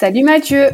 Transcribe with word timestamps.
Salut 0.00 0.22
Mathieu 0.22 0.70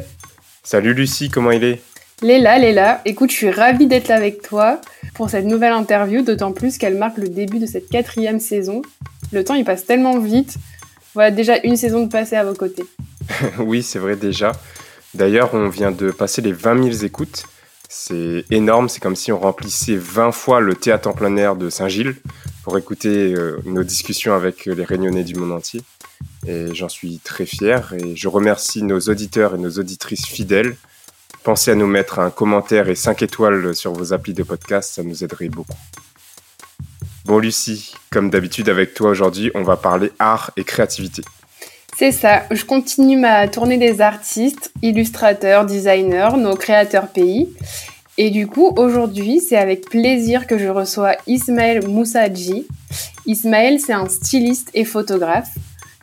Salut 0.63 0.95
Lucie, 0.95 1.31
comment 1.31 1.51
il 1.51 1.65
est? 1.65 1.83
Léla, 2.23 2.61
Léla, 2.61 3.03
écoute, 3.05 3.33
je 3.33 3.35
suis 3.35 3.51
ravie 3.51 3.89
d'être 3.89 4.07
là 4.07 4.15
avec 4.15 4.41
toi 4.41 4.81
pour 5.15 5.31
cette 5.31 5.47
nouvelle 5.47 5.73
interview, 5.73 6.23
d'autant 6.23 6.53
plus 6.53 6.79
qu'elle 6.79 6.97
marque 6.97 7.19
le 7.19 7.29
début 7.29 7.59
de 7.59 7.67
cette 7.67 7.89
quatrième 7.89 8.39
saison. 8.39 8.83
Le 9.33 9.43
temps, 9.43 9.55
il 9.55 9.65
passe 9.65 9.85
tellement 9.85 10.21
vite. 10.21 10.59
Voilà 11.15 11.33
déjà 11.33 11.59
une 11.65 11.77
saison 11.77 12.07
de 12.07 12.09
passer 12.09 12.37
à 12.37 12.45
vos 12.45 12.55
côtés. 12.55 12.85
Oui, 13.59 13.83
c'est 13.83 13.99
vrai 13.99 14.15
déjà. 14.15 14.53
D'ailleurs, 15.13 15.55
on 15.55 15.71
vient 15.71 15.91
de 15.91 16.13
passer 16.13 16.41
les 16.41 16.53
20 16.53 16.93
000 16.93 17.05
écoutes. 17.05 17.47
C'est 17.89 18.45
énorme, 18.53 18.89
c'est 18.89 19.01
comme 19.01 19.17
si 19.17 19.33
on 19.33 19.41
remplissait 19.41 19.97
20 19.97 20.31
fois 20.31 20.61
le 20.61 20.77
théâtre 20.77 21.09
en 21.09 21.15
plein 21.15 21.37
air 21.37 21.57
de 21.57 21.69
Saint-Gilles 21.69 22.15
pour 22.63 22.79
écouter 22.79 23.35
euh, 23.35 23.59
nos 23.65 23.83
discussions 23.83 24.35
avec 24.35 24.67
les 24.67 24.85
réunionnais 24.85 25.25
du 25.25 25.35
monde 25.35 25.51
entier. 25.51 25.83
Et 26.47 26.75
j'en 26.75 26.89
suis 26.89 27.19
très 27.19 27.47
fier 27.47 27.93
et 27.95 28.15
je 28.15 28.29
remercie 28.29 28.83
nos 28.83 29.01
auditeurs 29.01 29.55
et 29.55 29.59
nos 29.59 29.71
auditrices 29.71 30.27
fidèles. 30.27 30.77
Pensez 31.43 31.73
à 31.73 31.75
nous 31.75 31.87
mettre 31.87 32.19
un 32.19 32.31
commentaire 32.31 32.89
et 32.89 32.95
5 32.95 33.23
étoiles 33.23 33.75
sur 33.75 33.93
vos 33.93 34.13
applis 34.13 34.35
de 34.35 34.43
podcast, 34.43 34.95
ça 34.95 35.03
nous 35.03 35.25
aiderait 35.25 35.49
beaucoup. 35.49 35.77
Bon 37.25 37.39
Lucie, 37.39 37.95
comme 38.11 38.31
d'habitude 38.31 38.69
avec 38.69 38.95
toi 38.95 39.11
aujourd'hui, 39.11 39.51
on 39.55 39.63
va 39.63 39.77
parler 39.77 40.13
art 40.21 40.53
et 40.57 40.63
créativité. 40.63 41.23
C'est 41.97 42.13
ça, 42.13 42.45
je 42.51 42.65
continue 42.65 43.17
ma 43.17 43.49
tournée 43.49 43.79
des 43.79 44.01
artistes, 44.01 44.71
illustrateurs, 44.83 45.65
designers, 45.67 46.37
nos 46.37 46.55
créateurs 46.55 47.09
pays. 47.09 47.49
Et 48.19 48.31
du 48.31 48.47
coup, 48.47 48.73
aujourd'hui, 48.77 49.41
c'est 49.41 49.57
avec 49.57 49.89
plaisir 49.89 50.47
que 50.47 50.59
je 50.59 50.69
reçois 50.69 51.17
Ismaël 51.27 51.87
Moussadji. 51.89 52.67
Ismaël, 53.27 53.81
c'est 53.81 53.93
un 53.93 54.09
styliste 54.09 54.71
et 54.75 54.85
photographe. 54.85 55.49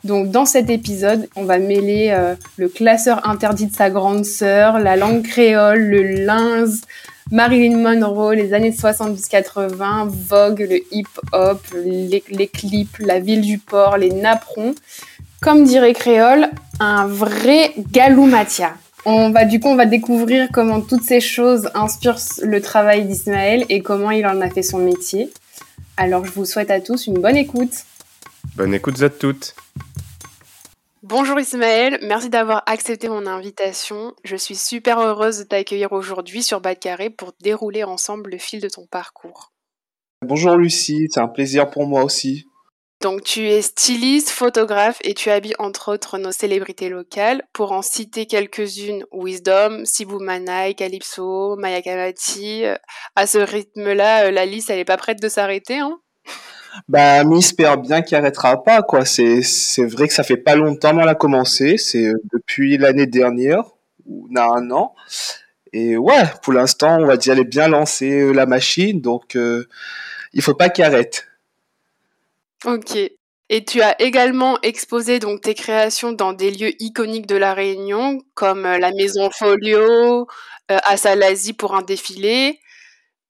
Donc 0.04 0.30
dans 0.30 0.44
cet 0.44 0.68
épisode, 0.68 1.28
on 1.34 1.44
va 1.44 1.58
mêler 1.58 2.10
euh, 2.10 2.34
le 2.58 2.68
classeur 2.68 3.26
interdit 3.26 3.66
de 3.66 3.74
sa 3.74 3.88
grande 3.88 4.24
sœur, 4.24 4.78
la 4.78 4.96
langue 4.96 5.22
créole, 5.22 5.80
le 5.80 6.24
linz, 6.24 6.82
Marilyn 7.30 7.78
Monroe, 7.78 8.34
les 8.34 8.52
années 8.52 8.70
70-80, 8.70 10.08
Vogue, 10.08 10.66
le 10.68 10.80
hip-hop, 10.94 11.60
les, 11.74 12.48
clips, 12.48 12.98
la 12.98 13.18
ville 13.18 13.40
du 13.40 13.58
port, 13.58 13.96
les 13.96 14.10
napperons. 14.10 14.74
Comme 15.40 15.64
dirait 15.64 15.94
Créole, 15.94 16.48
un 16.80 17.06
vrai 17.06 17.72
galoumatia. 17.90 18.74
On 19.06 19.30
va 19.30 19.44
du 19.44 19.60
coup 19.60 19.68
on 19.68 19.76
va 19.76 19.84
découvrir 19.84 20.48
comment 20.52 20.80
toutes 20.80 21.02
ces 21.02 21.20
choses 21.20 21.68
inspirent 21.74 22.18
le 22.42 22.62
travail 22.62 23.04
d'Ismaël 23.04 23.66
et 23.68 23.82
comment 23.82 24.10
il 24.10 24.26
en 24.26 24.40
a 24.40 24.48
fait 24.48 24.62
son 24.62 24.78
métier. 24.78 25.30
Alors 25.96 26.24
je 26.24 26.32
vous 26.32 26.46
souhaite 26.46 26.70
à 26.70 26.80
tous 26.80 27.06
une 27.06 27.18
bonne 27.18 27.36
écoute. 27.36 27.84
Bonne 28.56 28.72
écoute 28.72 29.02
à 29.02 29.10
toutes. 29.10 29.54
Bonjour 31.06 31.38
Ismaël, 31.38 31.98
merci 32.00 32.30
d'avoir 32.30 32.62
accepté 32.64 33.10
mon 33.10 33.26
invitation. 33.26 34.14
Je 34.24 34.36
suis 34.36 34.56
super 34.56 34.98
heureuse 34.98 35.40
de 35.40 35.44
t'accueillir 35.44 35.92
aujourd'hui 35.92 36.42
sur 36.42 36.62
Bas 36.62 36.72
de 36.72 36.78
Carré 36.78 37.10
pour 37.10 37.34
dérouler 37.42 37.84
ensemble 37.84 38.30
le 38.30 38.38
fil 38.38 38.58
de 38.58 38.70
ton 38.70 38.86
parcours. 38.86 39.52
Bonjour 40.22 40.56
Lucie, 40.56 41.08
c'est 41.10 41.20
un 41.20 41.28
plaisir 41.28 41.68
pour 41.68 41.86
moi 41.86 42.04
aussi. 42.04 42.46
Donc 43.02 43.22
tu 43.22 43.46
es 43.46 43.60
styliste, 43.60 44.30
photographe 44.30 44.96
et 45.04 45.12
tu 45.12 45.28
habilles 45.28 45.56
entre 45.58 45.92
autres 45.92 46.16
nos 46.16 46.32
célébrités 46.32 46.88
locales. 46.88 47.42
Pour 47.52 47.72
en 47.72 47.82
citer 47.82 48.24
quelques-unes, 48.24 49.04
Wisdom, 49.12 49.84
Sibou 49.84 50.20
Manai, 50.20 50.72
Calypso, 50.72 51.56
Maya 51.56 51.82
Kamati. 51.82 52.62
À 53.14 53.26
ce 53.26 53.36
rythme-là, 53.36 54.30
la 54.30 54.46
liste 54.46 54.70
elle 54.70 54.78
est 54.78 54.86
pas 54.86 54.96
prête 54.96 55.20
de 55.20 55.28
s'arrêter. 55.28 55.80
Hein? 55.80 56.00
Bah, 56.88 57.24
mi 57.24 57.38
espère 57.38 57.78
bien 57.78 58.02
qu'il 58.02 58.16
arrêtera 58.16 58.62
pas, 58.62 58.82
quoi. 58.82 59.04
C'est, 59.04 59.42
c'est 59.42 59.84
vrai 59.84 60.08
que 60.08 60.14
ça 60.14 60.22
fait 60.22 60.36
pas 60.36 60.56
longtemps 60.56 60.96
qu'elle 60.96 61.08
a 61.08 61.14
commencé. 61.14 61.76
C'est 61.78 62.06
euh, 62.06 62.14
depuis 62.32 62.78
l'année 62.78 63.06
dernière, 63.06 63.64
ou 64.06 64.28
on 64.30 64.36
a 64.36 64.44
un 64.44 64.70
an. 64.70 64.94
Et 65.72 65.96
ouais, 65.96 66.22
pour 66.42 66.52
l'instant, 66.52 66.98
on 67.00 67.06
va 67.06 67.16
dire, 67.16 67.32
elle 67.32 67.40
est 67.40 67.44
bien 67.44 67.66
lancée, 67.66 68.20
euh, 68.20 68.32
la 68.32 68.46
machine. 68.46 69.00
Donc, 69.00 69.34
euh, 69.34 69.66
il 70.32 70.40
faut 70.40 70.54
pas 70.54 70.68
qu'il 70.68 70.84
arrête. 70.84 71.26
Ok. 72.64 72.96
Et 73.50 73.64
tu 73.64 73.82
as 73.82 74.00
également 74.00 74.58
exposé 74.62 75.18
donc 75.18 75.42
tes 75.42 75.54
créations 75.54 76.12
dans 76.12 76.32
des 76.32 76.50
lieux 76.50 76.72
iconiques 76.80 77.26
de 77.26 77.36
la 77.36 77.54
Réunion, 77.54 78.20
comme 78.34 78.64
euh, 78.66 78.78
la 78.78 78.92
Maison 78.92 79.30
Folio, 79.30 80.28
euh, 80.70 80.78
à 80.84 80.96
Salazie 80.96 81.52
pour 81.52 81.74
un 81.74 81.82
défilé. 81.82 82.60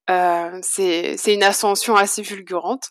C'est 0.06 1.16
c'est 1.16 1.32
une 1.32 1.42
ascension 1.42 1.96
assez 1.96 2.22
fulgurante. 2.22 2.90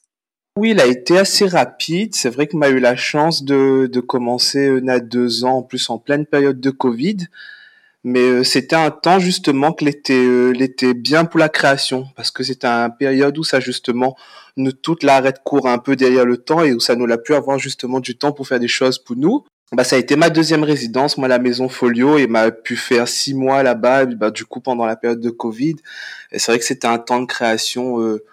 Oui, 0.55 0.69
il 0.71 0.79
a 0.79 0.85
été 0.85 1.17
assez 1.17 1.47
rapide. 1.47 2.13
C'est 2.13 2.29
vrai 2.29 2.47
que 2.47 2.55
m'a 2.55 2.69
eu 2.69 2.79
la 2.79 2.95
chance 2.95 3.43
de, 3.43 3.89
de 3.91 3.99
commencer 3.99 4.67
euh, 4.67 4.79
il 4.79 4.85
y 4.85 4.89
a 4.89 4.99
deux 4.99 5.45
ans, 5.45 5.57
en 5.57 5.63
plus 5.63 5.89
en 5.89 5.97
pleine 5.97 6.25
période 6.27 6.59
de 6.59 6.69
Covid. 6.69 7.17
Mais 8.03 8.19
euh, 8.19 8.43
c'était 8.43 8.75
un 8.75 8.91
temps 8.91 9.17
justement 9.19 9.71
que 9.73 9.85
l'était 9.85 10.13
euh, 10.13 10.93
bien 10.93 11.25
pour 11.25 11.39
la 11.39 11.49
création 11.49 12.05
parce 12.15 12.31
que 12.31 12.43
c'était 12.43 12.67
une 12.67 12.95
période 12.99 13.37
où 13.37 13.43
ça 13.43 13.61
justement 13.61 14.17
nous 14.57 14.73
toute 14.73 15.03
l'arrête 15.03 15.41
court 15.43 15.67
un 15.67 15.77
peu 15.77 15.95
derrière 15.95 16.25
le 16.25 16.37
temps 16.37 16.63
et 16.63 16.73
où 16.73 16.81
ça 16.81 16.95
nous 16.95 17.05
l'a 17.05 17.17
pu 17.17 17.33
avoir 17.33 17.59
justement 17.59 18.01
du 18.01 18.17
temps 18.17 18.33
pour 18.33 18.47
faire 18.47 18.59
des 18.59 18.67
choses 18.67 18.99
pour 18.99 19.15
nous. 19.15 19.45
Bah 19.71 19.85
ça 19.85 19.95
a 19.95 19.99
été 19.99 20.17
ma 20.17 20.29
deuxième 20.29 20.63
résidence, 20.63 21.17
moi 21.17 21.27
la 21.29 21.39
maison 21.39 21.69
Folio 21.69 22.17
et 22.17 22.27
m'a 22.27 22.51
pu 22.51 22.75
faire 22.75 23.07
six 23.07 23.33
mois 23.33 23.63
là-bas. 23.63 24.05
Bah 24.05 24.31
du 24.31 24.45
coup 24.45 24.59
pendant 24.59 24.85
la 24.85 24.97
période 24.97 25.21
de 25.21 25.29
Covid, 25.29 25.77
et 26.31 26.39
c'est 26.39 26.51
vrai 26.51 26.59
que 26.59 26.65
c'était 26.65 26.87
un 26.87 26.99
temps 26.99 27.21
de 27.21 27.25
création 27.25 28.01
euh, 28.01 28.23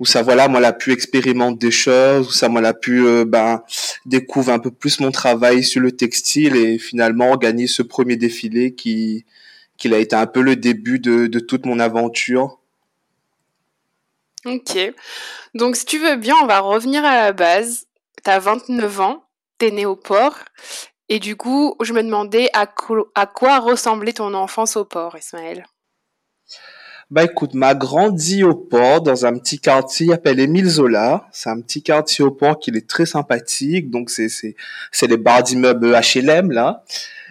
où 0.00 0.06
ça 0.06 0.22
voilà 0.22 0.48
moi 0.48 0.60
l'a 0.60 0.72
pu 0.72 0.92
expérimenter 0.92 1.58
des 1.66 1.70
choses 1.70 2.28
où 2.28 2.32
ça 2.32 2.48
moi 2.48 2.60
l'a 2.60 2.74
pu 2.74 3.04
euh, 3.06 3.24
ben 3.24 3.62
découvrir 4.06 4.54
un 4.54 4.58
peu 4.58 4.70
plus 4.70 5.00
mon 5.00 5.10
travail 5.10 5.64
sur 5.64 5.80
le 5.80 5.92
textile 5.92 6.56
et 6.56 6.78
finalement 6.78 7.30
organiser 7.30 7.66
ce 7.66 7.82
premier 7.82 8.16
défilé 8.16 8.74
qui 8.74 9.24
qui 9.76 9.92
a 9.92 9.98
été 9.98 10.16
un 10.16 10.26
peu 10.26 10.42
le 10.42 10.56
début 10.56 10.98
de, 10.98 11.26
de 11.26 11.38
toute 11.40 11.66
mon 11.66 11.78
aventure 11.78 12.58
Ok. 14.44 14.78
Donc 15.54 15.76
si 15.76 15.84
tu 15.84 15.98
veux 15.98 16.16
bien, 16.16 16.34
on 16.42 16.46
va 16.46 16.60
revenir 16.60 17.04
à 17.04 17.16
la 17.16 17.32
base. 17.32 17.86
T'as 18.22 18.38
29 18.38 19.00
ans, 19.00 19.24
t'es 19.58 19.70
né 19.70 19.86
au 19.86 19.96
port. 19.96 20.38
Et 21.08 21.18
du 21.18 21.36
coup, 21.36 21.74
je 21.80 21.92
me 21.92 22.02
demandais 22.02 22.50
à, 22.52 22.66
à 23.14 23.26
quoi 23.26 23.58
ressemblait 23.58 24.12
ton 24.12 24.34
enfance 24.34 24.76
au 24.76 24.84
port, 24.84 25.16
Ismaël? 25.16 25.66
Bah 27.10 27.24
écoute, 27.24 27.54
m'a 27.54 27.74
grandi 27.74 28.44
au 28.44 28.54
port 28.54 29.00
dans 29.00 29.24
un 29.24 29.32
petit 29.38 29.58
quartier 29.58 30.12
appelé 30.12 30.42
Émile 30.42 30.68
Zola. 30.68 31.26
C'est 31.32 31.48
un 31.48 31.58
petit 31.62 31.82
quartier 31.82 32.22
au 32.22 32.30
port 32.30 32.58
qui 32.58 32.70
est 32.70 32.86
très 32.86 33.06
sympathique. 33.06 33.88
Donc 33.88 34.10
c'est 34.10 34.28
c'est 34.28 34.56
c'est 34.92 35.06
les 35.06 35.16
barres 35.16 35.42
d'immeubles 35.42 35.90
HLM 36.14 36.50
là. 36.50 36.84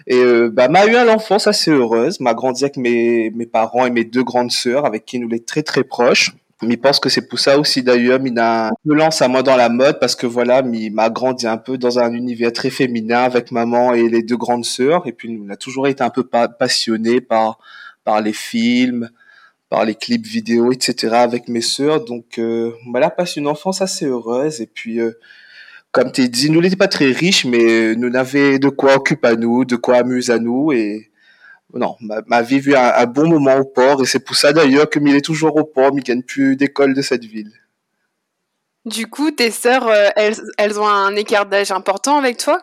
Et 0.08 0.16
euh, 0.16 0.50
bah 0.52 0.66
m'a 0.68 0.84
eu 0.86 0.96
une 0.96 1.08
enfance 1.08 1.46
assez 1.46 1.70
heureuse. 1.70 2.18
M'a 2.18 2.34
grandi 2.34 2.64
avec 2.64 2.76
mes 2.76 3.30
mes 3.30 3.46
parents 3.46 3.86
et 3.86 3.90
mes 3.90 4.02
deux 4.04 4.24
grandes 4.24 4.50
sœurs 4.50 4.84
avec 4.84 5.04
qui 5.04 5.20
nous 5.20 5.28
les 5.28 5.44
très 5.44 5.62
très 5.62 5.84
proches. 5.84 6.32
Mais 6.60 6.76
pense 6.76 6.98
que 6.98 7.08
c'est 7.08 7.28
pour 7.28 7.38
ça 7.38 7.56
aussi 7.56 7.84
d'ailleurs, 7.84 8.18
il 8.24 8.36
a 8.36 8.72
me 8.84 8.94
lance 8.96 9.22
à 9.22 9.28
moi 9.28 9.44
dans 9.44 9.54
la 9.56 9.68
mode 9.68 10.00
parce 10.00 10.16
que 10.16 10.26
voilà, 10.26 10.60
il 10.72 10.90
m'a 10.92 11.08
grandi 11.08 11.46
un 11.46 11.56
peu 11.56 11.78
dans 11.78 12.00
un 12.00 12.12
univers 12.14 12.52
très 12.52 12.70
féminin 12.70 13.20
avec 13.22 13.52
maman 13.52 13.94
et 13.94 14.08
les 14.08 14.24
deux 14.24 14.36
grandes 14.36 14.64
sœurs. 14.64 15.06
Et 15.06 15.12
puis 15.12 15.40
on 15.40 15.48
a 15.50 15.56
toujours 15.56 15.86
été 15.86 16.02
un 16.02 16.10
peu 16.10 16.24
pa- 16.24 16.48
passionné 16.48 17.20
par 17.20 17.60
par 18.02 18.20
les 18.22 18.32
films, 18.32 19.08
par 19.70 19.84
les 19.84 19.94
clips 19.94 20.26
vidéo, 20.26 20.72
etc. 20.72 21.14
avec 21.14 21.48
mes 21.48 21.60
sœurs. 21.60 22.04
Donc, 22.04 22.38
euh, 22.38 22.72
voilà, 22.90 23.10
passe 23.10 23.36
une 23.36 23.46
enfance 23.46 23.82
assez 23.82 24.06
heureuse. 24.06 24.60
Et 24.60 24.66
puis, 24.66 25.00
euh, 25.00 25.12
comme 25.92 26.12
tu 26.12 26.28
dit, 26.28 26.50
nous 26.50 26.60
n'étions 26.60 26.78
pas 26.78 26.88
très 26.88 27.12
riches, 27.12 27.44
mais 27.44 27.94
nous 27.94 28.10
n'avions 28.10 28.58
de 28.58 28.68
quoi 28.68 28.96
occuper 28.96 29.28
à 29.28 29.36
nous, 29.36 29.64
de 29.64 29.76
quoi 29.76 29.98
amuser 29.98 30.32
à 30.32 30.38
nous. 30.38 30.72
Et 30.72 31.10
non, 31.74 31.96
ma, 32.00 32.42
vie 32.42 32.60
vu 32.60 32.74
un, 32.74 32.92
un 32.94 33.06
bon 33.06 33.28
moment 33.28 33.56
au 33.56 33.64
port. 33.64 34.02
Et 34.02 34.06
c'est 34.06 34.24
pour 34.24 34.36
ça 34.36 34.52
d'ailleurs 34.52 34.88
que 34.88 34.98
il 35.00 35.14
est 35.14 35.24
toujours 35.24 35.56
au 35.56 35.64
port, 35.64 35.92
mais 35.94 36.02
gagne 36.02 36.22
plus 36.22 36.56
d'école 36.56 36.94
de 36.94 37.02
cette 37.02 37.24
ville. 37.24 37.52
Du 38.88 39.06
coup, 39.06 39.30
tes 39.30 39.50
sœurs, 39.50 39.86
euh, 39.86 40.08
elles, 40.16 40.36
elles 40.56 40.80
ont 40.80 40.86
un 40.86 41.14
écart 41.14 41.44
d'âge 41.46 41.70
important 41.72 42.16
avec 42.16 42.38
toi? 42.38 42.62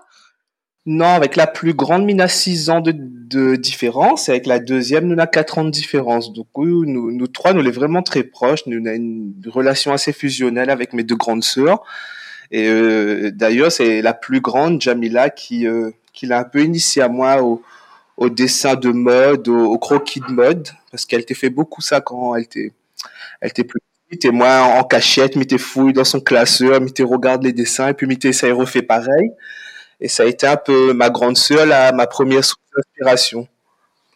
Non, 0.87 1.05
avec 1.07 1.35
la 1.35 1.47
plus 1.47 1.73
grande, 1.73 2.05
mine 2.05 2.21
a 2.21 2.27
6 2.27 2.69
ans 2.69 2.79
de, 2.79 2.93
de 2.95 3.55
différence, 3.55 4.29
et 4.29 4.31
avec 4.33 4.45
la 4.45 4.59
deuxième, 4.59 5.07
nous 5.07 5.19
a 5.19 5.25
4 5.25 5.57
ans 5.57 5.63
de 5.63 5.71
différence. 5.71 6.31
Donc 6.31 6.47
nous, 6.55 6.85
nous 7.11 7.27
trois, 7.27 7.53
nous 7.53 7.63
sommes 7.63 7.71
vraiment 7.71 8.03
très 8.03 8.23
proches, 8.23 8.67
nous 8.67 8.77
avons 8.77 8.95
une 8.95 9.33
relation 9.47 9.93
assez 9.93 10.13
fusionnelle 10.13 10.69
avec 10.69 10.93
mes 10.93 11.03
deux 11.03 11.15
grandes 11.15 11.43
sœurs. 11.43 11.81
Et 12.51 12.67
euh, 12.69 13.31
d'ailleurs, 13.33 13.71
c'est 13.71 14.01
la 14.03 14.13
plus 14.13 14.41
grande, 14.41 14.79
Jamila, 14.79 15.31
qui, 15.31 15.65
euh, 15.67 15.89
qui 16.13 16.27
l'a 16.27 16.39
un 16.39 16.43
peu 16.43 16.61
initié 16.63 17.01
à 17.01 17.09
moi 17.09 17.41
au, 17.41 17.63
au 18.17 18.29
dessin 18.29 18.75
de 18.75 18.89
mode, 18.91 19.47
au, 19.47 19.65
au 19.65 19.79
croquis 19.79 20.19
de 20.21 20.31
mode, 20.31 20.67
parce 20.91 21.05
qu'elle 21.05 21.25
t'a 21.25 21.33
fait 21.33 21.49
beaucoup 21.49 21.81
ça 21.81 21.99
quand 22.01 22.35
elle 22.35 22.43
était, 22.43 22.73
elle 23.41 23.49
était 23.49 23.63
plus 23.63 23.79
petite. 24.09 24.25
Et 24.25 24.31
moi, 24.31 24.61
en 24.61 24.83
cachette, 24.83 25.35
m'était 25.35 25.57
fouille 25.57 25.93
dans 25.93 26.03
son 26.05 26.19
classeur, 26.21 26.79
m'était 26.81 27.03
regarde 27.03 27.43
les 27.43 27.53
dessins, 27.53 27.89
et 27.89 27.93
puis 27.95 28.07
m'était 28.07 28.33
ça 28.33 28.47
y 28.47 28.51
refait 28.51 28.83
pareil. 28.83 29.31
Et 30.00 30.07
ça 30.07 30.24
a 30.24 30.25
été 30.25 30.47
un 30.47 30.57
peu 30.57 30.94
ma 30.94 31.09
grande 31.09 31.38
sœur, 31.38 31.65
là, 31.65 31.92
ma 31.92 32.07
première 32.07 32.44
source 32.44 32.62
d'inspiration. 32.75 33.47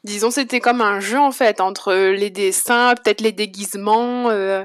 Disons, 0.03 0.31
c'était 0.31 0.59
comme 0.59 0.81
un 0.81 0.99
jeu 0.99 1.19
en 1.19 1.31
fait 1.31 1.59
entre 1.59 1.93
les 1.93 2.29
dessins, 2.29 2.95
peut-être 2.95 3.21
les 3.21 3.33
déguisements. 3.33 4.29
euh, 4.29 4.63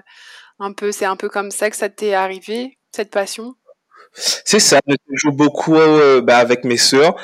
un 0.61 0.73
peu, 0.73 0.93
c'est 0.93 1.05
un 1.05 1.17
peu 1.17 1.29
comme 1.29 1.51
ça 1.51 1.71
que 1.71 1.77
ça 1.77 1.89
t'est 1.89 2.15
arrivé, 2.15 2.79
cette 2.93 3.11
passion? 3.11 3.55
C'est 4.17 4.61
ça, 4.61 4.79
je 4.87 4.95
joue 5.17 5.33
beaucoup 5.33 5.75
euh, 5.75 6.21
bah, 6.21 6.37
avec 6.39 6.65
mes 6.65 6.77
sœurs 6.77 7.17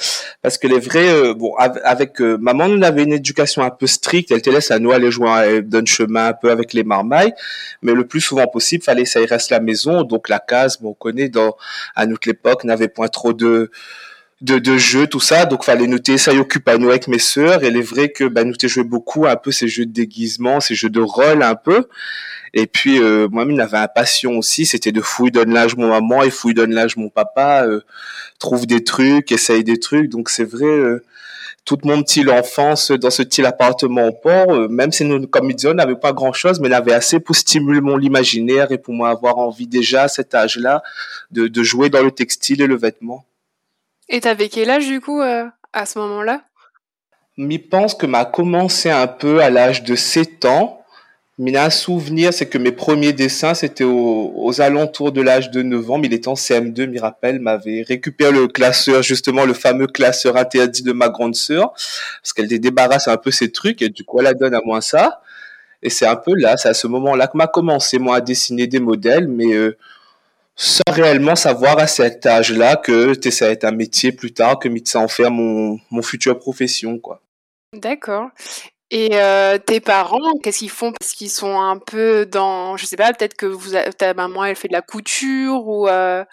parce 0.43 0.59
que 0.59 0.67
les 0.67 0.81
vrais, 0.81 1.09
euh, 1.09 1.35
bon, 1.35 1.55
av- 1.57 1.81
avec 1.85 2.21
euh, 2.21 2.37
maman, 2.41 2.65
on 2.65 2.83
avait 2.83 3.05
une 3.05 3.13
éducation 3.13 3.63
un 3.63 3.71
peu 3.71 3.87
stricte. 3.87 4.33
Elle 4.33 4.43
te 4.43 4.51
laisse 4.51 4.73
à 4.73 4.81
nous 4.81 4.91
aller 4.91 5.13
jouer, 5.13 5.31
elle 5.45 5.69
donne 5.69 5.87
chemin 5.87 6.27
un 6.29 6.33
peu 6.33 6.51
avec 6.51 6.73
les 6.73 6.83
marmailles, 6.83 7.33
mais 7.83 7.93
le 7.93 8.07
plus 8.09 8.21
souvent 8.21 8.47
possible, 8.49 8.83
fallait 8.83 9.05
ça 9.05 9.21
y 9.21 9.27
reste 9.27 9.51
la 9.51 9.61
maison. 9.61 10.03
Donc 10.03 10.29
la 10.29 10.41
case, 10.41 10.79
bon, 10.81 10.91
on 10.91 10.95
connaît 10.95 11.29
dans 11.29 11.57
à 11.95 12.07
notre 12.07 12.27
époque, 12.29 12.65
n'avait 12.65 12.89
point 12.89 13.09
trop 13.09 13.33
de 13.33 13.71
de, 14.41 14.59
de 14.59 14.79
jeux, 14.79 15.07
tout 15.07 15.21
ça. 15.21 15.45
Donc, 15.47 15.65
fallait 15.65 15.87
noter, 15.87 16.19
ça 16.19 16.33
y 16.33 16.39
occupe 16.39 16.67
à 16.69 16.79
nous 16.79 16.89
avec 16.91 17.09
mes 17.09 17.19
sœurs. 17.19 17.63
Et 17.63 17.69
il 17.69 17.77
est 17.77 17.83
vrai 17.83 18.11
que, 18.11 18.25
bah, 18.25 18.45
nous, 18.45 18.55
t'ai 18.57 18.69
joué 18.69 18.85
beaucoup, 18.85 19.27
un 19.27 19.37
peu 19.37 19.53
ces 19.53 19.69
jeux 19.69 19.85
de 19.87 19.93
déguisement, 19.93 20.61
ces 20.61 20.75
jeux 20.75 20.89
de 20.91 21.01
rôle, 21.01 21.43
un 21.43 21.55
peu. 21.55 21.85
Et 22.53 22.67
puis, 22.67 23.01
euh, 23.01 23.29
moi-même, 23.31 23.57
j'avais 23.57 23.79
un 23.79 23.89
passion 23.89 24.39
aussi, 24.39 24.67
c'était 24.67 24.93
de 24.93 25.01
fouille, 25.01 25.31
donne 25.31 25.53
l'âge 25.53 25.77
mon 25.77 25.89
maman 25.89 26.23
et 26.23 26.31
fouille, 26.31 26.55
donne 26.55 26.75
l'âge 26.75 26.97
mon 26.97 27.09
papa, 27.09 27.65
euh, 27.65 27.81
trouve 28.39 28.67
des 28.67 28.83
trucs, 28.85 29.31
essaye 29.33 29.65
des 29.65 29.79
trucs. 29.79 30.09
Donc, 30.09 30.31
c'est 30.31 30.45
vrai, 30.45 30.67
euh, 30.67 31.05
toute 31.65 31.85
mon 31.85 32.03
petit 32.03 32.29
enfance 32.29 32.91
dans 32.91 33.11
ce 33.11 33.23
petit 33.23 33.45
appartement 33.45 34.07
au 34.09 34.13
port, 34.13 34.53
euh, 34.53 34.69
même 34.69 34.93
si 34.93 35.05
nous, 35.05 35.27
comme 35.27 35.51
il 35.51 35.69
on 35.69 35.75
n'avait 35.75 35.97
pas 35.97 36.13
grand 36.13 36.33
chose, 36.33 36.59
mais 36.61 36.69
on 36.69 36.73
avait 36.73 36.93
assez 36.93 37.21
pour 37.21 37.37
stimuler 37.37 37.81
mon 37.81 38.01
imaginaire 38.01 38.73
et 38.73 38.79
pour 38.79 38.95
moi 38.95 39.11
avoir 39.11 39.39
envie 39.39 39.67
déjà 39.67 40.05
à 40.05 40.09
cet 40.09 40.35
âge-là 40.35 40.83
de, 41.31 41.49
de 41.49 41.63
jouer 41.63 41.91
dans 41.91 42.03
le 42.03 42.11
textile 42.11 42.63
et 42.63 42.67
le 42.67 42.77
vêtement. 42.77 43.25
Et 44.09 44.21
t'avais 44.21 44.49
quel 44.49 44.71
âge 44.71 44.87
du 44.87 45.01
coup 45.01 45.21
euh, 45.21 45.45
à 45.73 45.87
ce 45.87 45.99
moment-là? 45.99 46.43
Je 47.39 47.57
pense 47.59 47.95
que 47.95 48.07
m'a 48.07 48.25
commencé 48.25 48.91
un 48.91 49.07
peu 49.07 49.41
à 49.41 49.51
l'âge 49.51 49.85
de 49.85 49.95
7 49.95 50.45
ans. 50.47 50.80
Mais 51.43 51.57
un 51.57 51.71
souvenir, 51.71 52.35
c'est 52.35 52.45
que 52.45 52.59
mes 52.59 52.71
premiers 52.71 53.15
dessins, 53.15 53.55
c'était 53.55 53.83
aux, 53.83 54.61
alentours 54.61 55.11
de 55.11 55.23
l'âge 55.23 55.51
de 55.51 55.63
9 55.63 55.91
ans. 55.91 55.97
Mais 55.97 56.07
il 56.09 56.13
était 56.13 56.29
en 56.29 56.35
CM2, 56.35 56.87
m'y 56.87 56.99
rappelle, 56.99 57.41
m'avait 57.41 57.81
récupéré 57.81 58.31
le 58.31 58.47
classeur, 58.47 59.03
justement, 59.03 59.47
le 59.47 59.55
fameux 59.55 59.87
classeur 59.87 60.37
interdit 60.37 60.83
de 60.83 60.93
ma 60.93 61.09
grande 61.09 61.35
sœur. 61.35 61.73
Parce 62.23 62.35
qu'elle 62.35 62.47
débarrasse 62.47 63.09
un 63.09 63.17
peu 63.17 63.31
ses 63.31 63.51
trucs 63.51 63.81
et 63.81 63.89
du 63.89 64.05
coup, 64.05 64.19
elle 64.19 64.27
la 64.27 64.35
donne 64.35 64.55
à 64.55 64.61
moi 64.63 64.83
ça. 64.83 65.23
Et 65.83 65.89
c'est 65.89 66.07
un 66.07 66.17
peu 66.17 66.35
là, 66.37 66.59
c'est 66.59 66.69
à 66.69 66.75
ce 66.75 66.87
moment-là 66.89 67.27
que 67.27 67.39
m'a 67.39 67.47
commencé, 67.47 67.99
moi, 67.99 68.17
à 68.17 68.21
dessiner 68.21 68.67
des 68.67 68.81
modèles, 68.81 69.27
mais 69.27 69.55
euh, 69.55 69.79
sans 70.57 70.93
réellement 70.93 71.37
savoir 71.37 71.79
à 71.79 71.87
cet 71.87 72.27
âge-là 72.27 72.77
que 72.77 73.15
ça 73.31 73.47
va 73.47 73.53
être 73.53 73.65
un 73.65 73.71
métier 73.71 74.13
plus 74.13 74.35
tard, 74.35 74.59
que 74.59 74.69
ça 74.85 75.01
en 75.01 75.09
faire 75.09 75.31
mon, 75.31 75.79
mon 75.91 76.03
future 76.03 76.39
profession, 76.39 76.99
quoi. 76.99 77.23
D'accord. 77.73 78.29
Et 78.91 79.11
euh, 79.13 79.57
tes 79.59 79.81
parents, 79.81 80.19
qu'est-ce 80.43 80.59
qu'ils 80.59 80.71
font? 80.71 80.93
Parce 80.93 81.13
qu'ils 81.13 81.31
sont 81.31 81.61
un 81.61 81.79
peu 81.79 82.27
dans, 82.27 82.77
je 82.77 82.87
sais 82.87 82.97
pas, 82.97 83.13
peut-être 83.13 83.35
que 83.35 83.47
vous, 83.47 83.73
ta 83.97 84.15
maman, 84.15 84.45
elle 84.45 84.57
fait 84.57 84.67
de 84.67 84.73
la 84.73 84.83
couture 84.83 85.69
ou 85.69 85.87
euh, 85.87 86.25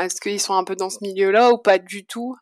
est-ce 0.00 0.20
qu'ils 0.20 0.40
sont 0.40 0.54
un 0.54 0.64
peu 0.64 0.74
dans 0.74 0.90
ce 0.90 0.98
milieu-là 1.02 1.50
ou 1.52 1.58
pas 1.58 1.78
du 1.78 2.04
tout? 2.04 2.36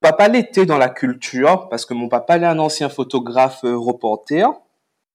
Papa 0.00 0.28
l'était 0.28 0.64
dans 0.64 0.78
la 0.78 0.88
culture, 0.88 1.68
parce 1.68 1.84
que 1.84 1.92
mon 1.92 2.08
papa 2.08 2.38
est 2.38 2.44
un 2.44 2.58
ancien 2.58 2.88
photographe 2.88 3.62
euh, 3.64 3.76
reporter. 3.76 4.48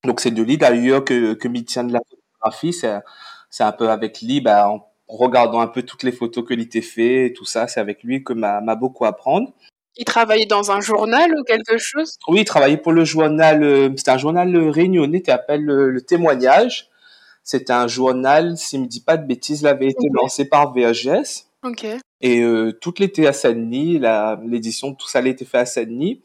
Donc 0.03 0.19
c'est 0.19 0.31
de 0.31 0.43
lui 0.43 0.57
d'ailleurs 0.57 1.03
que, 1.03 1.33
que 1.33 1.47
tient 1.59 1.85
de 1.85 1.93
la 1.93 2.01
photographie. 2.07 2.73
C'est, 2.73 3.63
un 3.63 3.71
peu 3.71 3.89
avec 3.89 4.21
lui, 4.21 4.41
bah, 4.41 4.69
en 4.69 4.85
regardant 5.07 5.61
un 5.61 5.67
peu 5.67 5.81
toutes 5.83 6.03
les 6.03 6.11
photos 6.11 6.45
que 6.47 6.53
l'ité 6.53 6.81
fait 6.81 7.27
et 7.27 7.33
tout 7.33 7.45
ça, 7.45 7.67
c'est 7.67 7.79
avec 7.79 8.03
lui 8.03 8.23
que 8.23 8.33
m'a 8.33 8.75
beaucoup 8.75 9.05
apprendre. 9.05 9.53
Ils 9.97 10.05
travaillaient 10.05 10.45
dans 10.45 10.71
un 10.71 10.81
journal 10.81 11.31
ou 11.37 11.43
quelque 11.43 11.77
chose? 11.77 12.17
Oui, 12.27 12.41
il 12.41 12.45
travaillait 12.45 12.77
pour 12.77 12.93
le 12.93 13.05
journal, 13.05 13.63
euh, 13.63 13.89
c'était 13.95 14.11
un 14.11 14.17
journal 14.17 14.55
euh, 14.55 14.71
réunionnais 14.71 15.21
qui 15.21 15.31
appelle 15.31 15.63
le, 15.63 15.91
le 15.91 16.01
Témoignage. 16.01 16.89
C'était 17.43 17.73
un 17.73 17.87
journal, 17.87 18.57
s'il 18.57 18.81
me 18.81 18.87
dit 18.87 19.01
pas 19.01 19.17
de 19.17 19.27
bêtises, 19.27 19.61
il 19.61 19.67
avait 19.67 19.87
été 19.87 20.07
lancé 20.13 20.45
par 20.45 20.73
VHS. 20.73 21.45
Ok. 21.63 21.85
Et 22.21 22.41
euh, 22.41 22.71
tout 22.71 22.93
l'été 22.99 23.27
à 23.27 23.33
Saint-Denis, 23.33 24.01
l'édition, 24.45 24.93
tout 24.93 25.07
ça 25.07 25.19
a 25.19 25.25
été 25.25 25.43
fait 25.43 25.59
à 25.59 25.65
Saint-Denis. 25.65 26.21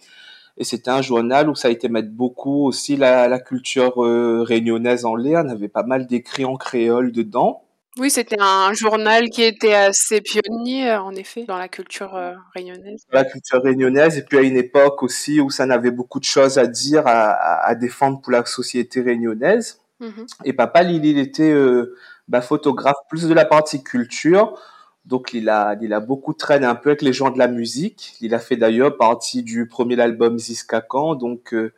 Et 0.57 0.65
c'était 0.65 0.91
un 0.91 1.03
journal 1.03 1.49
où 1.49 1.55
ça 1.55 1.69
a 1.69 1.71
été 1.71 1.89
mettre 1.89 2.11
beaucoup 2.11 2.67
aussi 2.67 2.97
la, 2.97 3.29
la 3.29 3.39
culture 3.39 4.05
euh, 4.05 4.43
réunionnaise 4.43 5.05
en 5.05 5.15
l'air. 5.15 5.43
On 5.45 5.49
avait 5.49 5.69
pas 5.69 5.85
mal 5.85 6.07
d'écrits 6.07 6.45
en 6.45 6.57
créole 6.57 7.13
dedans. 7.13 7.63
Oui, 7.99 8.11
c'était 8.11 8.37
un 8.39 8.73
journal 8.75 9.29
qui 9.29 9.43
était 9.43 9.75
assez 9.75 10.21
pionnier, 10.21 10.91
euh, 10.91 11.01
en 11.01 11.15
effet, 11.15 11.45
dans 11.45 11.59
la 11.59 11.69
culture 11.69 12.15
euh, 12.15 12.35
réunionnaise. 12.55 13.03
La 13.13 13.25
culture 13.25 13.61
réunionnaise. 13.63 14.17
Et 14.19 14.23
puis 14.23 14.39
à 14.39 14.43
une 14.43 14.57
époque 14.57 15.03
aussi 15.03 15.41
où 15.41 15.51
ça 15.51 15.67
n'avait 15.67 15.91
beaucoup 15.91 16.21
de 16.21 16.25
choses 16.25 16.59
à 16.59 16.67
dire, 16.67 17.07
à, 17.07 17.31
à- 17.33 17.67
à 17.69 17.75
défendre 17.75 18.21
pour 18.21 18.33
la 18.33 18.45
société 18.45 19.01
réunionnaise. 19.01 19.81
Mhm. 20.01 20.27
Et 20.45 20.53
papa, 20.53 20.83
il, 20.85 21.05
il 21.05 21.19
était 21.19 21.51
euh, 21.51 21.97
bah, 22.29 22.41
photographe 22.41 22.97
plus 23.09 23.25
de 23.27 23.35
la 23.35 23.45
partie 23.45 23.83
culture. 23.83 24.57
Donc, 25.05 25.33
il 25.33 25.49
a, 25.49 25.75
il 25.81 25.93
a 25.93 26.01
beaucoup 26.01 26.35
traîné 26.35 26.67
un 26.67 26.75
peu 26.77 26.91
avec 26.91 27.03
les 27.03 27.13
gens 27.13 27.31
de 27.31 27.39
la 27.39 27.49
musique. 27.49 28.15
Il 28.21 28.35
a 28.35 28.39
fait 28.39 28.57
d'ailleurs 28.57 28.97
partie 28.97 29.43
du 29.43 29.67
premier 29.67 29.99
album 30.01 30.39
Ziskakan. 30.39 31.15
Donc, 31.17 31.53
euh, 31.55 31.73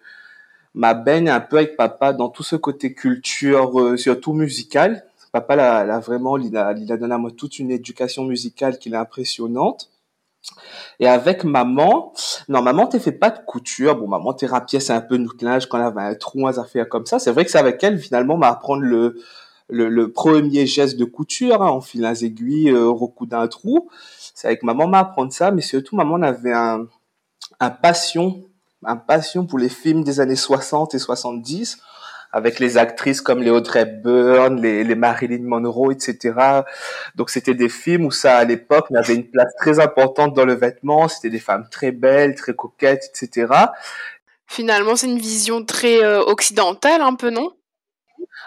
ma 0.75 0.95
baigne 0.95 1.31
un 1.31 1.41
peu 1.41 1.57
avec 1.59 1.77
papa 1.77 2.13
dans 2.13 2.29
tout 2.29 2.43
ce 2.43 2.57
côté 2.57 2.93
culture, 2.95 3.81
euh, 3.81 3.97
surtout 3.97 4.33
musical. 4.35 5.05
Papa, 5.33 5.57
là, 5.57 5.85
là 5.85 6.01
vraiment, 6.01 6.37
il 6.37 6.57
a, 6.57 6.75
donné 6.75 7.15
à 7.15 7.19
moi 7.19 7.31
toute 7.31 7.59
une 7.59 7.71
éducation 7.71 8.25
musicale 8.25 8.79
qui 8.79 8.89
est 8.89 8.97
impressionnante. 8.97 9.91
Et 10.99 11.07
avec 11.07 11.45
maman, 11.45 12.13
non, 12.49 12.63
maman, 12.63 12.87
t'es 12.87 12.99
fait 12.99 13.13
pas 13.13 13.31
de 13.31 13.39
couture. 13.45 13.97
Bon, 13.97 14.09
maman, 14.09 14.33
t'es 14.33 14.47
rapièce 14.47 14.91
un 14.91 15.01
peu 15.01 15.17
notre 15.17 15.45
linge 15.45 15.67
quand 15.67 15.79
elle 15.79 15.85
avait 15.85 16.01
un 16.01 16.15
trou, 16.15 16.51
des 16.51 16.59
affaires 16.59 16.89
comme 16.89 17.07
ça. 17.07 17.19
C'est 17.19 17.31
vrai 17.31 17.45
que 17.45 17.51
c'est 17.51 17.59
avec 17.59 17.83
elle, 17.85 17.99
finalement, 17.99 18.37
m'a 18.37 18.49
apprendre 18.49 18.83
le, 18.83 20.13
premier 20.13 20.67
geste 20.67 20.99
de 20.99 21.05
couture, 21.05 21.63
hein, 21.63 21.71
on 21.73 21.81
file 21.81 22.03
les 22.03 22.25
aiguilles, 22.25 22.71
euh, 22.71 22.89
recoudre 22.89 23.37
un 23.37 23.49
trou. 23.49 23.89
C'est 24.35 24.49
avec 24.49 24.63
maman 24.63 24.89
m'a 24.89 25.01
apprendre 25.01 25.33
ça, 25.33 25.51
mais 25.51 25.63
surtout, 25.63 25.95
maman 25.95 26.15
on 26.15 26.23
avait 26.23 26.53
un, 26.53 26.87
un 27.61 27.71
passion, 27.71 28.43
un 28.85 28.97
passion 28.97 29.47
pour 29.47 29.59
les 29.59 29.69
films 29.69 30.03
des 30.03 30.21
années 30.21 30.37
60 30.37 30.95
et 30.95 30.99
70, 30.99 31.79
avec 32.33 32.59
les 32.59 32.79
actrices 32.79 33.21
comme 33.21 33.43
les 33.43 33.51
Audrey 33.51 33.81
Hepburn, 33.81 34.61
les, 34.61 34.85
les 34.85 34.95
Marilyn 34.95 35.43
Monroe, 35.43 35.93
etc. 35.93 36.63
Donc 37.17 37.31
c'était 37.31 37.55
des 37.55 37.69
films 37.69 38.07
où 38.07 38.11
ça, 38.11 38.37
à 38.37 38.45
l'époque, 38.45 38.87
avait 38.95 39.15
une 39.15 39.29
place 39.29 39.53
très 39.59 39.81
importante 39.81 40.35
dans 40.35 40.45
le 40.45 40.55
vêtement. 40.55 41.09
C'était 41.09 41.31
des 41.31 41.41
femmes 41.41 41.67
très 41.71 41.93
belles, 41.93 42.35
très 42.35 42.55
coquettes, 42.55 43.11
etc. 43.15 43.53
Finalement, 44.47 44.97
c'est 44.97 45.07
une 45.07 45.19
vision 45.19 45.65
très 45.65 46.03
euh, 46.03 46.23
occidentale, 46.23 47.03
un 47.03 47.15
peu, 47.15 47.31
non? 47.31 47.53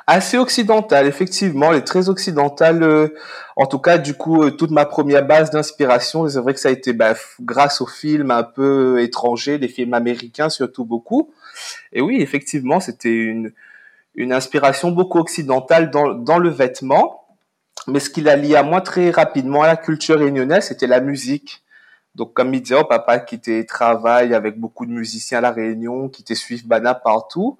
Assez 0.05 0.37
occidentale, 0.37 1.07
effectivement, 1.07 1.71
elle 1.71 1.79
est 1.79 1.81
très 1.81 2.09
occidentale. 2.09 2.83
euh, 2.83 3.07
en 3.55 3.65
tout 3.65 3.79
cas, 3.79 3.97
du 3.97 4.13
coup, 4.13 4.43
euh, 4.43 4.51
toute 4.51 4.71
ma 4.71 4.85
première 4.85 5.25
base 5.25 5.49
d'inspiration, 5.49 6.27
c'est 6.27 6.39
vrai 6.39 6.53
que 6.53 6.59
ça 6.59 6.69
a 6.69 6.71
été 6.73 6.91
bah, 6.91 7.13
grâce 7.39 7.79
aux 7.79 7.87
films 7.87 8.31
un 8.31 8.43
peu 8.43 9.01
étrangers, 9.01 9.57
les 9.57 9.69
films 9.69 9.93
américains 9.93 10.49
surtout 10.49 10.83
beaucoup. 10.83 11.33
Et 11.93 12.01
oui, 12.01 12.21
effectivement, 12.21 12.81
c'était 12.81 13.13
une, 13.13 13.53
une 14.15 14.33
inspiration 14.33 14.91
beaucoup 14.91 15.19
occidentale 15.19 15.89
dans, 15.89 16.13
dans 16.13 16.37
le 16.37 16.49
vêtement. 16.49 17.25
Mais 17.87 17.99
ce 17.99 18.09
qui 18.09 18.21
l'a 18.21 18.35
lié 18.35 18.55
à 18.55 18.63
moi 18.63 18.81
très 18.81 19.09
rapidement 19.09 19.63
à 19.63 19.67
la 19.67 19.75
culture 19.75 20.19
réunionnaise, 20.19 20.67
c'était 20.67 20.87
la 20.87 20.99
musique. 20.99 21.63
Donc, 22.15 22.33
comme 22.33 22.53
il 22.53 22.61
disait, 22.61 22.75
oh, 22.79 22.83
papa 22.83 23.19
qui 23.19 23.35
était 23.35 23.65
travaille 23.65 24.35
avec 24.35 24.59
beaucoup 24.59 24.85
de 24.85 24.91
musiciens 24.91 25.39
à 25.39 25.41
La 25.41 25.51
Réunion, 25.51 26.09
qui 26.09 26.21
était 26.21 26.35
suivre 26.35 26.63
Bana 26.67 26.93
partout. 26.93 27.57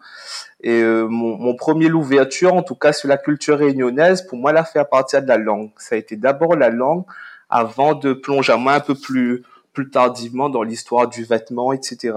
Et 0.62 0.82
euh, 0.84 1.08
mon, 1.08 1.38
mon 1.38 1.56
premier 1.56 1.88
l'ouverture, 1.88 2.54
en 2.54 2.62
tout 2.62 2.76
cas 2.76 2.94
sur 2.94 3.10
la 3.10 3.18
culture 3.18 3.58
réunionnaise, 3.58 4.22
pour 4.22 4.38
moi, 4.38 4.54
l'a 4.54 4.64
fait 4.64 4.78
à 4.78 4.86
partir 4.86 5.24
de 5.24 5.28
la 5.28 5.38
langue. 5.38 5.72
Ça 5.78 5.96
a 5.96 5.98
été 5.98 6.18
d'abord 6.18 6.56
la 6.56 6.70
langue, 6.70 7.04
avant 7.50 7.96
de 7.96 8.14
plonger 8.14 8.54
à 8.54 8.58
moi 8.58 8.74
un 8.74 8.80
peu 8.80 8.94
plus, 8.94 9.44
plus 9.74 9.90
tardivement 9.90 10.50
dans 10.50 10.62
l'histoire 10.62 11.08
du 11.08 11.24
vêtement, 11.24 11.74
etc. 11.74 12.14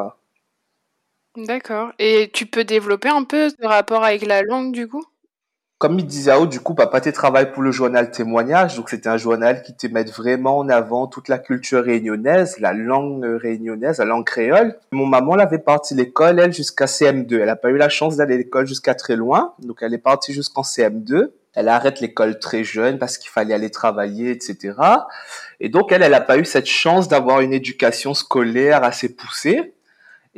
D'accord. 1.36 1.92
Et 1.98 2.30
tu 2.32 2.46
peux 2.46 2.64
développer 2.64 3.08
un 3.08 3.24
peu 3.24 3.50
ce 3.50 3.66
rapport 3.66 4.04
avec 4.04 4.24
la 4.26 4.42
langue, 4.42 4.72
du 4.72 4.88
coup? 4.88 5.04
Comme 5.78 5.98
il 5.98 6.06
disait, 6.06 6.32
du 6.46 6.58
coup, 6.60 6.74
papa, 6.74 7.02
tu 7.02 7.12
travailles 7.12 7.52
pour 7.52 7.62
le 7.62 7.70
journal 7.70 8.10
Témoignage, 8.10 8.76
donc 8.76 8.88
c'était 8.88 9.10
un 9.10 9.18
journal 9.18 9.60
qui 9.60 9.76
te 9.76 9.86
met 9.86 10.04
vraiment 10.04 10.56
en 10.56 10.70
avant 10.70 11.06
toute 11.06 11.28
la 11.28 11.36
culture 11.38 11.84
réunionnaise, 11.84 12.58
la 12.60 12.72
langue 12.72 13.22
réunionnaise, 13.22 13.98
la 13.98 14.06
langue 14.06 14.24
créole. 14.24 14.78
Mon 14.90 15.04
maman, 15.04 15.34
elle 15.34 15.42
avait 15.42 15.58
parti 15.58 15.94
l'école, 15.94 16.40
elle, 16.40 16.54
jusqu'à 16.54 16.86
CM2. 16.86 17.40
Elle 17.40 17.46
n'a 17.46 17.56
pas 17.56 17.68
eu 17.68 17.76
la 17.76 17.90
chance 17.90 18.16
d'aller 18.16 18.38
l'école 18.38 18.66
jusqu'à 18.66 18.94
très 18.94 19.16
loin, 19.16 19.52
donc 19.58 19.80
elle 19.82 19.92
est 19.92 19.98
partie 19.98 20.32
jusqu'en 20.32 20.62
CM2. 20.62 21.32
elle 21.52 21.68
arrête 21.68 22.00
l'école 22.00 22.38
très 22.38 22.64
jeune 22.64 22.98
parce 22.98 23.18
qu'il 23.18 23.30
fallait 23.30 23.52
aller 23.52 23.70
travailler, 23.70 24.30
etc. 24.30 24.74
Et 25.60 25.68
donc 25.68 25.92
elle, 25.92 26.02
elle 26.02 26.12
n'a 26.12 26.22
pas 26.22 26.38
eu 26.38 26.46
cette 26.46 26.66
chance 26.66 27.06
d'avoir 27.06 27.42
une 27.42 27.52
éducation 27.52 28.14
scolaire 28.14 28.82
assez 28.82 29.14
poussée. 29.14 29.74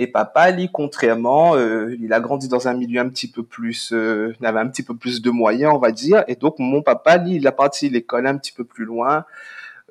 Et 0.01 0.07
papa, 0.07 0.53
lui, 0.53 0.71
contrairement, 0.73 1.57
euh, 1.57 1.97
il 2.01 2.13
a 2.13 2.21
grandi 2.21 2.47
dans 2.47 2.69
un 2.69 2.75
milieu 2.75 3.01
un 3.01 3.09
petit 3.09 3.29
peu 3.29 3.43
plus, 3.43 3.93
euh, 3.93 4.33
il 4.41 4.47
avait 4.47 4.61
un 4.61 4.69
petit 4.69 4.85
peu 4.85 4.95
plus 4.95 5.21
de 5.21 5.31
moyens, 5.31 5.73
on 5.75 5.79
va 5.79 5.91
dire. 5.91 6.23
Et 6.29 6.37
donc 6.37 6.61
mon 6.61 6.83
papa, 6.83 7.17
lui, 7.17 7.35
il 7.35 7.47
a 7.49 7.53
parti 7.53 7.91
l'école 7.91 8.29
un 8.29 8.39
petit 8.39 8.53
peu 8.53 8.63
plus 8.63 8.85
loin. 8.85 9.25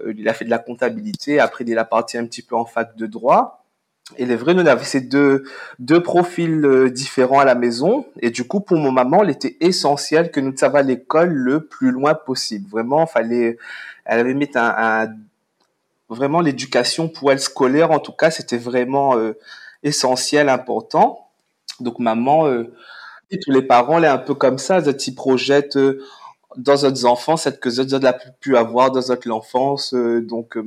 Euh, 0.05 0.13
il 0.17 0.29
a 0.29 0.33
fait 0.33 0.45
de 0.45 0.49
la 0.49 0.59
comptabilité. 0.59 1.41
Après, 1.41 1.65
il 1.67 1.77
a 1.77 1.83
parti 1.83 2.17
un 2.17 2.25
petit 2.25 2.41
peu 2.41 2.55
en 2.55 2.63
fac 2.63 2.95
de 2.95 3.05
droit. 3.05 3.65
Et 4.15 4.25
les 4.25 4.37
vrais, 4.37 4.53
nous, 4.53 4.63
on 4.63 4.65
avait 4.65 4.85
ces 4.85 5.01
deux, 5.01 5.43
deux 5.79 6.01
profils 6.01 6.63
euh, 6.63 6.89
différents 6.89 7.41
à 7.41 7.45
la 7.45 7.55
maison. 7.55 8.05
Et 8.21 8.29
du 8.29 8.47
coup, 8.47 8.61
pour 8.61 8.77
mon 8.77 8.93
maman, 8.93 9.25
il 9.25 9.29
était 9.29 9.57
essentiel 9.59 10.31
que 10.31 10.39
nous 10.39 10.55
savions 10.55 10.83
l'école 10.83 11.33
le 11.33 11.65
plus 11.65 11.91
loin 11.91 12.13
possible. 12.13 12.69
Vraiment, 12.69 13.05
fallait, 13.07 13.57
elle 14.05 14.19
avait 14.21 14.33
mis 14.33 14.49
un, 14.55 15.09
vraiment 16.07 16.39
l'éducation 16.39 17.09
pour 17.09 17.33
elle 17.33 17.41
scolaire, 17.41 17.91
en 17.91 17.99
tout 17.99 18.13
cas, 18.13 18.31
c'était 18.31 18.57
vraiment 18.57 19.17
essentiel, 19.83 20.49
important. 20.49 21.29
Donc, 21.79 21.99
maman, 21.99 22.47
euh, 22.47 22.73
et 23.29 23.39
tous 23.39 23.51
les 23.51 23.61
parents, 23.61 23.99
là, 23.99 24.13
un 24.13 24.17
peu 24.17 24.33
comme 24.33 24.57
ça, 24.57 24.79
ils 24.79 25.15
projettent 25.15 25.77
euh, 25.77 26.03
dans 26.55 26.81
notre 26.81 27.05
enfance, 27.05 27.43
cette 27.43 27.59
que 27.59 27.69
nous 27.69 27.93
avons 27.93 28.17
pu 28.39 28.57
avoir 28.57 28.91
dans 28.91 29.07
notre 29.07 29.31
enfance. 29.31 29.93
donc, 29.93 30.57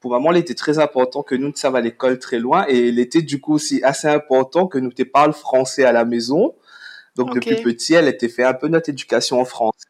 pour 0.00 0.12
maman, 0.12 0.32
il 0.32 0.38
était 0.38 0.54
très 0.54 0.78
important 0.78 1.22
que 1.22 1.34
nous 1.34 1.48
ne 1.48 1.76
à 1.76 1.80
l'école 1.80 2.18
très 2.18 2.38
loin 2.38 2.64
et 2.68 2.88
il 2.88 2.98
était 2.98 3.22
du 3.22 3.40
coup 3.40 3.54
aussi 3.54 3.82
assez 3.82 4.08
important 4.08 4.66
que 4.66 4.78
nous 4.78 4.92
te 4.92 5.02
parle 5.02 5.32
français 5.32 5.84
à 5.84 5.92
la 5.92 6.04
maison. 6.04 6.54
Donc 7.16 7.34
depuis 7.34 7.62
petit, 7.62 7.94
elle 7.94 8.08
était 8.08 8.28
fait 8.28 8.44
un 8.44 8.54
peu 8.54 8.68
notre 8.68 8.90
éducation 8.90 9.40
en 9.40 9.44
français. 9.44 9.88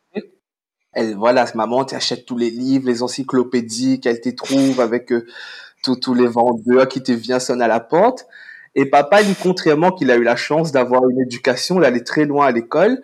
Elle, 0.93 1.17
voilà, 1.17 1.45
maman 1.55 1.85
t'achète 1.85 2.25
tous 2.25 2.39
les 2.39 2.51
livres, 2.51 2.87
les 2.87 3.03
encyclopédies 3.03 4.01
qu'elle 4.01 4.21
te 4.21 4.31
trouve 4.31 4.81
avec 4.81 5.13
euh, 5.13 5.27
tous 5.83 6.15
les 6.15 6.27
vendeurs 6.27 6.89
qui 6.89 7.03
te 7.03 7.13
viennent 7.13 7.41
sonner 7.41 7.65
à 7.65 7.69
la 7.69 7.81
porte. 7.81 8.27
Et 8.79 8.85
papa, 8.85 9.23
lui, 9.23 9.35
contrairement 9.43 9.91
qu'il 9.91 10.11
a 10.11 10.17
eu 10.17 10.23
la 10.23 10.37
chance 10.37 10.71
d'avoir 10.71 11.09
une 11.09 11.19
éducation, 11.21 11.81
d'aller 11.81 12.05
très 12.05 12.27
loin 12.27 12.47
à 12.47 12.53
l'école, 12.53 13.01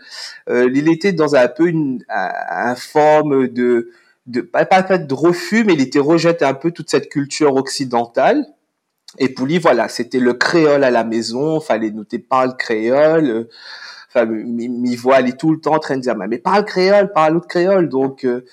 euh, 0.50 0.70
il 0.72 0.86
était 0.88 1.12
dans 1.12 1.34
un 1.34 1.48
peu 1.48 1.66
une 1.66 2.04
un 2.08 2.76
forme 2.76 3.48
de 3.48 3.90
de 4.26 4.42
pas, 4.42 4.66
pas 4.66 4.82
de 4.82 5.14
refus, 5.14 5.64
mais 5.64 5.72
il 5.72 5.80
était 5.80 5.98
rejeté 5.98 6.44
un 6.44 6.54
peu 6.54 6.70
toute 6.70 6.90
cette 6.90 7.08
culture 7.08 7.56
occidentale. 7.56 8.44
Et 9.18 9.30
pour 9.30 9.46
lui, 9.46 9.58
voilà, 9.58 9.88
c'était 9.88 10.20
le 10.20 10.34
créole 10.34 10.84
à 10.84 10.90
la 10.90 11.04
maison, 11.04 11.58
fallait 11.60 11.90
noter 11.90 12.18
parle 12.18 12.56
créole. 12.56 13.48
Enfin, 14.08 14.26
m'y 14.26 14.94
voit 14.96 15.16
aller 15.16 15.32
tout 15.32 15.52
le 15.52 15.58
temps 15.58 15.74
en 15.74 15.78
train 15.78 15.96
de 15.96 16.02
dire, 16.02 16.14
mais 16.16 16.38
parle 16.38 16.64
créole, 16.66 17.12
parle 17.12 17.38
autre 17.38 17.48
créole. 17.48 17.88
Donc, 17.88 18.24
euh, 18.24 18.44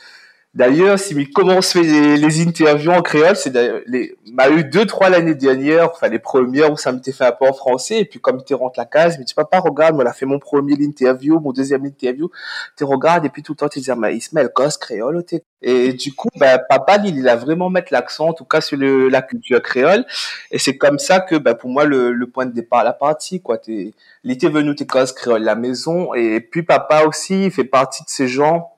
D'ailleurs, 0.55 0.97
si 0.97 1.13
il 1.13 1.29
commence 1.29 1.75
les, 1.75 2.17
les 2.17 2.41
interviews 2.41 2.91
en 2.91 3.03
créole, 3.03 3.35
c'est 3.35 3.55
les, 3.85 4.15
m'a 4.33 4.49
eu 4.49 4.63
deux, 4.63 4.85
trois 4.87 5.09
l'année 5.09 5.35
dernière, 5.35 5.91
enfin, 5.91 6.07
les 6.07 6.17
premières 6.17 6.71
où 6.71 6.77
ça 6.77 6.91
m'était 6.91 7.11
fait 7.11 7.25
un 7.25 7.31
peu 7.31 7.45
en 7.47 7.53
français, 7.53 7.99
et 7.99 8.05
puis 8.05 8.19
comme 8.19 8.43
tu 8.43 8.55
rentres 8.55 8.79
la 8.79 8.85
case, 8.85 9.15
il 9.15 9.19
me 9.19 9.25
dit, 9.25 9.35
papa, 9.35 9.59
regarde, 9.59 9.93
moi, 9.93 10.07
a 10.07 10.11
fait 10.11 10.25
mon 10.25 10.39
premier 10.39 10.73
interview, 10.73 11.39
mon 11.39 11.51
deuxième 11.51 11.85
interview, 11.85 12.31
tu 12.75 12.83
regardes, 12.83 13.25
et 13.25 13.29
puis 13.29 13.43
tout 13.43 13.51
le 13.51 13.57
temps, 13.57 13.69
tu 13.69 13.79
dis, 13.79 13.91
mais 13.95 14.15
Ismaël, 14.15 14.49
gosse 14.55 14.77
créole, 14.77 15.23
Et 15.61 15.93
du 15.93 16.13
coup, 16.15 16.29
ben, 16.35 16.59
papa, 16.67 16.97
il, 17.05 17.17
il 17.19 17.29
a 17.29 17.35
vraiment 17.35 17.69
mettre 17.69 17.93
l'accent, 17.93 18.29
en 18.29 18.33
tout 18.33 18.45
cas, 18.45 18.59
sur 18.59 18.77
le, 18.77 19.07
la 19.07 19.21
culture 19.21 19.61
créole, 19.61 20.03
et 20.49 20.57
c'est 20.57 20.77
comme 20.77 20.97
ça 20.97 21.19
que, 21.19 21.35
ben, 21.35 21.53
pour 21.53 21.69
moi, 21.69 21.85
le, 21.85 22.11
le 22.11 22.27
point 22.27 22.47
de 22.47 22.53
départ, 22.53 22.83
la 22.83 22.93
partie, 22.93 23.39
quoi, 23.39 23.59
t'es, 23.59 23.93
il 24.23 24.31
était 24.31 24.49
venu, 24.49 24.73
t'es 24.73 24.87
créole, 24.87 25.43
la 25.43 25.55
maison, 25.55 26.15
et 26.15 26.41
puis 26.41 26.63
papa 26.63 27.03
aussi, 27.05 27.45
il 27.45 27.51
fait 27.51 27.63
partie 27.65 28.03
de 28.03 28.09
ces 28.09 28.27
gens, 28.27 28.71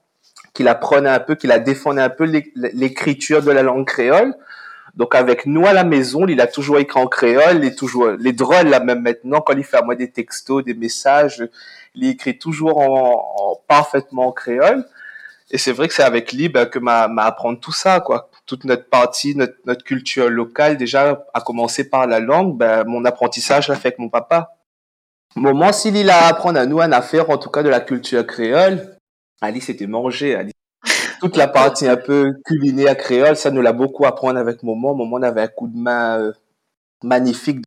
qu'il 0.53 0.67
apprenait 0.67 1.09
un 1.09 1.19
peu, 1.19 1.35
qu'il 1.35 1.51
a 1.51 1.59
défendu 1.59 1.99
un 1.99 2.09
peu 2.09 2.25
l'écriture 2.55 3.41
de 3.41 3.51
la 3.51 3.63
langue 3.63 3.87
créole. 3.87 4.35
Donc 4.95 5.15
avec 5.15 5.45
nous 5.45 5.65
à 5.65 5.73
la 5.73 5.83
maison, 5.83 6.27
il 6.27 6.41
a 6.41 6.47
toujours 6.47 6.77
écrit 6.77 6.99
en 6.99 7.07
créole, 7.07 7.57
il 7.57 7.65
est 7.65 7.77
toujours 7.77 8.09
les 8.09 8.33
drôles 8.33 8.67
là 8.67 8.81
même 8.81 9.01
maintenant 9.01 9.39
quand 9.39 9.53
il 9.55 9.63
fait 9.63 9.77
à 9.77 9.81
moi 9.81 9.95
des 9.95 10.11
textos, 10.11 10.65
des 10.65 10.73
messages, 10.73 11.47
il 11.95 12.09
écrit 12.09 12.37
toujours 12.37 12.77
en, 12.77 13.61
parfaitement 13.67 14.27
en 14.27 14.31
créole. 14.33 14.85
Et 15.49 15.57
c'est 15.57 15.71
vrai 15.71 15.87
que 15.87 15.93
c'est 15.93 16.03
avec 16.03 16.33
lui 16.33 16.49
ben, 16.49 16.65
que 16.65 16.79
m'a 16.79 17.03
apprendre 17.19 17.59
tout 17.59 17.71
ça 17.71 18.01
quoi. 18.01 18.29
Toute 18.45 18.65
notre 18.65 18.89
partie, 18.89 19.35
notre, 19.35 19.55
notre 19.65 19.83
culture 19.83 20.29
locale 20.29 20.75
déjà 20.75 21.25
a 21.33 21.41
commencé 21.41 21.89
par 21.89 22.05
la 22.05 22.19
langue. 22.19 22.57
Ben, 22.57 22.83
mon 22.85 23.05
apprentissage 23.05 23.69
l'a 23.69 23.75
fait 23.75 23.89
avec 23.89 23.99
mon 23.99 24.09
papa. 24.09 24.57
Moment 25.37 25.71
s'il 25.71 26.09
a 26.09 26.25
à 26.25 26.27
apprendre 26.27 26.59
à 26.59 26.65
nous 26.65 26.81
une 26.81 26.93
affaire 26.93 27.29
en 27.29 27.37
tout 27.37 27.49
cas 27.49 27.63
de 27.63 27.69
la 27.69 27.79
culture 27.79 28.27
créole, 28.27 28.97
Alice 29.41 29.69
était 29.69 29.87
mangée. 29.87 30.35
Alice. 30.35 30.53
Toute 31.19 31.35
la 31.35 31.47
partie 31.47 31.87
un 31.87 31.97
peu 31.97 32.33
culinaire 32.45 32.97
créole, 32.97 33.35
ça 33.35 33.51
nous 33.51 33.61
l'a 33.61 33.73
beaucoup 33.73 34.05
apprendre 34.05 34.39
avec 34.39 34.63
Momo. 34.63 34.95
Momo 34.95 35.23
avait 35.23 35.41
un 35.41 35.47
coup 35.47 35.67
de 35.67 35.77
main 35.77 36.19
euh, 36.19 36.33
magnifique. 37.03 37.63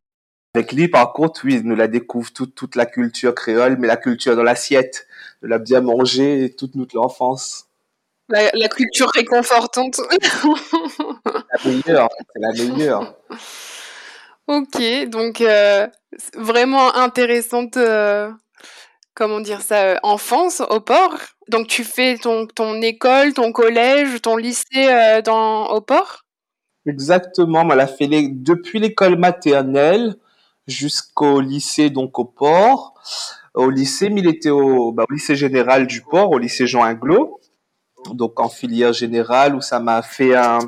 Avec 0.53 0.71
lui, 0.71 0.87
par 0.87 1.13
contre, 1.13 1.41
oui, 1.45 1.55
il 1.55 1.63
nous 1.63 1.75
la 1.75 1.87
découvre 1.87 2.31
toute, 2.31 2.55
toute 2.55 2.75
la 2.75 2.85
culture 2.85 3.35
créole, 3.35 3.77
mais 3.77 3.87
la 3.87 3.97
culture 3.97 4.35
dans 4.35 4.43
l'assiette. 4.43 5.07
de 5.41 5.47
l'a 5.47 5.59
bien 5.59 5.81
mangé 5.81 6.53
toute 6.57 6.75
notre 6.75 6.97
enfance. 6.97 7.67
La, 8.29 8.49
la 8.53 8.67
culture 8.67 9.09
réconfortante. 9.13 10.01
la 11.23 11.71
meilleure, 11.71 12.09
c'est 12.33 12.41
la 12.41 12.51
meilleure. 12.51 13.15
Ok, 14.47 14.79
donc 15.07 15.41
euh, 15.41 15.87
vraiment 16.35 16.93
intéressante 16.93 17.77
euh, 17.77 18.29
comment 19.15 19.39
dire 19.39 19.61
ça, 19.61 19.83
euh, 19.83 19.95
enfance 20.03 20.61
au 20.69 20.79
port. 20.79 21.17
Donc 21.49 21.67
tu 21.67 21.83
fais 21.83 22.17
ton, 22.17 22.45
ton 22.45 22.81
école, 22.81 23.33
ton 23.33 23.51
collège, 23.51 24.21
ton 24.21 24.37
lycée 24.37 24.63
euh, 24.75 25.21
dans, 25.21 25.67
au 25.69 25.81
port? 25.81 26.21
Exactement, 26.85 27.67
elle 27.71 27.79
a 27.79 27.87
fait 27.87 28.05
les, 28.05 28.29
depuis 28.29 28.79
l'école 28.79 29.17
maternelle 29.17 30.15
jusqu'au 30.67 31.39
lycée, 31.39 31.89
donc 31.89 32.19
au 32.19 32.25
port. 32.25 32.93
Au 33.55 33.69
lycée, 33.69 34.09
mais 34.09 34.21
il 34.21 34.27
était 34.27 34.49
au, 34.49 34.91
bah, 34.91 35.05
au 35.09 35.13
lycée 35.13 35.35
général 35.35 35.87
du 35.87 36.01
port, 36.01 36.29
au 36.31 36.37
lycée 36.37 36.67
Jean 36.67 36.83
Inglo, 36.83 37.39
donc 38.13 38.39
en 38.39 38.49
filière 38.49 38.91
générale 38.91 39.55
où 39.55 39.61
ça 39.61 39.79
m'a 39.79 40.01
fait 40.01 40.35
un, 40.35 40.59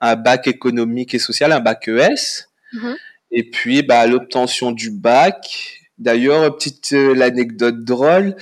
un 0.00 0.16
bac 0.16 0.48
économique 0.48 1.14
et 1.14 1.18
social, 1.18 1.52
un 1.52 1.60
bac 1.60 1.86
ES. 1.86 2.48
Mm-hmm. 2.72 2.96
Et 3.30 3.50
puis, 3.50 3.82
bah, 3.82 4.06
l'obtention 4.06 4.72
du 4.72 4.90
bac, 4.90 5.83
D'ailleurs, 5.98 6.56
petite 6.56 6.92
euh, 6.92 7.14
l'anecdote 7.14 7.84
drôle, 7.84 8.34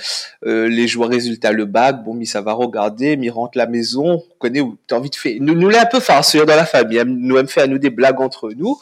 euh, 0.43 0.67
les 0.67 0.87
joueurs 0.87 1.09
résultats 1.09 1.51
le 1.51 1.65
bac, 1.65 2.03
bon, 2.03 2.15
mais 2.15 2.25
ça 2.25 2.41
va 2.41 2.53
regarder, 2.53 3.15
mais 3.15 3.29
rentre 3.29 3.59
la 3.59 3.67
maison, 3.67 4.23
on 4.27 4.37
connaît 4.39 4.59
où 4.59 4.75
t'as 4.87 4.95
envie 4.95 5.11
de 5.11 5.15
faire, 5.15 5.35
nous, 5.39 5.53
nous 5.53 5.69
un 5.69 5.85
peu 5.85 5.99
farceur 5.99 6.47
dans 6.47 6.55
la 6.55 6.65
famille, 6.65 6.99
hein. 6.99 7.05
nous 7.05 7.37
aime 7.37 7.47
faire 7.47 7.65
à 7.65 7.67
nous 7.67 7.77
des 7.77 7.91
blagues 7.91 8.19
entre 8.21 8.51
nous. 8.57 8.79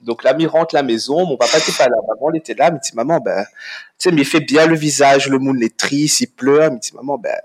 Donc 0.00 0.24
là, 0.24 0.34
il 0.36 0.48
rentre 0.48 0.74
la 0.74 0.82
maison, 0.82 1.26
mon 1.26 1.36
papa 1.36 1.58
était 1.58 1.72
pas 1.72 1.88
là, 1.88 1.96
maman 2.08 2.32
était 2.34 2.54
là, 2.54 2.72
mais 2.72 2.78
dit 2.82 2.90
maman, 2.94 3.20
ben, 3.20 3.44
tu 3.98 4.08
sais, 4.08 4.12
mais 4.12 4.24
fait 4.24 4.40
bien 4.40 4.66
le 4.66 4.74
visage, 4.74 5.28
le 5.28 5.38
monde 5.38 5.62
est 5.62 5.76
triste, 5.76 6.20
il 6.20 6.26
pleure, 6.28 6.72
mais 6.72 6.78
dit 6.78 6.92
maman, 6.94 7.18
ben, 7.18 7.36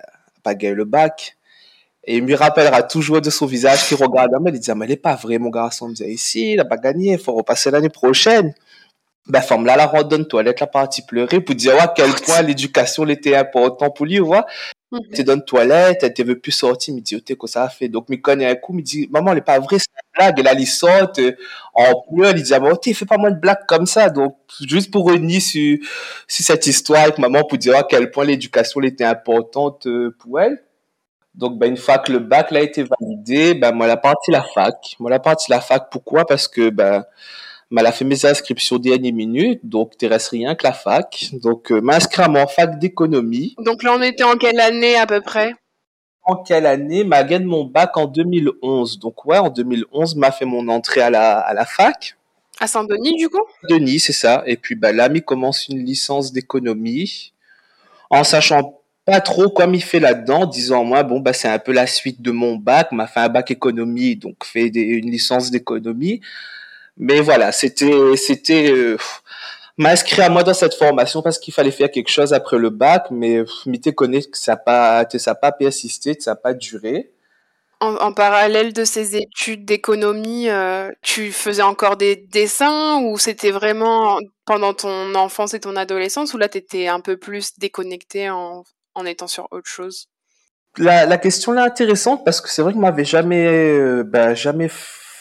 pas 0.41 0.55
gagné 0.55 0.73
le 0.73 0.85
bac. 0.85 1.37
Et 2.05 2.17
il 2.17 2.23
me 2.23 2.35
rappellera 2.35 2.83
toujours 2.83 3.21
de 3.21 3.29
son 3.29 3.45
visage 3.45 3.87
qui 3.87 3.95
regarde, 3.95 4.31
mais 4.41 4.51
il 4.51 4.59
dit, 4.59 4.71
ah, 4.71 4.75
mais 4.75 4.85
elle 4.85 4.91
est 4.93 4.95
pas 4.97 5.15
vrai, 5.15 5.37
mon 5.37 5.49
garçon, 5.49 5.89
me 5.89 5.93
dit, 5.93 6.03
ici, 6.05 6.53
il 6.53 6.59
a 6.59 6.65
pas 6.65 6.77
gagné, 6.77 7.13
il 7.13 7.19
faut 7.19 7.33
repasser 7.33 7.69
l'année 7.69 7.89
prochaine 7.89 8.53
ben 9.27 9.41
femme 9.41 9.65
là 9.65 9.77
la 9.77 9.85
randonne 9.85 10.27
toilette 10.27 10.59
la 10.59 10.67
partie 10.67 11.01
pleurer 11.05 11.39
pour 11.39 11.55
dire 11.55 11.81
à 11.81 11.87
quel 11.87 12.11
point 12.11 12.41
l'éducation 12.41 13.07
était 13.07 13.35
important 13.35 13.89
pour 13.89 14.05
lui 14.05 14.19
vois 14.19 14.45
mm 14.91 14.97
-hmm. 14.97 15.15
tu 15.15 15.23
donnes 15.23 15.45
toilette 15.45 16.03
elle 16.03 16.13
te 16.13 16.21
veut 16.23 16.39
plus 16.39 16.51
sortir 16.51 16.93
me 16.93 16.99
dit 16.99 17.15
oh, 17.15 17.35
que 17.35 17.47
ça 17.47 17.63
a 17.63 17.69
fait? 17.69 17.87
Donc 17.87 18.09
me 18.09 18.17
connaît 18.17 18.49
un 18.49 18.55
coup 18.55 18.73
me 18.73 18.81
dit 18.81 19.07
maman 19.11 19.31
elle 19.31 19.37
est 19.39 19.41
pas 19.41 19.59
vrai 19.59 19.77
c'est 19.79 19.91
une 19.97 20.11
blague 20.17 20.39
et 20.39 20.43
là 20.43 20.53
il 20.53 20.67
sort 20.67 21.11
euh, 21.19 21.31
en 21.73 21.91
pleurs 22.13 22.35
il 22.35 22.43
dit 22.43 22.53
ah, 22.53 22.59
oh, 22.61 22.75
tu 22.81 22.93
fais 22.93 23.05
pas 23.05 23.17
moins 23.17 23.31
de 23.31 23.39
blagues 23.39 23.65
comme 23.67 23.85
ça 23.85 24.09
donc 24.09 24.35
juste 24.73 24.91
pour 24.91 25.03
revenir 25.11 25.41
sur, 25.41 25.77
sur 26.27 26.45
cette 26.45 26.65
histoire 26.67 27.03
avec 27.03 27.17
maman 27.17 27.41
pour 27.47 27.57
dire 27.57 27.75
à 27.77 27.83
quel 27.83 28.11
point 28.11 28.25
l'éducation 28.25 28.81
était 28.81 29.05
importante 29.05 29.87
euh, 29.87 30.15
pour 30.19 30.39
elle 30.41 30.57
donc, 31.35 31.57
ben, 31.57 31.67
une 31.71 31.77
fois 31.77 31.97
que 31.97 32.11
le 32.11 32.19
bac 32.19 32.51
a 32.51 32.61
été 32.61 32.83
validé, 32.83 33.55
ben, 33.55 33.71
moi, 33.71 33.87
la 33.87 33.97
partie 33.97 34.31
la 34.31 34.43
fac. 34.43 34.95
Moi, 34.99 35.09
la 35.09 35.19
partie 35.19 35.49
la 35.49 35.61
fac, 35.61 35.87
pourquoi? 35.91 36.25
Parce 36.25 36.47
que, 36.47 36.69
ben, 36.69 37.03
elle 37.79 37.87
a 37.87 37.91
fait 37.91 38.05
mes 38.05 38.25
inscriptions 38.25 38.77
dernière 38.77 39.13
minute, 39.13 39.59
donc 39.63 39.93
il 40.01 40.07
reste 40.07 40.29
rien 40.29 40.55
que 40.55 40.63
la 40.63 40.73
fac. 40.73 41.29
Donc, 41.33 41.71
euh, 41.71 41.81
m'inscrire 41.81 42.25
à 42.25 42.29
mon 42.29 42.47
fac 42.47 42.79
d'économie. 42.79 43.55
Donc 43.59 43.83
là, 43.83 43.95
on 43.97 44.01
était 44.01 44.23
en 44.23 44.35
quelle 44.35 44.59
année 44.59 44.95
à 44.95 45.05
peu 45.05 45.21
près? 45.21 45.53
En 46.23 46.35
quelle 46.35 46.65
année? 46.65 47.03
M'a 47.03 47.23
gagné 47.23 47.45
mon 47.45 47.65
bac 47.65 47.97
en 47.97 48.05
2011. 48.05 48.99
Donc 48.99 49.25
ouais, 49.25 49.37
en 49.37 49.49
2011, 49.49 50.15
m'a 50.15 50.31
fait 50.31 50.45
mon 50.45 50.67
entrée 50.67 51.01
à 51.01 51.09
la, 51.09 51.39
à 51.39 51.53
la 51.53 51.65
fac. 51.65 52.15
À 52.59 52.67
Saint-Denis, 52.67 53.17
du 53.17 53.29
coup? 53.29 53.41
Denis, 53.69 53.99
c'est 53.99 54.13
ça. 54.13 54.43
Et 54.45 54.57
puis, 54.57 54.75
bah, 54.75 54.91
là, 54.91 55.09
il 55.13 55.23
commence 55.23 55.67
une 55.67 55.83
licence 55.83 56.31
d'économie, 56.31 57.33
en 58.09 58.23
sachant 58.23 58.79
pas 59.05 59.19
trop 59.19 59.49
comme 59.49 59.73
il 59.75 59.83
fait 59.83 59.99
là-dedans, 59.99 60.45
disant 60.45 60.83
moi, 60.85 61.03
bon, 61.03 61.19
bah, 61.19 61.33
c'est 61.33 61.49
un 61.49 61.59
peu 61.59 61.73
la 61.73 61.87
suite 61.87 62.21
de 62.21 62.31
mon 62.31 62.55
bac, 62.55 62.91
m'a 62.91 63.07
fait 63.07 63.19
un 63.19 63.29
bac 63.29 63.51
économie, 63.51 64.15
donc 64.15 64.45
fait 64.45 64.67
une 64.67 65.09
licence 65.09 65.51
d'économie. 65.51 66.21
Mais 66.97 67.21
voilà, 67.21 67.51
c'était 67.51 68.15
c'était 68.17 68.71
euh, 68.71 68.97
m'a 69.77 69.89
inscrit 69.89 70.21
à 70.21 70.29
moi 70.29 70.43
dans 70.43 70.53
cette 70.53 70.75
formation 70.75 71.21
parce 71.21 71.39
qu'il 71.39 71.53
fallait 71.53 71.71
faire 71.71 71.89
quelque 71.89 72.09
chose 72.09 72.33
après 72.33 72.57
le 72.57 72.69
bac, 72.69 73.07
mais 73.11 73.43
m'y 73.65 73.79
connais 73.81 74.21
que 74.21 74.37
ça 74.37 74.53
n'a 74.53 74.57
pas, 74.57 75.05
ça 75.09 75.35
pas 75.35 75.51
persisté, 75.51 76.15
ça 76.19 76.31
n'a 76.31 76.35
pas 76.35 76.53
duré. 76.53 77.11
En, 77.79 78.13
parallèle 78.13 78.71
de 78.71 78.85
ces 78.85 79.17
études 79.17 79.65
d'économie, 79.65 80.47
euh, 80.47 80.89
tu 81.01 81.33
faisais 81.33 81.63
encore 81.63 81.97
des 81.97 82.15
dessins 82.15 83.01
ou 83.01 83.17
c'était 83.17 83.51
vraiment 83.51 84.19
pendant 84.45 84.73
ton 84.73 85.13
enfance 85.15 85.53
et 85.53 85.59
ton 85.59 85.75
adolescence 85.75 86.33
ou 86.33 86.37
là 86.37 86.47
tu 86.47 86.59
étais 86.59 86.87
un 86.87 87.01
peu 87.01 87.17
plus 87.17 87.59
déconnecté 87.59 88.29
en, 88.29 88.63
en 88.95 89.05
étant 89.05 89.27
sur 89.27 89.49
autre 89.51 89.67
chose? 89.67 90.07
La, 90.77 91.05
la 91.05 91.17
question 91.17 91.51
là 91.51 91.63
intéressante 91.63 92.23
parce 92.23 92.39
que 92.39 92.47
c'est 92.49 92.61
vrai 92.61 92.71
que 92.71 92.77
m'avait 92.77 93.03
jamais, 93.03 93.47
euh, 93.47 94.03
ben, 94.05 94.33
jamais 94.33 94.69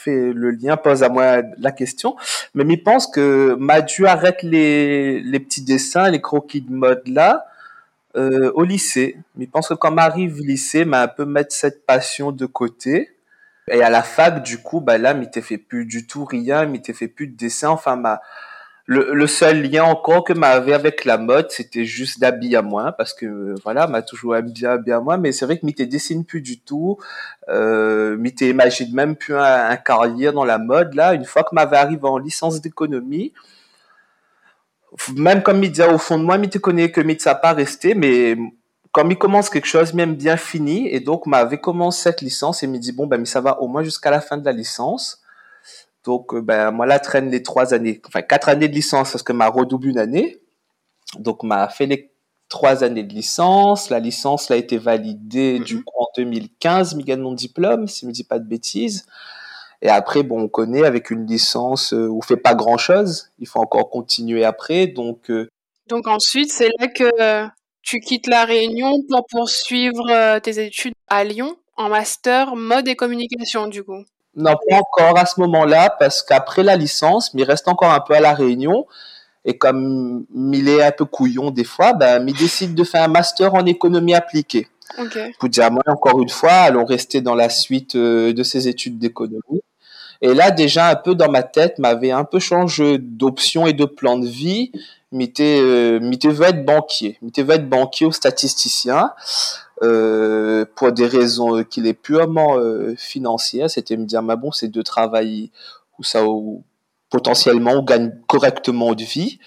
fait 0.03 0.33
le 0.33 0.51
lien, 0.51 0.77
pose 0.77 1.03
à 1.03 1.09
moi 1.09 1.43
la 1.59 1.73
question, 1.73 2.17
mais 2.55 2.65
je 2.69 2.77
pense 2.77 3.07
que 3.07 3.55
m'a 3.59 3.81
dû 3.81 4.07
arrêter 4.07 4.47
les, 4.47 5.21
les 5.21 5.41
petits 5.41 5.63
dessins, 5.63 6.11
les 6.11 6.21
croquis 6.21 6.61
de 6.61 6.73
mode 6.73 7.03
là, 7.07 7.47
euh, 8.17 8.53
au 8.55 8.65
lycée. 8.65 9.17
Mais 9.37 9.47
pense 9.47 9.69
que 9.69 9.75
quand 9.75 9.91
m'arrive 9.91 10.39
au 10.41 10.45
lycée, 10.45 10.85
m'a 10.85 11.03
un 11.03 11.09
peu 11.09 11.25
mettre 11.25 11.55
cette 11.55 11.87
passion 11.87 12.33
de 12.33 12.47
côté. 12.47 13.17
Et 13.69 13.83
à 13.83 13.91
la 13.91 14.03
fac, 14.03 14.43
du 14.43 14.59
coup, 14.59 14.81
bah 14.81 14.99
là, 14.99 15.15
m'y 15.15 15.29
fait 15.41 15.57
plus 15.57 15.87
du 15.87 16.07
tout 16.07 16.25
rien, 16.25 16.67
m'y 16.67 16.83
fait 16.83 17.09
plus 17.09 17.29
de 17.29 17.37
dessin. 17.37 17.71
Enfin, 17.71 17.97
ma, 17.97 18.21
le, 18.87 19.27
seul 19.27 19.63
lien 19.63 19.85
encore 19.85 20.25
que 20.25 20.33
m'avait 20.33 20.73
avec 20.73 21.05
la 21.05 21.17
mode, 21.17 21.51
c'était 21.51 21.85
juste 21.85 22.19
d'habiller 22.21 22.57
à 22.57 22.63
moi, 22.63 22.93
parce 22.93 23.15
que 23.15 23.55
voilà, 23.63 23.87
m'a 23.87 24.03
toujours 24.03 24.35
bien 24.43 24.77
bien 24.77 25.01
moi. 25.01 25.17
Mais 25.17 25.33
c'est 25.33 25.45
vrai 25.45 25.59
que 25.59 25.65
m'y 25.65 25.73
dessine 25.73 26.25
plus 26.25 26.41
du 26.41 26.61
tout. 26.61 26.99
Euh, 27.49 28.17
m'y 28.17 28.35
imagine 28.41 28.93
même 28.95 29.17
plus 29.17 29.37
un, 29.37 29.77
carrière 29.77 30.33
dans 30.33 30.45
la 30.45 30.59
mode. 30.59 30.95
Là, 30.95 31.15
une 31.15 31.25
fois 31.25 31.45
que 31.45 31.55
m'avait 31.55 31.77
arrivé 31.77 32.03
en 32.05 32.19
licence 32.19 32.61
d'économie, 32.61 33.33
même 35.17 35.43
comme 35.43 35.61
disait 35.61 35.89
au 35.89 35.99
fond 35.99 36.19
de 36.19 36.25
moi, 36.25 36.39
te 36.39 36.59
connaît 36.59 36.91
que 36.91 37.23
ça 37.23 37.35
pas 37.35 37.53
resté, 37.53 37.95
mais 37.95 38.37
comme 38.91 39.11
il 39.11 39.19
commence 39.19 39.49
quelque 39.49 39.67
chose, 39.67 39.95
même 39.95 40.15
bien 40.17 40.37
fini, 40.37 40.89
et 40.89 41.01
donc 41.01 41.27
m'avait 41.27 41.61
commencé 41.61 42.03
cette 42.03 42.21
licence 42.21 42.63
et 42.63 42.67
me 42.67 42.79
dit 42.79 42.93
bon 42.93 43.07
ben 43.07 43.19
mais 43.19 43.27
ça 43.27 43.41
va 43.41 43.61
au 43.63 43.69
moins 43.69 43.83
jusqu'à 43.83 44.11
la 44.11 44.21
fin 44.21 44.37
de 44.37 44.45
la 44.45 44.53
licence. 44.53 45.22
Donc, 46.05 46.35
euh, 46.35 46.41
ben, 46.41 46.71
moi, 46.71 46.87
là, 46.87 46.99
traîne 46.99 47.31
les 47.31 47.43
trois 47.43 47.75
années, 47.75 48.01
enfin, 48.07 48.23
quatre 48.23 48.49
années 48.49 48.69
de 48.69 48.75
licence 48.75 49.13
parce 49.13 49.23
que 49.23 49.33
m'a 49.33 49.49
redoublé 49.49 49.91
une 49.91 49.99
année. 49.99 50.41
Donc, 51.19 51.43
m'a 51.43 51.69
fait 51.69 51.87
les 51.87 52.13
trois 52.49 52.83
années 52.85 53.05
de 53.05 53.13
licence. 53.13 53.91
La 53.91 54.01
licence 54.01 54.51
a 54.51 54.57
été 54.57 54.79
validée, 54.79 55.61
du 55.61 55.77
mhm. 55.77 55.85
coup, 55.85 55.95
en 55.99 56.09
2015, 56.17 56.97
mi 56.97 57.05
mon 57.17 57.33
diplôme, 57.33 57.87
si 57.87 58.01
je 58.01 58.07
me 58.07 58.13
dis 58.13 58.25
pas 58.25 58.39
de 58.39 58.47
bêtises. 58.47 59.07
Et 59.81 59.89
après, 59.89 60.23
bon, 60.23 60.43
on 60.43 60.49
connaît 60.49 60.85
avec 60.85 61.11
une 61.11 61.27
licence 61.27 61.93
euh, 61.93 62.09
on 62.09 62.21
fait 62.21 62.37
pas 62.37 62.55
grand 62.55 62.79
chose. 62.79 63.31
Il 63.39 63.49
faut 63.49 63.59
encore 63.61 63.91
continuer 63.91 64.45
après. 64.45 64.87
Donc, 64.87 65.31
euh, 65.31 65.49
donc 65.89 66.07
ensuite, 66.07 66.53
c'est 66.53 66.71
là 66.79 66.87
que 66.89 67.49
tu 67.83 67.99
quittes 67.99 68.29
la 68.29 68.45
Réunion 68.45 69.03
pour 69.09 69.27
poursuivre 69.29 70.39
tes 70.39 70.65
études 70.65 70.95
à 71.09 71.25
Lyon 71.25 71.57
en 71.77 71.89
master 71.89 72.55
mode 72.55 72.87
et 72.87 72.95
communication, 72.95 73.67
du 73.67 73.83
coup. 73.83 74.05
Non, 74.35 74.55
pas 74.69 74.77
encore 74.77 75.19
à 75.19 75.27
ce 75.27 75.41
moment-là, 75.41 75.95
parce 75.99 76.23
qu'après 76.23 76.63
la 76.63 76.77
licence, 76.77 77.31
il 77.35 77.45
reste 77.45 77.69
encore 77.69 77.93
un 77.93 78.01
peu 78.01 78.15
à 78.15 78.21
la 78.21 78.33
Réunion. 78.33 78.87
Et 79.45 79.59
comme 79.59 80.25
il 80.35 80.69
est 80.69 80.83
un 80.83 80.93
peu 80.93 81.05
couillon 81.05 81.51
des 81.51 81.65
fois, 81.65 81.93
ben, 81.95 82.25
il 82.27 82.35
décide 82.35 82.75
de 82.75 82.85
faire 82.85 83.03
un 83.03 83.09
master 83.09 83.55
en 83.55 83.67
économie 83.67 84.15
appliquée. 84.15 84.69
Okay. 84.99 85.35
Pour 85.39 85.49
dire, 85.49 85.71
moi, 85.71 85.83
encore 85.87 86.21
une 86.21 86.29
fois, 86.29 86.53
allons 86.53 86.85
rester 86.85 87.21
dans 87.21 87.35
la 87.35 87.49
suite 87.49 87.97
euh, 87.97 88.33
de 88.33 88.43
ses 88.43 88.69
études 88.69 88.99
d'économie. 88.99 89.63
Et 90.21 90.35
là, 90.35 90.51
déjà, 90.51 90.89
un 90.89 90.95
peu 90.95 91.15
dans 91.15 91.31
ma 91.31 91.43
tête, 91.43 91.79
m'avait 91.79 92.13
un 92.13 92.25
peu 92.25 92.39
changé 92.39 92.99
d'option 92.99 93.67
et 93.67 93.73
de 93.73 93.85
plan 93.85 94.19
de 94.19 94.29
vie. 94.29 94.71
M'était, 95.11 95.59
euh, 95.61 95.99
veut 95.99 96.47
être 96.47 96.65
banquier. 96.65 97.19
M'était 97.23 97.43
veut 97.43 97.55
être 97.55 97.69
banquier 97.69 98.07
ou 98.07 98.13
statisticien. 98.13 99.11
Euh, 99.83 100.65
pour 100.77 100.93
des 100.93 101.07
raisons 101.07 101.57
euh, 101.57 101.63
qu'il 101.65 101.87
est 101.89 101.95
purement 101.95 102.57
euh, 102.57 102.95
financières, 102.97 103.69
c'était 103.69 103.97
me 103.97 104.05
dire, 104.05 104.23
mais 104.23 104.37
bon, 104.37 104.53
c'est 104.53 104.69
de 104.69 104.83
travailler 104.83 105.51
où 105.99 106.05
ça, 106.05 106.25
où, 106.25 106.63
potentiellement, 107.11 107.73
on 107.73 107.83
gagne 107.83 108.13
correctement 108.29 108.95
de 108.95 109.03
vie. 109.03 109.41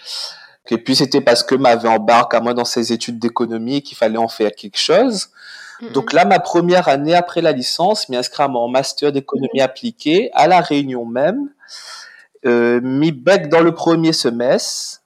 Et 0.70 0.78
puis 0.78 0.96
c'était 0.96 1.20
parce 1.20 1.42
que 1.42 1.54
m'avait 1.54 1.88
embarqué 1.88 2.36
à 2.36 2.40
moi 2.40 2.52
dans 2.52 2.64
ses 2.64 2.92
études 2.92 3.18
d'économie 3.18 3.82
qu'il 3.82 3.96
fallait 3.96 4.18
en 4.18 4.28
faire 4.28 4.50
quelque 4.52 4.78
chose. 4.78 5.28
Donc 5.92 6.12
là, 6.12 6.24
ma 6.24 6.38
première 6.38 6.88
année 6.88 7.14
après 7.14 7.42
la 7.42 7.52
licence, 7.52 8.08
m'y 8.08 8.16
inscrit 8.16 8.42
à 8.42 8.48
mon 8.48 8.68
master 8.68 9.12
d'économie 9.12 9.60
appliquée 9.60 10.30
à 10.32 10.48
la 10.48 10.60
Réunion 10.60 11.04
même. 11.04 11.50
Euh, 12.46 12.80
m'y 12.82 13.12
bec 13.12 13.48
dans 13.48 13.60
le 13.60 13.74
premier 13.74 14.12
semestre. 14.12 15.02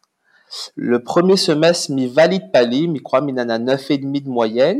Le 0.76 1.02
premier 1.02 1.36
semestre, 1.36 1.90
m'y 1.92 2.06
valide 2.06 2.52
pas 2.52 2.66
m'y 2.66 3.02
crois, 3.02 3.20
m'y 3.20 3.32
en 3.32 3.48
a 3.48 3.58
neuf 3.58 3.90
et 3.90 3.98
demi 3.98 4.20
de 4.20 4.28
moyenne. 4.28 4.78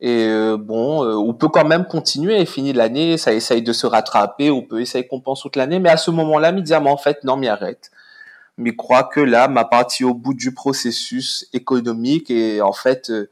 Et 0.00 0.26
euh, 0.28 0.56
bon, 0.56 1.04
euh, 1.04 1.14
on 1.14 1.34
peut 1.34 1.48
quand 1.48 1.66
même 1.66 1.84
continuer 1.84 2.40
et 2.40 2.46
finir 2.46 2.74
l'année, 2.74 3.18
ça 3.18 3.34
essaye 3.34 3.62
de 3.62 3.72
se 3.72 3.86
rattraper, 3.86 4.50
on 4.50 4.62
peut 4.62 4.80
essayer 4.80 5.06
qu'on 5.06 5.20
pense 5.20 5.42
toute 5.42 5.56
l'année, 5.56 5.78
mais 5.78 5.90
à 5.90 5.98
ce 5.98 6.10
moment-là, 6.10 6.52
me 6.52 6.62
dire, 6.62 6.80
mais 6.80 6.90
en 6.90 6.96
fait, 6.96 7.22
non, 7.24 7.36
m'y 7.36 7.48
arrête. 7.48 7.90
Mais 8.56 8.74
crois 8.74 9.04
que 9.04 9.20
là, 9.20 9.48
ma 9.48 9.64
partie 9.64 10.04
au 10.04 10.14
bout 10.14 10.34
du 10.34 10.54
processus 10.54 11.48
économique 11.52 12.30
et 12.30 12.62
en 12.62 12.72
fait, 12.72 13.10
euh, 13.10 13.30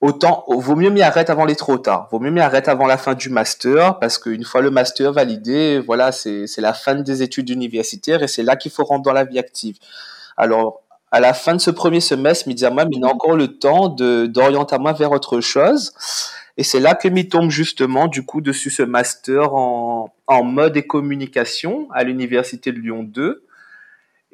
autant, 0.00 0.44
vaut 0.48 0.76
mieux 0.76 0.90
m'y 0.90 1.02
arrêter 1.02 1.30
avant 1.30 1.44
les 1.44 1.56
trop 1.56 1.78
tard. 1.78 2.08
Vaut 2.10 2.20
mieux 2.20 2.30
m'y 2.30 2.40
arrêter 2.40 2.70
avant 2.70 2.86
la 2.86 2.98
fin 2.98 3.14
du 3.14 3.30
master 3.30 3.98
parce 4.00 4.18
qu'une 4.18 4.44
fois 4.44 4.62
le 4.62 4.70
master 4.70 5.12
validé, 5.12 5.80
voilà, 5.80 6.12
c'est 6.12 6.46
la 6.58 6.72
fin 6.72 6.96
des 6.96 7.22
études 7.22 7.50
universitaires 7.50 8.22
et 8.22 8.28
c'est 8.28 8.42
là 8.42 8.56
qu'il 8.56 8.72
faut 8.72 8.84
rentrer 8.84 9.10
dans 9.10 9.12
la 9.12 9.24
vie 9.24 9.38
active. 9.38 9.78
Alors, 10.36 10.82
à 11.10 11.20
la 11.20 11.34
fin 11.34 11.54
de 11.54 11.60
ce 11.60 11.70
premier 11.70 12.00
semestre, 12.00 12.48
me 12.48 12.54
dire 12.54 12.72
moi, 12.72 12.84
mais 12.84 12.96
il 12.96 13.04
a 13.04 13.08
encore 13.08 13.36
le 13.36 13.58
temps 13.58 13.88
de 13.88 14.26
d'orienter 14.26 14.78
moi 14.78 14.92
vers 14.92 15.12
autre 15.12 15.40
chose. 15.40 15.92
Et 16.56 16.64
c'est 16.64 16.80
là 16.80 16.94
que 16.94 17.08
m'y 17.08 17.28
tombe 17.28 17.50
justement 17.50 18.08
du 18.08 18.24
coup 18.24 18.40
dessus 18.40 18.70
ce 18.70 18.82
master 18.82 19.54
en, 19.54 20.12
en 20.26 20.42
mode 20.42 20.76
et 20.76 20.86
communication 20.86 21.88
à 21.92 22.02
l'université 22.02 22.72
de 22.72 22.80
Lyon 22.80 23.04
2 23.04 23.44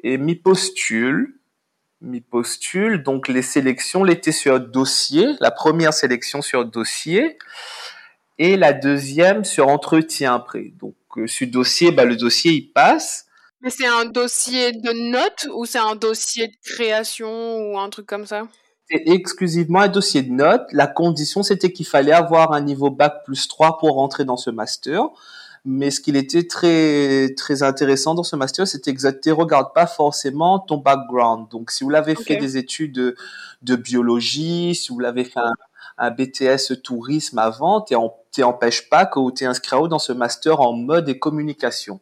et 0.03 0.17
m'y 0.17 0.35
postule, 0.35 1.35
m'y 2.01 2.21
postule. 2.21 3.03
Donc 3.03 3.27
les 3.27 3.41
sélections 3.41 4.03
l'étaient 4.03 4.31
sur 4.31 4.59
dossier, 4.59 5.27
la 5.39 5.51
première 5.51 5.93
sélection 5.93 6.41
sur 6.41 6.65
dossier 6.65 7.37
et 8.37 8.57
la 8.57 8.73
deuxième 8.73 9.45
sur 9.45 9.67
entretien 9.67 10.35
après. 10.35 10.73
Donc 10.79 10.95
euh, 11.17 11.27
sur 11.27 11.47
dossier, 11.47 11.91
bah, 11.91 12.05
le 12.05 12.15
dossier 12.15 12.51
il 12.51 12.71
passe 12.71 13.24
mais 13.65 13.71
c'est 13.71 13.87
un 13.87 14.05
dossier 14.05 14.73
de 14.73 15.11
notes 15.11 15.47
ou 15.55 15.65
c'est 15.65 15.79
un 15.79 15.95
dossier 15.95 16.47
de 16.47 16.55
création 16.63 17.57
ou 17.57 17.79
un 17.79 17.89
truc 17.89 18.05
comme 18.05 18.27
ça? 18.27 18.43
C'est 18.87 19.01
exclusivement 19.07 19.79
un 19.79 19.87
dossier 19.87 20.21
de 20.21 20.31
notes. 20.31 20.67
La 20.71 20.85
condition, 20.85 21.41
c'était 21.41 21.71
qu'il 21.71 21.87
fallait 21.87 22.11
avoir 22.11 22.53
un 22.53 22.61
niveau 22.61 22.91
bac 22.91 23.23
plus 23.25 23.47
3 23.47 23.79
pour 23.79 23.95
rentrer 23.95 24.23
dans 24.23 24.37
ce 24.37 24.51
master. 24.51 25.01
Mais 25.67 25.89
ce 25.89 25.99
qui 25.99 26.15
était 26.15 26.45
très 26.45 27.33
très 27.35 27.63
intéressant 27.63 28.13
dans 28.13 28.21
ce 28.21 28.35
master, 28.35 28.67
c'était 28.67 28.93
que 28.93 29.19
tu 29.19 29.31
regarde 29.31 29.73
pas 29.73 29.87
forcément 29.87 30.59
ton 30.59 30.77
background. 30.77 31.49
Donc, 31.49 31.71
si 31.71 31.83
vous 31.83 31.89
l'avez 31.89 32.13
fait 32.13 32.35
des 32.35 32.57
études 32.57 33.15
de, 33.63 33.75
biologie, 33.75 34.75
si 34.75 34.89
vous 34.89 34.99
l'avez 34.99 35.23
fait 35.23 35.39
un, 35.97 36.11
BTS 36.11 36.83
tourisme 36.83 37.39
avant, 37.39 37.81
tu 37.81 37.95
n'empêches 38.41 38.87
pas 38.89 39.07
que 39.07 39.31
tu 39.31 39.43
es 39.43 39.47
inscrit 39.47 39.89
dans 39.89 39.97
ce 39.97 40.13
master 40.13 40.61
en 40.61 40.73
mode 40.73 41.09
et 41.09 41.17
communication 41.17 41.99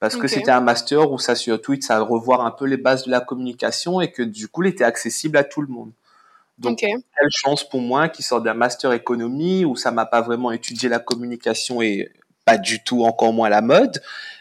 parce 0.00 0.16
que 0.16 0.28
c'était 0.28 0.50
un 0.50 0.60
master 0.60 1.10
où 1.10 1.18
ça 1.18 1.34
sur 1.34 1.60
Twitch, 1.60 1.84
ça 1.86 2.00
revoir 2.00 2.44
un 2.46 2.52
peu 2.52 2.66
les 2.66 2.76
bases 2.76 3.04
de 3.04 3.10
la 3.10 3.20
communication 3.20 4.00
et 4.00 4.12
que 4.12 4.22
du 4.22 4.46
coup, 4.48 4.62
il 4.62 4.68
était 4.68 4.84
accessible 4.84 5.36
à 5.36 5.44
tout 5.44 5.60
le 5.60 5.68
monde. 5.68 5.92
Donc, 6.58 6.78
quelle 6.78 7.00
chance 7.30 7.68
pour 7.68 7.80
moi 7.80 8.08
qui 8.08 8.22
sort 8.22 8.40
d'un 8.40 8.54
master 8.54 8.92
économie 8.92 9.64
où 9.64 9.76
ça 9.76 9.90
m'a 9.90 10.06
pas 10.06 10.20
vraiment 10.20 10.50
étudié 10.50 10.88
la 10.88 10.98
communication 10.98 11.82
et 11.82 12.10
pas 12.44 12.58
du 12.58 12.82
tout 12.82 13.04
encore 13.04 13.32
moins 13.32 13.48
la 13.48 13.60
mode. 13.60 14.00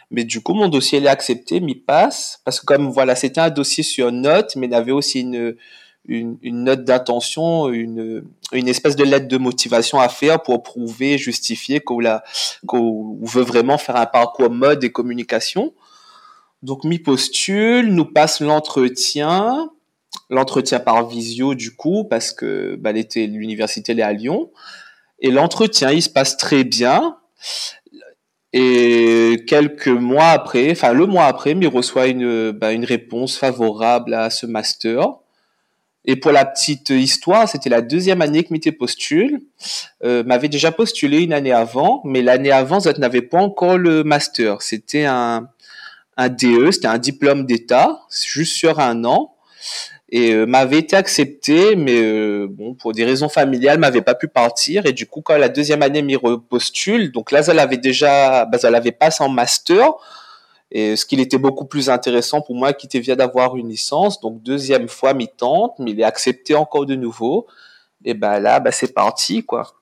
Mais 0.09 0.23
du 0.23 0.41
coup, 0.41 0.53
mon 0.53 0.69
dossier 0.69 0.99
il 0.99 1.05
est 1.05 1.09
accepté, 1.09 1.59
m'y 1.59 1.75
passe 1.75 2.39
parce 2.45 2.59
que 2.59 2.65
comme 2.65 2.89
voilà, 2.89 3.15
c'était 3.15 3.41
un 3.41 3.49
dossier 3.49 3.83
sur 3.83 4.11
note, 4.11 4.55
mais 4.55 4.67
il 4.67 4.73
avait 4.73 4.91
aussi 4.91 5.21
une 5.21 5.55
une, 6.07 6.63
note 6.63 6.83
d'intention, 6.83 7.69
une, 7.69 8.23
une 8.53 8.67
espèce 8.67 8.95
de 8.95 9.03
lettre 9.03 9.27
de 9.27 9.37
motivation 9.37 9.99
à 9.99 10.09
faire 10.09 10.41
pour 10.41 10.63
prouver, 10.63 11.17
justifier 11.17 11.79
qu'on 11.79 11.99
qu'on 12.65 13.19
veut 13.21 13.43
vraiment 13.43 13.77
faire 13.77 13.97
un 13.97 14.05
parcours 14.05 14.49
mode 14.49 14.83
et 14.83 14.91
communication. 14.91 15.73
Donc, 16.63 16.83
mi 16.83 16.99
postule, 16.99 17.93
nous 17.93 18.05
passe 18.05 18.41
l'entretien, 18.41 19.69
l'entretien 20.29 20.79
par 20.79 21.07
visio 21.07 21.53
du 21.53 21.75
coup, 21.75 22.05
parce 22.05 22.31
que 22.31 22.75
bah, 22.75 22.91
l'université 22.91 23.93
est 23.97 24.01
à 24.01 24.13
Lyon. 24.13 24.51
Et 25.19 25.31
l'entretien, 25.31 25.91
il 25.91 26.01
se 26.01 26.09
passe 26.09 26.37
très 26.37 26.63
bien. 26.63 27.17
Et 28.53 29.43
quelques 29.47 29.87
mois 29.87 30.29
après, 30.29 30.71
enfin 30.71 30.93
le 30.93 31.05
mois 31.05 31.25
après, 31.25 31.51
il 31.51 31.67
reçoit 31.67 32.07
une, 32.07 32.51
bah, 32.51 32.71
une 32.71 32.85
réponse 32.85 33.37
favorable 33.37 34.13
à 34.13 34.29
ce 34.29 34.45
master. 34.45 35.17
Et 36.07 36.15
pour 36.15 36.31
la 36.31 36.45
petite 36.45 36.89
histoire, 36.89 37.47
c'était 37.47 37.69
la 37.69 37.81
deuxième 37.81 38.21
année 38.21 38.43
que 38.43 38.53
m'était 38.53 38.71
postule. 38.71 39.41
Euh, 40.03 40.23
m'avait 40.23 40.49
déjà 40.49 40.71
postulé 40.71 41.21
une 41.21 41.33
année 41.33 41.51
avant, 41.51 42.01
mais 42.05 42.21
l'année 42.21 42.51
avant, 42.51 42.79
je 42.79 42.89
n'avais 42.89 43.21
pas 43.21 43.39
encore 43.39 43.77
le 43.77 44.03
master. 44.03 44.61
C'était 44.61 45.05
un, 45.05 45.49
un 46.15 46.29
DE, 46.29 46.71
c'était 46.71 46.87
un 46.87 46.97
diplôme 46.97 47.45
d'État, 47.45 48.01
juste 48.09 48.55
sur 48.55 48.79
un 48.79 49.03
an 49.05 49.33
et 50.09 50.31
euh, 50.31 50.45
m'avait 50.45 50.79
été 50.79 50.95
accepté, 50.95 51.75
mais 51.75 52.01
euh, 52.01 52.47
bon, 52.49 52.73
pour 52.73 52.93
des 52.93 53.03
raisons 53.03 53.27
familiales, 53.27 53.77
m'avait 53.77 54.01
pas 54.01 54.15
pu 54.15 54.27
partir. 54.27 54.85
Et 54.85 54.93
du 54.93 55.05
coup, 55.05 55.21
quand 55.21 55.37
la 55.37 55.49
deuxième 55.49 55.81
année 55.81 56.01
m'y 56.01 56.15
repostule, 56.15 57.11
donc 57.11 57.31
là, 57.31 57.41
elle 57.47 57.59
avait 57.59 57.77
déjà, 57.77 58.45
bah, 58.45 58.57
elle 58.63 58.75
avait 58.75 58.93
passé 58.93 59.23
en 59.23 59.29
master. 59.29 59.91
Et 60.71 60.95
ce 60.95 61.05
qui 61.05 61.19
était 61.19 61.37
beaucoup 61.37 61.65
plus 61.65 61.89
intéressant 61.89 62.41
pour 62.41 62.55
moi, 62.55 62.73
qui 62.73 62.87
était 62.87 62.99
vient 62.99 63.15
d'avoir 63.15 63.55
une 63.55 63.69
licence. 63.69 64.19
Donc 64.19 64.41
deuxième 64.43 64.87
fois, 64.87 65.13
m'y 65.13 65.27
tente, 65.27 65.79
mais 65.79 65.91
il 65.91 65.99
est 65.99 66.03
accepté 66.03 66.55
encore 66.55 66.85
de 66.85 66.95
nouveau. 66.95 67.47
Et 68.05 68.13
ben 68.13 68.39
là, 68.39 68.59
bah, 68.59 68.71
c'est 68.71 68.93
parti, 68.93 69.43
quoi. 69.43 69.73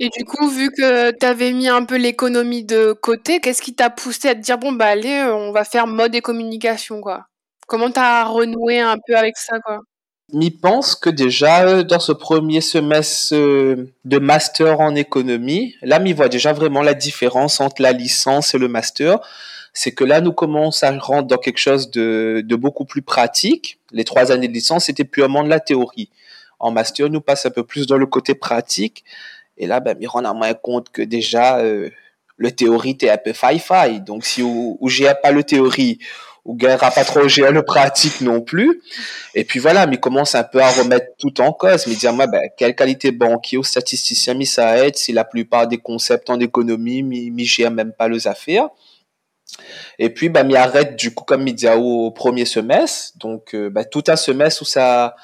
Et 0.00 0.10
du 0.10 0.24
coup, 0.24 0.48
vu 0.48 0.70
que 0.70 1.10
tu 1.10 1.26
avais 1.26 1.52
mis 1.52 1.68
un 1.68 1.84
peu 1.84 1.96
l'économie 1.96 2.62
de 2.64 2.92
côté, 2.92 3.40
qu'est-ce 3.40 3.62
qui 3.62 3.74
t'a 3.74 3.90
poussé 3.90 4.28
à 4.28 4.34
te 4.36 4.40
dire 4.40 4.56
bon 4.58 4.70
bah 4.72 4.86
allez, 4.86 5.22
on 5.24 5.50
va 5.50 5.64
faire 5.64 5.88
mode 5.88 6.14
et 6.14 6.20
communication 6.20 7.00
quoi? 7.00 7.26
Comment 7.66 7.90
tu 7.90 7.98
as 7.98 8.24
renoué 8.24 8.78
un 8.80 8.96
peu 9.04 9.16
avec 9.16 9.36
ça, 9.36 9.58
quoi? 9.60 9.80
M'y 10.32 10.50
pense 10.50 10.94
que 10.94 11.10
déjà 11.10 11.66
euh, 11.66 11.82
dans 11.82 11.98
ce 11.98 12.12
premier 12.12 12.60
semestre 12.60 13.34
euh, 13.34 13.90
de 14.04 14.18
master 14.18 14.80
en 14.80 14.94
économie, 14.94 15.74
là 15.82 15.98
m'y 15.98 16.12
voit 16.12 16.28
déjà 16.28 16.52
vraiment 16.52 16.82
la 16.82 16.94
différence 16.94 17.60
entre 17.60 17.82
la 17.82 17.92
licence 17.92 18.54
et 18.54 18.58
le 18.58 18.68
master. 18.68 19.18
C'est 19.80 19.92
que 19.92 20.02
là 20.02 20.20
nous 20.20 20.32
commençons 20.32 20.86
à 20.86 20.98
rentrer 20.98 21.28
dans 21.28 21.38
quelque 21.38 21.60
chose 21.60 21.88
de, 21.92 22.42
beaucoup 22.56 22.84
plus 22.84 23.00
pratique. 23.00 23.78
Les 23.92 24.02
trois 24.02 24.32
années 24.32 24.48
de 24.48 24.52
licence 24.52 24.86
c'était 24.86 25.04
purement 25.04 25.44
de 25.44 25.48
la 25.48 25.60
théorie. 25.60 26.10
En 26.58 26.72
master 26.72 27.08
nous 27.08 27.20
passe 27.20 27.46
un 27.46 27.50
peu 27.50 27.62
plus 27.62 27.86
dans 27.86 27.96
le 27.96 28.06
côté 28.06 28.34
pratique. 28.34 29.04
Et 29.56 29.68
là 29.68 29.78
ben 29.78 29.96
m'y 29.96 30.08
rend 30.08 30.34
moins 30.34 30.52
compte 30.54 30.90
que 30.90 31.00
déjà 31.00 31.58
euh, 31.58 31.90
le 32.38 32.50
théorie 32.50 32.96
t'es 32.96 33.08
un 33.08 33.18
peu 33.18 33.32
faille 33.32 34.00
Donc 34.00 34.24
si 34.24 34.42
où 34.42 34.76
j'ai 34.88 35.12
pas 35.22 35.30
le 35.30 35.44
théorie 35.44 36.00
ou 36.44 36.56
gagnera 36.56 36.90
pas 36.90 37.04
trop 37.04 37.28
gérer 37.28 37.52
le 37.52 37.62
pratique 37.62 38.20
non 38.20 38.40
plus. 38.40 38.82
Et 39.36 39.44
puis 39.44 39.60
voilà, 39.60 39.86
mais 39.86 39.98
commence 39.98 40.34
un 40.34 40.42
peu 40.42 40.60
à 40.60 40.72
remettre 40.72 41.06
tout 41.20 41.40
en 41.40 41.52
cause, 41.52 41.86
mais 41.86 41.94
dire 41.94 42.12
moi 42.12 42.26
ben 42.26 42.42
quelle 42.56 42.74
qualité 42.74 43.12
banquier 43.12 43.58
ou 43.58 43.62
statisticien 43.62 44.34
mi 44.34 44.44
ça 44.44 44.76
aide 44.84 44.96
si 44.96 45.12
la 45.12 45.22
plupart 45.22 45.68
des 45.68 45.78
concepts 45.78 46.30
en 46.30 46.40
économie 46.40 47.04
mi, 47.04 47.30
mi 47.30 47.44
gère 47.44 47.70
même 47.70 47.92
pas 47.92 48.08
les 48.08 48.26
affaires. 48.26 48.70
Et 49.98 50.10
puis 50.10 50.28
bah 50.28 50.44
m'y 50.44 50.56
arrête 50.56 50.96
du 50.96 51.14
coup 51.14 51.24
comme 51.24 51.44
dit 51.44 51.68
au 51.68 52.10
premier 52.10 52.44
semestre, 52.44 53.16
donc 53.18 53.54
euh, 53.54 53.70
ben, 53.70 53.84
tout 53.84 54.04
un 54.08 54.16
semestre 54.16 54.62
où 54.62 54.64
ça 54.64 55.16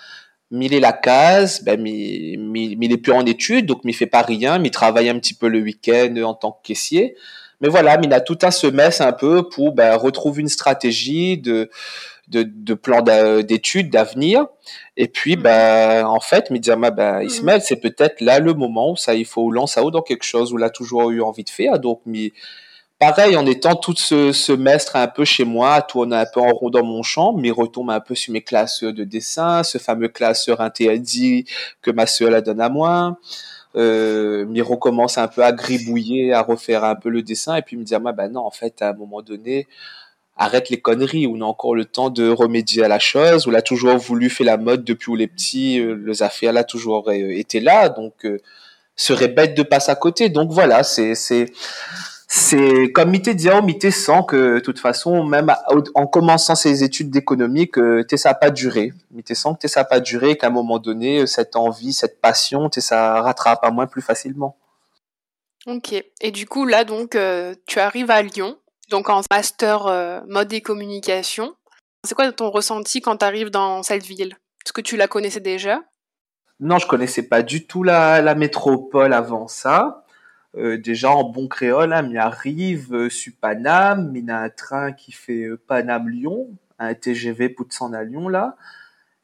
est 0.53 0.81
la 0.81 0.93
case, 0.93 1.63
ben 1.65 1.81
mi, 1.81 2.37
mi, 2.37 2.77
mi 2.77 2.93
est 2.93 2.97
plus 2.97 3.13
en 3.13 3.27
études, 3.27 3.67
donc 3.67 3.85
mi 3.85 3.93
fait 3.93 4.07
pas 4.07 4.23
rien, 4.23 4.59
mi 4.59 4.71
travaille 4.71 5.09
un 5.09 5.19
petit 5.19 5.35
peu 5.35 5.49
le 5.49 5.61
week-end 5.61 6.15
en 6.23 6.35
tant 6.35 6.53
que 6.53 6.67
caissier. 6.69 7.17
Mais 7.61 7.69
voilà, 7.69 7.99
il 8.03 8.13
a 8.13 8.21
tout 8.21 8.39
un 8.43 8.51
semestre 8.51 9.03
un 9.03 9.13
peu 9.13 9.49
pour 9.49 9.73
ben, 9.73 9.97
retrouver 9.97 10.43
une 10.43 10.49
stratégie 10.49 11.39
de, 11.39 11.71
de, 12.29 12.43
de 12.43 12.75
plan 12.75 13.01
d'études, 13.43 13.91
d'avenir. 13.91 14.47
Et 14.97 15.09
puis, 15.09 15.37
ben, 15.37 16.05
en 16.05 16.21
fait, 16.21 16.51
ben, 16.51 17.21
mhm. 17.21 17.27
Ismaël, 17.27 17.63
c'est 17.63 17.77
peut-être 17.77 18.21
là 18.21 18.39
le 18.39 18.55
moment 18.55 18.93
où 18.93 18.97
ça, 18.97 19.15
il 19.15 19.25
faut 19.25 19.51
lancer 19.51 19.81
dans 19.93 20.03
quelque 20.03 20.25
chose 20.25 20.53
où 20.53 20.59
il 20.59 20.65
a 20.65 20.71
toujours 20.71 21.11
eu 21.11 21.23
envie 21.23 21.45
de 21.45 21.51
faire. 21.51 21.79
Donc, 21.79 22.03
pareil, 23.07 23.37
en 23.37 23.45
étant 23.45 23.75
tout 23.75 23.95
ce 23.95 24.33
semestre 24.33 24.97
un 24.97 25.09
peu 25.09 25.27
chez 25.27 25.45
moi, 25.45 25.83
tourner 25.83 26.17
un 26.17 26.25
peu 26.25 26.41
en 26.41 26.49
rond 26.49 26.71
dans 26.71 26.83
mon 26.83 27.03
champ, 27.03 27.35
mais 27.35 27.51
retombe 27.51 27.91
un 27.91 28.01
peu 28.01 28.15
sur 28.15 28.33
mes 28.33 28.41
classes 28.41 28.83
de 28.83 29.05
dessin, 29.05 29.63
ce 29.63 29.77
fameux 29.77 30.09
classeur 30.09 30.59
TLD 30.73 31.45
que 31.83 31.91
ma 31.91 32.07
soeur 32.07 32.31
la 32.31 32.41
donne 32.41 32.63
à 32.63 32.71
moi. 32.71 33.19
Euh, 33.77 34.47
m'y 34.47 34.63
recommence 34.63 35.19
un 35.19 35.29
peu 35.29 35.45
à 35.45 35.53
gribouiller, 35.53 36.33
à 36.33 36.41
refaire 36.41 36.83
un 36.83 36.95
peu 36.95 37.11
le 37.11 37.21
dessin, 37.21 37.57
et 37.57 37.63
puis 37.63 37.77
me 37.77 37.85
dire, 37.85 38.01
ah, 38.07 38.13
bah 38.13 38.29
non, 38.29 38.41
en 38.41 38.51
fait, 38.51 38.81
à 38.81 38.89
un 38.89 38.95
moment 38.95 39.21
donné, 39.21 39.67
arrête 40.39 40.71
les 40.71 40.81
conneries, 40.81 41.27
on 41.27 41.43
a 41.43 41.45
encore 41.45 41.75
le 41.75 41.85
temps 41.85 42.09
de 42.09 42.31
remédier 42.31 42.85
à 42.85 42.89
la 42.89 42.99
chose, 42.99 43.47
on 43.47 43.53
a 43.53 43.61
toujours 43.61 43.99
voulu 43.99 44.31
faire 44.31 44.47
la 44.47 44.57
mode 44.57 44.83
depuis 44.83 45.11
où 45.11 45.15
les 45.17 45.27
petits, 45.27 45.79
euh, 45.79 45.95
les 46.07 46.23
affaires 46.23 46.55
là 46.55 46.65
toujours 46.65 47.11
euh, 47.11 47.13
été 47.13 47.61
là, 47.61 47.91
donc 47.91 48.25
euh, 48.25 48.39
serait 48.97 49.29
bête 49.29 49.55
de 49.55 49.63
passer 49.63 49.91
à 49.91 49.95
côté. 49.95 50.31
Donc 50.31 50.51
voilà, 50.53 50.83
c'est 50.83 51.15
c'est 51.15 51.53
c'est 52.37 52.91
comme 52.91 53.11
Mité 53.11 53.33
disait, 53.33 53.63
Mité 53.63 53.93
sent 53.93 54.25
que 54.27 54.55
de 54.57 54.59
toute 54.59 54.81
façon, 54.81 55.23
même 55.23 55.55
en 55.95 56.09
commençant 56.09 56.57
ses 56.57 56.83
études 56.83 57.09
d'économie, 57.09 57.71
que 57.71 58.05
ça 58.17 58.31
n'a 58.31 58.35
pas 58.35 58.51
duré. 58.51 58.93
Mité 59.13 59.37
sent 59.37 59.51
que 59.63 59.69
ça 59.69 59.81
n'a 59.81 59.85
pas 59.85 60.01
duré, 60.01 60.37
qu'à 60.37 60.49
un 60.49 60.51
moment 60.51 60.81
donné, 60.81 61.29
cette 61.29 61.55
envie, 61.55 61.93
cette 61.93 62.21
passion, 62.21 62.69
ça 62.77 63.23
rattrape 63.23 63.61
à 63.63 63.71
moins 63.71 63.87
plus 63.87 64.03
facilement. 64.03 64.57
Ok. 65.69 65.95
Et 66.21 66.33
du 66.33 66.45
coup, 66.49 66.67
là, 66.67 66.83
donc, 66.83 67.15
euh, 67.15 67.55
tu 67.67 67.79
arrives 67.79 68.11
à 68.11 68.21
Lyon, 68.21 68.59
donc 68.91 69.11
en 69.11 69.21
master 69.31 69.87
euh, 69.87 70.21
mode 70.27 70.53
et 70.53 70.61
communication. 70.61 71.55
C'est 72.03 72.17
quoi 72.17 72.33
ton 72.33 72.51
ressenti 72.51 73.01
quand 73.01 73.19
tu 73.19 73.25
arrives 73.25 73.51
dans 73.51 73.85
cette 73.85 74.05
ville? 74.05 74.37
Est-ce 74.67 74.73
que 74.73 74.81
tu 74.81 74.97
la 74.97 75.07
connaissais 75.07 75.39
déjà? 75.39 75.83
Non, 76.59 76.79
je 76.79 76.89
connaissais 76.89 77.29
pas 77.29 77.43
du 77.43 77.65
tout 77.65 77.85
la, 77.85 78.21
la 78.23 78.35
métropole 78.35 79.13
avant 79.13 79.47
ça. 79.47 80.04
Euh, 80.57 80.79
déjà 80.79 81.11
en 81.11 81.25
bon 81.25 81.49
créole, 81.49 81.93
hein, 81.93 82.03
m'y 82.03 82.17
arrive 82.17 82.95
euh, 82.95 83.11
sur 83.11 83.33
Paname, 83.41 84.13
m'y 84.13 84.31
a 84.31 84.39
un 84.39 84.51
train 84.51 84.93
qui 84.93 85.11
fait 85.11 85.47
euh, 85.47 85.61
Paname-Lyon, 85.67 86.49
un 86.79 86.95
TGV 86.95 87.49
pour 87.49 87.67
s'en 87.71 87.93
à 87.93 88.05
Lyon 88.05 88.29
là, 88.29 88.55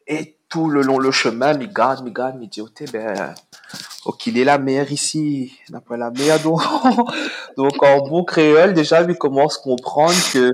et 0.08 0.38
tout 0.48 0.68
le 0.68 0.82
long 0.82 0.98
le 0.98 1.12
chemin, 1.12 1.54
m'y 1.54 1.68
garde, 1.68 2.04
m'y 2.04 2.12
garde, 2.12 2.36
m'y 2.36 2.48
dit, 2.48 2.60
oh, 2.60 2.68
ben, 2.92 3.32
oh, 4.06 4.12
qu'il 4.12 4.38
est 4.38 4.44
la 4.44 4.58
mer 4.58 4.90
ici, 4.90 5.56
n'a 5.70 5.80
pas 5.80 5.96
la 5.96 6.10
mer 6.10 6.40
donc, 6.42 6.62
donc 7.56 7.80
en 7.80 8.08
bon 8.08 8.24
créole, 8.24 8.74
déjà, 8.74 9.02
il 9.02 9.16
commence 9.16 9.58
à 9.58 9.62
comprendre 9.62 10.16
que 10.32 10.50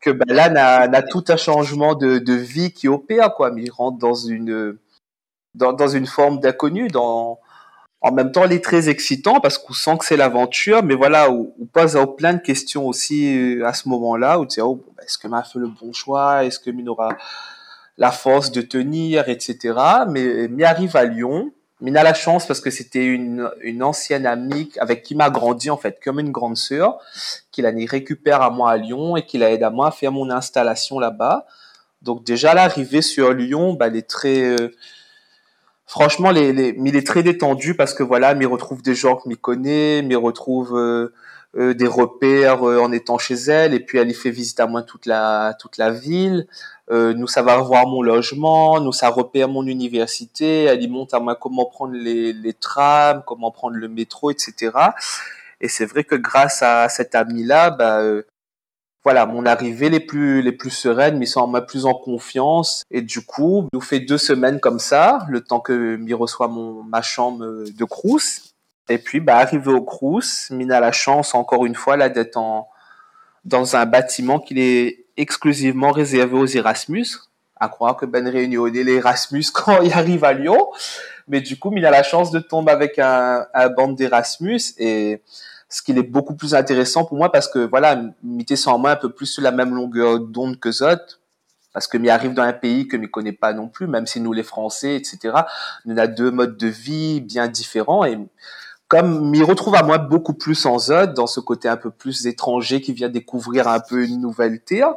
que 0.00 0.10
ben 0.10 0.32
là, 0.32 0.48
n'a, 0.48 0.86
n'a 0.86 1.02
tout 1.02 1.24
un 1.28 1.36
changement 1.36 1.96
de, 1.96 2.18
de 2.18 2.32
vie 2.32 2.72
qui 2.72 2.86
opère 2.86 3.34
quoi, 3.34 3.50
mais 3.50 3.62
il 3.64 3.70
rentre 3.70 3.98
dans 3.98 4.14
une 4.14 4.78
dans, 5.54 5.72
dans 5.72 5.88
une 5.88 6.06
forme 6.06 6.38
d'inconnu, 6.38 6.88
dans 6.88 7.40
en 8.00 8.12
même 8.12 8.30
temps, 8.30 8.44
elle 8.44 8.52
est 8.52 8.64
très 8.64 8.88
excitant 8.88 9.40
parce 9.40 9.58
qu'on 9.58 9.72
sent 9.72 9.98
que 9.98 10.04
c'est 10.04 10.16
l'aventure, 10.16 10.82
mais 10.82 10.94
voilà, 10.94 11.30
on, 11.30 11.52
pose 11.72 11.98
plein 12.16 12.34
de 12.34 12.38
questions 12.38 12.86
aussi 12.86 13.36
euh, 13.36 13.66
à 13.66 13.72
ce 13.72 13.88
moment-là, 13.88 14.38
où 14.38 14.46
tu 14.46 14.54
dis, 14.54 14.60
oh, 14.60 14.84
bah, 14.96 15.02
est-ce 15.04 15.18
que 15.18 15.26
m'a 15.26 15.42
fait 15.42 15.58
le 15.58 15.66
bon 15.66 15.92
choix, 15.92 16.44
est-ce 16.44 16.60
que 16.60 16.70
Min 16.70 16.86
aura 16.86 17.16
la 17.96 18.12
force 18.12 18.52
de 18.52 18.62
tenir, 18.62 19.28
etc. 19.28 19.74
Mais 20.08 20.46
mi 20.48 20.62
arrive 20.62 20.96
à 20.96 21.04
Lyon, 21.04 21.50
Min 21.80 21.94
a 21.94 22.02
la 22.02 22.14
chance 22.14 22.46
parce 22.46 22.60
que 22.60 22.70
c'était 22.70 23.04
une, 23.04 23.50
une 23.60 23.82
ancienne 23.84 24.26
amie 24.26 24.70
avec 24.78 25.02
qui 25.02 25.14
m'a 25.14 25.30
grandi 25.30 25.70
en 25.70 25.76
fait, 25.76 26.00
comme 26.02 26.18
une 26.18 26.32
grande 26.32 26.56
sœur, 26.56 26.98
qui 27.52 27.62
la 27.62 27.70
récupère 27.70 28.42
à 28.42 28.50
moi 28.50 28.70
à 28.70 28.76
Lyon 28.76 29.16
et 29.16 29.24
qui 29.24 29.38
l'aide 29.38 29.62
à 29.62 29.70
moi 29.70 29.88
à 29.88 29.90
faire 29.90 30.12
mon 30.12 30.30
installation 30.30 30.98
là-bas. 30.98 31.46
Donc 32.02 32.24
déjà 32.24 32.54
l'arrivée 32.54 33.02
sur 33.02 33.32
Lyon, 33.32 33.74
bah, 33.74 33.88
elle 33.88 33.96
est 33.96 34.08
très 34.08 34.44
euh, 34.44 34.72
franchement, 35.88 36.30
les, 36.30 36.52
les, 36.52 36.76
il 36.84 36.96
est 36.96 37.06
très 37.06 37.24
détendu 37.24 37.74
parce 37.74 37.94
que 37.94 38.04
voilà, 38.04 38.34
m'y 38.34 38.44
retrouve 38.44 38.82
des 38.82 38.94
gens 38.94 39.16
que 39.16 39.28
m'y 39.28 39.36
connaît, 39.36 40.02
m'y 40.02 40.14
retrouve 40.14 40.78
euh, 40.78 41.12
euh, 41.56 41.74
des 41.74 41.86
repères 41.86 42.62
euh, 42.68 42.78
en 42.78 42.92
étant 42.92 43.18
chez 43.18 43.34
elle, 43.34 43.74
et 43.74 43.80
puis 43.80 43.98
elle 43.98 44.10
y 44.10 44.14
fait 44.14 44.30
visiter 44.30 44.62
à 44.62 44.66
moi 44.66 44.82
toute 44.82 45.06
la 45.06 45.54
toute 45.58 45.78
la 45.78 45.90
ville. 45.90 46.46
nous, 46.90 47.26
ça 47.26 47.42
va 47.42 47.56
revoir 47.56 47.86
mon 47.86 48.02
logement, 48.02 48.80
nous, 48.80 48.92
ça 48.92 49.08
repère 49.08 49.48
mon 49.48 49.66
université. 49.66 50.64
Elle 50.64 50.82
y 50.82 50.88
montre 50.88 51.14
à 51.14 51.20
moi 51.20 51.36
comment 51.36 51.66
prendre 51.66 51.94
les, 51.94 52.32
les 52.32 52.52
trams, 52.54 53.22
comment 53.26 53.50
prendre 53.50 53.76
le 53.76 53.88
métro, 53.88 54.30
etc. 54.30 54.72
Et 55.60 55.68
c'est 55.68 55.86
vrai 55.86 56.04
que 56.04 56.14
grâce 56.14 56.62
à 56.62 56.88
cet 56.88 57.14
ami-là, 57.14 57.70
bah, 57.70 58.02
voilà, 59.04 59.26
mon 59.26 59.46
arrivée 59.46 59.88
les 59.88 60.00
plus 60.00 60.42
les 60.42 60.52
plus 60.52 60.70
sereines, 60.70 61.18
mais 61.18 61.26
sans 61.26 61.50
plus 61.62 61.86
en 61.86 61.94
confiance. 61.94 62.82
Et 62.90 63.02
du 63.02 63.24
coup, 63.24 63.68
nous 63.72 63.80
fait 63.80 64.00
deux 64.00 64.18
semaines 64.18 64.60
comme 64.60 64.78
ça, 64.78 65.20
le 65.28 65.40
temps 65.40 65.60
que 65.60 65.96
m'y 65.96 66.14
reçoit 66.14 66.48
mon 66.48 66.82
ma 66.82 67.02
chambre 67.02 67.64
de 67.64 67.84
Crous. 67.84 68.54
Et 68.88 68.98
puis, 68.98 69.20
bah, 69.20 69.36
arrivé 69.36 69.70
au 69.72 69.82
Crous, 69.82 70.50
Mina 70.50 70.78
a 70.78 70.80
la 70.80 70.92
chance 70.92 71.34
encore 71.34 71.66
une 71.66 71.74
fois 71.74 71.96
là 71.96 72.08
d'être 72.08 72.36
en 72.36 72.68
dans 73.44 73.76
un 73.76 73.86
bâtiment 73.86 74.40
qui 74.40 74.60
est 74.60 75.06
exclusivement 75.16 75.90
réservé 75.90 76.36
aux 76.36 76.46
Erasmus. 76.46 77.06
À 77.60 77.68
croire 77.68 77.96
que 77.96 78.06
Ben 78.06 78.28
réunion 78.28 78.66
les 78.66 78.94
Erasmus 78.94 79.44
quand 79.52 79.80
il 79.82 79.92
arrive 79.92 80.24
à 80.24 80.32
Lyon. 80.32 80.68
Mais 81.28 81.40
du 81.40 81.58
coup, 81.58 81.70
Mina 81.70 81.88
a 81.88 81.90
la 81.90 82.02
chance 82.02 82.30
de 82.30 82.38
tomber 82.38 82.72
avec 82.72 82.98
un, 82.98 83.46
un 83.52 83.68
bande 83.68 83.96
d'Erasmus 83.96 84.60
et 84.78 85.22
ce 85.68 85.82
qui 85.82 85.92
est 85.92 86.02
beaucoup 86.02 86.34
plus 86.34 86.54
intéressant 86.54 87.04
pour 87.04 87.18
moi 87.18 87.30
parce 87.30 87.48
que 87.48 87.58
voilà, 87.58 88.02
Mité 88.22 88.56
sans 88.56 88.78
moi 88.78 88.92
un 88.92 88.96
peu 88.96 89.10
plus 89.10 89.26
sur 89.26 89.42
la 89.42 89.52
même 89.52 89.74
longueur 89.74 90.20
d'onde 90.20 90.58
que 90.58 90.72
Zot, 90.72 91.20
parce 91.72 91.86
que 91.86 91.98
m'y 91.98 92.08
arrive 92.08 92.32
dans 92.32 92.42
un 92.42 92.52
pays 92.52 92.88
que 92.88 92.96
m'y 92.96 93.10
connaît 93.10 93.32
pas 93.32 93.52
non 93.52 93.68
plus, 93.68 93.86
même 93.86 94.06
si 94.06 94.20
nous 94.20 94.32
les 94.32 94.42
Français, 94.42 94.96
etc. 94.96 95.34
Nous 95.84 95.98
avons 95.98 96.14
deux 96.14 96.30
modes 96.30 96.56
de 96.56 96.68
vie 96.68 97.20
bien 97.20 97.48
différents 97.48 98.04
et 98.04 98.18
comme 98.88 99.28
m'y 99.28 99.42
retrouve 99.42 99.74
à 99.74 99.82
moi 99.82 99.98
beaucoup 99.98 100.32
plus 100.32 100.64
en 100.64 100.78
Zod, 100.78 101.12
dans 101.12 101.26
ce 101.26 101.40
côté 101.40 101.68
un 101.68 101.76
peu 101.76 101.90
plus 101.90 102.26
étranger 102.26 102.80
qui 102.80 102.94
vient 102.94 103.10
découvrir 103.10 103.68
un 103.68 103.80
peu 103.80 104.02
une 104.06 104.22
nouvelle 104.22 104.60
terre, 104.60 104.94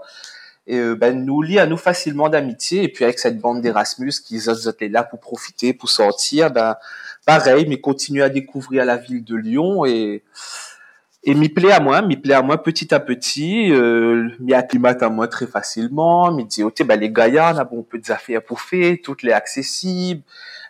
et 0.66 0.78
euh, 0.78 0.96
ben 0.96 1.26
nous 1.26 1.42
lie 1.42 1.60
à 1.60 1.66
nous 1.66 1.76
facilement 1.76 2.30
d'amitié 2.30 2.84
et 2.84 2.88
puis 2.88 3.04
avec 3.04 3.20
cette 3.20 3.40
bande 3.40 3.62
d'Erasmus 3.62 4.14
qui 4.24 4.40
Zod 4.40 4.56
Zot 4.56 4.72
est 4.80 4.88
là 4.88 5.04
pour 5.04 5.20
profiter, 5.20 5.74
pour 5.74 5.90
sortir, 5.90 6.52
ben 6.52 6.78
pareil, 7.26 7.66
mais 7.68 7.80
continue 7.80 8.22
à 8.24 8.30
découvrir 8.30 8.86
la 8.86 8.98
ville 8.98 9.24
de 9.24 9.36
Lyon 9.36 9.86
et 9.86 10.24
Et 11.24 11.36
m'y 11.36 11.50
plaît 11.50 11.72
à 11.72 11.80
moi, 11.80 12.02
m'y 12.02 12.18
plaît 12.18 12.34
à 12.34 12.42
moi 12.42 12.64
petit 12.64 12.92
à 12.96 13.00
petit, 13.00 13.72
euh, 13.72 14.30
m'y 14.40 14.56
acclimate 14.56 15.04
à 15.04 15.10
moi 15.10 15.28
très 15.28 15.46
facilement, 15.46 16.32
m'y 16.32 16.46
dit, 16.46 16.64
ok, 16.64 16.84
bah, 16.84 16.96
les 16.96 17.12
gaillards, 17.12 17.54
là, 17.54 17.64
bon, 17.64 17.80
on 17.80 17.84
peut 17.84 18.00
des 18.00 18.10
affaires 18.12 18.44
pour 18.44 18.60
faire, 18.60 18.98
toutes 19.04 19.22
les 19.22 19.32
accessibles, 19.32 20.24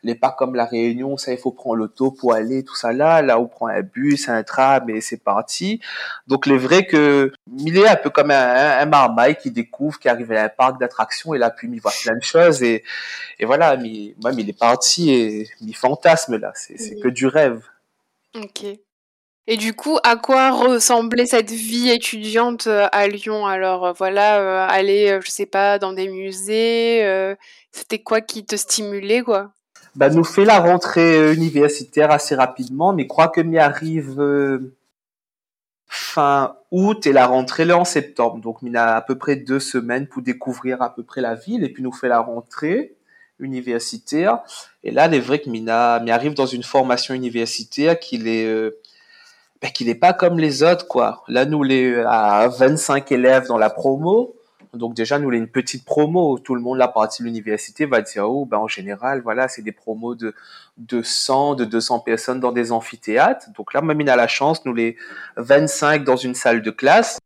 les 0.03 0.15
pas 0.15 0.31
comme 0.31 0.55
la 0.55 0.65
Réunion, 0.65 1.17
ça, 1.17 1.31
il 1.31 1.37
faut 1.37 1.51
prendre 1.51 1.75
l'auto 1.75 2.11
pour 2.11 2.33
aller, 2.33 2.63
tout 2.63 2.75
ça 2.75 2.91
là, 2.91 3.21
là, 3.21 3.39
on 3.39 3.47
prend 3.47 3.67
un 3.67 3.81
bus, 3.81 4.29
un 4.29 4.43
tram, 4.43 4.89
et 4.89 5.01
c'est 5.01 5.23
parti. 5.23 5.79
Donc, 6.27 6.45
les 6.45 6.57
vrai 6.57 6.85
que, 6.85 7.31
il 7.57 7.77
est 7.77 7.87
un 7.87 7.95
peu 7.95 8.09
comme 8.09 8.31
un, 8.31 8.79
un 8.79 8.85
marmaille 8.85 9.35
qui 9.35 9.51
découvre, 9.51 9.99
qui 9.99 10.09
arrive 10.09 10.31
à 10.31 10.43
un 10.43 10.49
parc 10.49 10.79
d'attractions, 10.79 11.33
et 11.33 11.37
là, 11.37 11.49
puis, 11.49 11.69
il 11.71 11.79
voit 11.79 11.93
plein 12.03 12.15
de 12.15 12.23
choses, 12.23 12.63
et, 12.63 12.83
et 13.39 13.45
voilà, 13.45 13.77
mais, 13.77 14.15
moi, 14.21 14.31
il 14.31 14.49
est 14.49 14.57
parti, 14.57 15.11
et, 15.13 15.47
il 15.61 15.75
fantasme, 15.75 16.37
là, 16.37 16.51
c'est, 16.55 16.99
que 16.99 17.07
du 17.07 17.27
rêve. 17.27 17.61
Ok. 18.35 18.65
Et 19.47 19.57
du 19.57 19.73
coup, 19.73 19.97
à 20.03 20.15
quoi 20.17 20.51
ressemblait 20.51 21.25
cette 21.25 21.49
vie 21.49 21.89
étudiante 21.89 22.67
euh, 22.67 22.87
à 22.91 23.07
Lyon? 23.07 23.47
Alors 23.47 23.87
euh, 23.87 23.91
voilà, 23.91 24.39
euh, 24.39 24.67
aller, 24.69 25.19
je 25.23 25.29
sais 25.29 25.47
pas, 25.47 25.79
dans 25.79 25.93
des 25.93 26.07
musées, 26.07 27.35
c'était 27.71 27.99
quoi 27.99 28.21
qui 28.21 28.45
te 28.45 28.55
stimulait, 28.55 29.21
quoi? 29.21 29.51
Bah, 29.95 30.09
nous 30.09 30.23
fait 30.23 30.45
la 30.45 30.59
rentrée 30.59 31.33
universitaire 31.33 32.11
assez 32.11 32.35
rapidement, 32.35 32.93
mais 32.93 33.07
crois 33.07 33.27
que 33.27 33.41
m'y 33.41 33.57
arrive 33.57 34.21
fin 35.87 36.55
août 36.71 37.05
et 37.05 37.11
la 37.11 37.27
rentrée 37.27 37.65
là 37.65 37.77
en 37.77 37.83
septembre. 37.83 38.39
Donc, 38.39 38.59
il 38.61 38.77
a 38.77 38.95
à 38.95 39.01
peu 39.01 39.17
près 39.17 39.35
deux 39.35 39.59
semaines 39.59 40.07
pour 40.07 40.21
découvrir 40.21 40.81
à 40.81 40.95
peu 40.95 41.03
près 41.03 41.19
la 41.19 41.35
ville 41.35 41.63
et 41.63 41.69
puis 41.69 41.83
nous 41.83 41.91
fait 41.91 42.07
la 42.07 42.21
rentrée 42.21 42.95
universitaire. 43.39 44.39
Et 44.83 44.91
là, 44.91 45.07
il 45.07 45.15
est 45.15 45.19
vrai 45.19 45.39
que 45.39 45.49
Mina 45.49 45.99
m'y 45.99 46.11
arrive 46.11 46.35
dans 46.35 46.45
une 46.45 46.63
formation 46.63 47.13
universitaire 47.13 47.99
qu'il 47.99 48.27
est 48.27 48.71
ben, 49.61 49.69
qu'il 49.71 49.87
n'est 49.87 49.95
pas 49.95 50.13
comme 50.13 50.39
les 50.39 50.63
autres, 50.63 50.87
quoi. 50.87 51.23
Là, 51.27 51.45
nous, 51.45 51.61
les, 51.61 51.95
à 52.07 52.47
25 52.47 53.11
élèves 53.11 53.47
dans 53.47 53.59
la 53.59 53.69
promo, 53.69 54.35
donc 54.73 54.93
déjà, 54.93 55.19
nous, 55.19 55.29
les 55.29 55.37
une 55.37 55.49
petite 55.49 55.83
promo. 55.83 56.39
Tout 56.39 56.55
le 56.55 56.61
monde, 56.61 56.77
la 56.77 56.87
partie 56.87 57.23
de 57.23 57.27
l'université, 57.27 57.85
va 57.85 58.01
dire, 58.01 58.29
oh, 58.29 58.45
ben, 58.45 58.57
en 58.57 58.67
général, 58.67 59.21
voilà, 59.21 59.47
c'est 59.47 59.61
des 59.61 59.73
promos 59.73 60.15
de, 60.15 60.33
de 60.77 61.01
100, 61.01 61.55
de 61.55 61.65
200 61.65 61.99
personnes 61.99 62.39
dans 62.39 62.53
des 62.53 62.71
amphithéâtres. 62.71 63.47
Donc 63.57 63.73
là, 63.73 63.81
il 63.83 64.09
a 64.09 64.15
la 64.15 64.27
chance, 64.27 64.65
nous, 64.65 64.73
les 64.73 64.95
25 65.35 66.05
dans 66.05 66.15
une 66.15 66.35
salle 66.35 66.61
de 66.61 66.71
classe. 66.71 67.19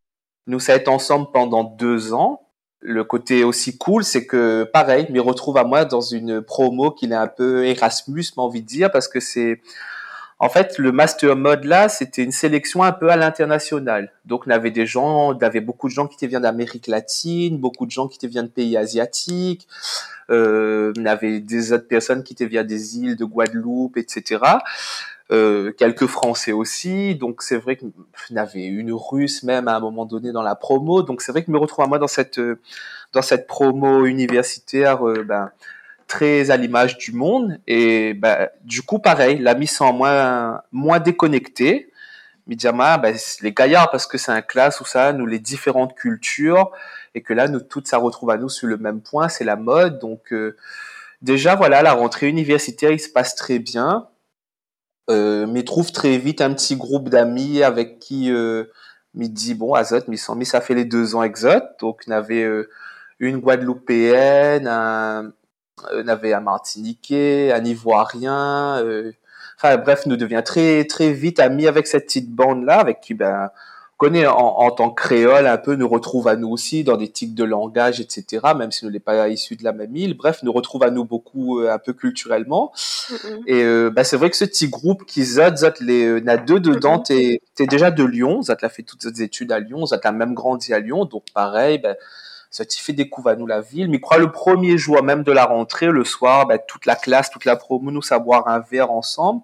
Nous, 0.48 0.58
ça 0.58 0.72
va 0.72 0.78
être 0.78 0.88
ensemble 0.88 1.28
pendant 1.32 1.62
deux 1.62 2.12
ans. 2.12 2.42
Le 2.80 3.04
côté 3.04 3.44
aussi 3.44 3.78
cool, 3.78 4.02
c'est 4.02 4.26
que, 4.26 4.64
pareil, 4.64 5.06
me 5.10 5.20
retrouve 5.20 5.56
à 5.56 5.64
moi 5.64 5.84
dans 5.84 6.00
une 6.00 6.42
promo 6.42 6.90
qui 6.90 7.06
est 7.06 7.14
un 7.14 7.26
peu 7.28 7.64
Erasmus, 7.64 8.24
m'a 8.36 8.42
envie 8.42 8.62
de 8.62 8.66
dire, 8.66 8.90
parce 8.90 9.08
que 9.08 9.20
c'est, 9.20 9.60
en 10.38 10.50
fait, 10.50 10.76
le 10.78 10.92
master 10.92 11.34
mode 11.34 11.64
là, 11.64 11.88
c'était 11.88 12.22
une 12.22 12.32
sélection 12.32 12.82
un 12.82 12.92
peu 12.92 13.08
à 13.08 13.16
l'international. 13.16 14.12
Donc, 14.26 14.46
on 14.46 14.50
avait 14.50 14.70
des 14.70 14.84
gens, 14.84 15.30
on 15.30 15.38
avait 15.38 15.62
beaucoup 15.62 15.88
de 15.88 15.92
gens 15.94 16.06
qui 16.06 16.26
viennent 16.26 16.42
d'Amérique 16.42 16.88
latine, 16.88 17.58
beaucoup 17.58 17.86
de 17.86 17.90
gens 17.90 18.06
qui 18.06 18.26
viennent 18.26 18.46
de 18.46 18.50
pays 18.50 18.76
asiatiques. 18.76 19.66
Euh, 20.28 20.92
on 20.98 21.06
avait 21.06 21.40
des 21.40 21.72
autres 21.72 21.88
personnes 21.88 22.22
qui 22.22 22.34
viennent 22.44 22.66
des 22.66 22.98
îles 22.98 23.16
de 23.16 23.24
Guadeloupe, 23.24 23.96
etc. 23.96 24.42
Euh, 25.32 25.72
quelques 25.72 26.06
Français 26.06 26.52
aussi. 26.52 27.14
Donc, 27.14 27.42
c'est 27.42 27.56
vrai 27.56 27.76
qu'on 27.76 28.36
avait 28.36 28.66
une 28.66 28.92
Russe 28.92 29.42
même 29.42 29.68
à 29.68 29.76
un 29.76 29.80
moment 29.80 30.04
donné 30.04 30.32
dans 30.32 30.42
la 30.42 30.54
promo. 30.54 31.02
Donc, 31.02 31.22
c'est 31.22 31.32
vrai 31.32 31.44
que 31.44 31.50
me 31.50 31.58
retrouve 31.58 31.84
à 31.84 31.88
moi 31.88 31.98
dans 31.98 32.08
cette 32.08 32.40
dans 33.14 33.22
cette 33.22 33.46
promo 33.46 34.04
universitaire. 34.04 35.08
Euh, 35.08 35.24
ben, 35.24 35.50
très 36.06 36.50
à 36.50 36.56
l'image 36.56 36.98
du 36.98 37.12
monde. 37.12 37.58
Et 37.66 38.14
bah, 38.14 38.50
du 38.64 38.82
coup, 38.82 38.98
pareil, 38.98 39.38
la 39.38 39.54
mise 39.54 39.80
en 39.80 39.92
moins, 39.92 40.62
moins 40.72 41.00
déconnecté. 41.00 41.92
Midjama, 42.46 42.98
bah, 42.98 43.10
les 43.42 43.52
gaillards, 43.52 43.90
parce 43.90 44.06
que 44.06 44.18
c'est 44.18 44.32
un 44.32 44.42
classe 44.42 44.80
où 44.80 44.84
ça, 44.84 45.12
nous, 45.12 45.26
les 45.26 45.40
différentes 45.40 45.94
cultures, 45.94 46.70
et 47.14 47.22
que 47.22 47.32
là, 47.34 47.48
nous, 47.48 47.60
tout 47.60 47.82
ça 47.84 47.98
retrouve 47.98 48.30
à 48.30 48.36
nous 48.36 48.48
sur 48.48 48.68
le 48.68 48.76
même 48.76 49.00
point, 49.00 49.28
c'est 49.28 49.44
la 49.44 49.56
mode. 49.56 49.98
Donc, 49.98 50.32
euh, 50.32 50.56
déjà, 51.22 51.56
voilà, 51.56 51.82
la 51.82 51.92
rentrée 51.92 52.28
universitaire, 52.28 52.92
il 52.92 53.00
se 53.00 53.08
passe 53.08 53.34
très 53.34 53.58
bien. 53.58 54.08
Euh, 55.08 55.46
mais 55.46 55.62
trouve 55.62 55.92
très 55.92 56.18
vite 56.18 56.40
un 56.40 56.52
petit 56.52 56.76
groupe 56.76 57.08
d'amis 57.08 57.62
avec 57.62 58.00
qui 58.00 58.32
euh, 58.32 58.64
me 59.14 59.26
dit 59.26 59.54
bon 59.54 59.72
Azot, 59.74 60.00
mais 60.08 60.16
ça 60.16 60.60
fait 60.60 60.74
les 60.74 60.84
deux 60.84 61.14
ans 61.14 61.22
exot, 61.22 61.62
donc 61.80 62.02
on 62.08 62.10
avait 62.10 62.42
euh, 62.42 62.68
une 63.20 63.38
Guadeloupéenne, 63.38 64.66
un, 64.66 65.32
on 65.92 66.08
avait 66.08 66.32
un 66.32 66.40
Martiniquais, 66.40 67.52
un 67.52 67.64
Ivoirien. 67.64 68.78
Euh, 68.82 69.12
enfin 69.56 69.76
bref, 69.76 70.06
nous 70.06 70.16
devient 70.16 70.42
très 70.44 70.84
très 70.84 71.12
vite 71.12 71.40
amis 71.40 71.66
avec 71.66 71.86
cette 71.86 72.06
petite 72.06 72.30
bande 72.30 72.64
là, 72.64 72.78
avec 72.78 73.00
qui 73.00 73.14
ben 73.14 73.50
connaît 73.96 74.26
en, 74.26 74.70
tant 74.72 74.90
que 74.90 75.00
créole 75.00 75.46
un 75.46 75.56
peu, 75.56 75.74
nous 75.74 75.88
retrouve 75.88 76.28
à 76.28 76.36
nous 76.36 76.48
aussi 76.48 76.84
dans 76.84 76.98
des 76.98 77.08
tics 77.08 77.34
de 77.34 77.44
langage, 77.44 77.98
etc. 77.98 78.48
Même 78.54 78.70
si 78.70 78.84
nous 78.84 78.90
n'est 78.90 79.00
pas 79.00 79.28
issus 79.28 79.56
de 79.56 79.64
la 79.64 79.72
même 79.72 79.96
île. 79.96 80.14
Bref, 80.14 80.42
nous 80.42 80.52
retrouve 80.52 80.82
à 80.82 80.90
nous 80.90 81.04
beaucoup 81.04 81.60
euh, 81.60 81.72
un 81.72 81.78
peu 81.78 81.94
culturellement. 81.94 82.72
Et 83.46 83.62
euh, 83.62 83.90
ben, 83.90 84.04
c'est 84.04 84.18
vrai 84.18 84.28
que 84.28 84.36
ce 84.36 84.44
petit 84.44 84.68
groupe 84.68 85.06
qui 85.06 85.24
zot, 85.24 85.56
zot 85.56 85.80
les, 85.80 86.20
n'a 86.20 86.36
deux 86.36 86.60
dedans. 86.60 86.98
T'es, 86.98 87.40
t'es 87.54 87.66
déjà 87.66 87.90
de 87.90 88.04
Lyon, 88.04 88.42
zot 88.42 88.56
l'a 88.60 88.68
fait 88.68 88.82
toutes 88.82 89.02
ses 89.02 89.22
études 89.22 89.50
à 89.50 89.60
Lyon, 89.60 89.86
zot 89.86 89.96
a 90.02 90.12
même 90.12 90.34
grandi 90.34 90.74
à 90.74 90.78
Lyon, 90.78 91.06
donc 91.06 91.24
pareil. 91.32 91.78
Ben, 91.78 91.96
ça 92.50 92.64
t'y 92.64 92.80
fait 92.80 92.92
découvrir 92.92 93.34
à 93.34 93.36
nous 93.36 93.46
la 93.46 93.60
ville. 93.60 93.90
Mais 93.90 94.00
crois 94.00 94.18
le 94.18 94.32
premier 94.32 94.78
jour 94.78 95.02
même 95.02 95.22
de 95.22 95.32
la 95.32 95.44
rentrée, 95.44 95.86
le 95.86 96.04
soir, 96.04 96.46
ben, 96.46 96.58
toute 96.66 96.86
la 96.86 96.96
classe, 96.96 97.30
toute 97.30 97.44
la 97.44 97.56
promo, 97.56 97.90
nous 97.90 98.02
à 98.10 98.18
boire 98.18 98.48
un 98.48 98.60
verre 98.60 98.90
ensemble. 98.90 99.42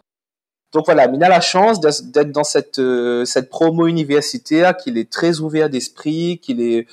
Donc 0.72 0.86
voilà, 0.86 1.06
Mina 1.06 1.26
a 1.26 1.28
la 1.28 1.40
chance 1.40 1.80
d'être 1.80 2.32
dans 2.32 2.44
cette 2.44 2.78
euh, 2.78 3.26
cette 3.26 3.50
promo 3.50 3.86
universitaire, 3.86 4.76
qu'il 4.76 4.96
est 4.96 5.10
très 5.10 5.40
ouvert 5.40 5.68
d'esprit, 5.68 6.38
qu'il 6.42 6.62
est 6.62 6.86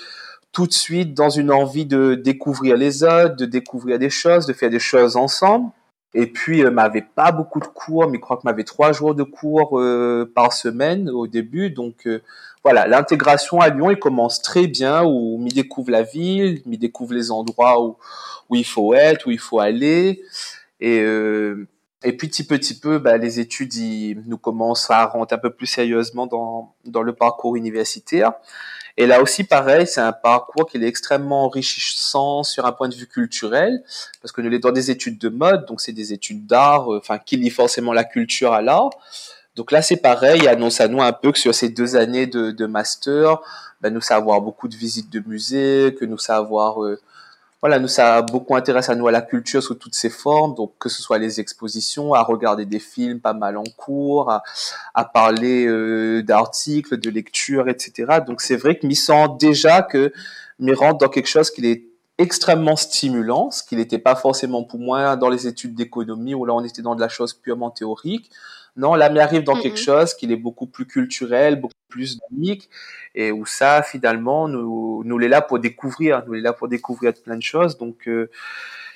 tout 0.52 0.68
de 0.68 0.74
suite 0.74 1.14
dans 1.14 1.30
une 1.30 1.52
envie 1.52 1.86
de 1.86 2.16
découvrir 2.16 2.76
les 2.76 3.04
autres, 3.04 3.36
de 3.36 3.46
découvrir 3.46 4.00
des 4.00 4.10
choses, 4.10 4.46
de 4.46 4.54
faire 4.54 4.70
des 4.70 4.80
choses 4.80 5.16
ensemble. 5.16 5.72
Et 6.14 6.26
puis, 6.26 6.64
euh, 6.64 6.72
m'avait 6.72 7.04
pas 7.04 7.32
beaucoup 7.32 7.60
de 7.60 7.68
cours, 7.68 8.08
mais 8.08 8.18
je 8.18 8.22
crois 8.22 8.38
que 8.38 8.42
m'avait 8.46 8.64
trois 8.64 8.92
jours 8.94 9.14
de 9.14 9.24
cours 9.24 9.80
euh, 9.80 10.32
par 10.34 10.54
semaine 10.54 11.10
au 11.10 11.28
début. 11.28 11.70
Donc, 11.70 12.08
euh, 12.08 12.22
voilà, 12.64 12.88
l'intégration 12.88 13.62
à 13.62 13.70
Lyon, 13.70 13.92
il 13.92 14.00
commence 14.00 14.42
très 14.42 14.68
bien, 14.68 15.04
où 15.04 15.38
m'y 15.38 15.52
découvre 15.52 15.92
la 15.92 16.04
ville, 16.04 16.62
m'y 16.66 16.78
découvre 16.78 17.14
les 17.14 17.32
endroits 17.32 17.82
où, 17.82 17.98
où 18.50 18.56
il 18.56 18.66
faut 18.66 18.94
être, 18.94 19.28
où 19.28 19.32
il 19.32 19.40
faut 19.40 19.60
aller. 19.60 20.22
Et, 20.82 21.00
euh, 21.00 21.68
et 22.04 22.16
puis, 22.16 22.28
petit 22.28 22.46
petit 22.46 22.80
peu, 22.80 22.98
bah, 23.00 23.18
les 23.18 23.40
études 23.40 23.74
ils, 23.76 24.22
nous 24.26 24.38
commencent 24.38 24.90
à 24.90 25.06
rentrer 25.06 25.36
un 25.36 25.40
peu 25.40 25.50
plus 25.50 25.68
sérieusement 25.68 26.28
dans, 26.28 26.74
dans 26.86 27.02
le 27.02 27.14
parcours 27.14 27.56
universitaire. 27.56 28.34
Et 28.98 29.06
là 29.06 29.22
aussi, 29.22 29.46
pareil, 29.46 29.88
c'est 29.88 30.02
un 30.02 30.12
parcours 30.12 30.70
qui 30.70 30.78
est 30.78 30.84
extrêmement 30.84 31.46
enrichissant 31.46 32.44
sur 32.44 32.66
un 32.66 32.74
point 32.74 32.90
de 32.90 32.96
vue 32.96 33.08
culturel, 33.08 33.82
parce 34.22 34.34
que 34.34 34.42
nous 34.42 34.52
sommes 34.52 34.60
dans 34.60 34.72
des 34.74 34.92
études 34.92 35.18
de 35.18 35.30
mode, 35.30 35.66
donc 35.66 35.80
c'est 35.80 35.94
des 35.94 36.12
études 36.12 36.46
d'art, 36.46 36.94
euh, 36.94 36.98
enfin, 36.98 37.18
qui 37.18 37.38
lient 37.38 37.50
forcément 37.50 37.94
la 37.94 38.04
culture 38.04 38.52
à 38.52 38.62
l'art. 38.62 38.90
Donc 39.56 39.72
là, 39.72 39.82
c'est 39.82 39.98
pareil, 39.98 40.42
il 40.44 40.48
annonce 40.48 40.80
à 40.80 40.88
nous 40.88 41.02
un 41.02 41.12
peu 41.12 41.32
que 41.32 41.40
sur 41.40 41.54
ces 41.54 41.70
deux 41.70 41.96
années 41.96 42.28
de, 42.28 42.52
de 42.52 42.66
master, 42.66 43.40
ben, 43.82 43.94
nous 43.94 44.02
savoir 44.02 44.42
beaucoup 44.42 44.68
de 44.68 44.76
visites 44.76 45.10
de 45.10 45.22
musées, 45.26 45.96
que 46.00 46.06
nous 46.06 46.18
savoir 46.18 46.84
euh, 46.84 47.00
voilà, 47.62 47.78
nous, 47.80 47.90
ça 47.90 48.22
beaucoup 48.22 48.56
intéressé 48.56 48.92
à 48.92 48.96
nous 48.96 49.08
à 49.08 49.12
la 49.12 49.22
culture 49.22 49.62
sous 49.62 49.76
toutes 49.76 49.96
ses 49.96 50.10
formes, 50.10 50.56
donc 50.56 50.74
que 50.80 50.88
ce 50.88 51.02
soit 51.02 51.18
les 51.18 51.42
expositions, 51.42 52.14
à 52.14 52.24
regarder 52.24 52.66
des 52.66 52.80
films 52.80 53.20
pas 53.20 53.34
mal 53.34 53.58
en 53.58 53.66
cours, 53.76 54.32
à, 54.32 54.44
à 54.94 55.04
parler 55.04 55.66
euh, 55.66 56.24
d'articles, 56.24 56.98
de 56.98 57.10
lectures, 57.10 57.68
etc. 57.68 58.20
Donc 58.26 58.40
c'est 58.42 58.56
vrai 58.56 58.78
que 58.78 58.88
m'y 58.88 58.96
sent 58.96 59.28
déjà 59.40 59.82
que 59.82 60.14
m'y 60.60 60.74
rentre 60.74 61.00
dans 61.00 61.10
quelque 61.10 61.28
chose 61.28 61.52
qui 61.52 61.66
est 61.66 61.84
extrêmement 62.18 62.78
stimulant, 62.78 63.52
ce 63.52 63.64
qui 63.64 63.76
n'était 63.76 63.98
pas 63.98 64.16
forcément 64.16 64.64
pour 64.64 64.80
moi 64.80 65.18
dans 65.18 65.30
les 65.30 65.48
études 65.48 65.76
d'économie 65.76 66.36
où 66.36 66.46
là 66.46 66.54
on 66.54 66.64
était 66.64 66.82
dans 66.82 66.96
de 66.96 67.02
la 67.02 67.10
chose 67.10 67.34
purement 67.34 67.72
théorique. 67.72 68.30
Non, 68.80 68.96
là, 68.96 69.12
arrive 69.22 69.44
dans 69.44 69.60
quelque 69.60 69.78
chose 69.78 70.14
qui 70.14 70.32
est 70.32 70.36
beaucoup 70.38 70.66
plus 70.66 70.86
culturel, 70.86 71.60
beaucoup 71.60 71.74
plus 71.90 72.18
dynamique, 72.18 72.70
et 73.14 73.32
où 73.32 73.46
ça, 73.46 73.84
finalement, 73.84 74.48
nous, 74.48 75.04
nous 75.04 75.18
l'est 75.18 75.28
là 75.28 75.42
pour 75.42 75.60
découvrir, 75.60 76.24
nous 76.26 76.34
l'est 76.34 76.42
là 76.42 76.54
pour 76.54 76.70
découvrir 76.70 77.14
plein 77.14 77.36
de 77.36 77.44
choses. 77.44 77.78
Donc, 77.78 78.08
euh, 78.08 78.30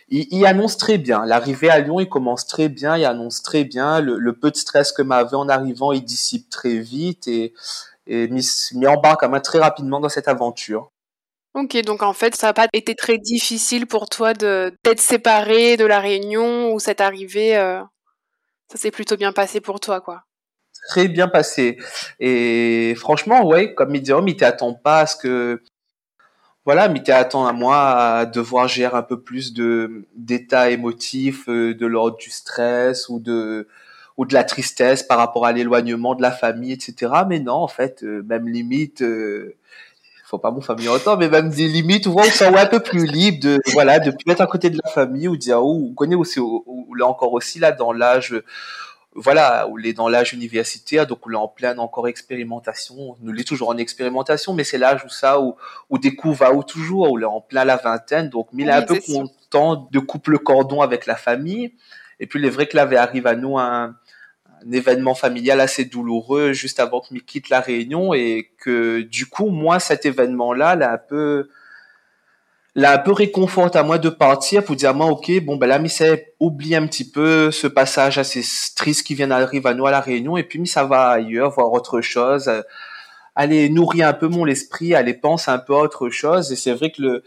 il, 0.08 0.46
annonce 0.46 0.78
très 0.78 0.98
bien. 0.98 1.26
L'arrivée 1.26 1.69
à 1.69 1.80
Lyon, 1.80 2.00
il 2.00 2.08
commence 2.08 2.48
très 2.48 2.69
bien, 2.69 2.98
il 2.98 3.04
annonce 3.04 3.41
très 3.41 3.65
bien. 3.65 4.00
Le, 4.00 4.34
peu 4.34 4.52
de 4.52 4.56
stress 4.56 4.93
que 4.93 5.02
m'avait 5.02 5.36
en 5.36 5.50
arrivant, 5.50 5.91
il 5.91 6.04
dissipe 6.04 6.50
très 6.50 6.78
vite 6.78 7.28
et, 7.28 7.54
et 8.08 8.28
m'y 8.28 8.88
embarque 8.88 9.22
quand 9.22 9.30
même 9.30 9.41
très 9.41 9.60
rapidement 9.60 10.00
dans 10.00 10.10
cette 10.10 10.30
aventure. 10.30 10.89
Ok, 11.56 11.78
donc 11.84 12.04
en 12.04 12.13
fait, 12.13 12.36
ça 12.36 12.48
n'a 12.48 12.54
pas 12.54 12.67
été 12.74 12.96
très 12.96 13.17
difficile 13.17 13.86
pour 13.86 14.08
toi 14.10 14.34
de 14.34 14.74
d'être 14.84 15.02
séparé 15.02 15.78
de 15.78 15.86
la 15.86 16.00
Réunion 16.00 16.74
ou 16.74 16.80
cette 16.80 17.02
arrivée. 17.02 17.58
Euh, 17.58 17.82
ça 18.74 18.80
s'est 18.80 18.90
plutôt 18.90 19.18
bien 19.18 19.32
passé 19.32 19.62
pour 19.62 19.80
toi, 19.80 20.02
quoi. 20.02 20.24
Très 20.90 21.08
bien 21.08 21.28
passé. 21.28 21.78
Et 22.20 22.96
franchement, 22.98 23.46
ouais, 23.46 23.76
comme 23.76 23.92
Medium, 23.92 24.28
il 24.28 24.36
t'attend 24.36 24.74
pas 24.74 25.02
à 25.02 25.06
ce 25.06 25.16
que, 25.16 25.62
voilà, 26.66 26.90
mais 26.90 27.04
t'attend 27.04 27.46
à 27.46 27.54
moi 27.54 27.78
à 27.78 28.26
devoir 28.26 28.68
gérer 28.68 28.98
un 28.98 29.04
peu 29.04 29.22
plus 29.22 29.54
de 29.54 30.08
d'état 30.16 30.72
émotif, 30.72 31.48
euh, 31.50 31.76
de 31.76 31.86
l'ordre 31.86 32.18
du 32.18 32.32
stress 32.32 33.10
ou 33.10 33.20
de 33.20 33.68
ou 34.18 34.26
de 34.26 34.34
la 34.34 34.44
tristesse 34.44 35.04
par 35.04 35.20
rapport 35.20 35.46
à 35.46 35.52
l'éloignement 35.52 36.16
de 36.16 36.24
la 36.24 36.32
famille, 36.32 36.72
etc. 36.72 37.14
Mais 37.30 37.40
non, 37.40 37.54
en 37.54 37.68
fait, 37.68 38.04
euh, 38.04 38.24
même 38.24 38.48
limite, 38.48 39.04
euh, 39.04 39.56
faut 40.34 40.39
pas 40.39 40.50
mon 40.50 40.62
famille 40.62 40.88
autant, 40.88 41.15
mais 41.15 41.30
même 41.30 41.52
des 41.52 41.67
limites 41.67 42.08
où 42.08 42.15
on 42.17 42.24
se 42.24 42.43
un 42.43 42.65
peu 42.65 42.80
plus 42.80 43.06
libre 43.06 43.39
de, 43.39 43.60
voilà, 43.74 44.00
de 44.00 44.10
plus 44.10 44.32
être 44.32 44.41
à 44.41 44.48
côté 44.48 44.72
de 44.72 44.80
la 44.84 44.89
famille 44.89 45.28
ou 45.28 45.38
dire, 45.38 45.63
oh, 45.63 45.89
on 45.91 45.93
connaît 45.93 46.15
aussi, 46.15 46.39
ou, 46.39 46.96
là 46.96 47.06
encore 47.06 47.34
aussi, 47.34 47.60
là, 47.60 47.72
dans 47.72 47.93
l'âge, 47.93 48.41
voilà, 49.13 49.67
où 49.67 49.78
il 49.78 49.86
est 49.86 49.93
dans 49.93 50.10
l'âge 50.10 50.34
universitaire, 50.34 51.06
donc 51.06 51.19
on 51.28 51.32
est 51.32 51.36
en 51.36 51.48
pleine 51.48 51.78
encore 51.80 52.08
expérimentation. 52.08 53.15
Nous 53.22 53.32
l'est 53.32 53.43
toujours 53.43 53.69
en 53.69 53.78
expérimentation, 53.78 54.54
mais 54.54 54.63
c'est 54.63 54.80
l'âge 54.80 55.06
où 55.06 55.10
ça, 55.10 55.39
où, 55.39 55.56
où 55.91 56.00
découvre 56.00 56.38
va 56.38 56.52
où 56.52 56.63
toujours, 56.63 57.12
où 57.12 57.19
il 57.19 57.22
est 57.22 57.28
en 57.28 57.41
plein 57.41 57.63
la 57.63 57.76
vingtaine, 57.76 58.30
donc 58.30 58.48
il 58.54 58.67
est 58.67 58.72
un 58.72 58.82
peu 58.82 59.00
content 59.00 59.88
de 59.91 60.00
couper 60.00 60.32
le 60.32 60.39
cordon 60.39 60.82
avec 60.82 61.06
la 61.06 61.15
famille. 61.15 61.74
Et 62.19 62.26
puis, 62.26 62.39
il 62.39 62.46
est 62.46 62.50
vrai 62.50 62.65
que 62.65 62.76
là, 62.76 62.88
arrive 63.00 63.28
à 63.28 63.36
nous 63.36 63.60
un, 63.60 63.96
un 64.67 64.71
événement 64.71 65.15
familial 65.15 65.60
assez 65.60 65.86
douloureux 65.86 66.54
juste 66.54 66.80
avant 66.80 67.02
que 67.02 67.08
je 67.12 67.19
quitte 67.19 67.49
la 67.49 67.60
Réunion 67.60 68.13
et 68.13 68.52
que 68.60 69.02
du 69.02 69.26
coup, 69.26 69.49
moi, 69.49 69.80
cet 69.80 70.06
événement-là, 70.06 70.76
là, 70.76 70.93
un 70.93 70.97
peu, 70.97 71.49
là, 72.76 72.93
un 72.93 72.97
peu 72.97 73.12
réconforte 73.12 73.76
à 73.76 73.84
moi 73.84 73.97
de 73.97 74.10
partir 74.10 74.63
pour 74.63 74.76
dire, 74.76 74.93
moi, 74.93 75.08
ok, 75.08 75.32
bon, 75.43 75.58
ben 75.58 75.67
là, 75.67 75.80
mais 75.80 75.89
c'est 75.89 76.36
oublier 76.39 76.78
un 76.78 76.88
petit 76.88 77.10
peu 77.10 77.52
ce 77.52 77.67
passage 77.67 78.17
assez 78.17 78.43
triste 78.76 79.06
qui 79.06 79.15
vient 79.15 79.28
d'arriver 79.28 79.69
à 79.69 79.73
nous 79.73 79.86
à 79.86 79.91
la 79.91 80.02
Réunion 80.02 80.38
et 80.38 80.43
puis, 80.43 80.60
mais 80.60 80.65
ça 80.65 80.84
va 80.84 81.10
ailleurs, 81.10 81.52
voir 81.52 81.71
autre 81.71 82.02
chose, 82.02 82.49
aller 83.36 83.69
nourrir 83.69 84.08
un 84.08 84.13
peu 84.13 84.28
mon 84.28 84.45
esprit, 84.47 84.95
aller 84.95 85.13
penser 85.13 85.52
un 85.52 85.60
peu 85.60 85.73
à 85.73 85.80
autre 85.80 86.10
chose. 86.10 86.52
Et 86.52 86.56
c'est 86.56 86.73
vrai 86.73 86.91
que 86.91 87.02
le, 87.02 87.23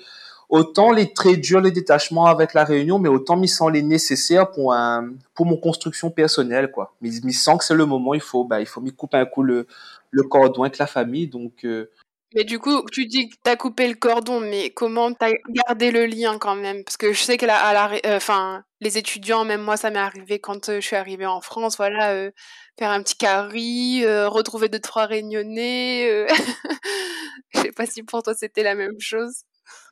autant 0.48 0.92
les 0.92 1.12
très 1.12 1.36
durs, 1.36 1.60
les 1.60 1.70
détachements 1.70 2.26
avec 2.26 2.54
la 2.54 2.64
Réunion, 2.64 2.98
mais 2.98 3.08
autant 3.08 3.36
mis 3.36 3.48
sans 3.48 3.68
les 3.68 3.82
nécessaires 3.82 4.50
pour 4.50 4.72
un, 4.72 5.12
pour 5.34 5.46
mon 5.46 5.56
construction 5.56 6.10
personnelle, 6.10 6.70
quoi. 6.70 6.94
Mais, 7.00 7.10
mais 7.24 7.32
sens 7.32 7.58
que 7.58 7.64
c'est 7.64 7.74
le 7.74 7.86
moment, 7.86 8.14
il 8.14 8.20
faut, 8.20 8.44
bah, 8.44 8.60
il 8.60 8.66
faut 8.66 8.80
m'y 8.80 8.92
couper 8.92 9.18
un 9.18 9.26
coup 9.26 9.42
le, 9.42 9.66
le 10.10 10.22
cordon 10.22 10.62
avec 10.62 10.78
la 10.78 10.86
famille, 10.86 11.28
donc, 11.28 11.64
euh, 11.64 11.90
mais 12.34 12.44
du 12.44 12.58
coup, 12.58 12.82
tu 12.92 13.06
dis 13.06 13.30
que 13.30 13.36
tu 13.42 13.50
as 13.50 13.56
coupé 13.56 13.88
le 13.88 13.94
cordon, 13.94 14.40
mais 14.40 14.70
comment 14.70 15.12
tu 15.12 15.24
as 15.24 15.32
gardé 15.48 15.90
le 15.90 16.06
lien 16.06 16.38
quand 16.38 16.56
même? 16.56 16.84
Parce 16.84 16.96
que 16.96 17.12
je 17.12 17.22
sais 17.22 17.38
que 17.38 17.46
à 17.46 17.72
la, 17.72 17.92
euh, 18.04 18.16
enfin, 18.16 18.64
les 18.80 18.98
étudiants, 18.98 19.44
même 19.44 19.62
moi, 19.62 19.76
ça 19.76 19.90
m'est 19.90 19.98
arrivé 19.98 20.38
quand 20.38 20.68
euh, 20.68 20.80
je 20.80 20.86
suis 20.86 20.96
arrivée 20.96 21.24
en 21.24 21.40
France, 21.40 21.76
voilà, 21.76 22.30
faire 22.78 22.90
un 22.90 23.02
petit 23.02 23.16
carry, 23.16 24.04
retrouver 24.26 24.68
deux 24.68 24.80
trois 24.80 25.06
réunionnais. 25.06 26.26
je 27.54 27.60
sais 27.60 27.72
pas 27.72 27.86
si 27.86 28.02
pour 28.02 28.22
toi 28.22 28.34
c'était 28.34 28.62
la 28.64 28.74
même 28.74 29.00
chose. 29.00 29.44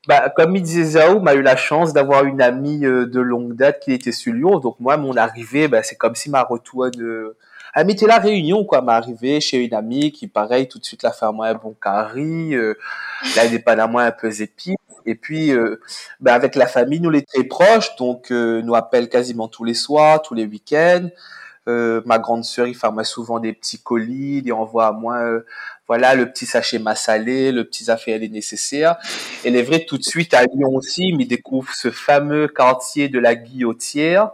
Bah, 0.06 0.28
comme 0.36 0.54
il 0.54 0.62
disait 0.62 0.84
Zao, 0.84 1.20
m'a 1.20 1.34
eu 1.34 1.42
la 1.42 1.56
chance 1.56 1.94
d'avoir 1.94 2.24
une 2.24 2.42
amie 2.42 2.84
euh, 2.84 3.06
de 3.06 3.20
longue 3.20 3.54
date 3.54 3.80
qui 3.80 3.92
était 3.92 4.12
sur 4.12 4.34
Lyon. 4.34 4.58
Donc 4.58 4.78
moi, 4.78 4.96
mon 4.96 5.16
arrivée, 5.16 5.66
bah, 5.66 5.82
c'est 5.82 5.96
comme 5.96 6.14
si 6.14 6.28
ma 6.30 6.42
retour 6.42 6.90
de... 6.90 7.36
Ah, 7.72 7.84
mais 7.84 7.94
la 8.06 8.18
réunion, 8.18 8.64
quoi, 8.64 8.82
m'a 8.82 8.94
arrivé 8.94 9.40
chez 9.40 9.64
une 9.64 9.74
amie 9.74 10.12
qui, 10.12 10.28
pareil, 10.28 10.68
tout 10.68 10.78
de 10.78 10.84
suite, 10.84 11.02
la 11.02 11.10
fait 11.10 11.30
moi 11.32 11.48
un 11.48 11.54
bon 11.54 11.74
carré, 11.82 12.50
euh, 12.52 12.78
là, 13.34 13.48
dépendamment 13.48 13.98
un 13.98 14.12
peu 14.12 14.30
épique. 14.40 14.78
Et 15.06 15.16
puis, 15.16 15.50
euh, 15.52 15.80
bah, 16.20 16.34
avec 16.34 16.54
la 16.54 16.66
famille, 16.66 17.00
nous, 17.00 17.10
les 17.10 17.22
très 17.22 17.44
proches, 17.44 17.96
donc, 17.96 18.30
euh, 18.30 18.62
nous 18.62 18.74
appelle 18.74 19.08
quasiment 19.08 19.48
tous 19.48 19.64
les 19.64 19.74
soirs, 19.74 20.22
tous 20.22 20.34
les 20.34 20.46
week-ends. 20.46 21.08
Euh, 21.66 22.02
ma 22.04 22.18
grande 22.18 22.44
sœur, 22.44 22.66
il 22.66 22.74
fait 22.74 22.88
souvent 23.04 23.40
des 23.40 23.54
petits 23.54 23.78
colis, 23.82 24.42
il 24.44 24.52
envoie 24.52 24.88
à 24.88 24.92
moi, 24.92 25.16
euh, 25.16 25.46
voilà, 25.86 26.14
le 26.14 26.30
petit 26.30 26.46
sachet 26.46 26.78
massalé, 26.78 27.52
le 27.52 27.64
petit 27.64 27.90
affaire 27.90 28.18
les 28.18 28.28
nécessaires. 28.28 28.96
Et 29.44 29.50
les 29.50 29.62
vrais, 29.62 29.84
tout 29.84 29.98
de 29.98 30.02
suite, 30.02 30.34
à 30.34 30.44
Lyon 30.44 30.74
aussi, 30.74 31.02
il 31.08 31.28
découvre 31.28 31.72
ce 31.74 31.90
fameux 31.90 32.48
quartier 32.48 33.08
de 33.08 33.18
la 33.18 33.34
Guillotière, 33.34 34.30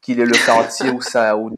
qu'il 0.00 0.20
est 0.20 0.26
le 0.26 0.46
quartier 0.46 0.90
où 0.90 1.00
ça, 1.00 1.36
où 1.36 1.50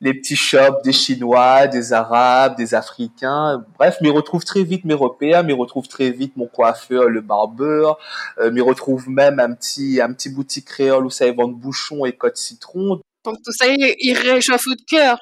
les 0.00 0.14
petits 0.14 0.36
shops 0.36 0.82
des 0.84 0.92
Chinois, 0.92 1.66
des 1.66 1.92
Arabes, 1.92 2.56
des 2.56 2.74
Africains. 2.74 3.64
Bref, 3.78 3.96
mais 4.00 4.10
retrouve 4.10 4.44
très 4.44 4.62
vite 4.62 4.84
mes 4.84 4.94
repères, 4.94 5.44
mais 5.44 5.52
retrouve 5.52 5.88
très 5.88 6.10
vite 6.10 6.36
mon 6.36 6.46
coiffeur, 6.46 7.08
le 7.08 7.20
barbeur, 7.20 7.98
euh, 8.38 8.50
mais 8.52 8.60
retrouve 8.60 9.08
même 9.08 9.40
un 9.40 9.52
petit, 9.52 10.00
un 10.00 10.12
petit 10.12 10.28
boutique 10.28 10.66
créole 10.66 11.06
où 11.06 11.10
ça 11.10 11.30
vend 11.32 11.48
bouchons 11.48 12.04
et 12.04 12.12
côte 12.12 12.36
citron. 12.36 13.00
Donc 13.24 13.38
tout 13.44 13.52
ça, 13.52 13.66
il, 13.68 14.16
réchauffe 14.16 14.66
le 14.66 14.76
cœur. 14.86 15.18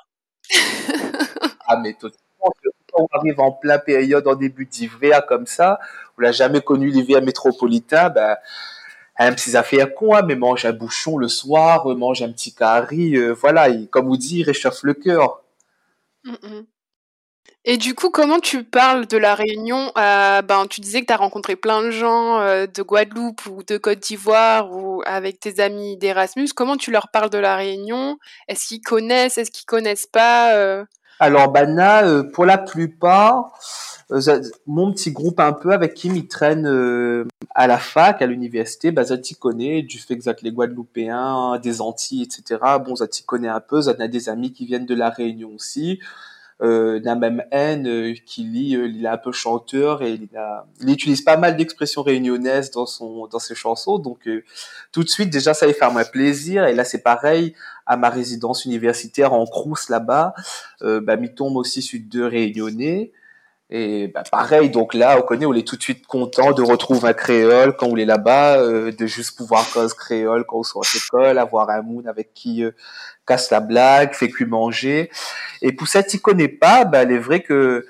ah, 1.66 1.79
mais 1.79 1.95
totalement. 1.95 2.21
On 2.94 3.07
arrive 3.12 3.40
en 3.40 3.52
plein 3.52 3.78
période, 3.78 4.26
en 4.26 4.35
début 4.35 4.66
d'hiver, 4.66 5.24
comme 5.26 5.46
ça, 5.46 5.78
on 6.18 6.22
n'a 6.22 6.33
jamais 6.33 6.61
connu 6.61 6.88
l'hiver 6.88 7.22
métropolitain, 7.22 8.11
ben, 8.11 8.37
un 9.18 9.33
petit 9.33 9.57
affaire 9.57 9.88
hein, 10.12 10.22
mais 10.26 10.37
mange 10.37 10.64
un 10.64 10.72
bouchon 10.72 11.16
le 11.18 11.28
soir, 11.28 11.87
mange 11.96 12.22
un 12.22 12.33
petit 12.33 12.55
carré, 12.55 13.12
euh, 13.14 13.33
voilà, 13.33 13.68
comme 13.90 14.07
vous 14.07 14.16
dit, 14.16 14.42
réchauffe 14.42 14.83
le 14.83 14.94
cœur. 14.94 15.42
Et 17.64 17.76
du 17.76 17.94
coup, 17.94 18.11
comment 18.11 18.40
tu 18.40 18.64
parles 18.64 19.07
de 19.07 19.16
la 19.16 19.37
Réunion? 19.37 19.92
Euh, 19.96 20.42
ben, 20.42 20.66
Tu 20.66 20.81
disais 20.81 21.00
que 21.00 21.07
tu 21.07 21.12
as 21.12 21.16
rencontré 21.16 21.55
plein 21.55 21.83
de 21.83 21.90
gens 21.90 22.40
euh, 22.40 22.66
de 22.66 22.83
Guadeloupe 22.83 23.46
ou 23.46 23.62
de 23.62 23.76
Côte 23.78 24.00
d'Ivoire 24.00 24.72
ou 24.72 25.02
avec 25.07 25.38
tes 25.38 25.61
amis 25.61 25.96
d'Erasmus. 25.96 26.48
Comment 26.57 26.76
tu 26.76 26.90
leur 26.90 27.11
parles 27.11 27.31
de 27.31 27.38
la 27.38 27.55
Réunion? 27.55 28.18
Est-ce 28.48 28.66
qu'ils 28.66 28.81
connaissent? 28.81 29.38
Est-ce 29.38 29.52
qu'ils 29.52 29.66
connaissent 29.66 30.09
pas? 30.09 30.85
Alors, 31.24 31.52
Bana, 31.52 32.24
pour 32.32 32.44
la 32.44 32.58
plupart, 32.58 33.52
mon 34.66 34.90
petit 34.90 35.12
groupe 35.12 35.38
un 35.38 35.52
peu 35.52 35.70
avec 35.70 35.94
qui 35.94 36.08
ils 36.08 36.26
traînent 36.26 36.66
à 37.54 37.68
la 37.68 37.78
fac, 37.78 38.20
à 38.22 38.26
l'université, 38.26 38.90
bah, 38.90 39.04
ça 39.04 39.16
t'y 39.16 39.37
connaît, 39.37 39.82
du 39.82 39.98
fait 39.98 40.18
que 40.18 40.24
les 40.42 40.50
Guadeloupéens, 40.50 41.61
des 41.62 41.80
Antilles, 41.80 42.24
etc. 42.24 42.61
Bon, 42.85 42.96
ça 42.96 43.06
t'y 43.06 43.22
connaît 43.22 43.46
un 43.46 43.61
peu, 43.61 43.82
ça 43.82 43.94
a 43.96 44.08
des 44.08 44.28
amis 44.28 44.52
qui 44.52 44.66
viennent 44.66 44.85
de 44.85 44.96
la 44.96 45.11
Réunion 45.11 45.50
aussi 45.54 46.00
euh, 46.62 47.01
même 47.16 47.44
haine 47.51 47.88
euh, 47.88 48.14
qui 48.25 48.44
lit, 48.44 48.77
euh, 48.77 48.87
il 48.87 49.05
est 49.05 49.09
un 49.09 49.16
peu 49.18 49.33
chanteur 49.33 50.03
et 50.03 50.12
il, 50.12 50.37
a, 50.37 50.66
il 50.81 50.90
utilise 50.90 51.22
pas 51.22 51.37
mal 51.37 51.57
d'expressions 51.57 52.03
réunionnaises 52.03 52.70
dans 52.70 52.87
son 52.87 53.27
dans 53.27 53.40
ses 53.40 53.55
chansons. 53.55 53.98
Donc 53.98 54.29
euh, 54.29 54.44
tout 54.92 55.03
de 55.03 55.09
suite 55.09 55.31
déjà 55.31 55.55
ça 55.55 55.66
lui 55.66 55.75
fait 55.75 55.85
un 55.85 56.05
plaisir. 56.05 56.66
Et 56.66 56.75
là 56.75 56.85
c'est 56.85 57.03
pareil 57.03 57.55
à 57.87 57.96
ma 57.96 58.11
résidence 58.11 58.64
universitaire 58.64 59.33
en 59.33 59.44
Crous 59.44 59.88
là-bas, 59.88 60.35
euh, 60.83 61.01
bah, 61.01 61.16
m'y 61.16 61.35
tombe 61.35 61.57
aussi 61.57 61.83
sur 61.83 61.98
deux 62.01 62.27
réunionnais. 62.27 63.12
Et 63.75 64.09
bah, 64.09 64.22
pareil, 64.31 64.68
donc 64.68 64.92
là, 64.92 65.16
on 65.18 65.22
connaît, 65.22 65.46
on 65.46 65.55
est 65.55 65.66
tout 65.66 65.77
de 65.77 65.83
suite 65.83 66.07
content 66.07 66.53
de 66.53 66.61
retrouver 66.61 67.09
un 67.09 67.12
créole 67.14 67.75
quand 67.75 67.87
on 67.87 67.96
est 67.96 68.05
là-bas, 68.05 68.59
euh, 68.59 68.92
de 68.92 69.07
juste 69.07 69.35
pouvoir 69.38 69.66
cause 69.72 69.94
créole 69.94 70.44
quand 70.44 70.59
on 70.59 70.62
sort 70.62 70.83
à 70.85 70.88
l'école, 70.92 71.38
avoir 71.38 71.70
un 71.70 71.81
moon 71.81 72.05
avec 72.07 72.35
qui 72.35 72.64
euh, 72.64 72.72
casse 73.26 73.50
la 73.50 73.61
blague, 73.61 74.14
fait 74.14 74.28
cuire 74.28 74.48
manger. 74.48 75.11
Et 75.61 75.72
pour 75.72 75.88
ça, 75.88 76.02
tu 76.02 76.18
connais 76.18 76.48
pas, 76.48 76.85
bah, 76.85 77.04
il 77.04 77.12
est 77.12 77.18
vrai 77.18 77.42
que, 77.42 77.87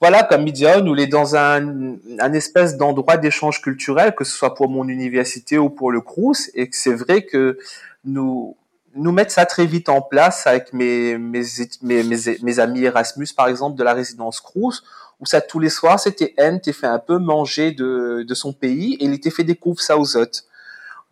voilà, 0.00 0.22
comme 0.24 0.42
Midian, 0.42 0.82
nous, 0.82 0.96
est 0.96 1.06
dans 1.06 1.36
un, 1.36 1.96
un 2.18 2.32
espèce 2.32 2.76
d'endroit 2.76 3.16
d'échange 3.16 3.60
culturel, 3.60 4.14
que 4.14 4.24
ce 4.24 4.32
soit 4.32 4.54
pour 4.54 4.68
mon 4.68 4.88
université 4.88 5.58
ou 5.58 5.70
pour 5.70 5.90
le 5.90 6.00
Crous, 6.00 6.50
et 6.54 6.68
que 6.68 6.76
c'est 6.76 6.94
vrai 6.94 7.24
que 7.24 7.58
nous, 8.04 8.56
nous 8.94 9.12
mettre 9.12 9.32
ça 9.32 9.46
très 9.46 9.66
vite 9.66 9.88
en 9.88 10.02
place 10.02 10.46
avec 10.46 10.72
mes, 10.72 11.18
mes, 11.18 11.42
mes, 11.82 12.02
mes, 12.42 12.58
amis 12.58 12.84
Erasmus, 12.84 13.28
par 13.36 13.48
exemple, 13.48 13.76
de 13.76 13.84
la 13.84 13.94
résidence 13.94 14.40
Crous, 14.40 14.82
où 15.20 15.26
ça 15.26 15.40
tous 15.40 15.60
les 15.60 15.70
soirs 15.70 16.00
c'était 16.00 16.34
N 16.36 16.60
t'es 16.60 16.72
fait 16.72 16.88
un 16.88 16.98
peu 16.98 17.18
manger 17.18 17.70
de, 17.70 18.24
de 18.26 18.34
son 18.34 18.52
pays 18.52 18.94
et 18.94 19.04
il 19.04 19.12
était 19.12 19.30
fait 19.30 19.44
découvrir 19.44 19.80
ça 19.80 19.96
aux 19.96 20.16
autres. 20.16 20.40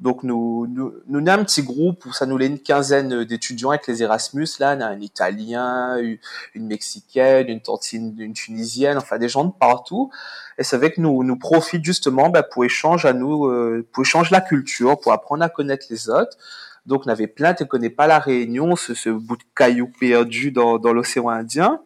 Donc 0.01 0.23
nous 0.23 0.67
nous 0.67 0.95
nous 1.09 1.19
avons 1.29 1.43
un 1.43 1.45
petit 1.45 1.63
groupe 1.63 2.07
où 2.07 2.13
ça 2.13 2.25
nous 2.25 2.39
est 2.39 2.47
une 2.47 2.59
quinzaine 2.59 3.25
d'étudiants 3.25 3.71
avec 3.71 3.87
les 3.87 4.03
Erasmus 4.03 4.49
là, 4.59 4.75
on 4.77 4.81
a 4.81 4.87
un 4.87 5.01
Italien, 5.01 5.99
une 6.55 6.67
Mexicaine, 6.67 7.49
une 7.49 7.61
tantine, 7.61 8.15
une 8.19 8.33
Tunisienne, 8.33 8.97
enfin 8.97 9.19
des 9.19 9.29
gens 9.29 9.45
de 9.45 9.53
partout. 9.53 10.11
Et 10.57 10.65
c'est 10.65 10.79
vrai 10.79 10.91
que 10.91 11.03
nous 11.03 11.23
nous 11.23 11.37
profite 11.37 11.85
justement 11.85 12.31
bah, 12.31 12.43
pour 12.43 12.65
échanger 12.65 13.09
à 13.09 13.13
nous, 13.13 13.47
euh, 13.47 13.87
pour 13.93 14.03
échanger 14.03 14.31
la 14.33 14.41
culture, 14.41 14.99
pour 14.99 15.13
apprendre 15.13 15.43
à 15.43 15.51
connaître 15.51 15.87
les 15.91 16.09
autres. 16.09 16.37
Donc 16.87 17.03
on 17.07 17.11
avait 17.11 17.27
plein, 17.27 17.53
tu 17.53 17.67
connais 17.67 17.91
pas 17.91 18.07
la 18.07 18.19
Réunion, 18.19 18.77
ce, 18.77 18.95
ce 18.95 19.11
bout 19.11 19.37
de 19.37 19.43
caillou 19.55 19.91
perdu 20.01 20.51
dans, 20.51 20.79
dans 20.79 20.95
l'océan 20.95 21.29
Indien. 21.29 21.81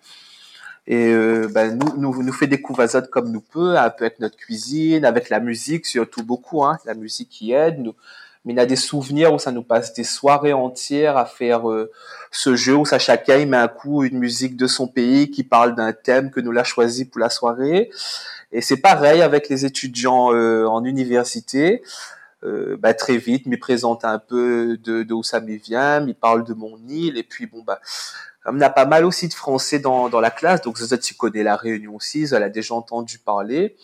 Et 0.87 1.13
euh, 1.13 1.49
ben, 1.53 1.79
nous, 1.79 1.97
nous, 1.97 2.23
nous 2.23 2.33
fait 2.33 2.47
découvrir 2.47 2.89
ça 2.91 3.01
comme 3.03 3.31
nous 3.31 3.41
peut, 3.41 3.77
un 3.79 3.91
peu 3.91 4.05
avec 4.05 4.21
notre 4.21 4.37
cuisine, 4.37 5.05
avec 5.05 5.31
la 5.31 5.41
musique, 5.41 5.87
surtout 5.87 6.23
beaucoup, 6.23 6.65
hein, 6.65 6.79
la 6.85 6.95
musique 6.95 7.31
qui 7.31 7.53
aide. 7.53 7.79
Nous, 7.79 7.95
mais 8.45 8.53
il 8.53 8.57
y 8.57 8.61
a 8.61 8.67
des 8.67 8.77
souvenirs 8.77 9.33
où 9.33 9.39
ça 9.39 9.53
nous 9.53 9.63
passe 9.63 9.95
des 9.95 10.05
soirées 10.05 10.53
entières 10.53 11.17
à 11.17 11.25
faire 11.25 11.71
euh, 11.71 11.91
ce 12.31 12.57
jeu 12.57 12.75
où 12.75 12.85
ça 12.85 12.99
chacun 12.99 13.45
met 13.47 13.57
un 13.57 13.69
coup 13.69 14.05
une 14.05 14.19
musique 14.19 14.57
de 14.57 14.67
son 14.67 14.87
pays 14.87 15.31
qui 15.31 15.45
parle 15.45 15.75
d'un 15.75 15.93
thème 15.93 16.31
que 16.31 16.41
nous 16.41 16.53
l'a 16.53 16.65
choisi 16.65 17.07
pour 17.07 17.21
la 17.21 17.31
soirée. 17.31 17.91
Et 18.53 18.61
c'est 18.61 18.77
pareil 18.77 19.23
avec 19.23 19.49
les 19.49 19.65
étudiants 19.65 20.35
euh, 20.35 20.67
en 20.67 20.85
université. 20.85 21.83
Euh, 22.45 22.77
bah, 22.79 22.93
très 22.93 23.17
vite, 23.17 23.47
me 23.47 23.57
présente 23.57 24.05
un 24.05 24.19
peu 24.19 24.77
de, 24.77 25.03
de 25.03 25.15
où 25.15 25.23
ça 25.23 25.41
me 25.41 25.57
vient, 25.57 26.01
me 26.01 26.13
parle 26.13 26.45
de 26.45 26.53
mon 26.53 26.77
île, 26.87 27.17
et 27.17 27.23
puis 27.23 27.47
bon 27.47 27.63
bah 27.67 27.81
on 28.47 28.61
a 28.61 28.71
pas 28.71 28.87
mal 28.87 29.05
aussi 29.05 29.29
de 29.29 29.35
Français 29.35 29.79
dans, 29.79 30.09
dans 30.09 30.21
la 30.21 30.31
classe, 30.31 30.61
donc 30.63 30.79
Zozo 30.79 30.97
tu 30.97 31.15
connais 31.15 31.43
la 31.43 31.57
Réunion 31.57 31.97
aussi, 31.97 32.27
elle 32.33 32.43
a 32.43 32.49
déjà 32.49 32.75
entendu 32.75 33.19
parler. 33.19 33.77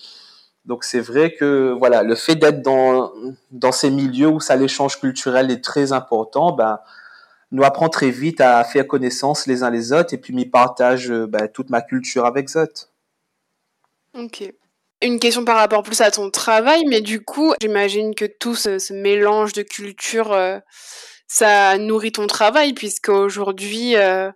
Donc 0.67 0.85
c'est 0.85 1.01
vrai 1.01 1.35
que 1.35 1.75
voilà, 1.79 2.03
le 2.03 2.15
fait 2.15 2.37
d'être 2.37 2.63
dans 2.63 3.13
dans 3.51 3.73
ces 3.73 3.91
milieux 3.91 4.29
où 4.29 4.41
ça 4.41 4.57
l'échange 4.57 5.01
culturel 5.01 5.51
est 5.51 5.65
très 5.65 5.93
important, 5.93 6.53
ben 6.53 6.81
nous 7.53 7.65
apprend 7.65 7.89
très 7.89 8.11
vite 8.11 8.41
à 8.41 8.63
faire 8.65 8.87
connaissance 8.87 9.47
les 9.47 9.63
uns 9.63 9.71
les 9.71 9.93
autres 9.93 10.15
et 10.15 10.19
puis 10.19 10.33
m'y 10.33 10.47
partage 10.47 11.11
bah, 11.11 11.49
toute 11.49 11.71
ma 11.71 11.81
culture 11.81 12.27
avec 12.27 12.49
Zot. 12.49 12.91
Ok. 14.15 14.53
Une 15.03 15.19
question 15.19 15.45
par 15.45 15.57
rapport 15.57 15.83
plus 15.83 16.01
à 16.03 16.11
ton 16.11 16.31
travail, 16.31 16.85
mais 16.87 17.01
du 17.01 17.25
coup, 17.25 17.55
j'imagine 17.61 18.15
que 18.15 18.27
tout 18.27 18.55
ce, 18.55 18.93
mélange 18.93 19.55
de 19.55 19.63
culture, 19.63 20.33
euh, 20.33 20.59
ça 21.27 21.79
nourrit 21.79 22.13
ton 22.13 22.27
travail, 22.27 22.75
puisque 22.75 23.09
aujourd'hui, 23.09 23.97
euh, 23.97 24.31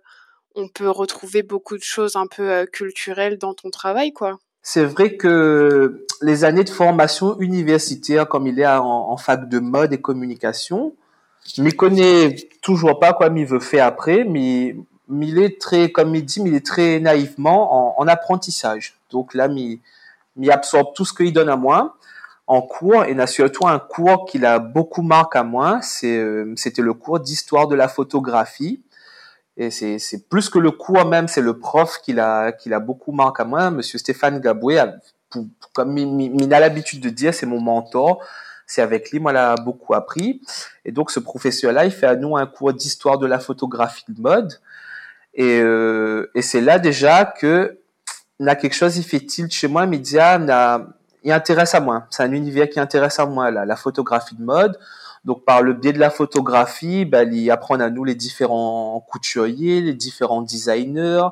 on 0.55 0.67
peut 0.67 0.89
retrouver 0.89 1.43
beaucoup 1.43 1.77
de 1.77 1.83
choses 1.83 2.15
un 2.15 2.27
peu 2.27 2.65
culturelles 2.71 3.37
dans 3.37 3.53
ton 3.53 3.69
travail, 3.69 4.13
quoi. 4.13 4.39
C'est 4.61 4.85
vrai 4.85 5.15
que 5.15 6.05
les 6.21 6.43
années 6.43 6.63
de 6.63 6.69
formation 6.69 7.39
universitaire, 7.39 8.27
comme 8.27 8.47
il 8.47 8.59
est 8.59 8.65
en, 8.65 9.11
en 9.11 9.17
fac 9.17 9.47
de 9.47 9.59
mode 9.59 9.93
et 9.93 10.01
communication, 10.01 10.95
je 11.53 11.61
m'y 11.61 11.71
connais 11.71 12.35
toujours 12.61 12.99
pas 12.99 13.13
quoi 13.13 13.29
il 13.35 13.45
veut 13.45 13.59
faire 13.59 13.85
après, 13.85 14.23
mais, 14.23 14.75
il 15.09 15.37
est 15.37 15.61
très, 15.61 15.91
comme 15.91 16.15
il 16.15 16.25
dit, 16.25 16.41
il 16.43 16.55
est 16.55 16.65
très 16.65 16.99
naïvement 16.99 17.99
en, 17.99 18.07
apprentissage. 18.07 18.95
Donc 19.11 19.35
là, 19.35 19.47
il 19.47 20.51
absorbe 20.51 20.93
tout 20.95 21.05
ce 21.05 21.13
qu'il 21.13 21.31
donne 21.31 21.49
à 21.49 21.55
moi 21.55 21.97
en 22.47 22.61
cours, 22.61 23.05
et 23.05 23.13
n'a 23.15 23.27
surtout 23.27 23.67
un 23.67 23.79
cours 23.79 24.25
qu'il 24.25 24.45
a 24.45 24.59
beaucoup 24.59 25.01
marqué 25.01 25.39
à 25.39 25.43
moi, 25.43 25.79
euh, 26.03 26.53
c'était 26.55 26.83
le 26.83 26.93
cours 26.93 27.19
d'histoire 27.19 27.67
de 27.67 27.75
la 27.75 27.87
photographie. 27.87 28.81
Et 29.57 29.71
c'est 29.71 30.29
plus 30.29 30.49
que 30.49 30.59
le 30.59 30.71
cours 30.71 31.05
même, 31.05 31.27
c'est 31.27 31.41
le 31.41 31.57
prof 31.57 31.99
qui 32.03 32.11
l'a 32.11 32.51
qui 32.51 32.67
l'a 32.67 32.79
beaucoup 32.79 33.13
marqué 33.13 33.41
à 33.41 33.45
moi, 33.45 33.71
Monsieur 33.71 33.97
Stéphane 33.97 34.39
Gaboué, 34.39 34.83
comme 35.73 35.97
il, 35.97 36.53
a 36.53 36.59
l'habitude 36.59 37.01
de 37.01 37.09
dire, 37.09 37.33
c'est 37.33 37.45
mon 37.45 37.61
mentor. 37.61 38.23
C'est 38.67 38.81
avec 38.81 39.11
lui, 39.11 39.19
moi, 39.19 39.31
l'a 39.31 39.55
beaucoup 39.55 39.93
appris. 39.93 40.41
Et 40.85 40.91
donc, 40.91 41.11
ce 41.11 41.19
professeur-là, 41.19 41.85
il 41.85 41.91
fait 41.91 42.07
à 42.07 42.15
nous 42.15 42.35
un 42.35 42.45
cours 42.47 42.73
d'histoire 42.73 43.17
de 43.19 43.27
la 43.27 43.39
photographie 43.39 44.05
de 44.09 44.19
mode. 44.19 44.59
Et, 45.35 45.59
euh, 45.59 46.31
et 46.33 46.41
c'est 46.41 46.61
là 46.61 46.79
déjà 46.79 47.25
que 47.25 47.77
il 48.39 48.49
a 48.49 48.55
quelque 48.55 48.73
chose, 48.73 48.97
il 48.97 49.03
fait 49.03 49.21
tilt 49.21 49.53
chez 49.53 49.67
moi, 49.67 49.85
média, 49.85 50.39
il 51.23 51.31
intéresse 51.31 51.73
à 51.73 51.79
moi. 51.79 52.07
C'est 52.09 52.23
un 52.23 52.31
univers 52.31 52.69
qui 52.69 52.79
intéresse 52.79 53.19
à 53.19 53.25
moi, 53.25 53.51
là, 53.51 53.65
la 53.65 53.75
photographie 53.75 54.35
de 54.35 54.43
mode. 54.43 54.77
Donc, 55.25 55.43
par 55.43 55.63
le 55.63 55.73
biais 55.73 55.91
de 55.91 55.99
la 55.99 56.11
photographie, 56.11 57.03
ben, 57.03 57.33
il 57.33 57.49
apprend 57.49 57.79
à 57.79 57.89
nous 57.89 58.03
les 58.03 58.13
différents 58.13 59.03
couturiers, 59.09 59.81
les 59.81 59.95
différents 59.95 60.43
designers. 60.43 61.27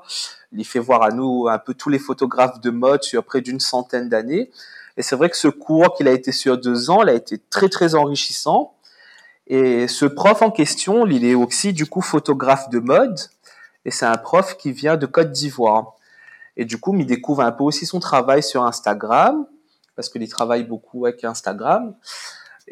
Il 0.52 0.66
fait 0.66 0.80
voir 0.80 1.04
à 1.04 1.12
nous 1.12 1.48
un 1.48 1.60
peu 1.60 1.76
tous 1.76 1.90
les 1.90 2.00
photographes 2.00 2.60
de 2.60 2.72
mode 2.72 3.04
sur 3.04 3.24
près 3.24 3.42
d'une 3.42 3.60
centaine 3.60 4.10
d'années. 4.10 4.50
Et 4.98 5.04
c'est 5.04 5.16
vrai 5.16 5.30
que 5.30 5.38
ce 5.38 5.48
cours 5.48 5.94
qu'il 5.96 6.08
a 6.08 6.12
été 6.12 6.32
sur 6.32 6.58
deux 6.58 6.90
ans, 6.90 7.04
il 7.04 7.10
a 7.10 7.14
été 7.14 7.40
très 7.50 7.70
très 7.70 7.94
enrichissant. 7.94 8.74
Et 9.46 9.88
ce 9.88 10.06
prof 10.06 10.42
en 10.42 10.50
question, 10.52 11.06
il 11.06 11.24
est 11.24 11.36
aussi 11.36 11.74
du 11.74 11.86
coup 11.86 12.02
photographe 12.02 12.70
de 12.70 12.80
mode. 12.80 13.20
Et 13.86 13.92
c'est 13.92 14.06
un 14.06 14.18
prof 14.18 14.58
qui 14.58 14.72
vient 14.72 14.98
de 14.98 15.06
Côte 15.06 15.32
d'Ivoire. 15.32 15.94
Et 16.58 16.66
du 16.66 16.80
coup, 16.80 16.96
il 16.98 17.06
découvre 17.06 17.42
un 17.42 17.52
peu 17.52 17.64
aussi 17.64 17.86
son 17.86 18.00
travail 18.00 18.42
sur 18.42 18.64
Instagram, 18.64 19.46
parce 19.96 20.10
qu'il 20.10 20.28
travaille 20.30 20.64
beaucoup 20.64 21.06
avec 21.06 21.24
Instagram. 21.24 21.94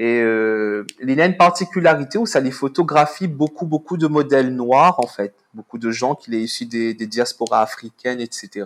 Et 0.01 0.19
euh, 0.19 0.83
il 0.99 1.21
a 1.21 1.27
une 1.27 1.37
particularité 1.37 2.17
où 2.17 2.25
ça 2.25 2.39
les 2.39 2.49
photographie 2.49 3.27
beaucoup, 3.27 3.67
beaucoup 3.67 3.97
de 3.97 4.07
modèles 4.07 4.49
noirs, 4.49 4.99
en 4.99 5.05
fait. 5.05 5.35
Beaucoup 5.53 5.77
de 5.77 5.91
gens 5.91 6.15
qui 6.15 6.31
sont 6.31 6.37
issus 6.37 6.65
des, 6.65 6.95
des 6.95 7.05
diasporas 7.05 7.61
africaines, 7.61 8.19
etc. 8.19 8.65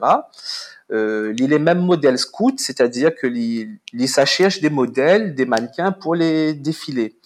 Euh, 0.94 1.34
il 1.38 1.52
est 1.52 1.60
même 1.60 1.80
modèle 1.80 2.18
scout, 2.18 2.58
c'est-à-dire 2.62 3.14
que 3.14 3.28
il, 3.28 3.80
il 3.92 4.62
des 4.62 4.70
modèles, 4.70 5.36
des 5.36 5.46
mannequins 5.46 5.92
pour 5.92 6.16
les 6.16 6.54
défiler. 6.54 7.18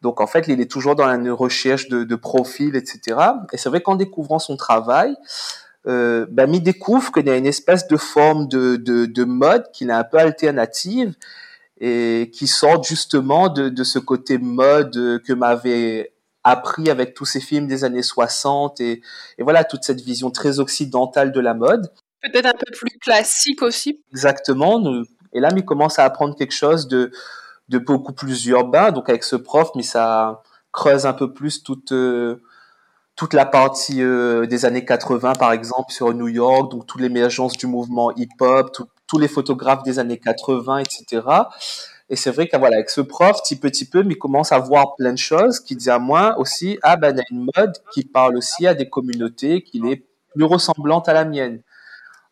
Donc 0.00 0.22
en 0.22 0.26
fait, 0.26 0.48
il 0.48 0.58
est 0.58 0.70
toujours 0.70 0.96
dans 0.96 1.08
une 1.08 1.30
recherche 1.30 1.90
de, 1.90 2.04
de 2.04 2.16
profil, 2.16 2.74
etc. 2.74 3.18
Et 3.52 3.58
c'est 3.58 3.68
vrai 3.68 3.82
qu'en 3.82 3.96
découvrant 3.96 4.38
son 4.38 4.56
travail, 4.56 5.14
euh, 5.86 6.24
ben, 6.30 6.50
il 6.54 6.62
découvre 6.62 7.12
qu'il 7.12 7.26
y 7.26 7.30
a 7.30 7.36
une 7.36 7.44
espèce 7.44 7.86
de 7.86 7.98
forme 7.98 8.48
de, 8.48 8.76
de, 8.76 9.04
de 9.04 9.24
mode 9.24 9.70
qui 9.74 9.84
est 9.84 9.92
un 9.92 10.04
peu 10.04 10.16
alternative 10.16 11.14
et 11.84 12.30
qui 12.32 12.46
sort 12.46 12.84
justement 12.84 13.48
de, 13.48 13.68
de 13.68 13.84
ce 13.84 13.98
côté 13.98 14.38
mode 14.38 15.20
que 15.26 15.32
m'avait 15.32 16.14
appris 16.44 16.88
avec 16.88 17.14
tous 17.14 17.24
ces 17.24 17.40
films 17.40 17.66
des 17.66 17.82
années 17.82 18.02
60 18.02 18.80
et, 18.80 19.02
et 19.38 19.42
voilà 19.42 19.64
toute 19.64 19.82
cette 19.82 20.00
vision 20.00 20.30
très 20.30 20.60
occidentale 20.60 21.32
de 21.32 21.40
la 21.40 21.54
mode. 21.54 21.92
Peut-être 22.22 22.46
un 22.46 22.52
peu 22.52 22.72
plus 22.72 22.98
classique 23.00 23.62
aussi. 23.62 24.00
Exactement. 24.12 24.80
Et 25.32 25.40
là, 25.40 25.48
il 25.56 25.64
commence 25.64 25.98
à 25.98 26.04
apprendre 26.04 26.36
quelque 26.36 26.54
chose 26.54 26.86
de, 26.86 27.10
de 27.68 27.78
beaucoup 27.78 28.12
plus 28.12 28.46
urbain. 28.46 28.92
Donc 28.92 29.08
avec 29.08 29.24
ce 29.24 29.34
prof, 29.34 29.70
mais 29.74 29.82
ça 29.82 30.42
creuse 30.70 31.04
un 31.04 31.12
peu 31.12 31.32
plus 31.32 31.64
toute 31.64 31.90
euh, 31.90 32.40
toute 33.16 33.34
la 33.34 33.44
partie 33.44 34.02
euh, 34.02 34.46
des 34.46 34.64
années 34.64 34.84
80, 34.84 35.34
par 35.34 35.52
exemple, 35.52 35.92
sur 35.92 36.14
New 36.14 36.28
York, 36.28 36.70
donc 36.70 36.86
toute 36.86 37.00
l'émergence 37.00 37.56
du 37.58 37.66
mouvement 37.66 38.10
hip-hop, 38.12 38.70
tous 39.12 39.18
les 39.18 39.28
photographes 39.28 39.82
des 39.82 39.98
années 39.98 40.16
80, 40.16 40.78
etc. 40.78 41.20
Et 42.08 42.16
c'est 42.16 42.30
vrai 42.30 42.48
qu'avec 42.48 42.66
voilà, 42.66 42.88
ce 42.88 43.02
prof, 43.02 43.42
petit 43.42 43.56
petit 43.56 43.84
peu, 43.84 44.02
il 44.08 44.16
commence 44.16 44.52
à 44.52 44.58
voir 44.58 44.96
plein 44.96 45.12
de 45.12 45.18
choses 45.18 45.60
qui 45.60 45.76
dit 45.76 45.90
à 45.90 45.98
moi 45.98 46.38
aussi, 46.38 46.78
ah 46.82 46.96
ben, 46.96 47.10
il 47.10 47.18
y 47.18 47.20
a 47.20 47.24
une 47.30 47.46
mode 47.54 47.74
qui 47.92 48.04
parle 48.04 48.38
aussi 48.38 48.66
à 48.66 48.72
des 48.72 48.88
communautés 48.88 49.64
qui 49.64 49.82
est 49.86 50.06
plus 50.34 50.44
ressemblante 50.44 51.10
à 51.10 51.12
la 51.12 51.26
mienne. 51.26 51.60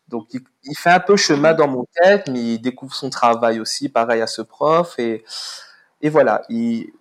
Donc, 0.07 0.29
il, 0.33 0.75
fait 0.75 0.89
un 0.89 0.99
peu 0.99 1.15
chemin 1.17 1.53
dans 1.53 1.67
mon 1.67 1.85
tête, 2.01 2.27
mais 2.31 2.55
il 2.55 2.59
découvre 2.59 2.95
son 2.95 3.11
travail 3.11 3.59
aussi, 3.59 3.87
pareil 3.87 4.21
à 4.21 4.27
ce 4.27 4.41
prof. 4.41 4.97
Et, 4.97 5.23
et 6.01 6.09
voilà, 6.09 6.41
il, 6.49 6.91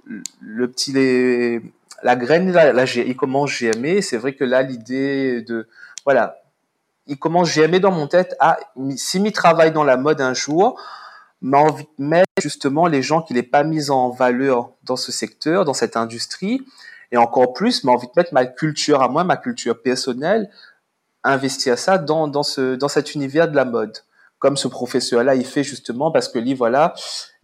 le 0.40 0.70
petit, 0.70 0.92
les, 0.92 1.62
la 2.02 2.16
graine, 2.16 2.52
là, 2.52 2.74
là 2.74 2.84
il 2.84 3.16
commence 3.16 3.58
GME. 3.58 4.02
C'est 4.02 4.18
vrai 4.18 4.34
que 4.34 4.44
là, 4.44 4.60
l'idée 4.60 5.40
de, 5.40 5.66
voilà, 6.04 6.39
il 7.10 7.18
commence 7.18 7.52
GME 7.52 7.80
dans 7.80 7.90
mon 7.90 8.06
tête. 8.06 8.36
Ah, 8.38 8.56
si 8.96 9.18
il 9.18 9.32
travaille 9.32 9.72
dans 9.72 9.82
la 9.82 9.96
mode 9.96 10.20
un 10.20 10.32
jour, 10.32 10.80
m'a 11.42 11.58
envie 11.58 11.88
de 11.98 12.04
mettre 12.04 12.30
justement 12.40 12.86
les 12.86 13.02
gens 13.02 13.20
qui 13.20 13.34
n'est 13.34 13.42
pas 13.42 13.64
mis 13.64 13.90
en 13.90 14.10
valeur 14.10 14.70
dans 14.84 14.94
ce 14.94 15.10
secteur, 15.10 15.64
dans 15.64 15.74
cette 15.74 15.96
industrie, 15.96 16.62
et 17.10 17.16
encore 17.16 17.52
plus, 17.52 17.82
m'a 17.82 17.90
envie 17.90 18.06
de 18.06 18.12
mettre 18.16 18.32
ma 18.32 18.46
culture 18.46 19.02
à 19.02 19.08
moi, 19.08 19.24
ma 19.24 19.36
culture 19.36 19.82
personnelle, 19.82 20.50
investir 21.24 21.76
ça 21.78 21.98
dans, 21.98 22.28
dans, 22.28 22.44
ce, 22.44 22.76
dans 22.76 22.88
cet 22.88 23.16
univers 23.16 23.50
de 23.50 23.56
la 23.56 23.64
mode. 23.64 23.98
Comme 24.40 24.56
ce 24.56 24.68
professeur-là, 24.68 25.34
il 25.34 25.44
fait 25.44 25.62
justement 25.62 26.10
parce 26.10 26.26
que 26.26 26.38
lui, 26.38 26.54
voilà, 26.54 26.94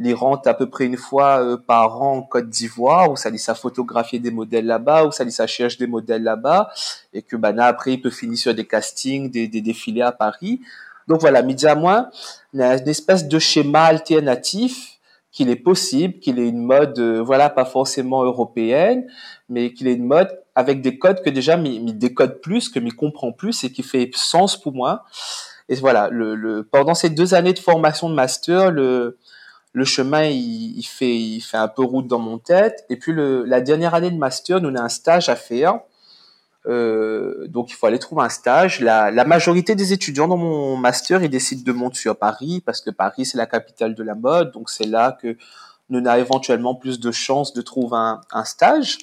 il 0.01 0.15
rentre 0.15 0.49
à 0.49 0.55
peu 0.55 0.69
près 0.69 0.87
une 0.87 0.97
fois 0.97 1.43
euh, 1.43 1.57
par 1.59 2.03
an 2.03 2.17
en 2.17 2.23
Côte 2.23 2.49
d'Ivoire, 2.49 3.13
où 3.13 3.17
ça 3.17 3.31
dit 3.31 3.39
ça 3.39 3.55
photographier 3.55 4.19
des 4.19 4.31
modèles 4.31 4.65
là-bas, 4.65 5.05
où 5.05 5.13
ça 5.13 5.25
dit 5.25 5.31
ça 5.31 5.47
cherche 5.47 5.77
des 5.77 5.87
modèles 5.87 6.23
là-bas, 6.23 6.71
et 7.13 7.21
que 7.21 7.37
bah, 7.37 7.53
là, 7.53 7.67
après, 7.67 7.93
il 7.93 8.01
peut 8.01 8.11
finir 8.11 8.39
sur 8.39 8.55
des 8.55 8.67
castings, 8.67 9.31
des, 9.31 9.47
des 9.47 9.61
défilés 9.61 10.01
à 10.01 10.11
Paris. 10.11 10.63
Donc 11.07 11.21
voilà, 11.21 11.43
midi 11.43 11.67
à 11.67 11.75
moins, 11.75 12.09
il 12.55 12.61
y 12.61 12.63
a 12.63 12.79
une 12.79 12.89
espèce 12.89 13.29
de 13.29 13.39
schéma 13.39 13.85
alternatif 13.85 14.99
qu'il 15.31 15.51
est 15.51 15.57
possible, 15.57 16.19
qu'il 16.19 16.39
ait 16.39 16.49
une 16.49 16.63
mode, 16.63 16.99
euh, 16.99 17.23
voilà, 17.23 17.51
pas 17.51 17.67
forcément 17.67 18.25
européenne, 18.25 19.07
mais 19.51 19.75
qu'il 19.75 19.87
ait 19.87 19.93
une 19.93 20.07
mode 20.07 20.31
avec 20.55 20.81
des 20.81 20.99
codes 20.99 21.23
que 21.23 21.29
déjà 21.29 21.59
m'y 21.59 21.93
décode 21.93 22.41
plus, 22.41 22.71
que 22.71 22.81
m'y 22.81 22.91
comprend 22.91 23.33
plus 23.33 23.63
et 23.65 23.71
qui 23.71 23.83
fait 23.83 24.11
sens 24.15 24.59
pour 24.59 24.73
moi. 24.73 25.05
Et 25.69 25.75
voilà, 25.77 26.09
le, 26.11 26.35
le, 26.35 26.63
pendant 26.63 26.95
ces 26.95 27.11
deux 27.11 27.35
années 27.35 27.53
de 27.53 27.59
formation 27.59 28.09
de 28.09 28.15
master, 28.15 28.71
le, 28.71 29.19
le 29.73 29.85
chemin 29.85 30.25
il, 30.25 30.79
il, 30.79 30.85
fait 30.85 31.15
il 31.15 31.41
fait 31.41 31.57
un 31.57 31.69
peu 31.69 31.83
route 31.83 32.07
dans 32.07 32.19
mon 32.19 32.39
tête. 32.39 32.85
Et 32.89 32.97
puis 32.97 33.13
le, 33.13 33.45
la 33.45 33.61
dernière 33.61 33.95
année 33.95 34.11
de 34.11 34.17
master, 34.17 34.61
nous 34.61 34.71
on 34.71 34.75
a 34.75 34.83
un 34.83 34.89
stage 34.89 35.29
à 35.29 35.37
faire. 35.37 35.81
Euh, 36.67 37.47
donc 37.49 37.71
il 37.71 37.75
faut 37.75 37.87
aller 37.87 37.99
trouver 37.99 38.23
un 38.23 38.29
stage. 38.29 38.81
La, 38.81 39.11
la, 39.11 39.25
majorité 39.25 39.75
des 39.75 39.93
étudiants 39.93 40.29
dans 40.29 40.37
mon 40.37 40.77
master, 40.77 41.23
ils 41.23 41.31
décident 41.31 41.63
de 41.65 41.73
monter 41.73 41.99
sur 41.99 42.17
Paris 42.17 42.63
parce 42.65 42.81
que 42.81 42.91
Paris 42.91 43.27
c'est 43.27 43.39
la 43.39 43.47
capitale 43.47 43.95
de 43.95 44.03
la 44.03 44.15
mode. 44.15 44.53
Donc 44.53 44.71
c'est 44.71 44.87
là 44.87 45.17
que 45.21 45.37
nous 45.91 45.99
avons 45.99 46.21
éventuellement 46.21 46.75
plus 46.75 46.99
de 46.99 47.11
chances 47.11 47.53
de 47.53 47.63
trouver 47.63 47.97
un, 47.97 48.21
un 48.33 48.45
stage. 48.45 48.99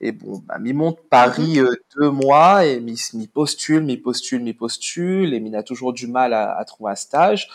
Et 0.00 0.12
bon, 0.12 0.42
bah, 0.46 0.58
mi 0.58 0.72
monte 0.72 0.98
Paris 1.10 1.60
mhm. 1.60 1.66
euh, 1.66 1.74
deux 1.96 2.10
mois 2.10 2.64
et 2.64 2.80
mi 2.80 2.96
postule, 3.32 3.82
mi 3.82 3.96
postule, 3.96 4.42
mi 4.42 4.54
postule 4.54 5.34
et 5.34 5.40
mi 5.40 5.54
a 5.54 5.62
toujours 5.62 5.92
du 5.92 6.06
mal 6.06 6.32
à, 6.32 6.56
à, 6.56 6.64
trouver 6.64 6.92
un 6.92 6.96
stage. 6.96 7.48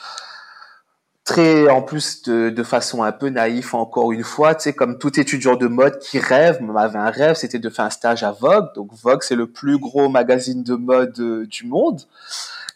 Très, 1.23 1.67
en 1.69 1.81
plus 1.81 2.21
de, 2.21 2.51
de 2.51 2.63
façon 2.63 3.01
un 3.01 3.11
peu 3.11 3.29
naïf 3.29 3.73
encore 3.73 4.11
une 4.11 4.23
fois, 4.23 4.53
tu 4.53 4.61
sais, 4.61 4.73
comme 4.73 4.99
tout 4.99 5.19
étudiant 5.19 5.55
de 5.55 5.65
mode 5.65 5.97
qui 5.97 6.19
rêve, 6.19 6.61
m'avait 6.61 6.99
un 6.99 7.09
rêve, 7.09 7.35
c'était 7.35 7.57
de 7.57 7.69
faire 7.71 7.85
un 7.85 7.89
stage 7.89 8.21
à 8.21 8.31
Vogue. 8.31 8.67
Donc 8.75 8.93
Vogue, 8.93 9.23
c'est 9.23 9.35
le 9.35 9.47
plus 9.47 9.79
gros 9.79 10.07
magazine 10.07 10.61
de 10.61 10.75
mode 10.75 11.19
euh, 11.19 11.47
du 11.47 11.65
monde. 11.65 12.01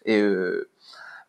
Et 0.06 0.20
euh, 0.20 0.68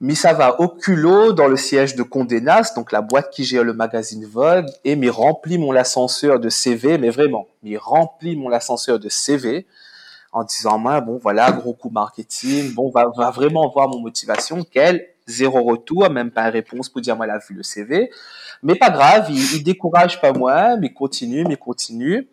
mais 0.00 0.14
ça 0.14 0.32
va 0.32 0.60
au 0.60 0.68
culot 0.68 1.32
dans 1.32 1.46
le 1.46 1.56
siège 1.56 1.94
de 1.94 2.02
Condé 2.02 2.40
Nast, 2.40 2.74
donc 2.74 2.90
la 2.90 3.02
boîte 3.02 3.30
qui 3.30 3.44
gère 3.44 3.64
le 3.64 3.74
magazine 3.74 4.24
Vogue, 4.24 4.66
et 4.84 4.96
m'y 4.96 5.10
remplit 5.10 5.58
mon 5.58 5.74
ascenseur 5.76 6.40
de 6.40 6.48
CV, 6.48 6.96
mais 6.96 7.10
vraiment, 7.10 7.46
m'y 7.62 7.76
remplit 7.76 8.34
mon 8.34 8.50
ascenseur 8.50 8.98
de 8.98 9.08
CV 9.10 9.66
en 10.32 10.44
disant 10.44 10.78
bon 10.78 11.18
voilà 11.22 11.52
gros 11.52 11.74
coup 11.74 11.90
marketing, 11.90 12.72
bon 12.72 12.90
va, 12.90 13.10
vraiment 13.30 13.68
voir 13.68 13.88
mon 13.88 14.00
motivation, 14.00 14.64
quel 14.70 15.06
zéro 15.26 15.62
retour, 15.62 16.08
même 16.08 16.30
pas 16.30 16.48
réponse 16.48 16.88
pour 16.88 17.02
dire 17.02 17.16
moi 17.16 17.26
elle 17.26 17.32
a 17.32 17.38
vu 17.38 17.54
le 17.54 17.62
CV, 17.62 18.10
mais 18.62 18.76
pas 18.76 18.90
grave, 18.90 19.26
il, 19.28 19.56
il 19.56 19.62
décourage 19.62 20.20
pas 20.20 20.32
moi, 20.32 20.76
mais 20.76 20.92
continue, 20.92 21.44
mais 21.44 21.56
continue. 21.56 22.26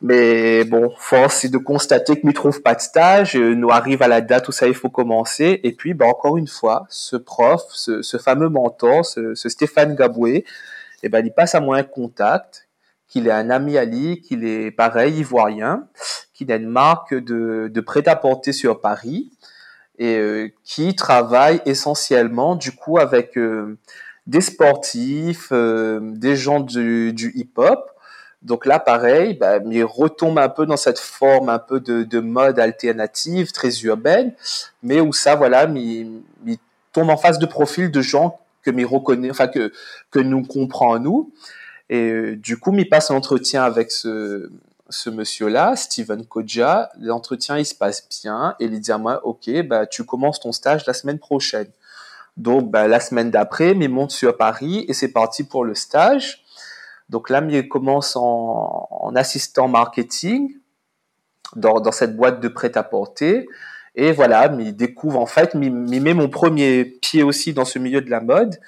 Mais 0.00 0.64
bon, 0.64 0.92
force 0.98 1.44
est 1.44 1.48
de 1.48 1.58
constater 1.58 2.20
que 2.20 2.26
nous 2.26 2.32
trouve 2.32 2.62
pas 2.62 2.74
de 2.74 2.80
stage, 2.80 3.36
euh, 3.36 3.54
nous 3.54 3.70
arrive 3.70 4.02
à 4.02 4.08
la 4.08 4.20
date 4.20 4.48
où 4.48 4.52
ça 4.52 4.66
il 4.66 4.74
faut 4.74 4.90
commencer, 4.90 5.60
et 5.62 5.72
puis 5.72 5.94
bah, 5.94 6.06
encore 6.06 6.36
une 6.36 6.48
fois, 6.48 6.86
ce 6.88 7.16
prof, 7.16 7.62
ce, 7.70 8.02
ce 8.02 8.16
fameux 8.16 8.48
mentor, 8.48 9.06
ce, 9.06 9.34
ce 9.34 9.48
Stéphane 9.48 9.94
Gaboué, 9.94 10.44
eh 11.02 11.08
ben, 11.08 11.24
il 11.24 11.32
passe 11.32 11.54
à 11.54 11.60
moi 11.60 11.76
un 11.76 11.84
contact, 11.84 12.68
qu'il 13.08 13.26
est 13.26 13.32
un 13.32 13.50
ami 13.50 13.78
à 13.78 13.84
lui, 13.84 14.20
qu'il 14.20 14.44
est 14.44 14.70
pareil, 14.70 15.18
ivoirien, 15.18 15.88
qu'il 16.34 16.52
a 16.52 16.56
une 16.56 16.68
marque 16.68 17.14
de, 17.14 17.70
de 17.72 17.80
prêt-à-porter 17.80 18.52
sur 18.52 18.80
Paris, 18.80 19.30
et 19.98 20.16
euh, 20.16 20.48
qui 20.64 20.94
travaille 20.94 21.60
essentiellement 21.66 22.54
du 22.54 22.72
coup 22.72 22.98
avec 22.98 23.36
euh, 23.36 23.78
des 24.26 24.40
sportifs, 24.40 25.48
euh, 25.52 26.00
des 26.02 26.36
gens 26.36 26.60
du, 26.60 27.12
du 27.12 27.32
hip-hop, 27.34 27.90
donc 28.42 28.66
là, 28.66 28.78
pareil, 28.78 29.34
bah, 29.34 29.58
il 29.68 29.84
retombe 29.84 30.38
un 30.38 30.48
peu 30.48 30.64
dans 30.64 30.76
cette 30.76 30.98
forme 30.98 31.48
un 31.48 31.58
peu 31.58 31.80
de, 31.80 32.04
de 32.04 32.20
mode 32.20 32.58
alternative, 32.60 33.50
très 33.52 33.80
urbaine, 33.80 34.32
mais 34.82 35.00
où 35.00 35.12
ça, 35.12 35.34
voilà, 35.34 35.64
il, 35.64 36.22
tombe 36.92 37.10
en 37.10 37.16
face 37.16 37.38
de 37.38 37.46
profils 37.46 37.90
de 37.90 38.00
gens 38.00 38.40
que 38.62 38.70
m'y 38.70 38.84
reconnaît, 38.84 39.30
enfin 39.30 39.46
que 39.46 39.72
que 40.10 40.18
nous 40.18 40.42
comprend 40.42 40.98
nous. 40.98 41.32
Et 41.90 42.10
euh, 42.10 42.36
du 42.36 42.56
coup, 42.58 42.74
il 42.74 42.88
passe 42.88 43.10
un 43.10 43.16
entretien 43.16 43.62
avec 43.62 43.90
ce 43.90 44.50
ce 44.90 45.10
monsieur-là, 45.10 45.76
Steven 45.76 46.24
Kodja. 46.24 46.90
L'entretien, 46.98 47.58
il 47.58 47.66
se 47.66 47.74
passe 47.74 48.08
bien 48.22 48.54
et 48.58 48.64
il 48.66 48.80
dit 48.80 48.92
à 48.92 48.98
moi, 48.98 49.20
ok, 49.26 49.50
bah 49.66 49.86
tu 49.86 50.04
commences 50.04 50.40
ton 50.40 50.52
stage 50.52 50.86
la 50.86 50.94
semaine 50.94 51.18
prochaine. 51.18 51.68
Donc, 52.38 52.70
bah, 52.70 52.86
la 52.86 53.00
semaine 53.00 53.30
d'après, 53.30 53.72
il 53.72 53.88
monte 53.88 54.12
sur 54.12 54.36
Paris 54.36 54.84
et 54.88 54.94
c'est 54.94 55.12
parti 55.12 55.42
pour 55.42 55.64
le 55.64 55.74
stage. 55.74 56.44
Donc 57.08 57.30
là, 57.30 57.42
il 57.48 57.68
commence 57.68 58.16
en, 58.16 59.12
assistant 59.14 59.68
marketing 59.68 60.54
dans, 61.56 61.92
cette 61.92 62.16
boîte 62.16 62.40
de 62.40 62.48
prêt-à-porter. 62.48 63.48
Et 63.94 64.12
voilà, 64.12 64.52
il 64.58 64.76
découvre 64.76 65.18
en 65.18 65.26
fait, 65.26 65.52
il 65.54 65.72
met 65.72 66.14
mon 66.14 66.28
premier 66.28 66.84
pied 66.84 67.22
aussi 67.22 67.52
dans 67.52 67.64
ce 67.64 67.78
milieu 67.78 68.00
de 68.00 68.10
la 68.10 68.20
mode. 68.20 68.60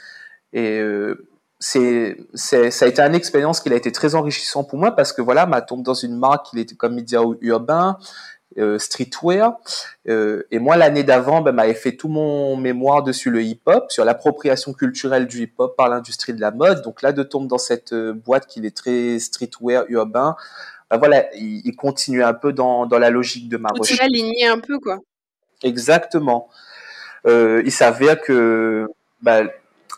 Et 0.52 0.78
euh, 0.80 1.28
c'est, 1.60 2.16
ça 2.34 2.56
a 2.56 2.88
été 2.88 3.02
une 3.02 3.14
expérience 3.14 3.60
qui 3.60 3.70
a 3.70 3.76
été 3.76 3.92
très 3.92 4.14
enrichissant 4.14 4.64
pour 4.64 4.78
moi 4.78 4.96
parce 4.96 5.12
que 5.12 5.20
voilà, 5.20 5.46
m'a 5.46 5.60
tombe 5.60 5.82
dans 5.82 5.94
une 5.94 6.16
marque 6.16 6.46
qui 6.46 6.58
était 6.58 6.74
comme 6.74 6.94
média 6.94 7.20
urbain, 7.42 7.98
euh, 8.58 8.78
streetwear. 8.78 9.58
Euh, 10.08 10.42
et 10.50 10.58
moi, 10.58 10.76
l'année 10.76 11.04
d'avant, 11.04 11.40
ben, 11.40 11.52
m'avait 11.52 11.74
fait 11.74 11.96
tout 11.96 12.08
mon 12.08 12.56
mémoire 12.56 13.02
dessus 13.02 13.30
le 13.30 13.42
hip-hop, 13.42 13.90
sur 13.90 14.04
l'appropriation 14.04 14.72
culturelle 14.72 15.26
du 15.26 15.42
hip-hop 15.42 15.76
par 15.76 15.88
l'industrie 15.88 16.34
de 16.34 16.40
la 16.40 16.50
mode. 16.50 16.82
Donc 16.82 17.02
là, 17.02 17.12
de 17.12 17.22
tomber 17.22 17.48
dans 17.48 17.58
cette 17.58 17.92
euh, 17.92 18.12
boîte 18.12 18.46
qui 18.46 18.64
est 18.64 18.76
très 18.76 19.18
streetwear 19.18 19.84
urbain, 19.88 20.36
ben, 20.90 20.98
voilà, 20.98 21.32
il, 21.34 21.74
continue 21.76 22.24
un 22.24 22.34
peu 22.34 22.52
dans, 22.52 22.86
dans 22.86 22.98
la 22.98 23.10
logique 23.10 23.48
de 23.48 23.56
ma 23.56 23.68
recherche. 23.68 23.98
Tu 23.98 24.04
aligné 24.04 24.46
un 24.46 24.58
peu, 24.58 24.78
quoi. 24.80 24.98
Exactement. 25.62 26.48
Euh, 27.26 27.62
il 27.64 27.72
s'avère 27.72 28.20
que 28.20 28.88
ben, 29.22 29.48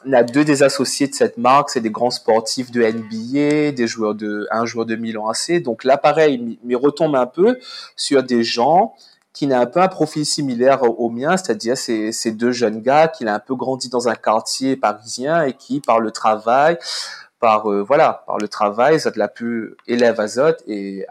on 0.07 0.13
a 0.13 0.23
deux 0.23 0.45
des 0.45 0.63
associés 0.63 1.09
de 1.09 1.15
cette 1.15 1.39
marque, 1.39 1.71
c'est 1.71 1.81
des 1.81 1.91
grands 1.91 2.11
sportifs 2.11 2.71
de 2.71 2.83
NBA, 2.83 3.73
des 3.73 3.87
joueurs 3.87 4.15
de 4.15 4.47
un 4.51 4.67
joueur 4.67 4.87
de 4.87 4.97
Milan 4.97 5.29
AC. 5.29 5.63
Donc 5.63 5.85
là, 5.85 5.97
pareil, 5.97 6.59
il 6.65 6.77
retombe 6.77 7.17
un 7.17 7.27
peu 7.27 7.59
sur 7.97 8.23
des 8.23 8.43
gens 8.43 8.95
qui 9.33 9.47
n'ont 9.47 9.61
un 9.61 9.67
peu 9.67 9.81
un 9.81 9.89
profil 9.89 10.27
similaire 10.27 10.83
au 10.83 11.09
mien, 11.09 11.37
c'est-à-dire 11.37 11.77
ces, 11.77 12.13
ces 12.13 12.33
deux 12.33 12.53
jeunes 12.53 12.83
gars 12.83 13.09
qui 13.09 13.25
ont 13.25 13.29
un 13.29 13.39
peu 13.39 13.55
grandi 13.55 13.89
dans 13.89 14.09
un 14.09 14.15
quartier 14.15 14.77
parisien 14.77 15.45
et 15.45 15.55
qui, 15.55 15.81
par 15.81 16.01
le 16.01 16.11
travail, 16.11 16.79
par 17.41 17.71
euh, 17.71 17.83
voilà, 17.83 18.25
par 18.27 18.39
le 18.39 18.49
travail, 18.49 19.01
ça 19.01 19.11
l'a 19.17 19.29
pu 19.29 19.75
élève 19.87 20.21
azote 20.21 20.63
et 20.67 21.07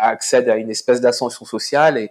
accède 0.00 0.48
à 0.48 0.56
une 0.56 0.70
espèce 0.70 1.00
d'ascension 1.00 1.46
sociale 1.46 1.96
et 1.96 2.10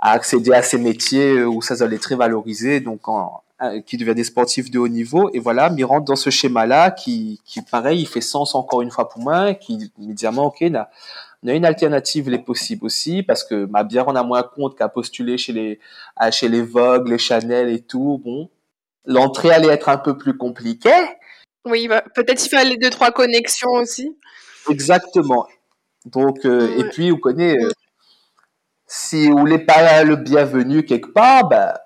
à 0.00 0.12
accéder 0.12 0.52
à 0.52 0.62
ces 0.62 0.78
métiers 0.78 1.42
où 1.44 1.62
ça 1.62 1.76
doit 1.76 1.92
être 1.92 2.00
très 2.00 2.16
valorisé. 2.16 2.80
Donc 2.80 3.08
en, 3.08 3.42
qui 3.86 3.96
devient 3.96 4.14
des 4.14 4.24
sportifs 4.24 4.70
de 4.70 4.78
haut 4.78 4.88
niveau. 4.88 5.30
Et 5.34 5.38
voilà, 5.38 5.70
rentre 5.84 6.06
dans 6.06 6.16
ce 6.16 6.30
schéma-là 6.30 6.90
qui, 6.90 7.40
qui, 7.44 7.62
pareil, 7.62 8.00
il 8.00 8.06
fait 8.06 8.20
sens 8.20 8.54
encore 8.54 8.82
une 8.82 8.90
fois 8.90 9.08
pour 9.08 9.20
moi, 9.22 9.54
qui 9.54 9.92
immédiatement, 9.98 10.46
ok, 10.46 10.58
on 10.62 10.74
a, 10.74 10.88
on 11.42 11.48
a 11.48 11.52
une 11.52 11.64
alternative 11.64 12.28
les 12.28 12.38
possibles 12.38 12.84
aussi, 12.84 13.22
parce 13.22 13.44
que 13.44 13.66
ma 13.66 13.82
bière 13.84 14.08
en 14.08 14.16
a 14.16 14.22
moins 14.22 14.42
compte 14.42 14.76
qu'à 14.76 14.88
postuler 14.88 15.38
chez 15.38 15.52
les, 15.52 15.80
chez 16.30 16.48
les 16.48 16.62
Vogue, 16.62 17.08
les 17.08 17.18
Chanel 17.18 17.68
et 17.70 17.80
tout. 17.80 18.20
Bon, 18.24 18.50
l'entrée 19.06 19.50
allait 19.50 19.72
être 19.72 19.88
un 19.88 19.98
peu 19.98 20.16
plus 20.16 20.36
compliquée. 20.36 21.06
Oui, 21.64 21.88
bah, 21.88 22.02
peut-être 22.14 22.44
il 22.44 22.48
fallait 22.48 22.76
deux, 22.76 22.90
trois 22.90 23.10
connexions 23.10 23.70
aussi. 23.72 24.16
Exactement. 24.70 25.46
Donc, 26.06 26.44
euh, 26.44 26.78
et 26.78 26.84
puis, 26.84 27.10
vous 27.10 27.18
connaissez, 27.18 27.62
euh, 27.62 27.70
si 28.86 29.28
vous 29.28 29.38
voulez 29.38 29.58
pas 29.58 30.02
le 30.04 30.16
bienvenu 30.16 30.84
quelque 30.84 31.10
part, 31.10 31.48
bah, 31.48 31.80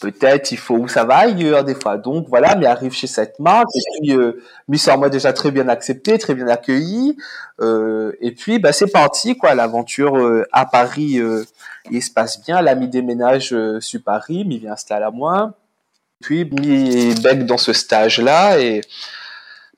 peut-être 0.00 0.52
il 0.52 0.58
faut 0.58 0.76
où 0.76 0.88
ça 0.88 1.04
va 1.04 1.18
ailleurs 1.18 1.64
des 1.64 1.74
fois. 1.74 1.96
Donc 1.96 2.26
voilà, 2.28 2.54
mais 2.56 2.66
arrive 2.66 2.92
chez 2.92 3.06
cette 3.06 3.38
marque 3.38 3.68
et 3.74 3.80
puis 4.00 4.16
euh, 4.16 4.42
sur 4.74 4.98
moi 4.98 5.08
déjà 5.08 5.32
très 5.32 5.50
bien 5.50 5.68
accepté, 5.68 6.18
très 6.18 6.34
bien 6.34 6.48
accueilli. 6.48 7.16
Euh, 7.60 8.12
et 8.20 8.32
puis 8.32 8.58
bah 8.58 8.72
c'est 8.72 8.90
parti 8.90 9.36
quoi, 9.36 9.54
l'aventure 9.54 10.16
euh, 10.16 10.46
à 10.52 10.66
Paris, 10.66 11.18
euh, 11.18 11.44
il 11.90 12.02
se 12.02 12.10
passe 12.10 12.40
bien. 12.42 12.62
L'ami 12.62 12.88
déménage 12.88 13.52
euh, 13.52 13.80
sur 13.80 14.02
Paris, 14.02 14.46
il 14.48 14.58
vient 14.58 14.72
installer 14.72 15.04
à 15.04 15.10
moi. 15.10 15.54
Puis 16.20 16.40
il 16.40 17.22
bec 17.22 17.46
dans 17.46 17.58
ce 17.58 17.72
stage 17.72 18.20
là 18.20 18.58
et 18.58 18.80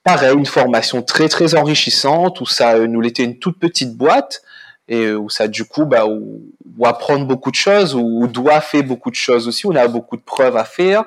pareil 0.03 0.35
une 0.35 0.47
formation 0.47 1.03
très 1.03 1.29
très 1.29 1.55
enrichissante 1.55 2.41
où 2.41 2.47
ça 2.47 2.79
nous 2.87 3.01
l'était 3.01 3.25
une 3.25 3.39
toute 3.39 3.59
petite 3.59 3.95
boîte 3.97 4.43
et 4.91 5.13
où 5.13 5.31
ça 5.31 5.47
du 5.49 5.65
coup 5.65 5.87
bah 5.87 6.05
où, 6.05 6.43
apprendre 6.85 7.27
beaucoup 7.27 7.51
de 7.51 7.57
choses 7.57 7.95
où, 7.95 8.27
doit 8.27 8.61
faire 8.61 8.83
beaucoup 8.83 9.11
de 9.11 9.15
choses 9.15 9.47
aussi 9.47 9.67
on 9.67 9.77
a 9.77 9.87
beaucoup 9.87 10.17
de 10.17 10.23
preuves 10.23 10.57
à 10.57 10.65
faire 10.65 11.05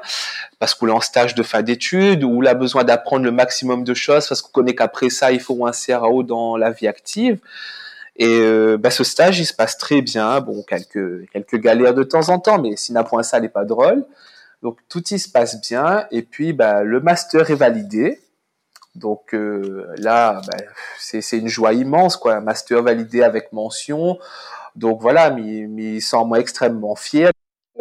parce 0.57 0.73
qu'on 0.73 0.87
est 0.87 0.91
en 0.91 1.01
stage 1.01 1.35
de 1.35 1.43
fin 1.43 1.61
d'études 1.61 2.23
où 2.23 2.41
on 2.41 2.45
a 2.45 2.53
besoin 2.53 2.83
d'apprendre 2.83 3.25
le 3.25 3.31
maximum 3.31 3.83
de 3.83 3.93
choses 3.93 4.27
parce 4.27 4.41
qu'on 4.41 4.51
connaît 4.51 4.73
qu'après 4.73 5.09
ça 5.09 5.31
il 5.31 5.41
faut 5.41 5.65
un 5.67 5.71
CRAO 5.71 6.23
dans 6.23 6.55
la 6.57 6.71
vie 6.71 6.87
active. 6.87 7.39
Et 8.15 8.27
euh, 8.27 8.77
bah, 8.77 8.91
ce 8.91 9.03
stage 9.03 9.39
il 9.39 9.45
se 9.45 9.53
passe 9.53 9.77
très 9.77 10.01
bien. 10.01 10.39
Bon 10.39 10.63
quelques 10.63 11.29
quelques 11.31 11.57
galères 11.57 11.93
de 11.93 12.03
temps 12.03 12.29
en 12.29 12.39
temps 12.39 12.59
mais 12.59 12.77
si 12.77 12.93
n'a 12.93 13.03
point 13.03 13.23
ça 13.23 13.39
n'est 13.41 13.49
pas 13.49 13.65
drôle. 13.65 14.05
Donc 14.61 14.77
tout 14.87 15.03
y 15.09 15.19
se 15.19 15.27
passe 15.27 15.59
bien. 15.59 16.05
Et 16.11 16.21
puis 16.21 16.53
bah, 16.53 16.83
le 16.83 17.01
master 17.01 17.49
est 17.49 17.55
validé 17.55 18.22
donc 18.95 19.33
euh, 19.33 19.91
là, 19.97 20.41
ben, 20.47 20.65
c'est 20.99 21.37
une 21.37 21.47
joie 21.47 21.73
immense, 21.73 22.15
quoi. 22.15 22.35
Un 22.35 22.41
master 22.41 22.83
validé 22.83 23.23
avec 23.23 23.51
mention. 23.51 24.19
Donc 24.75 25.01
voilà, 25.01 25.31
mais, 25.31 25.99
sans 25.99 26.25
moi 26.25 26.39
extrêmement 26.39 26.95
fier. 26.95 27.31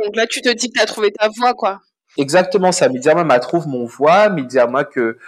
Donc 0.02 0.16
là, 0.16 0.26
tu 0.26 0.40
te 0.40 0.48
dis 0.48 0.68
que 0.70 0.78
tu 0.78 0.80
as 0.80 0.86
trouvé 0.86 1.12
ta 1.12 1.28
voie, 1.28 1.54
quoi. 1.54 1.80
Exactement 2.16 2.72
ça. 2.72 2.88
Midiama 2.88 3.24
m'a 3.24 3.40
trouvé 3.40 3.66
mon 3.68 3.84
voie. 3.84 4.30
Midiama 4.30 4.84
que 4.84 5.18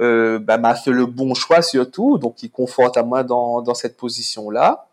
euh, 0.00 0.38
ben, 0.38 0.58
m'a 0.58 0.74
fait 0.74 0.90
le 0.90 1.06
bon 1.06 1.34
choix 1.34 1.62
surtout. 1.62 2.18
Donc 2.18 2.42
il 2.42 2.50
conforte 2.50 2.96
à 2.96 3.02
moi 3.02 3.22
dans, 3.22 3.62
dans 3.62 3.74
cette 3.74 3.96
position-là. 3.96 4.86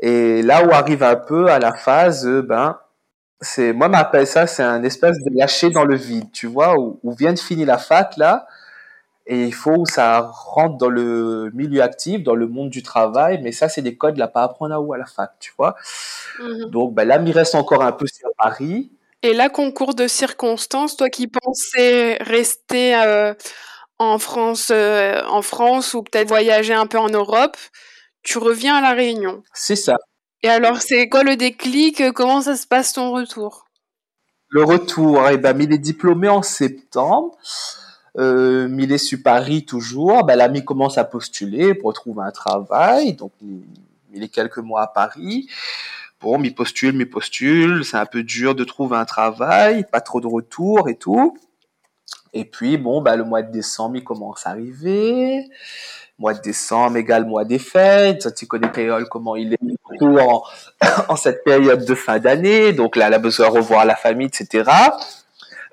Et 0.00 0.42
là 0.42 0.66
où 0.66 0.72
arrive 0.72 1.02
un 1.02 1.16
peu 1.16 1.48
à 1.48 1.58
la 1.58 1.72
phase, 1.72 2.26
ben 2.26 2.78
c'est 3.40 3.72
moi 3.72 3.88
m'appelle 3.88 4.26
ça, 4.26 4.46
c'est 4.46 4.62
un 4.62 4.82
espèce 4.82 5.18
de 5.18 5.30
lâcher 5.38 5.70
dans 5.70 5.84
le 5.84 5.96
vide, 5.96 6.30
tu 6.32 6.46
vois, 6.46 6.78
où, 6.78 6.98
où 7.02 7.12
vient 7.12 7.32
de 7.32 7.38
finir 7.38 7.66
la 7.66 7.78
fac 7.78 8.16
là 8.16 8.46
et 9.26 9.44
il 9.44 9.54
faut 9.54 9.84
que 9.84 9.90
ça 9.90 10.20
rentre 10.20 10.76
dans 10.76 10.90
le 10.90 11.50
milieu 11.54 11.82
actif, 11.82 12.22
dans 12.22 12.34
le 12.34 12.46
monde 12.46 12.68
du 12.68 12.82
travail, 12.82 13.40
mais 13.42 13.52
ça, 13.52 13.68
c'est 13.68 13.80
des 13.80 13.96
codes 13.96 14.18
là, 14.18 14.28
pas 14.28 14.42
apprendre 14.42 14.74
à 14.74 14.80
où 14.80 14.92
à 14.92 14.98
la 14.98 15.06
fac, 15.06 15.32
tu 15.40 15.52
vois. 15.56 15.76
Mhm. 16.40 16.70
Donc 16.70 16.94
ben, 16.94 17.04
là, 17.04 17.20
il 17.24 17.32
reste 17.32 17.54
encore 17.54 17.82
un 17.82 17.92
peu 17.92 18.06
sur 18.06 18.28
Paris. 18.36 18.90
Et 19.22 19.32
là, 19.32 19.48
concours 19.48 19.94
de 19.94 20.06
circonstances, 20.06 20.98
toi 20.98 21.08
qui 21.08 21.26
pensais 21.28 22.18
rester 22.20 22.94
euh, 22.96 23.32
en 23.98 24.18
France, 24.18 24.70
euh, 24.70 25.22
en 25.26 25.40
France 25.40 25.94
ou 25.94 26.02
peut-être 26.02 26.28
voyager 26.28 26.74
un 26.74 26.86
peu 26.86 26.98
en 26.98 27.08
Europe, 27.08 27.56
tu 28.22 28.36
reviens 28.36 28.76
à 28.76 28.82
la 28.82 28.92
Réunion. 28.92 29.42
C'est 29.54 29.76
ça. 29.76 29.96
Et 30.42 30.50
alors, 30.50 30.82
c'est 30.82 31.08
quoi 31.08 31.22
le 31.22 31.36
déclic? 31.36 32.12
Comment 32.12 32.42
ça 32.42 32.56
se 32.56 32.66
passe 32.66 32.92
ton 32.92 33.12
retour? 33.12 33.64
Le 34.50 34.62
retour, 34.62 35.26
eh 35.30 35.38
ben, 35.38 35.58
il 35.58 35.72
est 35.72 35.78
diplômé 35.78 36.28
en 36.28 36.42
septembre. 36.42 37.38
Euh, 38.16 38.68
il 38.78 38.92
est 38.92 38.98
sur 38.98 39.18
Paris 39.22 39.64
toujours. 39.64 40.24
Ben, 40.24 40.36
l'ami 40.36 40.64
commence 40.64 40.98
à 40.98 41.04
postuler 41.04 41.74
pour 41.74 41.92
trouver 41.92 42.22
un 42.22 42.30
travail. 42.30 43.14
Donc, 43.14 43.32
il, 44.12 44.22
est 44.22 44.28
quelques 44.28 44.58
mois 44.58 44.82
à 44.82 44.86
Paris. 44.86 45.48
Bon, 46.20 46.40
il 46.42 46.54
postule, 46.54 46.94
il 46.94 47.10
postule. 47.10 47.84
C'est 47.84 47.96
un 47.96 48.06
peu 48.06 48.22
dur 48.22 48.54
de 48.54 48.64
trouver 48.64 48.96
un 48.96 49.04
travail. 49.04 49.84
Pas 49.90 50.00
trop 50.00 50.20
de 50.20 50.26
retour 50.26 50.88
et 50.88 50.96
tout. 50.96 51.36
Et 52.32 52.44
puis, 52.44 52.76
bon, 52.76 53.00
ben, 53.00 53.16
le 53.16 53.24
mois 53.24 53.42
de 53.42 53.50
décembre, 53.50 53.96
il 53.96 54.04
commence 54.04 54.46
à 54.46 54.50
arriver. 54.50 55.44
Mois 56.18 56.34
de 56.34 56.40
décembre 56.40 56.96
égale 56.96 57.26
mois 57.26 57.44
des 57.44 57.58
fêtes. 57.58 58.32
Tu 58.36 58.46
connais 58.46 58.70
Créole, 58.70 59.08
comment 59.08 59.34
il 59.34 59.54
est 59.54 60.02
en, 60.02 60.42
en 61.08 61.16
cette 61.16 61.42
période 61.42 61.84
de 61.84 61.94
fin 61.94 62.20
d'année. 62.20 62.72
Donc 62.72 62.94
là, 62.94 63.08
elle 63.08 63.14
a 63.14 63.18
besoin 63.18 63.48
de 63.48 63.56
revoir 63.56 63.84
la 63.84 63.96
famille, 63.96 64.28
etc. 64.28 64.70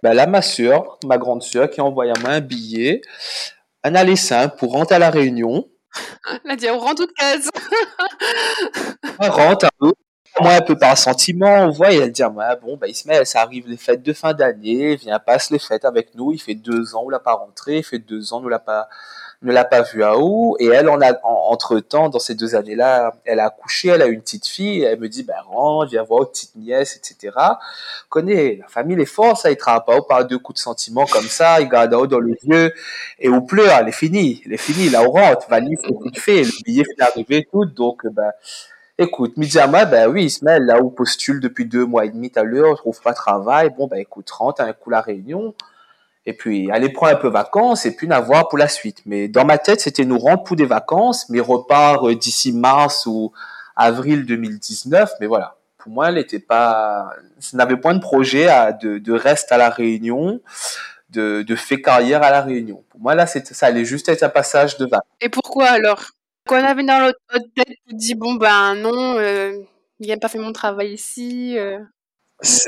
Ben 0.04 0.14
là, 0.14 0.26
ma 0.26 0.42
soeur, 0.42 0.98
ma 1.06 1.18
grande 1.18 1.44
soeur, 1.44 1.70
qui 1.70 1.80
a 1.80 1.84
envoyé 1.84 2.12
à 2.16 2.20
moi 2.20 2.32
un 2.32 2.42
billet, 2.42 3.02
un 3.84 3.96
aller 3.96 4.16
simple 4.16 4.58
pour 4.58 4.72
rentrer 4.74 4.96
à 4.96 5.00
la 5.00 5.10
Réunion. 5.12 5.68
La 6.46 6.56
dire, 6.56 6.74
on 6.76 6.80
rend 6.80 6.96
toute 6.96 7.14
case. 7.14 7.50
on 9.20 9.30
rentre 9.30 9.66
un 9.66 9.70
peu. 9.80 9.94
Moi, 10.40 10.54
un 10.54 10.62
peu 10.62 10.78
par 10.78 10.98
sentiment, 10.98 11.66
on 11.66 11.72
voit, 11.72 11.92
il 11.92 12.00
va 12.00 12.08
dire, 12.08 12.34
ouais, 12.34 12.56
bon, 12.62 12.78
bah, 12.78 12.88
Ismaël, 12.88 13.26
ça 13.26 13.42
arrive 13.42 13.68
les 13.68 13.76
fêtes 13.76 14.02
de 14.02 14.14
fin 14.14 14.34
d'année, 14.34 14.96
viens, 14.96 15.20
passe 15.20 15.52
les 15.52 15.60
fêtes 15.60 15.84
avec 15.84 16.16
nous, 16.16 16.32
il 16.32 16.40
fait 16.40 16.56
deux 16.56 16.96
ans, 16.96 17.04
on 17.06 17.10
l'a 17.10 17.20
pas 17.20 17.34
rentré, 17.34 17.80
il 17.80 17.84
fait 17.84 18.00
deux 18.00 18.34
ans, 18.34 18.42
on 18.42 18.48
l'a 18.48 18.58
pas, 18.58 18.88
ne 19.42 19.52
l'a 19.52 19.66
pas 19.66 19.82
vu 19.82 20.04
à 20.04 20.18
où. 20.18 20.56
Et 20.60 20.68
elle, 20.68 20.88
on 20.90 21.02
a, 21.02 21.14
entre 21.24 21.80
temps, 21.80 22.10
dans 22.10 22.20
ces 22.20 22.36
deux 22.36 22.56
années-là, 22.56 23.16
elle 23.26 23.40
a 23.40 23.46
accouché, 23.46 23.90
elle 23.90 24.02
a 24.02 24.06
une 24.06 24.22
petite 24.22 24.48
fille. 24.48 24.84
elle 24.84 25.00
me 25.00 25.10
dit, 25.10 25.24
ben, 25.24 25.36
rentre, 25.46 25.90
viens 25.92 26.04
voir 26.04 26.30
petite 26.30 26.56
nièce, 26.56 26.96
etc. 26.96 27.36
Connais, 28.10 28.58
la 28.62 28.68
famille, 28.68 28.96
les 28.96 29.06
forces, 29.06 29.44
ça, 29.44 29.52
il 29.52 29.58
travaille 29.58 29.86
pas 29.86 30.02
par 30.02 30.26
deux 30.26 30.38
coups 30.38 30.60
de 30.60 30.64
sentiments 30.64 31.06
comme 31.06 31.26
ça, 31.26 31.60
il 31.62 31.70
garde 31.70 31.94
haut 31.94 32.08
dans 32.08 32.20
les 32.20 32.38
yeux, 32.44 32.74
et 33.20 33.30
on 33.30 33.42
pleure, 33.42 33.80
elle 33.80 33.88
est 33.88 33.92
finie, 33.92 34.42
elle 34.46 34.54
est 34.54 34.58
finie, 34.58 34.90
là, 34.90 35.02
on 35.04 35.12
rentre, 35.12 35.50
valise, 35.50 35.80
c'est 35.84 36.20
fait, 36.20 36.44
le 36.44 36.64
billet 36.64 36.84
est 36.98 37.02
arrivé, 37.02 37.48
tout, 37.52 37.66
donc, 37.66 38.06
ben, 38.12 38.32
Écoute, 38.98 39.36
Midjama, 39.38 39.86
ben 39.86 40.08
oui, 40.12 40.26
Ismaël, 40.26 40.64
là 40.64 40.80
où 40.80 40.92
postule 40.92 41.40
depuis 41.40 41.66
deux 41.66 41.86
mois 41.86 42.06
et 42.06 42.10
demi 42.10 42.32
à 42.36 42.44
l'heure, 42.44 42.76
trouve 42.78 43.02
pas 43.02 43.12
de 43.12 43.16
travail, 43.16 43.72
bon, 43.76 43.88
ben 43.88 43.98
écoute, 43.98 44.30
rentre, 44.30 44.62
un 44.62 44.74
coup 44.74 44.92
la 44.92 45.02
réunion, 45.02 45.56
et 46.26 46.34
puis 46.34 46.70
aller 46.72 46.90
prendre 46.90 47.14
un 47.14 47.20
peu 47.20 47.30
vacances 47.30 47.86
et 47.86 47.96
puis 47.96 48.08
n'avoir 48.08 48.48
pour 48.48 48.58
la 48.58 48.68
suite. 48.68 49.02
Mais 49.06 49.28
dans 49.28 49.46
ma 49.46 49.58
tête, 49.58 49.82
c'était 49.82 50.06
nous 50.06 50.20
rendre 50.20 50.44
pour 50.44 50.56
des 50.56 50.66
vacances, 50.66 51.30
mais 51.30 51.40
repart 51.40 52.04
euh, 52.06 52.16
d'ici 52.16 52.54
mars 52.54 53.06
ou 53.06 53.32
avril 53.76 54.26
2019. 54.26 55.12
Mais 55.20 55.28
voilà, 55.28 55.58
pour 55.78 55.92
moi, 55.92 56.10
elle 56.10 56.16
n'était 56.16 56.40
pas, 56.40 57.10
ça 57.40 57.58
n'avait 57.58 57.78
point 57.78 57.96
de 57.96 58.02
projet 58.02 58.48
à, 58.48 58.72
de, 58.72 59.00
de 59.00 59.14
reste 59.14 59.52
à 59.52 59.58
la 59.58 59.70
Réunion, 59.70 60.42
de, 61.10 61.42
de 61.42 61.56
fait 61.56 61.82
carrière 61.82 62.22
à 62.24 62.30
la 62.30 62.42
Réunion. 62.42 62.84
Pour 62.90 63.02
moi, 63.02 63.16
là, 63.16 63.26
ça 63.26 63.66
allait 63.66 63.86
juste 63.86 64.08
être 64.08 64.24
un 64.24 64.30
passage 64.30 64.78
de 64.78 64.86
vacances. 64.86 65.08
Et 65.22 65.30
pourquoi 65.30 65.68
alors? 65.70 66.12
Quand 66.48 66.60
on 66.60 66.66
avait 66.66 66.84
dans 66.84 67.00
notre 67.00 67.20
tête, 67.56 67.78
tu 67.88 67.96
dis 67.96 68.16
bon 68.16 68.34
ben 68.34 68.74
non, 68.76 69.16
euh, 69.18 69.54
il 70.00 70.08
n'a 70.08 70.18
pas 70.18 70.28
fait 70.28 70.40
mon 70.40 70.52
travail 70.54 70.94
ici. 70.94 71.56
Euh. 71.58 71.80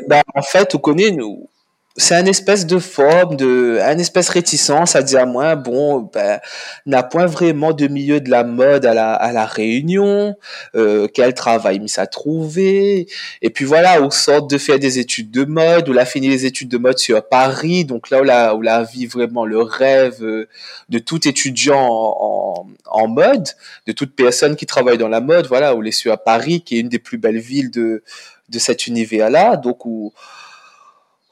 Ben, 0.08 0.22
en 0.36 0.44
fait, 0.44 0.76
on 0.76 0.78
connaît 0.78 1.10
nous 1.10 1.50
c'est 1.96 2.16
un 2.16 2.26
espèce 2.26 2.66
de 2.66 2.80
forme, 2.80 3.36
de, 3.36 3.78
un 3.84 4.00
espèce 4.00 4.30
réticence 4.30 4.96
à 4.96 5.04
dire 5.04 5.28
moi, 5.28 5.56
bon, 5.56 6.10
ben, 6.12 6.40
n'a 6.88 7.04
point 7.04 7.28
vraiment 7.28 7.72
de 7.72 7.88
milieu 7.88 8.20
de 8.20 8.32
la 8.32 8.44
mode 8.44 8.86
à 8.88 8.96
la, 8.96 9.14
à 9.14 9.32
la 9.32 9.46
Réunion, 9.46 10.36
euh, 10.76 11.08
quel 11.14 11.36
travail 11.36 11.80
mais 11.80 11.88
ça 11.88 12.08
trouvé, 12.08 13.08
et 13.44 13.50
puis 13.52 13.66
voilà, 13.66 14.02
on 14.02 14.10
sort 14.10 14.48
de 14.48 14.58
faire 14.58 14.80
des 14.80 14.98
études 14.98 15.30
de 15.30 15.46
mode, 15.46 15.88
ou 15.88 15.98
a 16.00 16.06
fini 16.06 16.30
les 16.30 16.48
études 16.48 16.70
de 16.70 16.80
mode 16.80 16.98
sur 16.98 17.28
Paris, 17.28 17.86
donc 17.86 18.10
là 18.10 18.22
où 18.22 18.24
la, 18.24 18.56
où 18.56 18.62
la 18.64 18.84
vit 18.84 19.06
vraiment 19.06 19.46
le 19.46 19.62
rêve 19.62 20.24
euh, 20.24 20.48
de 20.90 20.98
tout 20.98 21.28
étudiant 21.28 21.78
en, 21.80 22.68
en, 22.88 23.08
mode, 23.08 23.50
de 23.86 23.92
toute 23.92 24.16
personne 24.16 24.56
qui 24.56 24.66
travaille 24.66 24.98
dans 24.98 25.10
la 25.10 25.22
mode, 25.22 25.46
voilà, 25.46 25.76
où 25.76 25.84
est 25.84 25.92
sur 25.92 26.12
à 26.12 26.18
Paris, 26.18 26.62
qui 26.62 26.78
est 26.78 26.80
une 26.80 26.90
des 26.90 27.00
plus 27.00 27.20
belles 27.20 27.40
villes 27.40 27.70
de, 27.70 28.04
de 28.50 28.60
cet 28.60 28.88
univers-là, 28.88 29.58
donc 29.58 29.86
où, 29.86 30.12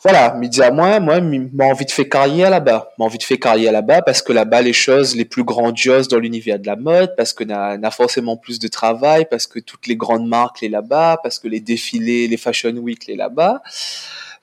voilà, 0.03 0.33
me 0.33 0.61
à 0.63 0.71
moi, 0.71 0.99
moi, 0.99 1.21
m'a 1.21 1.65
envie 1.65 1.85
de 1.85 1.91
faire 1.91 2.09
carrière 2.09 2.49
là-bas. 2.49 2.91
M'a 2.97 3.05
envie 3.05 3.19
de 3.19 3.23
faire 3.23 3.37
carrière 3.37 3.71
là-bas 3.71 4.01
parce 4.01 4.23
que 4.23 4.33
là-bas, 4.33 4.63
les 4.63 4.73
choses 4.73 5.15
les 5.15 5.25
plus 5.25 5.43
grandioses 5.43 6.07
dans 6.07 6.17
l'univers 6.17 6.57
de 6.57 6.65
la 6.65 6.75
mode, 6.75 7.15
parce 7.15 7.33
que 7.33 7.43
n'a, 7.43 7.91
forcément 7.91 8.35
plus 8.35 8.57
de 8.57 8.67
travail, 8.67 9.27
parce 9.29 9.45
que 9.45 9.59
toutes 9.59 9.85
les 9.85 9.95
grandes 9.95 10.27
marques 10.27 10.61
les 10.61 10.69
là-bas, 10.69 11.19
parce 11.21 11.37
que 11.37 11.47
les 11.47 11.59
défilés, 11.59 12.27
les 12.27 12.37
fashion 12.37 12.71
week 12.77 13.05
les 13.05 13.15
là-bas. 13.15 13.61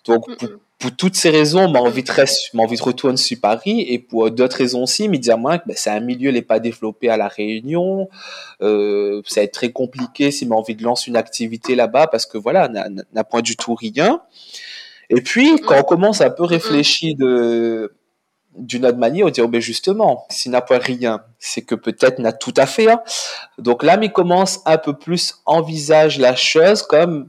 Donc, 0.04 0.26
pour, 0.78 0.96
toutes 0.96 1.16
ces 1.16 1.30
raisons, 1.30 1.68
m'a 1.68 1.80
envie 1.80 2.04
de 2.04 2.12
rester, 2.12 2.56
m'a 2.56 2.62
envie 2.62 2.76
de 2.76 2.82
retourner 2.82 3.16
sur 3.16 3.40
Paris 3.40 3.84
et 3.88 3.98
pour 3.98 4.30
d'autres 4.30 4.58
raisons 4.58 4.84
aussi, 4.84 5.08
me 5.08 5.16
dire 5.16 5.36
moi, 5.36 5.58
ben, 5.66 5.74
c'est 5.76 5.90
un 5.90 5.98
milieu 5.98 6.30
n'est 6.30 6.40
pas 6.40 6.60
développé 6.60 7.08
à 7.08 7.16
la 7.16 7.26
Réunion, 7.26 8.08
euh, 8.62 9.22
ça 9.26 9.40
va 9.40 9.44
être 9.44 9.54
très 9.54 9.72
compliqué 9.72 10.30
si 10.30 10.46
m'a 10.46 10.54
envie 10.54 10.76
de 10.76 10.84
lancer 10.84 11.10
une 11.10 11.16
activité 11.16 11.74
là-bas 11.74 12.06
parce 12.06 12.26
que 12.26 12.38
voilà, 12.38 12.68
n'a 12.68 13.24
point 13.24 13.42
du 13.42 13.56
tout 13.56 13.74
rien. 13.74 14.22
Et 15.10 15.22
puis, 15.22 15.60
quand 15.60 15.78
on 15.78 15.82
commence 15.82 16.20
à 16.20 16.26
un 16.26 16.30
peu 16.30 16.44
réfléchir 16.44 17.14
de, 17.18 17.94
d'une 18.58 18.84
autre 18.86 18.98
manière, 18.98 19.26
on 19.26 19.30
dit, 19.30 19.40
oh 19.40 19.48
ben 19.48 19.60
justement, 19.60 20.26
s'il 20.28 20.52
n'a 20.52 20.60
pas 20.60 20.78
rien, 20.78 21.22
c'est 21.38 21.62
que 21.62 21.74
peut-être 21.74 22.18
n'a 22.18 22.32
tout 22.32 22.54
à 22.56 22.66
fait. 22.66 22.90
Hein. 22.90 23.00
Donc 23.58 23.82
là, 23.82 23.98
il 24.00 24.12
commence 24.12 24.60
un 24.66 24.78
peu 24.78 24.92
plus 24.94 25.36
envisage 25.46 26.18
la 26.18 26.36
chose 26.36 26.82
comme 26.82 27.28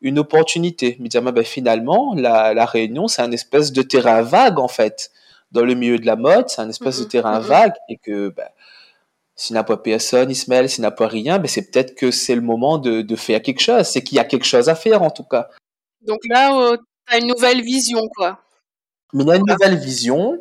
une 0.00 0.18
opportunité. 0.18 0.96
Il 1.00 1.08
dit, 1.08 1.18
ah, 1.18 1.20
ben, 1.20 1.44
finalement, 1.44 2.14
la, 2.16 2.54
la 2.54 2.64
Réunion, 2.64 3.08
c'est 3.08 3.22
un 3.22 3.32
espèce 3.32 3.72
de 3.72 3.82
terrain 3.82 4.22
vague, 4.22 4.58
en 4.58 4.68
fait. 4.68 5.10
Dans 5.50 5.64
le 5.64 5.74
milieu 5.74 5.98
de 5.98 6.06
la 6.06 6.16
mode, 6.16 6.48
c'est 6.48 6.60
un 6.60 6.68
espèce 6.68 7.00
de 7.00 7.04
terrain 7.04 7.40
vague 7.40 7.72
et 7.88 7.96
que, 7.96 8.28
ben, 8.28 8.48
s'il 9.34 9.54
n'a 9.54 9.64
pas 9.64 9.76
personne, 9.76 10.30
Ismaël, 10.30 10.68
s'il 10.68 10.82
n'a 10.82 10.90
pas 10.90 11.08
rien, 11.08 11.38
ben, 11.38 11.48
c'est 11.48 11.70
peut-être 11.70 11.94
que 11.94 12.10
c'est 12.10 12.34
le 12.34 12.40
moment 12.42 12.78
de, 12.78 13.02
de 13.02 13.16
faire 13.16 13.42
quelque 13.42 13.60
chose. 13.60 13.84
C'est 13.84 14.02
qu'il 14.02 14.16
y 14.16 14.20
a 14.20 14.24
quelque 14.24 14.44
chose 14.46 14.68
à 14.68 14.74
faire, 14.74 15.02
en 15.02 15.10
tout 15.10 15.24
cas. 15.24 15.48
Donc 16.06 16.20
là, 16.28 16.76
une 17.16 17.28
nouvelle 17.28 17.62
vision, 17.62 18.08
quoi. 18.14 18.40
Mais 19.14 19.24
il 19.24 19.30
a 19.30 19.36
une 19.36 19.44
nouvelle 19.46 19.78
vision. 19.78 20.38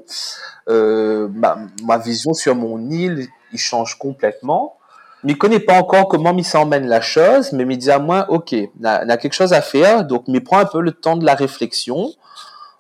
Euh, 0.68 1.30
ma, 1.30 1.98
vision 1.98 2.34
sur 2.34 2.56
mon 2.56 2.90
île, 2.90 3.28
il 3.54 3.60
change 3.60 3.98
complètement. 3.98 4.78
Je 5.24 5.30
ne 5.30 5.34
connais 5.34 5.60
pas 5.60 5.74
encore 5.80 6.08
comment 6.08 6.36
il 6.38 6.44
s'emmène 6.44 6.88
la 6.88 7.02
chose, 7.02 7.52
mais 7.54 7.64
il 7.64 7.78
dit 7.78 7.92
à 7.92 8.00
moi, 8.00 8.26
ok, 8.30 8.54
on 8.80 8.86
a, 8.86 9.18
quelque 9.18 9.34
chose 9.34 9.54
à 9.54 9.62
faire, 9.62 10.06
donc 10.06 10.26
il 10.28 10.44
prend 10.44 10.60
un 10.60 10.66
peu 10.66 10.82
le 10.82 10.92
temps 10.92 11.18
de 11.18 11.26
la 11.26 11.36
réflexion. 11.36 12.12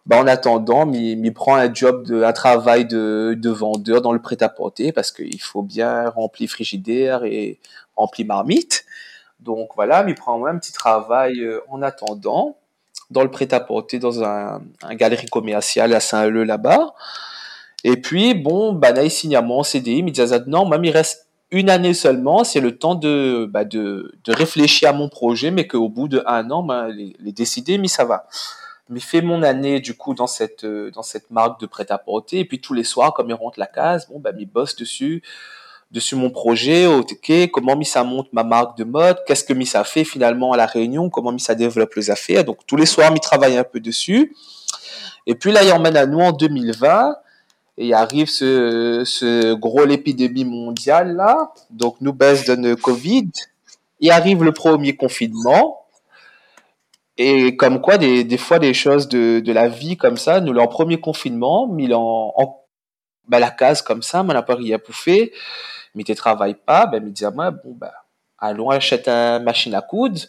Bah, 0.05 0.17
en 0.17 0.27
attendant, 0.27 0.89
il 0.91 1.33
prend 1.33 1.55
un 1.55 1.73
job, 1.73 2.05
de, 2.05 2.23
un 2.23 2.33
travail 2.33 2.85
de, 2.85 3.35
de 3.37 3.49
vendeur 3.49 4.01
dans 4.01 4.13
le 4.13 4.21
prêt-à-porter 4.21 4.91
parce 4.91 5.11
qu'il 5.11 5.41
faut 5.41 5.63
bien 5.63 6.09
remplir 6.09 6.49
frigidaire 6.49 7.23
et 7.25 7.59
remplir 7.95 8.27
marmite. 8.27 8.85
Donc 9.39 9.69
voilà, 9.75 10.05
il 10.07 10.15
prend 10.15 10.45
un 10.45 10.57
petit 10.57 10.71
travail 10.71 11.41
euh, 11.41 11.59
en 11.69 11.81
attendant 11.81 12.57
dans 13.09 13.23
le 13.23 13.31
prêt-à-porter, 13.31 13.99
dans 13.99 14.23
un, 14.23 14.61
galerie 14.91 15.27
commerciale 15.27 15.93
à 15.93 15.99
Saint-Leu 15.99 16.43
là-bas. 16.43 16.93
Et 17.83 17.97
puis, 17.97 18.33
bon, 18.33 18.73
bah, 18.73 18.91
là, 18.91 19.03
il 19.03 19.11
signe 19.11 19.35
à 19.35 19.41
mon 19.41 19.63
CDI, 19.63 19.99
il 19.99 20.05
me 20.05 20.11
dit, 20.11 20.21
non, 20.47 20.67
même 20.67 20.83
il 20.83 20.91
reste 20.91 21.27
une 21.51 21.69
année 21.69 21.93
seulement, 21.93 22.43
c'est 22.43 22.59
le 22.59 22.77
temps 22.77 22.95
de, 22.95 23.47
bah, 23.49 23.63
de, 23.63 24.13
de, 24.25 24.33
réfléchir 24.33 24.89
à 24.89 24.93
mon 24.93 25.07
projet, 25.07 25.51
mais 25.51 25.65
qu'au 25.65 25.87
bout 25.87 26.09
de 26.09 26.21
un 26.25 26.51
an, 26.51 26.63
bah, 26.63 26.89
les, 26.89 27.15
les 27.19 27.31
décider, 27.31 27.77
mais 27.77 27.87
ça 27.87 28.03
va. 28.03 28.27
Mais 28.89 28.99
fais 28.99 29.21
mon 29.21 29.43
année, 29.43 29.79
du 29.79 29.95
coup, 29.95 30.13
dans 30.13 30.27
cette, 30.27 30.65
dans 30.65 31.03
cette 31.03 31.31
marque 31.31 31.61
de 31.61 31.65
prêt-à-porter, 31.65 32.39
et 32.39 32.45
puis 32.45 32.59
tous 32.59 32.73
les 32.73 32.83
soirs, 32.83 33.13
comme 33.13 33.29
il 33.29 33.33
rentre 33.33 33.59
la 33.59 33.67
case, 33.67 34.09
bon, 34.09 34.19
bah, 34.19 34.31
il 34.37 34.45
bosse 34.45 34.75
dessus, 34.75 35.23
dessus 35.91 36.15
mon 36.15 36.29
projet, 36.29 36.85
ok, 36.85 37.49
comment 37.51 37.75
Missa 37.75 38.03
monte 38.03 38.31
ma 38.33 38.43
marque 38.43 38.77
de 38.77 38.83
mode, 38.83 39.17
qu'est-ce 39.25 39.43
que 39.43 39.53
Missa 39.53 39.83
fait 39.83 40.03
finalement 40.03 40.51
à 40.51 40.57
la 40.57 40.65
réunion, 40.65 41.09
comment 41.09 41.31
Missa 41.31 41.55
développe 41.55 41.95
les 41.95 42.09
affaires. 42.09 42.43
Donc 42.43 42.59
tous 42.67 42.75
les 42.75 42.85
soirs, 42.85 43.11
il 43.13 43.19
travaille 43.19 43.57
un 43.57 43.63
peu 43.63 43.79
dessus. 43.79 44.35
Et 45.25 45.35
puis 45.35 45.51
là, 45.51 45.63
il 45.63 45.71
emmène 45.71 45.97
à 45.97 46.05
nous 46.05 46.19
en 46.19 46.31
2020 46.31 47.15
et 47.77 47.93
arrive 47.93 48.27
ce, 48.27 49.03
ce 49.05 49.53
gros 49.53 49.85
l'épidémie 49.85 50.45
mondiale 50.45 51.15
là. 51.15 51.53
Donc 51.69 51.97
nous 52.01 52.13
baisse 52.13 52.45
de 52.45 52.73
Covid. 52.73 53.29
Il 53.99 54.11
arrive 54.11 54.43
le 54.43 54.51
premier 54.51 54.95
confinement. 54.95 55.85
Et 57.19 57.55
comme 57.55 57.81
quoi, 57.81 57.97
des, 57.97 58.23
des 58.23 58.37
fois, 58.37 58.59
des 58.59 58.75
choses 58.75 59.07
de, 59.07 59.39
de 59.39 59.51
la 59.51 59.67
vie 59.67 59.97
comme 59.97 60.17
ça, 60.17 60.39
nous, 60.39 60.55
en 60.55 60.67
premier 60.67 60.99
confinement, 60.99 61.65
mis 61.67 61.91
en, 61.91 62.31
en 62.35 62.61
ben, 63.27 63.39
la 63.39 63.49
case 63.49 63.81
comme 63.81 64.03
ça, 64.03 64.21
mon 64.21 64.35
appareil 64.35 64.73
a 64.73 64.77
bouffé 64.77 65.33
mais 65.97 66.03
tu 66.03 66.15
travailles 66.15 66.55
pas, 66.55 66.85
ben, 66.85 67.03
me 67.03 67.09
dire, 67.09 67.33
moi, 67.33 67.51
bon, 67.51 67.75
ben, 67.75 67.91
allons 68.37 68.69
acheter 68.69 69.09
une 69.09 69.43
machine 69.43 69.73
à 69.73 69.81
coudre, 69.81 70.21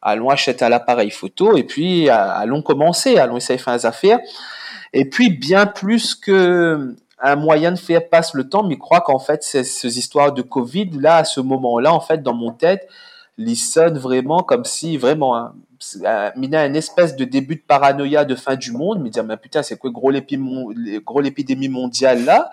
allons 0.00 0.30
acheter 0.30 0.64
un 0.64 0.72
appareil 0.72 1.10
photo, 1.10 1.56
et 1.56 1.64
puis 1.64 2.08
allons 2.08 2.62
commencer, 2.62 3.18
allons 3.18 3.36
essayer 3.36 3.58
de 3.58 3.62
faire 3.62 3.76
des 3.76 3.86
affaires. 3.86 4.20
Et 4.92 5.04
puis, 5.10 5.30
bien 5.30 5.66
plus 5.66 6.14
que 6.14 6.94
un 7.22 7.36
moyen 7.36 7.72
de 7.72 7.78
faire 7.78 8.08
passer 8.08 8.32
le 8.34 8.48
temps, 8.48 8.62
mais 8.62 8.78
crois 8.78 9.02
qu'en 9.02 9.18
fait, 9.18 9.42
ces, 9.42 9.98
histoires 9.98 10.32
de 10.32 10.42
Covid, 10.42 10.90
là, 10.92 11.16
à 11.16 11.24
ce 11.24 11.40
moment-là, 11.40 11.92
en 11.92 12.00
fait, 12.00 12.22
dans 12.22 12.32
mon 12.32 12.52
tête, 12.52 12.88
ils 13.36 13.56
sonnent 13.56 13.98
vraiment 13.98 14.42
comme 14.42 14.64
si, 14.64 14.96
vraiment, 14.96 15.36
hein, 15.36 15.52
il 15.94 16.06
a 16.06 16.66
une 16.66 16.76
espèce 16.76 17.16
de 17.16 17.24
début 17.24 17.56
de 17.56 17.62
paranoïa 17.66 18.24
de 18.24 18.34
fin 18.34 18.56
du 18.56 18.72
monde, 18.72 19.02
me 19.02 19.08
dire, 19.08 19.24
mais 19.24 19.36
putain, 19.36 19.62
c'est 19.62 19.78
quoi 19.78 19.90
gros 19.90 20.10
l'épidémie 20.10 21.68
mondiale 21.68 22.24
là? 22.24 22.50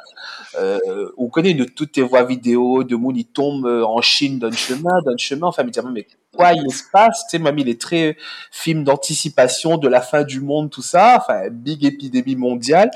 Euh, 0.57 1.09
On 1.17 1.28
connaît 1.28 1.53
de 1.53 1.65
toutes 1.65 1.93
tes 1.93 2.01
voix 2.01 2.23
vidéo, 2.23 2.84
de 2.84 2.95
monde, 2.95 3.17
il 3.17 3.25
tombe 3.25 3.65
euh, 3.65 3.84
en 3.84 4.01
Chine 4.01 4.39
d'un 4.39 4.51
chemin, 4.51 5.01
d'un 5.05 5.17
chemin, 5.17 5.47
enfin, 5.47 5.63
me 5.63 5.71
dire, 5.71 5.86
mais 5.86 6.07
quoi 6.34 6.53
il 6.53 6.71
se 6.71 6.84
passe? 6.91 7.25
Tu 7.30 7.38
sais, 7.38 7.39
mamie, 7.39 7.63
il 7.63 7.69
est 7.69 7.82
très 7.82 8.15
film 8.51 8.84
d'anticipation 8.84 9.78
de 9.78 9.89
la 9.89 10.01
fin 10.01 10.23
du 10.23 10.39
monde, 10.39 10.69
tout 10.69 10.82
ça, 10.82 11.17
enfin, 11.17 11.49
big 11.49 11.84
épidémie 11.84 12.38
mondiale. 12.38 12.91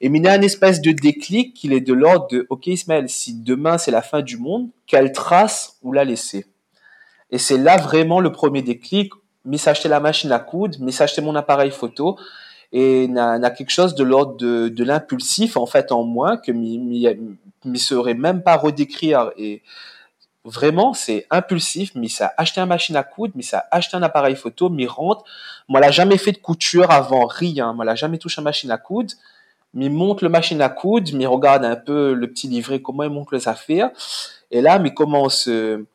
Et 0.00 0.06
il 0.06 0.26
a 0.26 0.36
une 0.36 0.44
espèce 0.44 0.80
de 0.80 0.92
déclic 0.92 1.54
qu'il 1.54 1.74
est 1.74 1.82
de 1.82 1.92
l'ordre 1.92 2.28
de, 2.28 2.46
ok 2.48 2.68
Ismaël, 2.68 3.10
si 3.10 3.34
demain 3.34 3.76
c'est 3.76 3.90
la 3.90 4.00
fin 4.00 4.22
du 4.22 4.38
monde, 4.38 4.70
quelle 4.86 5.12
trace 5.12 5.76
ou 5.82 5.92
la 5.92 6.04
laisser 6.04 6.46
Et 7.30 7.36
c'est 7.36 7.58
là 7.58 7.76
vraiment 7.76 8.20
le 8.20 8.32
premier 8.32 8.62
déclic 8.62 9.12
mais 9.44 9.58
s'acheter 9.58 9.88
la 9.88 10.00
machine 10.00 10.32
à 10.32 10.38
coudre, 10.38 10.76
mais 10.80 10.92
s'acheter 10.92 11.22
mon 11.22 11.34
appareil 11.34 11.70
photo, 11.70 12.16
et 12.72 13.08
n'a, 13.08 13.50
quelque 13.50 13.70
chose 13.70 13.94
de 13.94 14.04
l'ordre 14.04 14.36
de, 14.36 14.68
de 14.68 14.84
l'impulsif 14.84 15.56
en 15.56 15.66
fait 15.66 15.90
en 15.92 16.04
moi 16.04 16.36
que 16.36 16.52
ne 16.52 17.78
saurait 17.78 18.14
même 18.14 18.42
pas 18.42 18.56
redécrire. 18.56 19.32
Et 19.36 19.62
vraiment 20.44 20.94
c'est 20.94 21.26
impulsif 21.30 21.92
mais 21.94 22.08
ça 22.08 22.26
a 22.28 22.42
acheté 22.42 22.60
une 22.60 22.66
machine 22.68 22.96
à 22.96 23.02
coudre 23.02 23.34
mais 23.36 23.42
ça 23.42 23.58
a 23.70 23.76
acheté 23.76 23.96
un 23.96 24.02
appareil 24.02 24.36
photo 24.36 24.68
mais 24.68 24.86
rentre. 24.86 25.24
Moi 25.68 25.80
l'a 25.80 25.90
jamais 25.90 26.18
fait 26.18 26.32
de 26.32 26.38
couture 26.38 26.90
avant 26.90 27.26
rien. 27.26 27.72
Moi 27.72 27.84
l'a 27.84 27.96
jamais 27.96 28.18
touché 28.18 28.40
à 28.40 28.44
machine 28.44 28.70
à 28.70 28.78
coudre. 28.78 29.14
Mais 29.72 29.88
monte 29.88 30.22
le 30.22 30.28
machine 30.28 30.60
à 30.62 30.68
coudre 30.68 31.10
mais 31.14 31.26
regarde 31.26 31.64
un 31.64 31.76
peu 31.76 32.12
le 32.12 32.28
petit 32.28 32.48
livret 32.48 32.80
comment 32.80 33.02
il 33.02 33.10
monte 33.10 33.32
les 33.32 33.48
affaires 33.48 33.90
et 34.50 34.60
là 34.60 34.80
mais 34.80 34.92
commence 34.92 35.46
euh, 35.48 35.86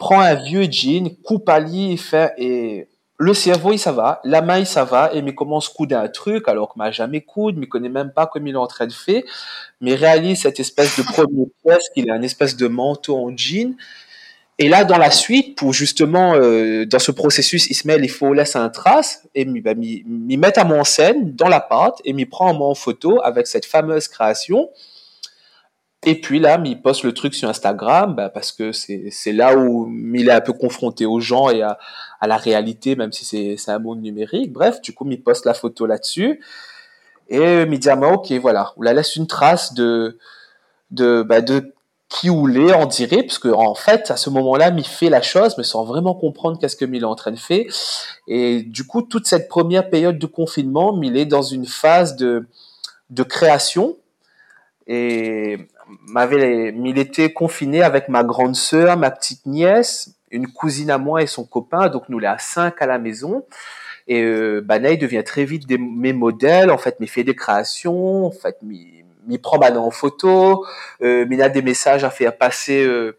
prend 0.00 0.20
un 0.20 0.34
vieux 0.34 0.66
jean 0.68 1.16
coupe 1.22 1.48
à 1.48 1.60
lit 1.60 1.92
et 1.92 1.96
fait 1.96 2.32
et 2.38 2.88
le 3.22 3.34
cerveau, 3.34 3.72
il 3.72 3.78
ça 3.78 3.92
va, 3.92 4.22
la 4.24 4.40
main, 4.40 4.58
il 4.58 4.66
ça 4.66 4.82
va, 4.82 5.10
et 5.12 5.20
mais 5.20 5.34
commence 5.34 5.68
à 5.68 5.72
couder 5.74 5.94
un 5.94 6.08
truc, 6.08 6.48
alors 6.48 6.72
que 6.72 6.78
m'a 6.78 6.90
jamais 6.90 7.20
coude, 7.20 7.58
mais 7.58 7.66
connaît 7.66 7.90
même 7.90 8.12
pas 8.14 8.26
comme 8.26 8.46
il 8.46 8.54
est 8.54 8.58
en 8.58 8.66
train 8.66 8.86
de 8.86 8.94
faire, 8.94 9.22
mais 9.82 9.94
réalise 9.94 10.40
cette 10.40 10.58
espèce 10.58 10.96
de 10.98 11.02
première 11.02 11.46
pièce 11.62 11.90
qu'il 11.94 12.10
a 12.10 12.14
un 12.14 12.22
espèce 12.22 12.56
de 12.56 12.66
manteau 12.66 13.18
en 13.18 13.36
jean. 13.36 13.76
Et 14.58 14.70
là, 14.70 14.84
dans 14.84 14.96
la 14.96 15.10
suite, 15.10 15.54
pour 15.54 15.74
justement, 15.74 16.34
euh, 16.34 16.86
dans 16.86 16.98
ce 16.98 17.12
processus, 17.12 17.68
Ismaël, 17.68 18.02
il 18.02 18.10
faut 18.10 18.32
laisser 18.32 18.58
un 18.58 18.70
trace, 18.70 19.28
et 19.34 19.44
m'y 19.44 19.60
bah, 19.60 19.74
mettre 19.76 20.58
à 20.58 20.64
mon 20.64 20.82
scène, 20.82 21.34
dans 21.36 21.48
la 21.48 21.60
pâte, 21.60 22.00
et 22.06 22.14
m'y 22.14 22.24
prend 22.24 22.58
en 22.58 22.74
photo 22.74 23.20
avec 23.22 23.46
cette 23.46 23.66
fameuse 23.66 24.08
création. 24.08 24.70
Et 26.06 26.18
puis 26.18 26.38
là, 26.38 26.58
il 26.64 26.80
poste 26.80 27.02
le 27.02 27.12
truc 27.12 27.34
sur 27.34 27.48
Instagram 27.48 28.14
bah, 28.14 28.30
parce 28.30 28.52
que 28.52 28.72
c'est 28.72 29.32
là 29.32 29.56
où 29.56 29.92
il 30.14 30.28
est 30.28 30.32
un 30.32 30.40
peu 30.40 30.54
confronté 30.54 31.04
aux 31.04 31.20
gens 31.20 31.50
et 31.50 31.60
à, 31.62 31.78
à 32.20 32.26
la 32.26 32.38
réalité, 32.38 32.96
même 32.96 33.12
si 33.12 33.56
c'est 33.58 33.70
un 33.70 33.78
monde 33.78 34.00
numérique. 34.00 34.52
Bref, 34.52 34.80
du 34.80 34.94
coup, 34.94 35.06
il 35.10 35.22
poste 35.22 35.44
la 35.44 35.52
photo 35.52 35.84
là-dessus. 35.84 36.40
Et 37.28 37.62
il 37.62 37.78
dit, 37.78 37.88
bah, 37.88 38.12
ok, 38.12 38.32
voilà, 38.32 38.72
on 38.76 38.82
la 38.82 38.94
laisse 38.94 39.14
une 39.16 39.26
trace 39.26 39.74
de, 39.74 40.18
de, 40.90 41.22
bah, 41.22 41.42
de 41.42 41.74
qui 42.08 42.28
ou 42.28 42.48
l'est, 42.48 42.74
on 42.74 42.86
dirait, 42.86 43.22
parce 43.22 43.38
que 43.38 43.48
en 43.48 43.76
fait, 43.76 44.10
à 44.10 44.16
ce 44.16 44.30
moment-là, 44.30 44.72
il 44.76 44.84
fait 44.84 45.10
la 45.10 45.22
chose, 45.22 45.56
mais 45.56 45.62
sans 45.62 45.84
vraiment 45.84 46.14
comprendre 46.14 46.58
qu'est-ce 46.58 46.74
que 46.74 46.84
il 46.84 47.02
est 47.02 47.04
en 47.04 47.14
train 47.14 47.30
de 47.30 47.38
faire. 47.38 47.64
Et 48.26 48.62
du 48.62 48.84
coup, 48.84 49.02
toute 49.02 49.28
cette 49.28 49.48
première 49.48 49.88
période 49.90 50.18
de 50.18 50.26
confinement, 50.26 51.00
il 51.02 51.16
est 51.16 51.24
dans 51.24 51.42
une 51.42 51.66
phase 51.66 52.16
de, 52.16 52.48
de 53.10 53.22
création. 53.22 53.96
Et 54.88 55.68
m'avait, 56.06 56.74
il 56.76 56.98
était 56.98 57.32
confiné 57.32 57.82
avec 57.82 58.08
ma 58.08 58.24
grande 58.24 58.56
sœur, 58.56 58.96
ma 58.96 59.10
petite 59.10 59.46
nièce, 59.46 60.14
une 60.30 60.46
cousine 60.46 60.90
à 60.90 60.98
moi 60.98 61.22
et 61.22 61.26
son 61.26 61.44
copain. 61.44 61.88
Donc 61.88 62.08
nous, 62.08 62.18
les 62.18 62.26
à 62.26 62.38
cinq 62.38 62.80
à 62.82 62.86
la 62.86 62.98
maison. 62.98 63.44
Et 64.08 64.22
euh, 64.22 64.60
devient 64.60 65.22
très 65.24 65.44
vite 65.44 65.66
des, 65.66 65.78
mes 65.78 66.12
modèles. 66.12 66.70
En 66.70 66.78
fait, 66.78 66.96
il 67.00 67.08
fait 67.08 67.24
des 67.24 67.36
créations. 67.36 68.26
En 68.26 68.30
fait, 68.30 68.58
il 68.62 69.38
prend 69.40 69.58
Bana 69.58 69.80
en 69.80 69.90
photo. 69.90 70.64
Euh, 71.02 71.26
il 71.30 71.42
a 71.42 71.48
des 71.48 71.62
messages 71.62 72.04
à 72.04 72.10
faire 72.10 72.36
passer 72.36 72.84
euh, 72.84 73.18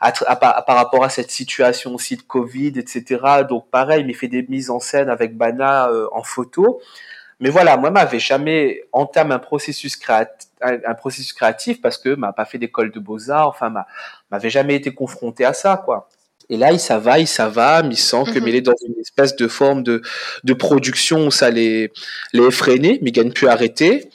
à, 0.00 0.12
par 0.36 0.76
rapport 0.76 1.04
à 1.04 1.10
cette 1.10 1.30
situation 1.30 1.94
aussi 1.94 2.16
de 2.16 2.22
Covid, 2.22 2.72
etc. 2.76 3.44
Donc 3.48 3.68
pareil, 3.70 4.04
il 4.06 4.14
fait 4.14 4.28
des 4.28 4.46
mises 4.48 4.70
en 4.70 4.80
scène 4.80 5.10
avec 5.10 5.36
Bana 5.36 5.88
euh, 5.88 6.08
en 6.12 6.22
photo. 6.22 6.80
Mais 7.40 7.50
voilà, 7.50 7.76
moi, 7.76 7.90
m'avais 7.90 8.18
jamais 8.18 8.82
entamé 8.92 9.34
un 9.34 9.38
processus 9.38 9.96
créatif, 9.96 10.49
un, 10.62 10.94
processus 10.94 11.32
créatif 11.32 11.80
parce 11.80 11.98
que 11.98 12.14
m'a 12.14 12.32
pas 12.32 12.44
fait 12.44 12.58
d'école 12.58 12.90
de 12.90 13.00
beaux-arts, 13.00 13.48
enfin, 13.48 13.72
m'avait 14.30 14.50
jamais 14.50 14.74
été 14.74 14.94
confronté 14.94 15.44
à 15.44 15.52
ça, 15.52 15.80
quoi. 15.84 16.08
Et 16.48 16.56
là, 16.56 16.72
il 16.72 16.80
ça 16.80 16.98
va, 16.98 17.18
il 17.18 17.28
ça 17.28 17.48
va, 17.48 17.82
mais 17.82 17.94
il 17.94 17.98
sent 17.98 18.24
que 18.34 18.40
mm 18.40 18.48
est 18.48 18.60
dans 18.60 18.74
une 18.86 19.00
espèce 19.00 19.36
de 19.36 19.46
forme 19.46 19.82
de, 19.84 20.02
de 20.42 20.52
production 20.52 21.26
où 21.26 21.30
ça 21.30 21.50
les, 21.50 21.92
les 22.32 22.44
effréné, 22.44 22.98
mais 23.02 23.10
il 23.10 23.12
gagne 23.12 23.32
plus 23.32 23.46
arrêter. 23.46 24.10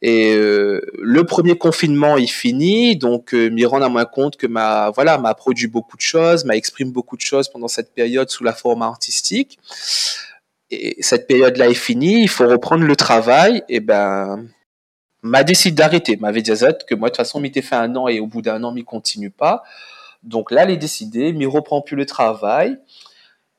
Et 0.00 0.34
euh, 0.34 0.80
le 0.98 1.24
premier 1.24 1.56
confinement, 1.56 2.16
il 2.16 2.28
finit, 2.28 2.96
donc 2.96 3.34
euh, 3.34 3.48
m'y 3.50 3.64
rend 3.66 3.82
à 3.82 3.88
moins 3.88 4.04
compte 4.04 4.36
que 4.36 4.46
ma 4.46 4.90
voilà 4.90 5.18
m'a 5.18 5.34
produit 5.34 5.66
beaucoup 5.66 5.96
de 5.96 6.02
choses, 6.02 6.44
m'a 6.44 6.56
exprimé 6.56 6.90
beaucoup 6.90 7.16
de 7.16 7.22
choses 7.22 7.48
pendant 7.48 7.68
cette 7.68 7.94
période 7.94 8.30
sous 8.30 8.44
la 8.44 8.52
forme 8.52 8.82
artistique 8.82 9.58
et 10.74 10.96
cette 11.00 11.26
période-là 11.26 11.68
est 11.68 11.74
finie, 11.74 12.22
il 12.22 12.28
faut 12.28 12.46
reprendre 12.46 12.84
le 12.84 12.96
travail, 12.96 13.62
et 13.68 13.80
ben, 13.80 14.48
m'a 15.24 15.42
décidé 15.42 15.74
d'arrêter. 15.74 16.16
M'avait 16.16 16.42
dit 16.42 16.52
que 16.52 16.94
moi, 16.94 17.08
de 17.08 17.12
toute 17.12 17.16
façon, 17.16 17.40
m'était 17.40 17.62
fait 17.62 17.74
un 17.74 17.96
an 17.96 18.06
et 18.06 18.20
au 18.20 18.26
bout 18.26 18.42
d'un 18.42 18.62
an, 18.62 18.72
m'y 18.72 18.84
continue 18.84 19.30
pas. 19.30 19.64
Donc 20.22 20.50
là, 20.50 20.62
elle 20.62 20.70
est 20.70 20.76
décidée, 20.76 21.32
m'y 21.32 21.46
reprend 21.46 21.80
plus 21.80 21.96
le 21.96 22.06
travail. 22.06 22.78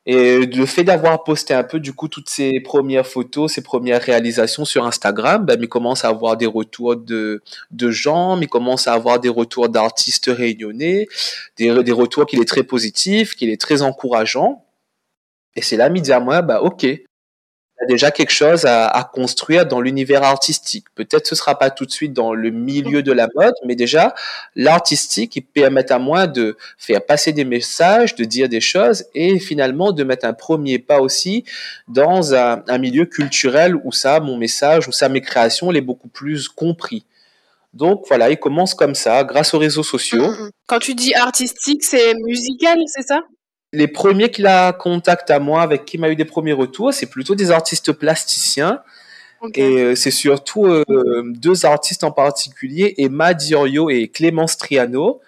Et 0.07 0.45
le 0.45 0.65
fait 0.67 0.83
d'avoir 0.83 1.23
posté 1.23 1.55
un 1.55 1.63
peu, 1.63 1.79
du 1.79 1.93
coup, 1.93 2.07
toutes 2.07 2.29
ces 2.29 2.59
premières 2.59 3.07
photos, 3.07 3.51
ces 3.51 3.63
premières 3.63 3.99
réalisations 3.99 4.63
sur 4.63 4.85
Instagram, 4.85 5.43
ben, 5.43 5.65
commence 5.65 6.05
à 6.05 6.09
avoir 6.09 6.37
des 6.37 6.45
retours 6.45 6.95
de, 6.95 7.41
de 7.71 7.89
gens, 7.89 8.37
m'y 8.37 8.47
commence 8.47 8.87
à 8.87 8.93
avoir 8.93 9.19
des 9.19 9.29
retours 9.29 9.67
d'artistes 9.67 10.27
réunionnais, 10.27 11.07
des, 11.57 11.83
des 11.83 11.91
retours 11.91 12.27
qu'il 12.27 12.39
est 12.39 12.47
très 12.47 12.61
positif, 12.61 13.35
qu'il 13.35 13.49
est 13.49 13.59
très 13.59 13.81
encourageant. 13.81 14.63
Et 15.55 15.63
c'est 15.63 15.77
là, 15.77 15.89
midi 15.89 16.11
à 16.11 16.19
moi, 16.19 16.43
bah, 16.43 16.61
ok. 16.61 16.85
Déjà 17.87 18.11
quelque 18.11 18.31
chose 18.31 18.65
à, 18.65 19.09
construire 19.13 19.65
dans 19.65 19.81
l'univers 19.81 20.23
artistique. 20.23 20.85
Peut-être 20.95 21.27
ce 21.27 21.35
sera 21.35 21.57
pas 21.57 21.69
tout 21.69 21.85
de 21.85 21.91
suite 21.91 22.13
dans 22.13 22.33
le 22.33 22.49
milieu 22.49 23.03
de 23.03 23.11
la 23.11 23.27
mode, 23.35 23.53
mais 23.65 23.75
déjà, 23.75 24.13
l'artistique, 24.55 25.35
il 25.35 25.43
permet 25.43 25.91
à 25.91 25.99
moi 25.99 26.27
de 26.27 26.57
faire 26.77 27.05
passer 27.05 27.31
des 27.31 27.45
messages, 27.45 28.15
de 28.15 28.25
dire 28.25 28.49
des 28.49 28.61
choses 28.61 29.05
et 29.13 29.39
finalement 29.39 29.91
de 29.91 30.03
mettre 30.03 30.25
un 30.25 30.33
premier 30.33 30.79
pas 30.79 30.99
aussi 30.99 31.45
dans 31.87 32.33
un, 32.33 32.63
un 32.67 32.77
milieu 32.77 33.05
culturel 33.05 33.75
où 33.83 33.91
ça, 33.91 34.19
mon 34.19 34.37
message, 34.37 34.87
où 34.87 34.91
ça, 34.91 35.09
mes 35.09 35.21
créations, 35.21 35.71
elle 35.71 35.77
est 35.77 35.81
beaucoup 35.81 36.09
plus 36.09 36.47
compris. 36.47 37.05
Donc 37.75 38.05
voilà, 38.07 38.29
il 38.29 38.37
commence 38.37 38.73
comme 38.73 38.95
ça, 38.95 39.23
grâce 39.25 39.53
aux 39.53 39.59
réseaux 39.59 39.83
sociaux. 39.83 40.29
Mm, 40.29 40.45
mm. 40.45 40.49
Quand 40.65 40.79
tu 40.79 40.95
dis 40.95 41.13
artistique, 41.13 41.83
c'est 41.83 42.13
musical, 42.25 42.79
c'est 42.87 43.05
ça? 43.05 43.21
Les 43.75 43.87
premiers 43.87 44.31
qu'il 44.31 44.47
a 44.47 44.73
contact 44.73 45.29
à 45.29 45.39
moi, 45.39 45.61
avec 45.61 45.85
qui 45.85 45.97
m'a 45.97 46.09
eu 46.09 46.15
des 46.15 46.25
premiers 46.25 46.53
retours, 46.53 46.93
c'est 46.93 47.05
plutôt 47.05 47.35
des 47.35 47.51
artistes 47.51 47.91
plasticiens. 47.91 48.81
Et 49.53 49.61
euh, 49.63 49.95
c'est 49.95 50.11
surtout 50.11 50.65
euh, 50.65 50.83
deux 51.25 51.65
artistes 51.65 52.03
en 52.03 52.11
particulier, 52.11 52.95
Emma 52.97 53.33
Diorio 53.33 53.89
et 53.89 54.07
Clémence 54.07 54.57
Triano, 54.57 55.21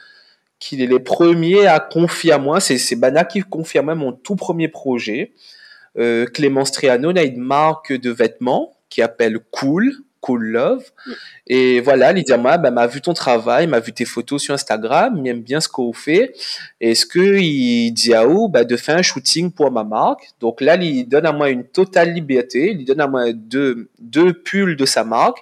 qui 0.60 0.82
est 0.82 0.88
les 0.88 1.00
premiers 1.00 1.68
à 1.68 1.80
confier 1.80 2.32
à 2.32 2.40
moi. 2.40 2.60
C'est 2.60 2.96
Bana 2.96 3.26
qui 3.26 3.42
confie 3.42 3.78
à 3.78 3.84
moi 3.84 3.96
mon 3.96 4.14
tout 4.14 4.36
premier 4.36 4.70
projet. 4.70 5.34
Euh, 5.98 6.26
Clémence 6.26 6.72
Triano 6.72 7.16
a 7.16 7.24
une 7.24 7.42
marque 7.42 7.94
de 7.94 8.10
vêtements 8.10 8.74
qui 8.90 9.02
s'appelle 9.02 9.40
Cool, 9.52 9.94
Cool 10.22 10.46
Love. 10.46 10.84
Mm. 11.06 11.12
Et 11.48 11.80
voilà, 11.82 12.12
Lydia 12.14 12.38
moi, 12.38 12.58
bah, 12.58 12.72
m'a 12.72 12.88
vu 12.88 13.02
ton 13.02 13.14
travail, 13.14 13.68
m'a 13.68 13.80
vu 13.80 13.94
tes 13.94 14.06
photos 14.06 14.42
sur 14.42 14.54
Instagram, 14.54 15.18
il 15.18 15.28
aime 15.30 15.42
bien 15.42 15.60
ce 15.60 15.70
qu'on 15.70 15.94
fait. 15.94 16.34
Est-ce 16.82 17.06
que 17.06 17.38
il 17.38 17.92
dit 17.92 18.14
à 18.14 18.28
où 18.28 18.50
bah, 18.50 18.64
de 18.64 18.78
faire 18.78 18.98
un 18.98 19.02
shooting 19.02 19.52
pour 19.52 19.72
ma 19.72 19.84
marque? 19.84 20.30
Donc 20.40 20.62
là, 20.62 20.76
il 20.76 21.06
donne 21.08 21.26
à 21.26 21.32
moi 21.32 21.50
une 21.50 21.64
totale 21.64 22.14
liberté, 22.14 22.76
il 22.78 22.86
donne 22.86 23.02
à 23.02 23.08
moi 23.08 23.32
deux, 23.34 23.90
deux 24.00 24.34
pulls 24.34 24.76
de 24.76 24.86
sa 24.86 25.04
marque 25.04 25.40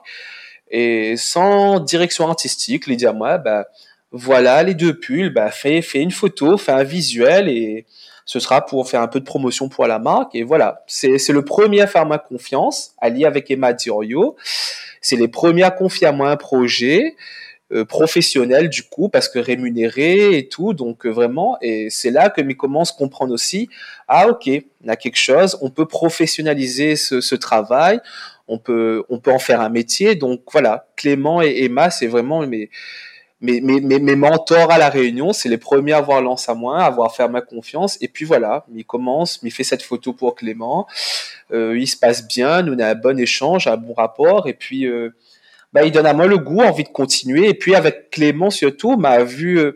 et 0.70 1.16
sans 1.18 1.80
direction 1.80 2.28
artistique, 2.28 2.88
Lydia 2.88 3.14
moi, 3.14 3.38
bah, 3.38 3.68
voilà 4.12 4.64
les 4.64 4.74
deux 4.74 4.98
pulls, 4.98 5.30
bah, 5.30 5.52
fais, 5.52 5.82
fais 5.82 6.02
une 6.02 6.12
photo, 6.12 6.58
fais 6.58 6.72
un 6.72 6.84
visuel 6.84 7.50
et 7.50 7.86
ce 8.26 8.40
sera 8.40 8.66
pour 8.66 8.90
faire 8.90 9.02
un 9.02 9.08
peu 9.08 9.20
de 9.20 9.26
promotion 9.26 9.70
pour 9.70 9.86
la 9.86 10.00
marque. 10.00 10.34
Et 10.36 10.44
voilà, 10.44 10.84
c'est 10.88 11.30
le 11.30 11.46
premier 11.46 11.82
à 11.82 11.88
faire 11.88 12.06
ma 12.06 12.18
confiance, 12.18 12.96
allié 12.98 13.26
avec 13.26 13.50
Emma 13.52 13.72
Diorio. 13.74 14.36
C'est 15.00 15.16
les 15.16 15.28
premiers 15.28 15.64
à 15.64 15.72
confier 15.72 16.08
à 16.08 16.12
moi 16.12 16.30
un 16.30 16.38
projet. 16.38 17.16
Euh, 17.72 17.84
professionnel 17.84 18.70
du 18.70 18.84
coup 18.84 19.10
parce 19.10 19.28
que 19.28 19.40
rémunéré 19.40 20.38
et 20.38 20.48
tout 20.50 20.76
donc 20.76 21.04
euh, 21.04 21.10
vraiment 21.10 21.58
et 21.64 21.90
c'est 21.90 22.12
là 22.12 22.30
que 22.30 22.40
mes 22.40 22.54
commence 22.54 22.92
comprendre 22.92 23.34
aussi 23.34 23.70
ah 24.08 24.28
ok 24.28 24.48
on 24.84 24.88
a 24.88 24.96
quelque 24.96 25.18
chose 25.18 25.58
on 25.62 25.72
peut 25.72 25.88
professionnaliser 25.88 26.96
ce, 26.96 27.22
ce 27.22 27.34
travail 27.34 28.00
on 28.48 28.60
peut 28.60 29.04
on 29.10 29.18
peut 29.18 29.32
en 29.32 29.40
faire 29.40 29.62
un 29.62 29.70
métier 29.70 30.14
donc 30.14 30.42
voilà 30.52 30.90
Clément 30.96 31.42
et 31.42 31.64
Emma 31.64 31.90
c'est 31.90 32.06
vraiment 32.06 32.46
mes 33.46 34.00
mes, 34.00 34.16
mentors 34.16 34.72
à 34.72 34.78
la 34.78 34.89
réunion, 34.89 35.34
c'est 35.34 35.50
les 35.50 35.58
premiers 35.58 35.93
à 35.93 35.98
avoir 35.98 36.22
lancé 36.22 36.52
à 36.52 36.56
moi, 36.56 36.80
à 36.80 36.86
avoir 36.86 37.16
fait 37.16 37.28
ma 37.28 37.41
confiance. 37.41 37.98
Et 38.02 38.08
puis 38.08 38.26
voilà, 38.26 38.66
il 38.74 38.86
commence, 38.86 39.39
il 39.43 39.52
fait 39.52 39.64
cette 39.64 39.84
photo 39.84 40.14
pour 40.14 40.36
Clément. 40.36 40.88
Euh, 41.54 41.78
il 41.78 41.88
se 41.88 41.98
passe 41.98 42.28
bien, 42.28 42.62
nous 42.62 42.74
on 42.74 42.80
a 42.80 42.89
un 42.89 42.96
bon 42.96 43.20
échange, 43.20 43.68
un 43.68 43.78
bon 43.78 43.93
rapport. 43.93 44.48
Et 44.48 44.54
puis, 44.54 44.88
euh, 44.88 45.10
bah, 45.74 45.84
il 45.84 45.91
donne 45.91 46.06
à 46.06 46.14
moi 46.14 46.28
le 46.28 46.38
goût, 46.38 46.62
envie 46.62 46.84
de 46.84 46.89
continuer. 46.89 47.50
Et 47.50 47.54
puis 47.54 47.76
avec 47.76 48.10
Clément 48.10 48.50
surtout, 48.50 48.98
m'a 48.98 49.24
vu 49.24 49.60
euh, 49.60 49.76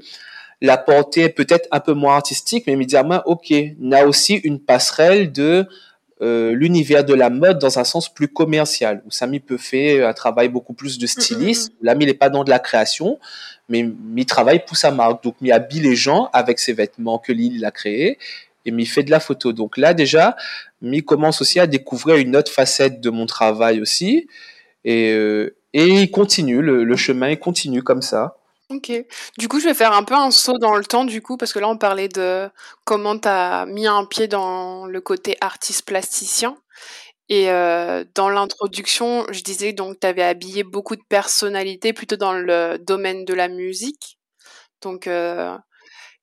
la 0.62 0.78
portée 0.78 1.30
peut-être 1.30 1.68
un 1.72 1.80
peu 1.80 1.94
moins 1.94 2.16
artistique, 2.16 2.66
mais 2.68 2.74
il 2.74 2.80
me 2.80 2.86
dit 2.86 2.98
à 2.98 3.04
moi, 3.04 3.24
ok, 3.26 3.54
on 3.82 3.92
a 3.92 4.06
aussi 4.06 4.36
une 4.36 4.60
passerelle 4.60 5.32
de 5.32 5.68
euh, 6.22 6.52
l'univers 6.52 7.06
de 7.06 7.14
la 7.14 7.30
mode 7.30 7.60
dans 7.60 7.80
un 7.80 7.84
sens 7.84 8.14
plus 8.14 8.28
commercial, 8.28 9.02
où 9.06 9.12
Samy 9.12 9.40
peut 9.40 9.58
faire 9.58 10.08
un 10.08 10.14
travail 10.14 10.50
beaucoup 10.50 10.74
plus 10.74 10.98
de 10.98 11.08
styliste. 11.08 11.72
Là, 11.82 11.96
il 12.00 12.06
n'est 12.06 12.14
pas 12.14 12.30
dans 12.30 12.44
de 12.44 12.50
la 12.50 12.60
création, 12.60 13.20
mais 13.70 13.90
il 14.18 14.26
travaille 14.26 14.66
pour 14.66 14.76
sa 14.76 14.92
marque. 14.92 15.24
Donc, 15.24 15.36
il 15.42 15.52
habille 15.52 15.82
les 15.82 15.96
gens 15.96 16.30
avec 16.34 16.60
ses 16.60 16.74
vêtements 16.74 17.20
que 17.20 17.32
Lille 17.32 17.64
a 17.64 17.72
créés 17.72 18.18
et 18.66 18.72
il 18.78 18.88
fait 18.88 19.04
de 19.04 19.12
la 19.12 19.20
photo. 19.20 19.54
Donc 19.54 19.78
là, 19.78 19.94
déjà, 19.94 20.36
il 20.82 21.04
commence 21.04 21.42
aussi 21.42 21.60
à 21.60 21.68
découvrir 21.68 22.18
une 22.18 22.36
autre 22.36 22.52
facette 22.52 23.02
de 23.02 23.10
mon 23.10 23.26
travail 23.26 23.82
aussi. 23.82 24.28
Et, 24.86 25.12
euh, 25.12 25.56
et 25.74 25.86
il 25.86 26.12
continue, 26.12 26.62
le, 26.62 26.84
le 26.84 26.96
chemin 26.96 27.30
il 27.30 27.40
continue 27.40 27.84
comme 27.84 28.02
ça. 28.02 28.38
Ok. 28.70 28.92
Du 29.40 29.48
coup, 29.48 29.60
je 29.60 29.66
vais 29.68 29.74
faire 29.74 29.94
un 29.94 30.04
peu 30.04 30.14
un 30.14 30.30
saut 30.30 30.60
dans 30.60 30.76
le 30.76 30.86
temps, 30.86 31.04
du 31.04 31.24
coup, 31.24 31.38
parce 31.38 31.54
que 31.54 31.58
là, 31.60 31.68
on 31.68 31.78
parlait 31.78 32.08
de 32.08 32.48
comment 32.86 33.18
tu 33.18 33.28
mis 33.74 33.88
un 33.88 34.06
pied 34.06 34.28
dans 34.28 34.86
le 34.86 35.02
côté 35.02 35.38
artiste 35.42 35.86
plasticien. 35.88 36.56
Et 37.30 37.52
euh, 37.52 38.06
dans 38.16 38.30
l'introduction, 38.30 39.26
je 39.32 39.42
disais 39.44 39.74
donc 39.74 40.00
tu 40.02 40.08
habillé 40.08 40.64
beaucoup 40.64 40.96
de 40.96 41.04
personnalités 41.10 41.94
plutôt 41.94 42.18
dans 42.18 42.34
le 42.34 42.78
domaine 42.80 43.26
de 43.26 43.34
la 43.36 43.50
musique. 43.50 44.20
Donc, 44.82 45.08
euh, 45.08 45.58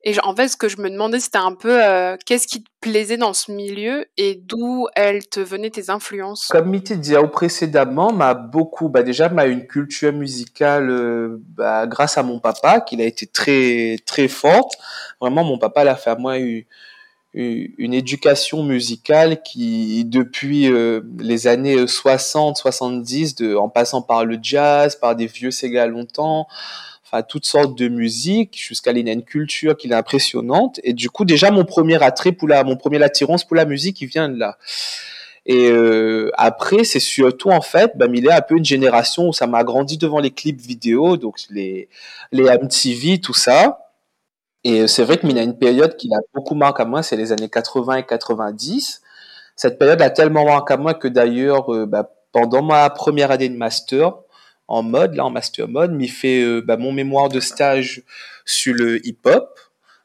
et 0.09 0.15
en 0.23 0.37
fait, 0.37 0.47
ce 0.47 0.57
que 0.57 0.69
je 0.69 0.81
me 0.81 0.89
demandais, 0.89 1.19
c'était 1.19 1.37
un 1.39 1.53
peu 1.53 1.85
euh, 1.85 2.17
qu'est-ce 2.25 2.47
qui 2.47 2.63
te 2.63 2.69
plaisait 2.81 3.17
dans 3.17 3.33
ce 3.33 3.51
milieu 3.51 4.07
et 4.17 4.37
d'où 4.37 4.87
elles 4.95 5.27
te 5.27 5.41
venaient 5.41 5.71
tes 5.71 5.91
influences? 5.91 6.47
Comme 6.47 6.71
Miti 6.71 6.97
disait 6.97 7.17
précédemment, 7.27 8.13
m'a 8.13 8.35
beaucoup, 8.35 8.89
bah 8.89 9.03
déjà, 9.03 9.29
m'a 9.29 9.47
une 9.47 9.67
culture 9.67 10.13
musicale 10.13 10.91
euh, 10.91 11.43
bah, 11.49 11.89
grâce 11.89 12.19
à 12.19 12.23
mon 12.23 12.39
papa, 12.39 12.81
qui 12.81 13.03
a 13.03 13.05
été 13.05 13.27
très 13.27 13.97
très 14.07 14.29
forte. 14.29 14.79
Vraiment, 15.21 15.43
mon 15.43 15.59
papa 15.59 15.83
l'a 15.83 15.97
fait 15.97 16.11
à 16.11 16.15
moi 16.15 16.39
une, 16.39 16.63
une 17.35 17.93
éducation 17.93 18.63
musicale 18.63 19.43
qui, 19.43 20.05
depuis 20.05 20.71
euh, 20.71 21.01
les 21.19 21.49
années 21.49 21.85
60, 21.85 22.57
70, 22.57 23.35
de, 23.35 23.57
en 23.57 23.69
passant 23.69 24.03
par 24.03 24.25
le 24.25 24.39
jazz, 24.41 24.95
par 24.95 25.17
des 25.17 25.27
vieux 25.27 25.51
Sega 25.51 25.89
longtemps, 25.89 26.47
toutes 27.23 27.47
sortes 27.47 27.77
de 27.77 27.89
musique 27.89 28.57
jusqu'à 28.59 28.93
une 28.93 29.23
culture 29.23 29.77
qui 29.77 29.89
est 29.89 29.95
impressionnante. 29.95 30.81
Et 30.85 30.93
du 30.93 31.11
coup 31.11 31.25
déjà 31.25 31.51
mon 31.51 31.65
premier 31.65 32.03
attrait 32.03 32.33
pour 32.33 32.49
la 32.49 32.65
mon 32.65 32.77
premier 32.77 33.03
attirance 33.03 33.45
pour 33.45 33.57
la 33.57 33.65
musique 33.65 34.01
il 34.01 34.07
vient 34.07 34.29
de 34.29 34.39
là. 34.39 34.59
Et 35.47 35.71
euh, 35.71 36.31
après 36.35 36.85
c'est 36.85 37.01
surtout 37.01 37.51
en 37.51 37.61
fait 37.61 37.93
bah, 37.97 38.07
il 38.13 38.27
est 38.27 38.33
un 38.33 38.41
peu 38.41 38.57
une 38.57 38.65
génération 38.65 39.29
où 39.29 39.33
ça 39.33 39.47
m'a 39.47 39.65
grandi 39.65 39.99
devant 39.99 40.19
les 40.19 40.31
clips 40.31 40.61
vidéo 40.61 41.17
donc 41.17 41.39
les 41.51 41.89
les 42.33 42.45
MTV 42.45 43.21
tout 43.21 43.35
ça. 43.35 43.81
Et 44.65 44.89
c'est 44.89 45.05
vrai 45.05 45.19
que 45.19 45.27
il 45.27 45.39
a 45.39 45.43
une 45.43 45.59
période 45.59 45.97
qui 45.97 46.09
a 46.13 46.19
beaucoup 46.35 46.55
marqué 46.55 46.83
à 46.83 46.85
moi 46.87 47.03
c'est 47.03 47.17
les 47.17 47.33
années 47.33 47.49
80 47.49 47.97
et 47.97 48.07
90 48.07 49.03
cette 49.57 49.79
période 49.79 50.03
a 50.03 50.11
tellement 50.11 50.45
marqué 50.45 50.75
à 50.75 50.77
moi 50.77 50.95
que 50.95 51.09
d'ailleurs 51.09 51.73
euh, 51.75 51.87
bah, 51.87 52.11
pendant 52.31 52.63
ma 52.63 52.91
première 52.91 53.31
année 53.31 53.49
de 53.49 53.57
master 53.57 54.13
en 54.69 54.83
mode, 54.83 55.15
là 55.15 55.25
en 55.25 55.31
master 55.31 55.69
mode, 55.69 55.93
mais 55.93 56.09
fait 56.09 56.43
euh, 56.43 56.61
bah, 56.61 56.77
mon 56.77 56.93
mémoire 56.93 57.29
de 57.29 57.41
stage 57.41 58.03
sur 58.45 58.75
le 58.75 59.07
hip-hop, 59.07 59.59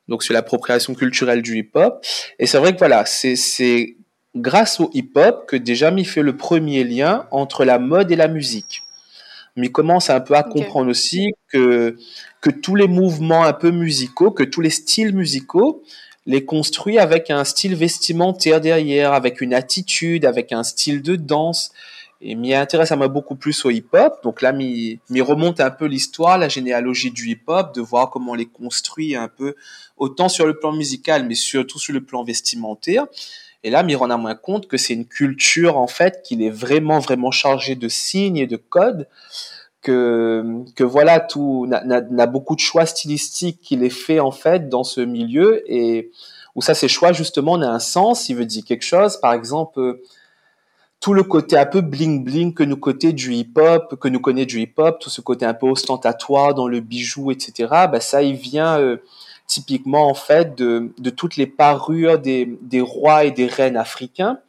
donc 0.08 0.24
sur 0.24 0.34
l'appropriation 0.34 0.94
culturelle 0.94 1.42
du 1.42 1.58
hip-hop. 1.58 2.06
Et 2.40 2.46
c'est 2.46 2.58
vrai 2.58 2.74
que 2.74 2.80
voilà, 2.80 3.06
c'est 3.06 3.96
grâce 4.36 4.80
au 4.80 4.90
hip-hop 4.94 5.46
que 5.48 5.56
déjà 5.56 5.92
m'y 5.92 6.06
fait 6.06 6.22
le 6.22 6.36
premier 6.36 6.84
lien 6.84 7.28
entre 7.32 7.66
la 7.66 7.80
mode 7.80 8.12
et 8.12 8.16
la 8.16 8.28
musique. 8.28 8.84
Mais 9.58 9.68
commence 9.68 10.10
un 10.10 10.22
peu 10.22 10.36
à 10.36 10.44
comprendre 10.44 10.90
aussi 10.90 11.34
que, 11.50 11.98
que 12.40 12.50
tous 12.50 12.76
les 12.76 12.88
mouvements 12.88 13.44
un 13.44 13.54
peu 13.54 13.72
musicaux, 13.72 14.32
que 14.32 14.44
tous 14.44 14.62
les 14.62 14.70
styles 14.70 15.14
musicaux, 15.14 15.84
les 16.26 16.46
construit 16.46 17.00
avec 17.00 17.30
un 17.30 17.44
style 17.44 17.76
vestimentaire 17.76 18.62
derrière, 18.62 19.12
avec 19.12 19.42
une 19.42 19.54
attitude, 19.54 20.26
avec 20.26 20.52
un 20.52 20.64
style 20.64 21.02
de 21.02 21.16
danse 21.16 21.72
et 22.22 22.36
m'y 22.36 22.54
intéresse 22.54 22.92
à 22.92 22.96
moi 22.96 23.08
beaucoup 23.08 23.36
plus 23.36 23.66
au 23.66 23.72
hip-hop. 23.72 24.22
Donc 24.24 24.42
là, 24.42 24.52
m'y 24.52 25.00
remonte 25.22 25.60
un 25.60 25.72
peu 25.72 25.86
l'histoire, 25.86 26.38
la 26.38 26.50
généalogie 26.50 27.12
du 27.12 27.30
hip-hop, 27.30 27.74
de 27.74 27.82
voir 27.82 28.10
comment 28.12 28.34
on 28.34 28.36
les 28.36 28.46
construit 28.46 29.16
un 29.16 29.28
peu, 29.28 29.56
autant 29.98 30.30
sur 30.30 30.46
le 30.46 30.58
plan 30.58 30.72
musical, 30.72 31.26
mais 31.26 31.36
surtout 31.36 31.80
sur 31.80 31.94
le 31.94 32.02
plan 32.02 32.24
vestimentaire. 32.24 33.08
Et 33.64 33.70
là, 33.70 33.84
m'y 33.84 33.96
rend 33.96 34.10
à 34.10 34.18
moins 34.18 34.36
compte 34.36 34.68
que 34.68 34.78
c'est 34.78 34.94
une 34.94 35.06
culture, 35.06 35.78
en 35.78 35.88
fait, 35.88 36.22
qui 36.24 36.44
est 36.44 36.50
vraiment, 36.50 37.00
vraiment 37.00 37.32
chargée 37.32 37.76
de 37.76 37.88
signes 37.88 38.38
et 38.38 38.48
de 38.48 38.58
codes, 38.58 39.08
que, 39.82 40.64
que 40.76 40.84
voilà, 40.84 41.20
tout, 41.20 41.68
n'a 41.68 42.28
beaucoup 42.28 42.56
de 42.56 42.60
choix 42.60 42.86
stylistiques 42.86 43.62
qu'il 43.62 43.84
est 43.84 43.90
fait, 43.90 44.20
en 44.20 44.32
fait, 44.32 44.70
dans 44.70 44.84
ce 44.84 45.02
milieu, 45.02 45.64
et 45.72 46.12
où 46.56 46.62
ça, 46.62 46.76
ces 46.76 46.88
choix, 46.88 47.14
justement, 47.14 47.54
ont 47.54 47.62
un 47.62 47.80
sens, 47.80 48.30
il 48.30 48.36
veut 48.36 48.46
dire 48.46 48.64
quelque 48.64 48.84
chose. 48.84 49.18
Par 49.18 49.34
exemple, 49.34 50.00
tout 51.02 51.14
le 51.14 51.24
côté 51.24 51.58
un 51.58 51.66
peu 51.66 51.82
bling 51.82 52.24
bling 52.24 52.54
que 52.54 52.64
nous 52.64 52.78
côté 52.78 53.12
du 53.12 53.34
hip 53.34 53.54
hop, 53.58 54.00
que 54.00 54.08
nous 54.08 54.20
connaît 54.20 54.46
du 54.46 54.62
hip 54.62 54.76
hop, 54.78 55.00
tout 55.00 55.10
ce 55.10 55.20
côté 55.20 55.46
un 55.46 55.54
peu 55.54 55.68
ostentatoire 55.68 56.54
dans 56.54 56.68
le 56.68 56.80
bijou, 56.80 57.32
etc. 57.32 57.68
Bah 57.92 58.00
ça, 58.00 58.22
il 58.22 58.36
vient 58.36 58.80
euh, 58.80 58.98
typiquement 59.48 60.08
en 60.08 60.14
fait 60.14 60.56
de, 60.56 60.94
de 60.98 61.10
toutes 61.10 61.36
les 61.36 61.48
parures 61.48 62.20
des, 62.20 62.58
des 62.62 62.82
rois 62.82 63.26
et 63.26 63.32
des 63.32 63.48
reines 63.48 63.78
africains. 63.78 64.40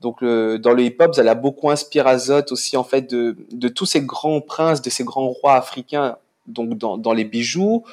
Donc 0.00 0.20
dans 0.22 0.72
le 0.72 0.82
hip 0.82 0.96
hop, 1.00 1.14
ça 1.14 1.22
a 1.30 1.34
beaucoup 1.34 1.70
inspiré 1.70 2.08
Azot 2.08 2.50
aussi 2.52 2.78
en 2.78 2.84
fait 2.84 3.02
de, 3.02 3.36
de 3.52 3.68
tous 3.68 3.84
ces 3.84 4.00
grands 4.00 4.40
princes, 4.40 4.80
de 4.80 4.88
ces 4.88 5.04
grands 5.04 5.28
rois 5.28 5.56
africains 5.56 6.16
donc 6.50 6.76
dans, 6.76 6.98
dans 6.98 7.12
les 7.12 7.24
bijoux, 7.24 7.84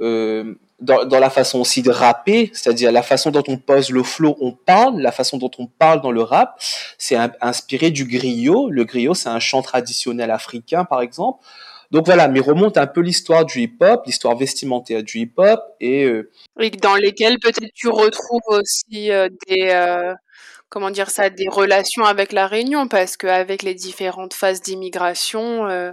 euh, 0.00 0.54
dans, 0.80 1.04
dans, 1.04 1.18
la 1.18 1.30
façon 1.30 1.60
aussi 1.60 1.82
de 1.82 1.90
rapper, 1.90 2.50
c'est-à-dire 2.52 2.92
la 2.92 3.02
façon 3.02 3.30
dont 3.30 3.42
on 3.48 3.56
pose 3.56 3.90
le 3.90 4.02
flow, 4.02 4.36
on 4.40 4.52
parle, 4.52 5.00
la 5.00 5.12
façon 5.12 5.38
dont 5.38 5.50
on 5.58 5.66
parle 5.66 6.02
dans 6.02 6.12
le 6.12 6.22
rap, 6.22 6.60
c'est 6.98 7.16
inspiré 7.40 7.90
du 7.90 8.04
griot. 8.04 8.70
Le 8.70 8.84
griot, 8.84 9.14
c'est 9.14 9.28
un 9.28 9.40
chant 9.40 9.62
traditionnel 9.62 10.30
africain, 10.30 10.84
par 10.84 11.00
exemple. 11.00 11.44
Donc 11.90 12.06
voilà, 12.06 12.28
mais 12.28 12.40
remonte 12.40 12.78
un 12.78 12.86
peu 12.86 13.00
l'histoire 13.00 13.44
du 13.44 13.60
hip-hop, 13.60 14.02
l'histoire 14.06 14.36
vestimentaire 14.36 15.02
du 15.02 15.20
hip-hop 15.20 15.60
et, 15.80 16.04
euh, 16.04 16.30
dans 16.82 16.96
lesquelles 16.96 17.38
peut-être 17.38 17.72
tu 17.74 17.88
retrouves 17.88 18.40
aussi 18.48 19.12
euh, 19.12 19.28
des 19.46 19.68
euh, 19.70 20.14
comment 20.68 20.90
dire 20.90 21.10
ça, 21.10 21.30
des 21.30 21.48
relations 21.48 22.04
avec 22.04 22.32
la 22.32 22.46
Réunion, 22.46 22.88
parce 22.88 23.16
qu'avec 23.16 23.62
les 23.62 23.74
différentes 23.74 24.34
phases 24.34 24.60
d'immigration 24.60 25.66
euh, 25.66 25.92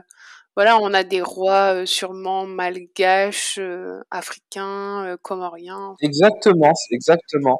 voilà, 0.55 0.77
on 0.79 0.93
a 0.93 1.03
des 1.03 1.21
rois 1.21 1.73
euh, 1.73 1.85
sûrement 1.85 2.45
malgaches, 2.45 3.57
euh, 3.59 4.01
africains, 4.11 5.05
euh, 5.05 5.17
comoriens. 5.21 5.95
Exactement, 6.01 6.73
exactement. 6.91 7.59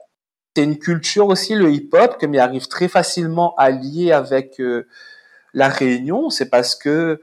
C'est 0.55 0.63
une 0.63 0.77
culture 0.77 1.27
aussi, 1.27 1.55
le 1.55 1.71
hip-hop, 1.71 2.17
comme 2.19 2.35
il 2.35 2.39
arrive 2.39 2.67
très 2.67 2.87
facilement 2.87 3.55
à 3.55 3.71
lier 3.71 4.11
avec 4.11 4.61
la 5.55 5.67
Réunion. 5.67 6.29
C'est 6.29 6.49
parce 6.51 6.75
que 6.75 7.19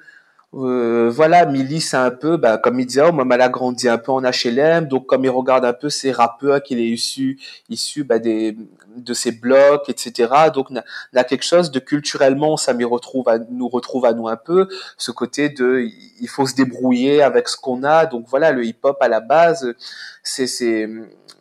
euh, 0.53 1.09
voilà, 1.11 1.47
Milly, 1.47 1.81
c'est 1.81 1.97
un 1.97 2.11
peu, 2.11 2.37
bah, 2.37 2.59
comme 2.59 2.81
il 2.81 2.87
disait, 2.87 3.03
oh, 3.09 3.17
elle 3.33 3.41
a 3.41 3.49
grandi 3.49 3.89
un 3.89 3.99
peu 3.99 4.11
en 4.11 4.21
HLM, 4.23 4.89
donc 4.89 5.07
comme 5.07 5.25
il 5.25 5.31
regarde 5.31 5.65
un 5.65 5.73
peu 5.73 5.91
ces 5.91 6.11
rappeurs 6.11 6.61
qu'il 6.61 6.81
est 6.81 6.89
issu, 6.89 7.39
issu 7.69 8.03
bah, 8.03 8.19
des, 8.19 8.57
de 8.97 9.15
ses 9.15 9.31
blocs, 9.31 9.89
etc. 9.89 10.29
Donc, 10.53 10.69
y 10.71 11.19
a 11.19 11.25
quelque 11.25 11.45
chose 11.45 11.71
de 11.71 11.79
culturellement, 11.79 12.57
ça 12.57 12.75
me 12.75 12.85
retrouve 12.85 13.27
nous 13.51 13.69
retrouve 13.69 14.05
à 14.07 14.13
nous 14.13 14.27
un 14.27 14.37
peu, 14.37 14.67
ce 14.99 15.13
côté 15.13 15.51
de, 15.51 15.89
il 16.21 16.29
faut 16.29 16.47
se 16.47 16.57
débrouiller 16.57 17.23
avec 17.23 17.49
ce 17.49 17.57
qu'on 17.57 17.85
a. 17.85 18.07
Donc 18.07 18.27
voilà, 18.29 18.51
le 18.51 18.65
hip-hop 18.65 18.97
à 19.01 19.09
la 19.09 19.21
base, 19.21 19.73
c'est, 20.23 20.47
c'est, 20.47 20.89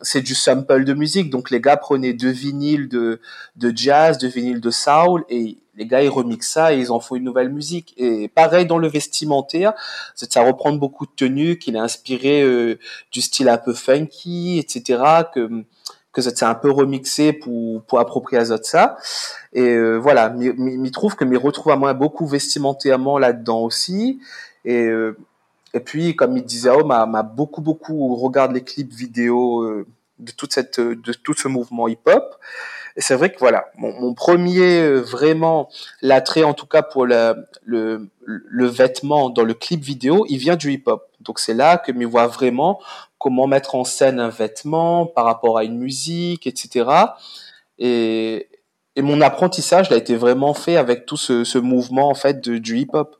c'est 0.02 0.20
du 0.20 0.34
sample 0.34 0.84
de 0.84 0.94
musique. 0.94 1.30
Donc 1.30 1.50
les 1.50 1.60
gars 1.60 1.76
prenaient 1.76 2.12
deux 2.12 2.30
vinyles 2.30 2.88
de, 2.88 3.20
de 3.56 3.72
jazz, 3.74 4.18
deux 4.18 4.28
vinyles 4.28 4.60
de 4.60 4.70
soul 4.70 5.24
et 5.28 5.58
les 5.76 5.86
gars 5.86 6.02
ils 6.02 6.08
remixent 6.08 6.50
ça 6.50 6.74
et 6.74 6.78
ils 6.78 6.92
en 6.92 7.00
font 7.00 7.16
une 7.16 7.24
nouvelle 7.24 7.50
musique. 7.50 7.94
Et 7.96 8.28
pareil 8.28 8.66
dans 8.66 8.78
le 8.78 8.88
vestimentaire, 8.88 9.72
ça 10.14 10.42
reprend 10.42 10.72
beaucoup 10.72 11.06
de 11.06 11.12
tenues 11.16 11.58
qu'il 11.58 11.76
a 11.76 11.82
inspiré 11.82 12.42
euh, 12.42 12.78
du 13.12 13.20
style 13.20 13.48
un 13.48 13.58
peu 13.58 13.72
funky, 13.72 14.58
etc. 14.58 15.02
Que 15.34 15.64
que 16.12 16.22
c'est 16.22 16.42
un 16.42 16.54
peu 16.54 16.70
remixé 16.70 17.32
pour 17.32 17.82
pour 17.84 18.00
approprier 18.00 18.42
à 18.42 18.58
ça. 18.62 18.96
Et 19.52 19.62
euh, 19.62 19.96
voilà, 19.96 20.30
m'y 20.30 20.90
trouve 20.90 21.16
que 21.16 21.24
m'y 21.24 21.36
retrouve 21.36 21.72
à 21.72 21.76
moi 21.76 21.94
beaucoup 21.94 22.26
vestimentairement 22.26 23.18
là-dedans 23.18 23.60
aussi. 23.60 24.20
Et 24.64 24.86
euh, 24.86 25.16
et 25.74 25.80
puis, 25.80 26.16
comme 26.16 26.36
il 26.36 26.44
disait, 26.44 26.70
oh, 26.70 26.84
m'a 26.84 27.22
beaucoup, 27.22 27.60
beaucoup 27.60 28.16
regarde 28.16 28.52
les 28.52 28.62
clips 28.62 28.92
vidéo 28.92 29.62
euh, 29.62 29.86
de 30.18 30.32
toute 30.32 30.52
cette, 30.52 30.80
de 30.80 31.12
tout 31.12 31.34
ce 31.34 31.48
mouvement 31.48 31.88
hip-hop. 31.88 32.36
Et 32.96 33.00
c'est 33.00 33.14
vrai 33.14 33.32
que 33.32 33.38
voilà, 33.38 33.66
mon, 33.76 33.92
mon 34.00 34.14
premier 34.14 34.80
euh, 34.80 35.00
vraiment 35.00 35.68
l'attrait 36.02 36.42
en 36.42 36.54
tout 36.54 36.66
cas 36.66 36.82
pour 36.82 37.06
le, 37.06 37.46
le, 37.62 38.08
le, 38.24 38.66
vêtement 38.66 39.30
dans 39.30 39.44
le 39.44 39.54
clip 39.54 39.80
vidéo, 39.80 40.26
il 40.28 40.38
vient 40.38 40.56
du 40.56 40.72
hip-hop. 40.72 41.08
Donc 41.20 41.38
c'est 41.38 41.54
là 41.54 41.78
que 41.78 41.92
me 41.92 42.04
voit 42.04 42.26
vraiment 42.26 42.80
comment 43.18 43.46
mettre 43.46 43.76
en 43.76 43.84
scène 43.84 44.18
un 44.18 44.28
vêtement 44.28 45.06
par 45.06 45.24
rapport 45.24 45.56
à 45.56 45.64
une 45.64 45.78
musique, 45.78 46.46
etc. 46.46 46.90
Et, 47.78 48.48
et 48.96 49.02
mon 49.02 49.20
apprentissage 49.20 49.92
a 49.92 49.96
été 49.96 50.16
vraiment 50.16 50.52
fait 50.52 50.76
avec 50.76 51.06
tout 51.06 51.16
ce, 51.16 51.44
ce 51.44 51.58
mouvement 51.58 52.08
en 52.08 52.14
fait 52.14 52.40
de, 52.40 52.58
du 52.58 52.78
hip-hop. 52.78 53.16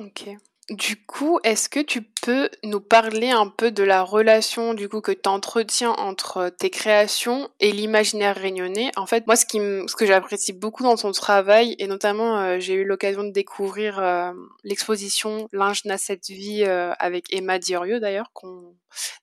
Ok. 0.00 0.36
Du 0.70 0.96
coup, 1.04 1.40
est-ce 1.44 1.68
que 1.68 1.80
tu 1.80 2.00
peux 2.00 2.48
nous 2.62 2.80
parler 2.80 3.28
un 3.28 3.48
peu 3.48 3.70
de 3.70 3.82
la 3.82 4.02
relation 4.02 4.72
du 4.72 4.88
coup 4.88 5.02
que 5.02 5.12
tu 5.12 5.28
entretiens 5.28 5.90
entre 5.90 6.48
tes 6.48 6.70
créations 6.70 7.50
et 7.60 7.70
l'imaginaire 7.70 8.34
réunionnais? 8.34 8.90
En 8.96 9.04
fait, 9.04 9.26
moi, 9.26 9.36
ce, 9.36 9.44
que 9.44 10.06
j'apprécie 10.06 10.54
beaucoup 10.54 10.82
dans 10.82 10.96
ton 10.96 11.12
travail, 11.12 11.76
et 11.78 11.86
notamment 11.86 12.38
euh, 12.38 12.60
j'ai 12.60 12.74
eu 12.74 12.84
l'occasion 12.84 13.24
de 13.24 13.30
découvrir 13.30 13.98
euh, 13.98 14.32
l'exposition 14.62 15.48
Linge 15.52 15.84
n'a 15.84 15.98
cette 15.98 16.28
vie 16.28 16.64
euh, 16.66 16.92
avec 16.98 17.30
Emma 17.30 17.58
Dirieux 17.58 18.00
d'ailleurs, 18.00 18.30
qu'on 18.32 18.74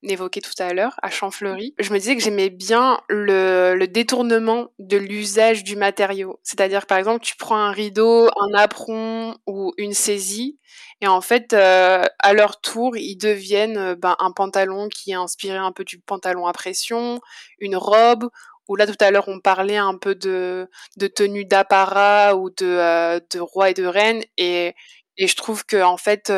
évoquait 0.04 0.42
tout 0.42 0.54
à 0.60 0.74
l'heure, 0.74 1.00
à 1.02 1.10
Champfleury. 1.10 1.74
Je 1.80 1.92
me 1.92 1.98
disais 1.98 2.16
que 2.16 2.22
j'aimais 2.22 2.52
bien 2.52 3.02
le, 3.10 3.74
le 3.74 3.88
détournement 3.88 4.68
de 4.78 4.98
l'usage 4.98 5.64
du 5.64 5.76
matériau. 5.76 6.39
C'est-à-dire, 6.44 6.86
par 6.86 7.00
exemple, 7.00 7.22
tu 7.22 7.36
prends 7.36 7.58
un 7.58 7.72
rideau, 7.72 8.28
un 8.28 8.54
apron 8.54 9.38
ou 9.48 9.74
une 9.78 9.94
saisie, 9.94 10.60
Et 11.02 11.08
en 11.08 11.22
fait, 11.22 11.54
à 11.54 12.34
leur 12.34 12.62
tour, 12.62 12.95
ils 12.95 13.18
deviennent 13.18 13.95
ben, 13.95 14.16
un 14.20 14.32
pantalon 14.32 14.88
qui 14.88 15.12
est 15.12 15.16
inspiré 15.16 15.58
un 15.58 15.72
peu 15.72 15.84
du 15.84 15.99
pantalon 15.99 16.45
à 16.45 16.54
pression, 16.54 17.20
une 17.60 17.76
robe, 17.76 18.30
où 18.68 18.76
là 18.76 18.86
tout 18.86 18.95
à 18.99 19.10
l'heure 19.10 19.28
on 19.28 19.39
parlait 19.39 19.78
un 19.78 19.97
peu 19.97 20.14
de, 20.14 20.70
tenue 21.16 21.45
d'apparat 21.45 22.36
ou 22.36 22.52
de, 22.52 23.20
de 23.34 23.39
roi 23.39 23.72
et 23.72 23.74
de 23.74 23.86
reine. 23.86 24.24
Et, 24.38 24.76
et 25.18 25.28
je 25.28 25.36
trouve 25.36 25.66
que 25.66 25.82
en 25.82 25.97
fait, 25.97 26.32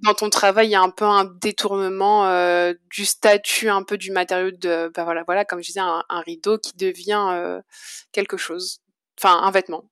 dans 0.00 0.14
ton 0.14 0.30
travail, 0.30 0.68
il 0.68 0.70
y 0.70 0.74
a 0.74 0.80
un 0.80 0.90
peu 0.90 1.04
un 1.04 1.24
détournement 1.24 2.26
euh, 2.26 2.74
du 2.90 3.04
statut, 3.04 3.68
un 3.68 3.82
peu 3.82 3.98
du 3.98 4.12
matériau 4.12 4.50
de, 4.52 4.90
bah 4.94 5.04
voilà, 5.04 5.24
voilà, 5.24 5.44
comme 5.44 5.60
je 5.60 5.68
disais, 5.68 5.80
un, 5.80 6.20
rideau 6.20 6.58
qui 6.58 6.76
devient 6.76 7.26
euh, 7.32 7.60
quelque 8.12 8.36
chose, 8.36 8.80
enfin 9.18 9.40
un 9.42 9.50
vêtement. 9.50 9.90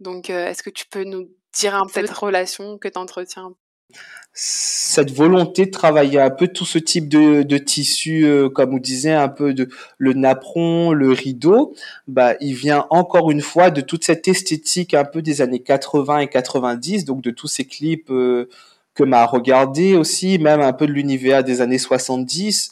Donc, 0.00 0.30
euh, 0.30 0.48
est-ce 0.48 0.62
que 0.62 0.70
tu 0.70 0.86
peux 0.86 1.04
nous 1.04 1.28
dire 1.58 1.74
un 1.74 1.86
peu 1.86 2.06
cette 2.06 2.10
relation 2.10 2.78
que 2.78 2.88
tu 2.88 2.98
entretiens. 2.98 3.52
Cette 4.32 5.12
volonté 5.12 5.66
de 5.66 5.70
travailler 5.70 6.20
un 6.20 6.30
peu 6.30 6.48
tout 6.48 6.66
ce 6.66 6.78
type 6.78 7.08
de, 7.08 7.42
de 7.42 7.58
tissu, 7.58 8.28
comme 8.54 8.70
vous 8.70 8.80
disiez, 8.80 9.12
un 9.12 9.28
peu 9.28 9.54
de 9.54 9.68
le 9.96 10.12
napperon, 10.12 10.92
le 10.92 11.10
rideau, 11.10 11.74
bah, 12.06 12.34
il 12.40 12.54
vient 12.54 12.86
encore 12.90 13.30
une 13.30 13.40
fois 13.40 13.70
de 13.70 13.80
toute 13.80 14.04
cette 14.04 14.28
esthétique 14.28 14.92
un 14.92 15.04
peu 15.04 15.22
des 15.22 15.40
années 15.40 15.62
80 15.62 16.18
et 16.18 16.28
90, 16.28 17.06
donc 17.06 17.22
de 17.22 17.30
tous 17.30 17.46
ces 17.46 17.64
clips 17.64 18.10
que 18.96 19.04
m'a 19.04 19.26
regardé 19.26 19.94
aussi, 19.94 20.38
même 20.38 20.60
un 20.60 20.72
peu 20.72 20.86
de 20.86 20.92
l'univers 20.92 21.44
des 21.44 21.60
années 21.60 21.78
70, 21.78 22.70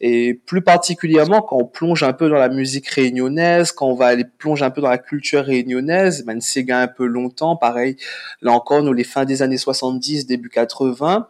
et 0.00 0.34
plus 0.34 0.62
particulièrement 0.62 1.40
quand 1.40 1.56
on 1.56 1.64
plonge 1.64 2.02
un 2.02 2.12
peu 2.12 2.28
dans 2.28 2.36
la 2.36 2.50
musique 2.50 2.86
réunionnaise, 2.88 3.72
quand 3.72 3.86
on 3.86 3.94
va 3.94 4.06
aller 4.06 4.24
plonger 4.38 4.64
un 4.64 4.70
peu 4.70 4.82
dans 4.82 4.90
la 4.90 4.98
culture 4.98 5.44
réunionnaise, 5.44 6.24
ben 6.24 6.40
Sega 6.40 6.78
un 6.78 6.88
peu 6.88 7.06
longtemps, 7.06 7.56
pareil, 7.56 7.96
là 8.42 8.52
encore, 8.52 8.82
nous 8.82 8.92
les 8.92 9.04
fins 9.04 9.24
des 9.24 9.42
années 9.42 9.56
70, 9.56 10.26
début 10.26 10.50
80, 10.50 11.26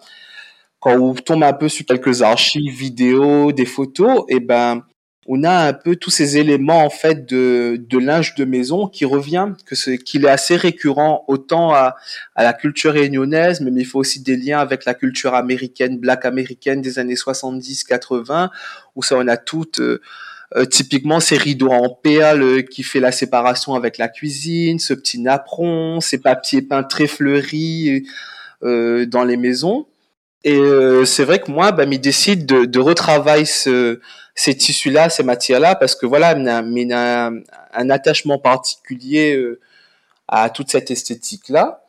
quand 0.80 0.98
on 0.98 1.14
tombe 1.14 1.44
un 1.44 1.52
peu 1.52 1.68
sur 1.68 1.86
quelques 1.86 2.22
archives 2.22 2.74
vidéo, 2.74 3.52
des 3.52 3.66
photos, 3.66 4.24
et 4.28 4.40
ben 4.40 4.82
on 5.26 5.44
a 5.44 5.68
un 5.68 5.72
peu 5.72 5.94
tous 5.94 6.10
ces 6.10 6.36
éléments 6.36 6.84
en 6.84 6.90
fait 6.90 7.28
de, 7.28 7.76
de 7.78 7.98
linge 7.98 8.34
de 8.34 8.44
maison 8.44 8.88
qui 8.88 9.04
revient, 9.04 9.50
que 9.66 9.76
c'est 9.76 9.98
qu'il 9.98 10.24
est 10.24 10.28
assez 10.28 10.56
récurrent 10.56 11.24
autant 11.28 11.72
à, 11.72 11.96
à 12.34 12.42
la 12.42 12.52
culture 12.52 12.92
réunionnaise, 12.92 13.60
mais 13.60 13.70
il 13.80 13.84
faut 13.84 14.00
aussi 14.00 14.20
des 14.20 14.36
liens 14.36 14.58
avec 14.58 14.84
la 14.84 14.94
culture 14.94 15.34
américaine, 15.34 15.98
black 15.98 16.24
américaine 16.24 16.82
des 16.82 16.98
années 16.98 17.14
70-80, 17.14 18.50
où 18.96 19.02
ça 19.02 19.16
on 19.16 19.28
a 19.28 19.36
toutes 19.36 19.78
euh, 19.78 20.00
euh, 20.56 20.64
typiquement 20.64 21.20
ces 21.20 21.36
rideaux 21.36 21.70
en 21.70 21.88
perles 21.88 22.42
euh, 22.42 22.62
qui 22.62 22.82
fait 22.82 23.00
la 23.00 23.12
séparation 23.12 23.74
avec 23.74 23.98
la 23.98 24.08
cuisine, 24.08 24.80
ce 24.80 24.92
petit 24.92 25.20
napperon, 25.20 26.00
ces 26.00 26.18
papiers 26.18 26.62
peints 26.62 26.82
très 26.82 27.06
fleuris 27.06 28.04
dans 28.60 29.24
les 29.24 29.36
maisons. 29.36 29.86
Et 30.44 30.60
c'est 31.04 31.24
vrai 31.24 31.40
que 31.40 31.50
moi, 31.50 31.72
bah, 31.72 31.84
il 31.90 32.00
décide 32.00 32.46
de, 32.46 32.64
de 32.64 32.78
retravailler 32.78 33.44
ce 33.44 33.98
ces 34.34 34.56
tissus-là, 34.56 35.10
ces 35.10 35.22
matières-là, 35.22 35.74
parce 35.74 35.94
que 35.94 36.06
voilà, 36.06 36.32
il 36.36 36.92
a, 36.92 37.30
un, 37.74 37.90
attachement 37.90 38.38
particulier 38.38 39.36
euh, 39.36 39.60
à 40.28 40.50
toute 40.50 40.70
cette 40.70 40.90
esthétique-là. 40.90 41.84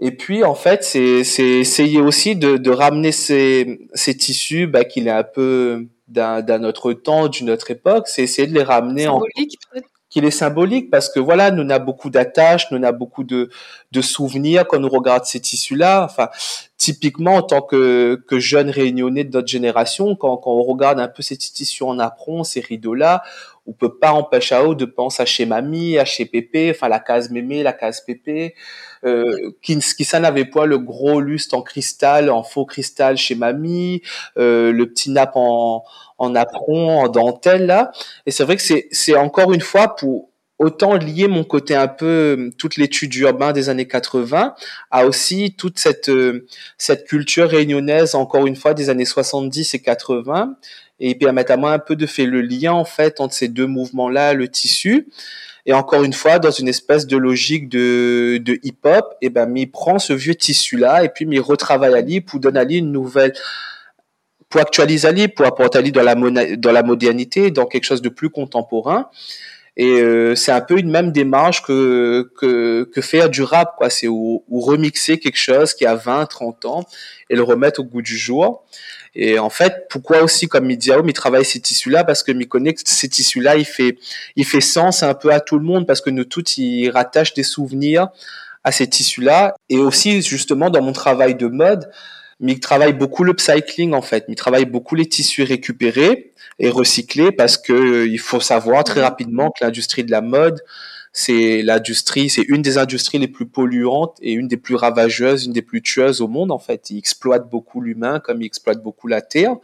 Et 0.00 0.12
puis, 0.12 0.44
en 0.44 0.54
fait, 0.54 0.84
c'est 0.84 1.22
essayer 1.22 2.00
aussi 2.00 2.36
de, 2.36 2.56
de 2.56 2.70
ramener 2.70 3.10
ces, 3.10 3.80
ces 3.94 4.16
tissus, 4.16 4.68
bah, 4.68 4.84
qu'il 4.84 5.08
est 5.08 5.12
un 5.12 5.24
peu 5.24 5.88
d'un 6.08 6.64
autre 6.64 6.92
temps, 6.92 7.28
d'une 7.28 7.50
autre 7.50 7.70
époque, 7.70 8.08
c'est 8.08 8.22
essayer 8.22 8.48
de 8.48 8.54
les 8.54 8.62
ramener 8.62 9.08
en 9.08 9.20
qu'il 10.10 10.24
est 10.24 10.30
symbolique 10.30 10.90
parce 10.90 11.10
que 11.10 11.20
voilà, 11.20 11.50
nous 11.50 11.70
a 11.70 11.78
beaucoup 11.78 12.10
d'attaches, 12.10 12.70
nous 12.70 12.84
a 12.86 12.92
beaucoup 12.92 13.24
de, 13.24 13.50
de 13.92 14.00
souvenirs 14.00 14.66
quand 14.66 14.78
nous 14.78 14.88
regarde 14.88 15.24
ces 15.24 15.40
tissus-là. 15.40 16.04
Enfin, 16.04 16.28
typiquement 16.76 17.34
en 17.34 17.42
tant 17.42 17.60
que, 17.60 18.22
que 18.26 18.38
jeune 18.38 18.70
réunionnais 18.70 19.24
de 19.24 19.32
notre 19.32 19.48
génération, 19.48 20.16
quand, 20.16 20.36
quand 20.38 20.52
on 20.52 20.62
regarde 20.62 21.00
un 21.00 21.08
peu 21.08 21.22
ces 21.22 21.36
tissus 21.36 21.82
en 21.82 21.98
apron, 21.98 22.44
ces 22.44 22.60
rideaux-là, 22.60 23.22
on 23.68 23.72
peut 23.72 23.98
pas 23.98 24.12
empêcher 24.12 24.54
à 24.54 24.64
haut 24.64 24.74
de 24.74 24.86
penser 24.86 25.22
à 25.22 25.26
chez 25.26 25.44
mamie, 25.44 25.98
à 25.98 26.06
chez 26.06 26.24
pépé, 26.24 26.72
enfin 26.74 26.88
la 26.88 27.00
case 27.00 27.30
mémé, 27.30 27.62
la 27.62 27.74
case 27.74 28.00
pépé, 28.00 28.54
euh, 29.04 29.50
ça 30.02 30.20
n'avait 30.20 30.46
pas 30.46 30.64
le 30.64 30.78
gros 30.78 31.20
lustre 31.20 31.54
en 31.54 31.60
cristal, 31.60 32.30
en 32.30 32.42
faux 32.42 32.64
cristal 32.64 33.18
chez 33.18 33.34
mamie, 33.34 34.00
euh, 34.38 34.72
le 34.72 34.88
petit 34.90 35.10
nappe 35.10 35.32
en, 35.34 35.84
en 36.16 36.34
apron, 36.34 37.00
en 37.00 37.08
dentelle 37.08 37.66
là. 37.66 37.92
Et 38.24 38.30
c'est 38.30 38.44
vrai 38.44 38.56
que 38.56 38.62
c'est, 38.62 38.88
c'est 38.90 39.14
encore 39.14 39.52
une 39.52 39.60
fois 39.60 39.96
pour 39.96 40.30
autant 40.58 40.94
lier 40.94 41.28
mon 41.28 41.44
côté 41.44 41.76
un 41.76 41.86
peu 41.86 42.50
toute 42.58 42.76
l'étude 42.76 43.14
urbain 43.14 43.52
des 43.52 43.68
années 43.68 43.86
80 43.86 44.54
à 44.90 45.06
aussi 45.06 45.54
toute 45.56 45.78
cette 45.78 46.08
euh, 46.08 46.46
cette 46.78 47.06
culture 47.06 47.48
réunionnaise 47.48 48.16
encore 48.16 48.46
une 48.46 48.56
fois 48.56 48.74
des 48.74 48.90
années 48.90 49.04
70 49.04 49.74
et 49.74 49.78
80 49.80 50.56
et 51.00 51.14
permettre 51.14 51.52
à 51.52 51.56
moi 51.56 51.72
un 51.72 51.78
peu 51.78 51.96
de 51.96 52.06
faire 52.06 52.26
le 52.26 52.40
lien 52.40 52.72
en 52.72 52.84
fait 52.84 53.20
entre 53.20 53.34
ces 53.34 53.48
deux 53.48 53.66
mouvements 53.66 54.08
là 54.08 54.34
le 54.34 54.48
tissu 54.48 55.08
et 55.66 55.72
encore 55.72 56.02
une 56.02 56.12
fois 56.12 56.38
dans 56.38 56.50
une 56.50 56.68
espèce 56.68 57.06
de 57.06 57.16
logique 57.16 57.68
de, 57.68 58.38
de 58.38 58.58
hip 58.62 58.78
hop 58.84 59.14
et 59.20 59.30
ben 59.30 59.46
m'y 59.46 59.66
prend 59.66 59.98
ce 59.98 60.12
vieux 60.12 60.34
tissu 60.34 60.76
là 60.76 61.04
et 61.04 61.08
puis 61.08 61.26
m'y 61.26 61.38
retravaille 61.38 61.94
à 61.94 62.00
lui 62.00 62.20
pour 62.20 62.40
donner 62.40 62.60
à 62.60 62.64
lui 62.64 62.78
une 62.78 62.92
nouvelle 62.92 63.32
pour 64.48 64.60
actualiser 64.60 65.08
Ali, 65.08 65.28
pour 65.28 65.46
apporter 65.46 65.78
Ali 65.78 65.92
dans 65.92 66.02
la, 66.02 66.14
dans 66.56 66.72
la 66.72 66.82
modernité, 66.82 67.50
dans 67.50 67.66
quelque 67.66 67.84
chose 67.84 68.02
de 68.02 68.08
plus 68.08 68.30
contemporain. 68.30 69.10
Et 69.76 70.00
euh, 70.00 70.34
c'est 70.34 70.50
un 70.50 70.60
peu 70.60 70.78
une 70.78 70.90
même 70.90 71.12
démarche 71.12 71.62
que, 71.62 72.32
que, 72.36 72.82
que 72.92 73.00
faire 73.00 73.30
du 73.30 73.42
rap, 73.42 73.76
quoi. 73.76 73.90
C'est 73.90 74.08
ou, 74.08 74.42
remixer 74.50 75.18
quelque 75.20 75.38
chose 75.38 75.72
qui 75.72 75.86
a 75.86 75.94
20, 75.94 76.26
30 76.26 76.64
ans 76.64 76.84
et 77.30 77.36
le 77.36 77.42
remettre 77.42 77.80
au 77.80 77.84
goût 77.84 78.02
du 78.02 78.16
jour. 78.16 78.64
Et 79.14 79.38
en 79.38 79.50
fait, 79.50 79.86
pourquoi 79.90 80.22
aussi 80.22 80.48
comme 80.48 80.66
Midiao, 80.66 81.02
il 81.06 81.12
travaille 81.12 81.44
ces 81.44 81.60
tissus-là? 81.60 82.04
Parce 82.04 82.22
que 82.22 82.32
que 82.32 82.80
ces 82.84 83.08
tissus-là, 83.08 83.56
il 83.56 83.64
fait, 83.64 83.98
il 84.36 84.44
fait 84.44 84.60
sens 84.60 85.02
un 85.02 85.14
peu 85.14 85.32
à 85.32 85.40
tout 85.40 85.58
le 85.58 85.64
monde 85.64 85.86
parce 85.86 86.00
que 86.00 86.10
nous 86.10 86.24
tous, 86.24 86.58
il 86.58 86.90
rattache 86.90 87.34
des 87.34 87.42
souvenirs 87.42 88.08
à 88.64 88.72
ces 88.72 88.88
tissus-là. 88.88 89.54
Et 89.68 89.78
aussi, 89.78 90.22
justement, 90.22 90.70
dans 90.70 90.82
mon 90.82 90.92
travail 90.92 91.34
de 91.34 91.46
mode, 91.46 91.90
il 92.40 92.60
travaille 92.60 92.92
beaucoup 92.92 93.24
le 93.24 93.34
cycling 93.36 93.92
en 93.94 94.02
fait. 94.02 94.24
Il 94.28 94.36
travaille 94.36 94.64
beaucoup 94.64 94.94
les 94.94 95.06
tissus 95.06 95.42
récupérés 95.42 96.32
et 96.58 96.70
recyclés 96.70 97.32
parce 97.32 97.58
que 97.58 97.72
euh, 97.72 98.06
il 98.06 98.18
faut 98.18 98.40
savoir 98.40 98.84
très 98.84 99.02
rapidement 99.02 99.50
que 99.50 99.64
l'industrie 99.64 100.04
de 100.04 100.10
la 100.10 100.20
mode, 100.20 100.60
c'est 101.18 101.62
l'industrie, 101.62 102.30
c'est 102.30 102.42
une 102.42 102.62
des 102.62 102.78
industries 102.78 103.18
les 103.18 103.26
plus 103.26 103.46
polluantes 103.46 104.16
et 104.22 104.30
une 104.30 104.46
des 104.46 104.56
plus 104.56 104.76
ravageuses, 104.76 105.46
une 105.46 105.52
des 105.52 105.62
plus 105.62 105.82
tueuses 105.82 106.20
au 106.20 106.28
monde 106.28 106.52
en 106.52 106.60
fait. 106.60 106.90
Il 106.90 106.98
exploite 106.98 107.50
beaucoup 107.50 107.80
l'humain 107.80 108.20
comme 108.20 108.40
il 108.40 108.46
exploite 108.46 108.84
beaucoup 108.84 109.08
la 109.08 109.20
terre. 109.20 109.56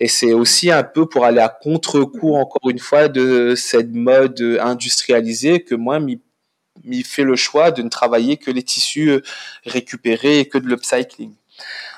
Et 0.00 0.08
c'est 0.08 0.34
aussi 0.34 0.70
un 0.70 0.82
peu 0.82 1.08
pour 1.08 1.24
aller 1.24 1.40
à 1.40 1.48
contre-cours 1.48 2.36
encore 2.36 2.68
une 2.68 2.78
fois 2.78 3.08
de 3.08 3.54
cette 3.56 3.94
mode 3.94 4.58
industrialisée 4.60 5.62
que 5.62 5.74
moi 5.74 5.98
m'y 5.98 7.02
fait 7.04 7.24
le 7.24 7.36
choix 7.36 7.70
de 7.70 7.80
ne 7.80 7.88
travailler 7.88 8.36
que 8.36 8.50
les 8.50 8.62
tissus 8.62 9.12
euh, 9.12 9.22
récupérés 9.64 10.40
et 10.40 10.44
que 10.46 10.58
de 10.58 10.66
l'upcycling. 10.66 11.32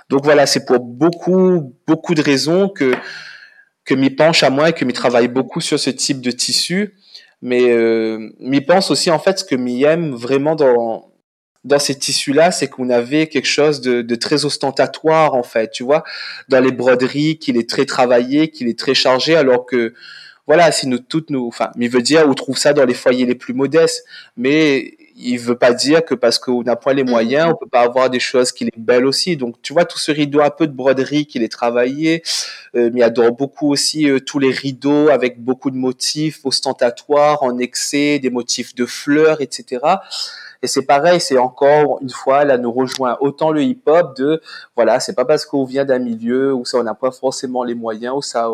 Donc 0.08 0.22
voilà, 0.22 0.46
c'est 0.46 0.66
pour 0.66 0.78
beaucoup, 0.78 1.74
beaucoup 1.88 2.14
de 2.14 2.22
raisons 2.22 2.68
que, 2.68 2.94
que 3.84 3.94
m'y 3.94 4.10
penche 4.10 4.44
à 4.44 4.50
moi 4.50 4.68
et 4.68 4.72
que 4.72 4.84
m'y 4.84 4.92
travaille 4.92 5.26
beaucoup 5.26 5.60
sur 5.60 5.80
ce 5.80 5.90
type 5.90 6.20
de 6.20 6.30
tissu. 6.30 6.94
Mais 7.44 7.68
euh, 7.68 8.30
m'y 8.40 8.62
pense 8.62 8.90
aussi, 8.90 9.10
en 9.10 9.18
fait, 9.18 9.40
ce 9.40 9.44
que 9.44 9.54
m'y 9.54 9.84
aime 9.84 10.14
vraiment 10.14 10.56
dans, 10.56 11.12
dans 11.64 11.78
ces 11.78 11.94
tissus-là, 11.94 12.50
c'est 12.50 12.68
qu'on 12.68 12.88
avait 12.88 13.26
quelque 13.26 13.46
chose 13.46 13.82
de, 13.82 14.00
de, 14.00 14.14
très 14.14 14.46
ostentatoire, 14.46 15.34
en 15.34 15.42
fait, 15.42 15.70
tu 15.70 15.84
vois, 15.84 16.04
dans 16.48 16.60
les 16.60 16.72
broderies, 16.72 17.38
qu'il 17.38 17.58
est 17.58 17.68
très 17.68 17.84
travaillé, 17.84 18.48
qu'il 18.48 18.66
est 18.66 18.78
très 18.78 18.94
chargé, 18.94 19.36
alors 19.36 19.66
que, 19.66 19.92
voilà, 20.46 20.72
si 20.72 20.86
nous 20.86 20.98
toutes 20.98 21.28
nous, 21.28 21.46
enfin, 21.46 21.70
il 21.78 21.90
veut 21.90 22.00
dire, 22.00 22.24
on 22.26 22.32
trouve 22.32 22.56
ça 22.56 22.72
dans 22.72 22.86
les 22.86 22.94
foyers 22.94 23.26
les 23.26 23.34
plus 23.34 23.52
modestes, 23.52 24.06
mais 24.38 24.96
il 25.16 25.38
veut 25.38 25.56
pas 25.56 25.72
dire 25.72 26.04
que 26.04 26.14
parce 26.14 26.38
qu'on 26.38 26.62
n'a 26.62 26.76
pas 26.76 26.92
les 26.92 27.04
moyens, 27.04 27.52
on 27.52 27.56
peut 27.56 27.68
pas 27.68 27.82
avoir 27.82 28.10
des 28.10 28.18
choses 28.18 28.52
qui 28.52 28.64
est 28.64 28.70
belles 28.76 29.06
aussi. 29.06 29.36
Donc, 29.36 29.60
tu 29.62 29.72
vois, 29.72 29.84
tout 29.84 29.98
ce 29.98 30.10
rideau 30.10 30.40
un 30.40 30.50
peu 30.50 30.66
de 30.66 30.72
broderie 30.72 31.26
qu'il 31.26 31.42
est 31.42 31.52
travaillé, 31.52 32.22
euh, 32.74 32.90
mais 32.92 33.00
il 33.00 33.02
adore 33.02 33.32
beaucoup 33.32 33.70
aussi 33.70 34.10
euh, 34.10 34.18
tous 34.18 34.38
les 34.38 34.50
rideaux 34.50 35.08
avec 35.08 35.42
beaucoup 35.42 35.70
de 35.70 35.76
motifs 35.76 36.44
ostentatoires, 36.44 37.42
en 37.42 37.58
excès, 37.58 38.18
des 38.18 38.30
motifs 38.30 38.74
de 38.74 38.86
fleurs, 38.86 39.40
etc. 39.40 39.80
Et 40.62 40.66
c'est 40.66 40.86
pareil, 40.86 41.20
c'est 41.20 41.38
encore 41.38 41.98
une 42.00 42.10
fois, 42.10 42.44
là, 42.44 42.58
nous 42.58 42.72
rejoint 42.72 43.16
autant 43.20 43.52
le 43.52 43.62
hip-hop 43.62 44.16
de, 44.16 44.40
voilà, 44.74 44.98
c'est 44.98 45.14
pas 45.14 45.24
parce 45.26 45.44
qu'on 45.44 45.64
vient 45.64 45.84
d'un 45.84 45.98
milieu 45.98 46.54
où 46.54 46.64
ça, 46.64 46.78
on 46.78 46.82
n'a 46.82 46.94
pas 46.94 47.10
forcément 47.10 47.64
les 47.64 47.74
moyens, 47.74 48.14
où 48.16 48.22
ça, 48.22 48.48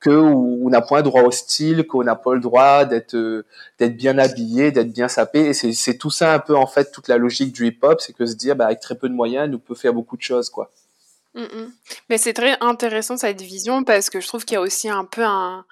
que 0.00 0.10
on 0.10 0.68
n'a 0.68 0.80
pas 0.80 1.02
droit 1.02 1.22
au 1.22 1.30
style, 1.30 1.86
qu'on 1.86 2.04
n'a 2.04 2.14
pas 2.14 2.34
le 2.34 2.40
droit 2.40 2.84
d'être 2.84 3.14
euh, 3.14 3.44
d'être 3.78 3.96
bien 3.96 4.18
habillé, 4.18 4.70
d'être 4.70 4.92
bien 4.92 5.08
sapé. 5.08 5.46
Et 5.46 5.52
c'est 5.52 5.98
tout 5.98 6.10
ça 6.10 6.34
un 6.34 6.38
peu 6.38 6.56
en 6.56 6.66
fait 6.66 6.92
toute 6.92 7.08
la 7.08 7.18
logique 7.18 7.52
du 7.52 7.66
hip-hop, 7.66 8.00
c'est 8.00 8.12
que 8.12 8.26
se 8.26 8.34
dire 8.34 8.54
bah, 8.56 8.66
avec 8.66 8.80
très 8.80 8.96
peu 8.96 9.08
de 9.08 9.14
moyens, 9.14 9.48
nous 9.50 9.58
peut 9.58 9.74
faire 9.74 9.92
beaucoup 9.92 10.16
de 10.16 10.22
choses 10.22 10.50
quoi. 10.50 10.70
Mm, 11.34 11.42
mm. 11.42 11.72
Mais 12.10 12.18
c'est 12.18 12.32
très 12.32 12.56
intéressant 12.60 13.16
cette 13.16 13.42
vision 13.42 13.84
parce 13.84 14.10
que 14.10 14.20
je 14.20 14.26
trouve 14.28 14.44
qu'il 14.44 14.54
y 14.54 14.58
a 14.58 14.60
aussi 14.60 14.88
un 14.88 15.04
peu 15.04 15.24
un, 15.24 15.64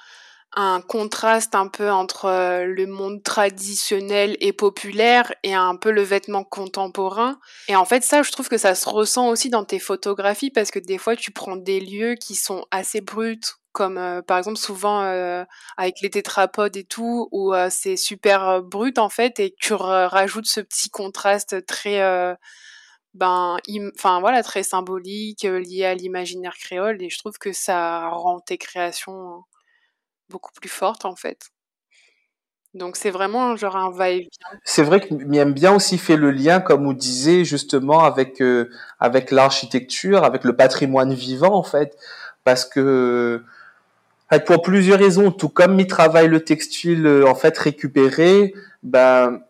un 0.57 0.81
contraste 0.81 1.55
un 1.55 1.69
peu 1.69 1.91
entre 1.91 2.25
euh, 2.25 2.65
le 2.65 2.87
monde 2.87 3.23
traditionnel 3.23 4.37
et 4.41 4.53
populaire 4.53 5.33
et 5.43 5.55
un 5.55 5.77
peu 5.77 5.91
le 5.91 6.03
vêtement 6.03 6.45
contemporain. 6.45 7.39
Et 7.69 7.77
en 7.77 7.85
fait, 7.85 8.03
ça, 8.03 8.23
je 8.23 8.33
trouve 8.33 8.49
que 8.49 8.57
ça 8.57 8.75
se 8.75 8.89
ressent 8.89 9.29
aussi 9.29 9.51
dans 9.51 9.65
tes 9.65 9.79
photographies 9.79 10.51
parce 10.51 10.71
que 10.71 10.79
des 10.79 10.99
fois, 10.99 11.15
tu 11.15 11.31
prends 11.31 11.57
des 11.57 11.81
lieux 11.81 12.15
qui 12.15 12.35
sont 12.35 12.65
assez 12.71 13.03
bruts, 13.03 13.39
comme 13.77 13.99
euh, 13.99 14.23
par 14.23 14.39
exemple 14.39 14.57
souvent 14.57 15.03
euh, 15.03 15.45
avec 15.77 16.01
les 16.01 16.09
tétrapodes 16.09 16.79
et 16.79 16.85
tout, 16.85 17.29
où 17.31 17.53
c'est 17.69 17.97
super 17.97 18.63
brut 18.63 18.99
en 18.99 19.11
fait, 19.11 19.39
et 19.39 19.55
tu 19.61 19.75
rajoutes 19.75 20.47
ce 20.47 20.61
petit 20.61 20.89
contraste 20.89 21.67
très 21.67 22.01
ben 23.15 23.57
enfin 23.95 24.21
voilà 24.21 24.43
très 24.43 24.63
symbolique 24.63 25.43
lié 25.43 25.85
à 25.85 25.95
l'imaginaire 25.95 26.57
créole 26.59 27.03
et 27.03 27.11
je 27.11 27.19
trouve 27.19 27.39
que 27.39 27.53
ça 27.53 28.09
rend 28.09 28.41
tes 28.41 28.59
créations 28.59 29.45
beaucoup 30.31 30.53
plus 30.53 30.69
forte 30.71 31.05
en 31.05 31.17
fait. 31.17 31.51
Donc 32.73 32.97
c'est 32.97 33.11
vraiment 33.11 33.57
genre 33.57 33.77
un 33.77 33.91
va-et-vient. 33.91 34.29
C'est 34.65 34.83
vrai 34.83 35.01
que 35.01 35.15
Miam 35.15 35.53
bien 35.53 35.75
aussi 35.75 35.99
fait 35.99 36.17
le 36.17 36.31
lien, 36.31 36.61
comme 36.61 36.85
vous 36.85 36.95
disiez 36.95 37.45
justement, 37.45 38.05
avec 38.05 38.41
euh, 38.43 38.71
avec 39.01 39.31
l'architecture, 39.31 40.25
avec 40.25 40.45
le 40.45 40.55
patrimoine 40.57 41.15
vivant 41.15 41.55
en 41.55 41.63
fait, 41.63 41.97
parce 42.45 42.67
que 42.67 43.43
pour 44.47 44.63
plusieurs 44.63 44.99
raisons, 44.99 45.31
tout 45.31 45.49
comme 45.49 45.79
il 45.79 45.87
travaille 45.87 46.29
le 46.29 46.41
textile 46.41 47.07
euh, 47.07 47.29
en 47.29 47.35
fait 47.35 47.57
récupéré, 47.57 48.55
ben 48.83 49.41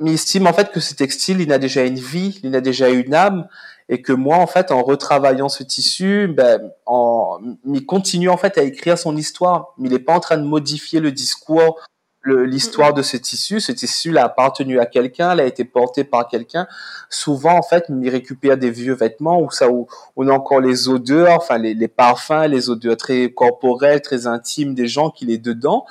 il 0.00 0.12
estime 0.12 0.46
en 0.46 0.52
fait 0.52 0.72
que 0.72 0.80
ce 0.80 0.94
textile, 0.94 1.40
il 1.40 1.52
a 1.52 1.58
déjà 1.58 1.84
une 1.84 1.98
vie, 1.98 2.40
il 2.42 2.54
a 2.56 2.60
déjà 2.60 2.88
une 2.88 3.14
âme, 3.14 3.46
et 3.88 4.02
que 4.02 4.12
moi 4.12 4.38
en 4.38 4.46
fait 4.46 4.72
en 4.72 4.82
retravaillant 4.82 5.48
ce 5.48 5.62
tissu 5.62 6.28
ben 6.28 6.70
en 6.86 7.38
il 7.66 7.86
continue 7.86 8.28
en 8.28 8.36
fait 8.36 8.58
à 8.58 8.62
écrire 8.62 8.98
son 8.98 9.16
histoire. 9.16 9.74
Il 9.78 9.90
n'est 9.90 9.98
pas 9.98 10.14
en 10.14 10.20
train 10.20 10.36
de 10.36 10.44
modifier 10.44 11.00
le 11.00 11.12
discours 11.12 11.80
l'histoire 12.24 12.94
de 12.94 13.02
ce 13.02 13.16
tissu. 13.16 13.60
Ce 13.60 13.72
tissu 13.72 14.10
l'a 14.10 14.24
appartenu 14.24 14.80
à 14.80 14.86
quelqu'un 14.86 15.34
l'a 15.34 15.44
été 15.44 15.64
porté 15.64 16.04
par 16.04 16.28
quelqu'un. 16.28 16.66
Souvent 17.10 17.58
en 17.58 17.62
fait 17.62 17.84
il 17.88 18.08
récupère 18.08 18.56
des 18.56 18.70
vieux 18.70 18.94
vêtements 18.94 19.40
où 19.40 19.50
ça 19.50 19.70
où 19.70 19.86
on 20.16 20.28
a 20.28 20.32
encore 20.32 20.60
les 20.60 20.88
odeurs 20.88 21.36
enfin 21.36 21.58
les, 21.58 21.74
les 21.74 21.88
parfums 21.88 22.48
les 22.48 22.70
odeurs 22.70 22.96
très 22.96 23.32
corporelles 23.32 24.00
très 24.00 24.26
intimes 24.26 24.74
des 24.74 24.86
gens 24.86 25.10
qui 25.10 25.30
est 25.32 25.38
dedans. 25.38 25.84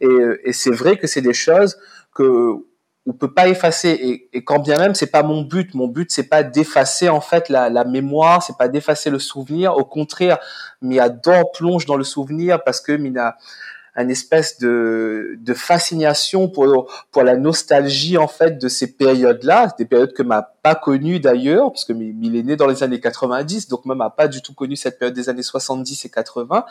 Et, 0.00 0.08
et 0.44 0.52
c'est 0.52 0.72
vrai 0.72 0.96
que 0.96 1.06
c'est 1.06 1.22
des 1.22 1.34
choses 1.34 1.76
que 2.14 2.54
on 3.08 3.12
peut 3.12 3.32
pas 3.32 3.46
effacer. 3.46 3.90
Et, 3.90 4.28
et, 4.32 4.42
quand 4.42 4.58
bien 4.58 4.78
même 4.78 4.94
c'est 4.94 5.06
pas 5.06 5.22
mon 5.22 5.42
but. 5.42 5.74
Mon 5.74 5.86
but 5.86 6.10
c'est 6.10 6.28
pas 6.28 6.42
d'effacer 6.42 7.08
en 7.08 7.20
fait 7.20 7.48
la, 7.48 7.70
la 7.70 7.84
mémoire 7.84 8.42
c'est 8.42 8.56
pas 8.56 8.68
d'effacer 8.68 9.10
le 9.10 9.18
souvenir. 9.18 9.76
Au 9.76 9.84
contraire 9.84 10.38
Mia 10.82 11.08
dort 11.08 11.52
plonge 11.52 11.86
dans 11.86 11.96
le 11.96 12.04
souvenir 12.04 12.62
parce 12.64 12.80
que 12.80 12.92
Mina 12.92 13.36
une 13.96 14.10
espèce 14.10 14.58
de, 14.58 15.36
de 15.38 15.54
fascination 15.54 16.48
pour, 16.48 16.92
pour 17.10 17.22
la 17.22 17.36
nostalgie 17.36 18.18
en 18.18 18.28
fait 18.28 18.58
de 18.58 18.68
ces 18.68 18.92
périodes-là, 18.92 19.74
des 19.78 19.86
périodes 19.86 20.12
que 20.12 20.22
m'a 20.22 20.42
pas 20.42 20.74
connues 20.74 21.20
d'ailleurs, 21.20 21.72
puisque 21.72 21.90
il 21.90 22.36
est 22.36 22.42
né 22.42 22.56
dans 22.56 22.66
les 22.66 22.82
années 22.82 23.00
90, 23.00 23.68
donc 23.68 23.86
même 23.86 23.98
m'a 23.98 24.10
pas 24.10 24.28
du 24.28 24.42
tout 24.42 24.52
connu 24.52 24.76
cette 24.76 24.98
période 24.98 25.14
des 25.14 25.28
années 25.28 25.42
70 25.42 26.04
et 26.04 26.10
80. 26.10 26.66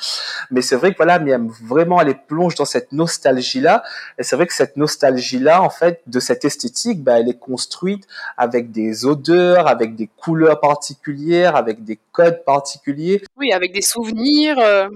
Mais 0.51 0.61
c'est 0.61 0.75
vrai 0.75 0.91
que 0.91 0.97
voilà, 0.97 1.17
mais 1.17 1.33
vraiment 1.63 1.97
aller 1.97 2.13
plonge 2.13 2.55
dans 2.55 2.65
cette 2.65 2.91
nostalgie-là, 2.91 3.83
et 4.19 4.23
c'est 4.23 4.35
vrai 4.35 4.45
que 4.45 4.53
cette 4.53 4.77
nostalgie-là, 4.77 5.63
en 5.63 5.69
fait, 5.69 6.01
de 6.07 6.19
cette 6.19 6.45
esthétique, 6.45 7.03
bah, 7.03 7.19
elle 7.19 7.29
est 7.29 7.39
construite 7.39 8.05
avec 8.37 8.71
des 8.71 9.05
odeurs, 9.05 9.67
avec 9.67 9.95
des 9.95 10.07
couleurs 10.07 10.59
particulières, 10.59 11.55
avec 11.55 11.83
des 11.83 11.99
codes 12.11 12.43
particuliers. 12.45 13.23
Oui, 13.37 13.51
avec 13.51 13.73
des 13.73 13.81
souvenirs. 13.81 14.59
Euh, 14.59 14.89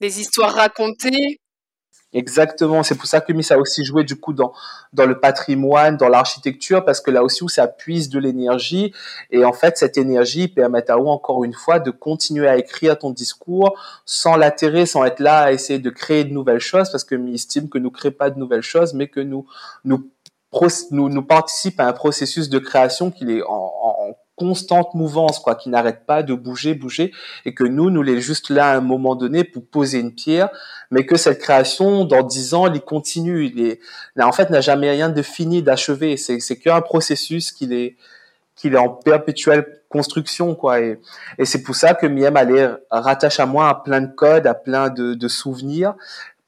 des 0.00 0.20
histoires 0.20 0.54
racontées. 0.54 1.38
Exactement, 2.12 2.82
c'est 2.82 2.96
pour 2.96 3.06
ça 3.06 3.20
que 3.20 3.40
ça 3.40 3.54
a 3.54 3.58
aussi 3.58 3.84
joué 3.84 4.02
du 4.02 4.16
coup 4.16 4.32
dans 4.32 4.52
dans 4.92 5.06
le 5.06 5.20
patrimoine, 5.20 5.96
dans 5.96 6.08
l'architecture, 6.08 6.84
parce 6.84 7.00
que 7.00 7.12
là 7.12 7.22
aussi 7.22 7.44
où 7.44 7.48
ça 7.48 7.68
puise 7.68 8.08
de 8.08 8.18
l'énergie 8.18 8.92
et 9.30 9.44
en 9.44 9.52
fait 9.52 9.78
cette 9.78 9.96
énergie 9.96 10.48
permet 10.48 10.90
à 10.90 10.96
vous 10.96 11.06
encore 11.06 11.44
une 11.44 11.52
fois 11.52 11.78
de 11.78 11.92
continuer 11.92 12.48
à 12.48 12.56
écrire 12.58 12.98
ton 12.98 13.10
discours 13.10 13.78
sans 14.04 14.34
l'atterrer, 14.34 14.86
sans 14.86 15.04
être 15.04 15.20
là 15.20 15.38
à 15.42 15.52
essayer 15.52 15.78
de 15.78 15.90
créer 15.90 16.24
de 16.24 16.32
nouvelles 16.32 16.58
choses, 16.58 16.90
parce 16.90 17.04
que 17.04 17.14
mi 17.14 17.34
estime 17.34 17.68
que 17.68 17.78
nous 17.78 17.92
créons 17.92 18.10
pas 18.10 18.30
de 18.30 18.40
nouvelles 18.40 18.62
choses, 18.62 18.92
mais 18.92 19.06
que 19.06 19.20
nous 19.20 19.46
nous 19.84 20.10
nous, 20.90 21.26
à 21.78 21.86
un 21.86 21.92
processus 21.92 22.48
de 22.48 22.58
création 22.58 23.10
qui 23.10 23.30
est 23.30 23.42
en, 23.42 23.72
en 23.82 23.89
constante 24.40 24.94
mouvance, 24.94 25.38
quoi, 25.38 25.54
qui 25.54 25.68
n'arrête 25.68 26.06
pas 26.06 26.22
de 26.22 26.32
bouger, 26.32 26.72
bouger, 26.74 27.12
et 27.44 27.52
que 27.52 27.62
nous, 27.62 27.90
nous 27.90 28.02
l'est 28.02 28.22
juste 28.22 28.48
là 28.48 28.70
à 28.70 28.76
un 28.78 28.80
moment 28.80 29.14
donné 29.14 29.44
pour 29.44 29.66
poser 29.66 29.98
une 29.98 30.14
pierre, 30.14 30.48
mais 30.90 31.04
que 31.04 31.18
cette 31.18 31.40
création, 31.40 32.06
dans 32.06 32.22
dix 32.22 32.54
ans, 32.54 32.72
il 32.72 32.80
continue, 32.80 33.44
il 33.44 33.60
est, 33.60 33.80
en 34.18 34.32
fait, 34.32 34.48
n'a 34.48 34.62
jamais 34.62 34.90
rien 34.90 35.10
de 35.10 35.20
fini, 35.20 35.62
d'achevé. 35.62 36.16
C'est, 36.16 36.40
c'est 36.40 36.56
qu'un 36.56 36.80
processus 36.80 37.52
qu'il 37.52 37.74
est, 37.74 37.96
est 38.64 38.76
en 38.76 38.88
perpétuelle 38.88 39.66
construction, 39.90 40.54
quoi. 40.54 40.80
Et, 40.80 40.98
c'est 41.44 41.62
pour 41.62 41.74
ça 41.74 41.92
que 41.92 42.06
Miem 42.06 42.38
allait 42.38 42.70
rattache 42.90 43.40
à 43.40 43.46
moi 43.46 43.68
à 43.68 43.74
plein 43.74 44.00
de 44.00 44.14
codes, 44.14 44.46
à 44.46 44.54
plein 44.54 44.88
de 44.88 45.28
souvenirs, 45.28 45.94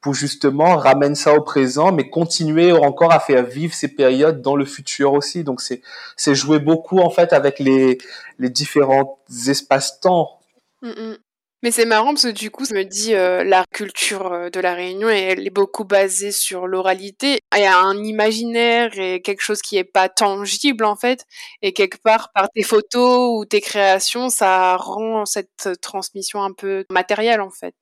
pour 0.02 0.14
justement 0.14 0.76
ramener 0.76 1.14
ça 1.14 1.34
au 1.34 1.40
présent, 1.40 1.92
mais 1.92 2.10
continuer 2.10 2.72
encore 2.72 3.12
à 3.12 3.20
faire 3.20 3.44
vivre 3.44 3.72
ces 3.72 3.88
périodes 3.88 4.42
dans 4.42 4.56
le 4.56 4.64
futur 4.64 5.14
aussi. 5.14 5.44
Donc 5.44 5.60
c'est 5.60 5.80
c'est 6.16 6.34
jouer 6.34 6.58
beaucoup 6.58 6.98
en 6.98 7.10
fait 7.10 7.32
avec 7.32 7.58
les 7.60 7.98
les 8.38 8.50
différents 8.50 9.20
espaces-temps. 9.48 10.40
Mm, 10.82 10.88
mm. 10.88 11.16
Mais 11.64 11.70
c'est 11.70 11.84
marrant 11.84 12.08
parce 12.08 12.24
que 12.24 12.30
du 12.30 12.50
coup, 12.50 12.64
ça 12.64 12.74
me 12.74 12.82
dit 12.82 13.14
euh, 13.14 13.44
la 13.44 13.64
culture 13.72 14.32
euh, 14.32 14.50
de 14.50 14.58
la 14.58 14.74
Réunion, 14.74 15.08
elle 15.08 15.46
est 15.46 15.50
beaucoup 15.50 15.84
basée 15.84 16.32
sur 16.32 16.66
l'oralité. 16.66 17.38
Il 17.56 17.62
y 17.62 17.64
a 17.66 17.78
un 17.78 18.02
imaginaire 18.02 18.98
et 18.98 19.22
quelque 19.22 19.42
chose 19.42 19.62
qui 19.62 19.76
est 19.76 19.84
pas 19.84 20.08
tangible 20.08 20.84
en 20.84 20.96
fait. 20.96 21.24
Et 21.62 21.72
quelque 21.72 21.98
part, 22.02 22.32
par 22.34 22.48
tes 22.50 22.64
photos 22.64 23.38
ou 23.38 23.44
tes 23.44 23.60
créations, 23.60 24.28
ça 24.28 24.76
rend 24.76 25.24
cette 25.24 25.80
transmission 25.80 26.42
un 26.42 26.52
peu 26.52 26.84
matérielle 26.90 27.40
en 27.40 27.50
fait. 27.50 27.76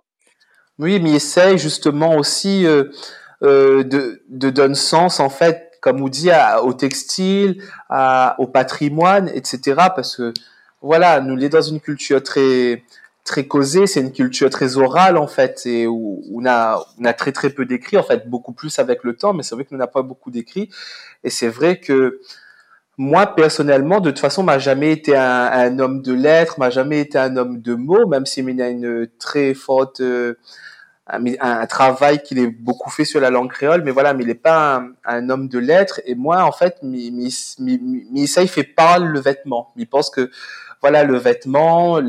Oui, 0.81 0.99
mais 0.99 1.11
il 1.11 1.17
essaye 1.17 1.59
justement 1.59 2.17
aussi 2.17 2.67
euh, 2.67 2.85
euh, 3.43 3.85
de, 3.85 4.23
de 4.31 4.49
donner 4.49 4.75
sens 4.75 5.21
en 5.21 5.29
fait, 5.29 5.73
comme 5.83 5.99
vous 5.99 6.09
dit, 6.09 6.31
au 6.63 6.73
textile, 6.73 7.63
à, 7.91 8.35
au 8.39 8.47
patrimoine, 8.47 9.29
etc. 9.35 9.61
Parce 9.95 10.17
que 10.17 10.33
voilà, 10.81 11.21
nous 11.21 11.39
sommes 11.39 11.49
dans 11.51 11.61
une 11.61 11.81
culture 11.81 12.23
très 12.23 12.83
très 13.25 13.47
causée, 13.47 13.87
c'est 13.87 14.01
une 14.01 14.13
culture 14.13 14.49
très 14.49 14.79
orale 14.79 15.19
en 15.19 15.27
fait, 15.27 15.61
et 15.67 15.87
où, 15.87 16.23
on 16.35 16.47
a 16.47 16.83
on 16.99 17.05
a 17.05 17.13
très 17.13 17.33
très 17.33 17.51
peu 17.51 17.67
d'écrits, 17.67 17.99
en 17.99 18.03
fait, 18.03 18.29
beaucoup 18.29 18.53
plus 18.53 18.79
avec 18.79 19.05
le 19.05 19.15
temps, 19.15 19.35
mais 19.35 19.43
c'est 19.43 19.55
vrai 19.55 19.65
que 19.65 19.71
nous 19.73 19.79
n'avons 19.79 19.93
pas 19.93 20.03
beaucoup 20.03 20.31
d'écrits, 20.31 20.71
et 21.25 21.31
c'est 21.31 21.49
vrai 21.49 21.79
que 21.79 22.21
moi 22.97 23.27
personnellement, 23.35 24.01
de 24.01 24.11
toute 24.11 24.19
façon, 24.19 24.43
m'a 24.43 24.59
jamais 24.59 24.93
été 24.93 25.17
un, 25.17 25.47
un, 25.53 25.79
homme 25.79 26.03
de 26.03 26.15
lettres, 26.15 26.59
m'a 26.59 26.71
jamais 26.71 27.01
été 27.01 27.19
un 27.19 27.37
homme 27.37 27.61
de 27.61 27.75
mots, 27.75 28.07
même 28.07 28.27
s'il 28.27 28.49
y 28.51 28.63
a 28.63 28.69
une 28.69 29.09
très 29.19 29.55
forte 29.55 30.01
euh, 30.01 30.35
un, 31.13 31.67
travail 31.67 32.23
qu'il 32.23 32.39
est 32.39 32.47
beaucoup 32.47 32.91
fait 32.91 33.05
sur 33.05 33.21
la 33.21 33.31
langue 33.31 33.51
créole, 33.51 33.83
mais 33.83 33.91
voilà, 33.91 34.15
mais 34.15 34.25
il 34.25 34.29
n'est 34.29 34.35
pas 34.35 34.83
un, 35.05 35.31
homme 35.31 35.49
de 35.49 35.59
lettres. 35.59 36.01
Et 36.05 36.15
moi, 36.15 36.45
en 36.45 36.53
fait, 36.53 36.81
ça, 36.81 38.43
il 38.43 38.49
fait 38.49 38.65
parler 38.65 39.07
le 39.07 39.21
vêtement. 39.21 39.73
Il 39.77 39.89
pense 39.89 40.11
que, 40.11 40.31
voilà, 40.81 41.05
le 41.05 41.17
vêtement, 41.19 42.01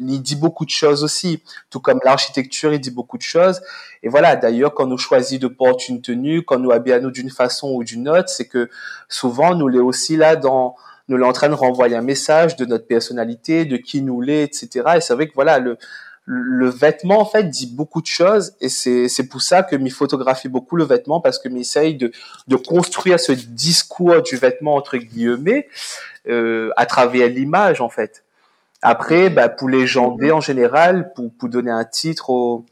il 0.00 0.22
dit 0.22 0.36
beaucoup 0.36 0.64
de 0.64 0.70
choses 0.70 1.02
aussi. 1.04 1.42
Tout 1.70 1.80
comme 1.80 2.00
l'architecture, 2.04 2.72
il 2.72 2.80
dit 2.80 2.90
beaucoup 2.90 3.16
de 3.16 3.22
choses. 3.22 3.62
Et 4.02 4.08
voilà, 4.08 4.36
d'ailleurs, 4.36 4.74
quand 4.74 4.86
nous 4.86 4.98
choisissons 4.98 5.40
de 5.40 5.48
porter 5.48 5.86
une 5.88 6.02
tenue, 6.02 6.42
quand 6.42 6.58
nous 6.58 6.72
habillons 6.72 7.08
d'une 7.08 7.30
façon 7.30 7.72
ou 7.72 7.84
d'une 7.84 8.08
autre, 8.08 8.28
c'est 8.28 8.46
que 8.46 8.68
souvent, 9.08 9.54
nous 9.54 9.68
l'est 9.68 9.78
aussi 9.78 10.16
là 10.16 10.36
dans, 10.36 10.74
nous 11.08 11.16
l'est 11.16 11.44
en 11.44 11.56
renvoyer 11.56 11.96
un 11.96 12.02
message 12.02 12.56
de 12.56 12.64
notre 12.64 12.86
personnalité, 12.86 13.64
de 13.64 13.76
qui 13.76 14.02
nous 14.02 14.20
l'est, 14.20 14.44
etc. 14.44 14.96
Et 14.96 15.00
c'est 15.00 15.14
vrai 15.14 15.28
que 15.28 15.34
voilà, 15.34 15.58
le, 15.58 15.78
le 16.24 16.68
vêtement 16.68 17.20
en 17.20 17.24
fait 17.24 17.48
dit 17.48 17.66
beaucoup 17.66 18.00
de 18.00 18.06
choses 18.06 18.54
et 18.60 18.68
c'est 18.68 19.08
c'est 19.08 19.26
pour 19.26 19.42
ça 19.42 19.64
que 19.64 19.74
m'y 19.74 19.90
photographie 19.90 20.48
beaucoup 20.48 20.76
le 20.76 20.84
vêtement 20.84 21.20
parce 21.20 21.38
que 21.38 21.48
m'essaye 21.48 21.96
de 21.96 22.12
de 22.46 22.56
construire 22.56 23.18
ce 23.18 23.32
discours 23.32 24.22
du 24.22 24.36
vêtement 24.36 24.76
entre 24.76 24.98
guillemets 24.98 25.66
euh, 26.28 26.70
à 26.76 26.86
travers 26.86 27.28
l'image 27.28 27.80
en 27.80 27.88
fait. 27.88 28.24
Après, 28.84 29.30
bah, 29.30 29.48
pour 29.48 29.68
légendes 29.68 30.22
en 30.24 30.40
général, 30.40 31.12
pour 31.14 31.32
pour 31.32 31.48
donner 31.48 31.70
un 31.70 31.84
titre 31.84 32.30
aux 32.30 32.64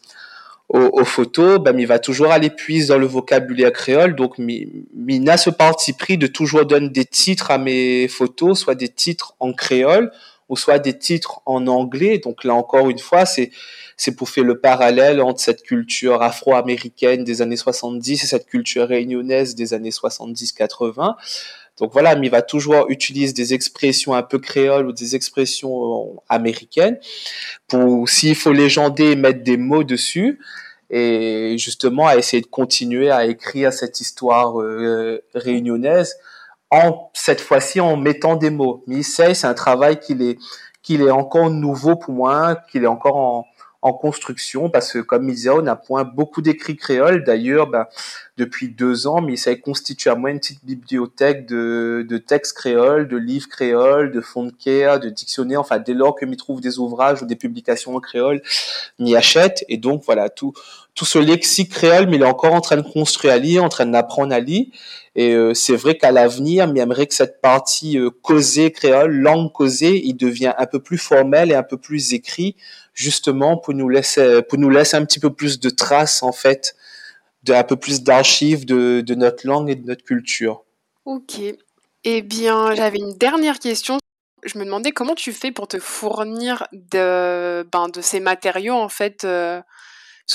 aux, 0.73 1.05
photos, 1.05 1.59
bah, 1.59 1.73
il 1.77 1.87
va 1.87 1.99
toujours 1.99 2.31
aller 2.31 2.51
puiser 2.51 2.89
dans 2.89 2.99
le 2.99 3.07
vocabulaire 3.07 3.73
créole. 3.73 4.15
Donc, 4.15 4.39
Mina 4.39 5.37
ce 5.37 5.51
parti 5.51 5.93
pris 5.93 6.17
de 6.17 6.29
toujours 6.29 6.65
donner 6.65 6.89
des 6.89 7.05
titres 7.05 7.51
à 7.51 7.59
mes 7.59 8.07
photos, 8.07 8.61
soit 8.61 8.77
des 8.77 8.89
titres 8.89 9.35
en 9.41 9.53
créole, 9.53 10.13
ou 10.51 10.57
soit 10.57 10.79
des 10.79 10.99
titres 10.99 11.41
en 11.47 11.67
anglais. 11.69 12.19
Donc 12.19 12.45
là 12.45 12.55
encore 12.55 12.91
une 12.91 12.99
fois, 12.99 13.25
c'est 13.25 13.51
c'est 13.97 14.17
pour 14.17 14.29
faire 14.31 14.45
le 14.45 14.59
parallèle 14.59 15.21
entre 15.21 15.41
cette 15.41 15.63
culture 15.63 16.23
afro-américaine 16.23 17.23
des 17.23 17.43
années 17.43 17.57
70 17.57 18.25
et 18.25 18.27
cette 18.27 18.47
culture 18.47 18.89
réunionnaise 18.89 19.55
des 19.55 19.75
années 19.75 19.91
70-80. 19.91 21.17
Donc 21.79 21.93
voilà, 21.93 22.17
mais 22.17 22.27
il 22.27 22.31
va 22.31 22.43
toujours 22.43 22.87
utiliser 22.91 23.33
des 23.33 23.55
expressions 23.55 24.15
un 24.15 24.23
peu 24.23 24.39
créoles 24.39 24.87
ou 24.87 24.93
des 24.93 25.17
expressions 25.17 26.15
euh, 26.15 26.21
américaines 26.29 26.99
pour, 27.69 28.09
s'il 28.09 28.35
faut 28.35 28.53
légender, 28.53 29.17
mettre 29.17 29.43
des 29.43 29.57
mots 29.57 29.85
dessus. 29.85 30.41
et 30.91 31.57
justement 31.59 32.07
à 32.09 32.17
essayer 32.17 32.41
de 32.41 32.49
continuer 32.49 33.11
à 33.11 33.27
écrire 33.27 33.73
cette 33.73 34.01
histoire 34.01 34.61
euh, 34.61 35.23
réunionnaise 35.35 36.17
en 36.71 37.11
cette 37.15 37.41
fois-ci 37.41 37.81
en 37.81 37.97
mettant 37.97 38.37
des 38.37 38.51
mots. 38.51 38.85
Mais 38.87 39.03
c'est 39.03 39.45
un 39.45 39.55
travail 39.55 39.99
qu'il 40.01 40.23
est 40.23 40.39
qu'il 40.83 41.03
est 41.03 41.11
encore 41.11 41.51
nouveau 41.51 41.97
pour 41.97 42.15
moi, 42.15 42.57
qu'il 42.71 42.85
est 42.85 42.89
encore 42.89 43.17
en, 43.17 43.47
en 43.83 43.93
construction 43.93 44.69
parce 44.69 44.93
que 44.93 44.99
comme 44.99 45.29
il 45.29 45.35
disait, 45.35 45.51
on 45.51 45.67
a 45.67 45.77
point 45.77 46.05
beaucoup 46.05 46.43
d'écrits 46.43 46.77
créoles. 46.77 47.25
D'ailleurs, 47.25 47.67
ben, 47.67 47.87
depuis 48.37 48.69
deux 48.69 49.07
ans, 49.07 49.21
mais 49.21 49.37
ça 49.37 49.55
constitue 49.57 50.09
à 50.09 50.15
moi 50.15 50.31
une 50.31 50.39
petite 50.39 50.65
bibliothèque 50.65 51.47
de, 51.47 52.05
de 52.09 52.19
textes 52.19 52.57
créoles, 52.57 53.09
de 53.09 53.17
livres 53.17 53.49
créoles, 53.49 54.13
de 54.13 54.21
fonds 54.21 54.45
de 54.45 54.53
care, 54.53 55.01
de 55.01 55.09
dictionnaires. 55.09 55.61
Enfin, 55.61 55.79
dès 55.79 55.95
lors 55.95 56.15
que 56.15 56.25
m'y 56.25 56.37
trouve 56.37 56.61
des 56.61 56.79
ouvrages 56.79 57.23
ou 57.23 57.27
des 57.27 57.37
publications 57.37 57.95
en 57.97 58.01
créole, 58.01 58.43
m'y 58.99 59.17
achète. 59.17 59.65
Et 59.69 59.79
donc, 59.79 60.03
voilà, 60.05 60.29
tout, 60.29 60.53
tout 60.95 61.05
ce 61.05 61.19
lexique 61.19 61.71
créole, 61.71 62.07
mais 62.07 62.17
il 62.17 62.23
est 62.23 62.27
encore 62.27 62.53
en 62.53 62.61
train 62.61 62.77
de 62.77 62.83
construire 62.83 63.35
à 63.35 63.39
lire, 63.39 63.65
en 63.65 63.69
train 63.69 63.87
d'apprendre 63.87 64.35
à 64.35 64.41
lire. 64.41 64.67
Et 65.17 65.35
euh, 65.35 65.55
c'est 65.55 65.77
vrai 65.77 65.97
qu'à 65.97 66.13
l'avenir, 66.13 66.73
j'aimerais 66.75 67.07
que 67.07 67.15
cette 67.15 67.41
partie 67.41 67.99
euh, 67.99 68.11
causée 68.23 68.71
créole, 68.71 69.13
langue 69.13 69.51
causée, 69.53 70.01
il 70.05 70.15
devient 70.15 70.53
un 70.57 70.67
peu 70.67 70.81
plus 70.81 70.99
formel 70.99 71.51
et 71.51 71.55
un 71.55 71.63
peu 71.63 71.77
plus 71.77 72.13
écrit 72.13 72.57
justement 72.95 73.57
pour 73.57 73.75
nous 73.75 73.89
laisser 73.89 74.43
pour 74.43 74.59
nous 74.59 74.71
laisser 74.71 74.97
un 74.97 75.05
petit 75.05 75.21
peu 75.21 75.33
plus 75.33 75.61
de 75.61 75.71
traces 75.71 76.23
en 76.23 76.33
fait, 76.33 76.77
de 77.43 77.53
un 77.53 77.65
peu 77.65 77.77
plus 77.77 78.03
d'archives 78.03 78.67
de, 78.67 79.01
de 79.01 79.15
notre 79.15 79.47
langue 79.47 79.71
et 79.71 79.77
de 79.77 79.87
notre 79.87 80.05
culture. 80.05 80.65
Ok. 81.05 81.41
Eh 82.05 82.23
bien, 82.23 82.75
j'avais 82.75 82.99
une 82.99 83.17
dernière 83.17 83.59
question. 83.59 83.99
Je 84.43 84.59
me 84.59 84.65
demandais 84.65 84.93
comment 84.93 85.15
tu 85.15 85.33
fais 85.33 85.53
pour 85.53 85.69
te 85.69 85.79
fournir 85.79 86.67
de, 86.73 87.67
ben, 87.71 87.89
de 87.89 88.01
ces 88.01 88.21
matériaux 88.21 88.75
en 88.75 88.89
fait. 88.89 89.25
Euh, 89.25 89.61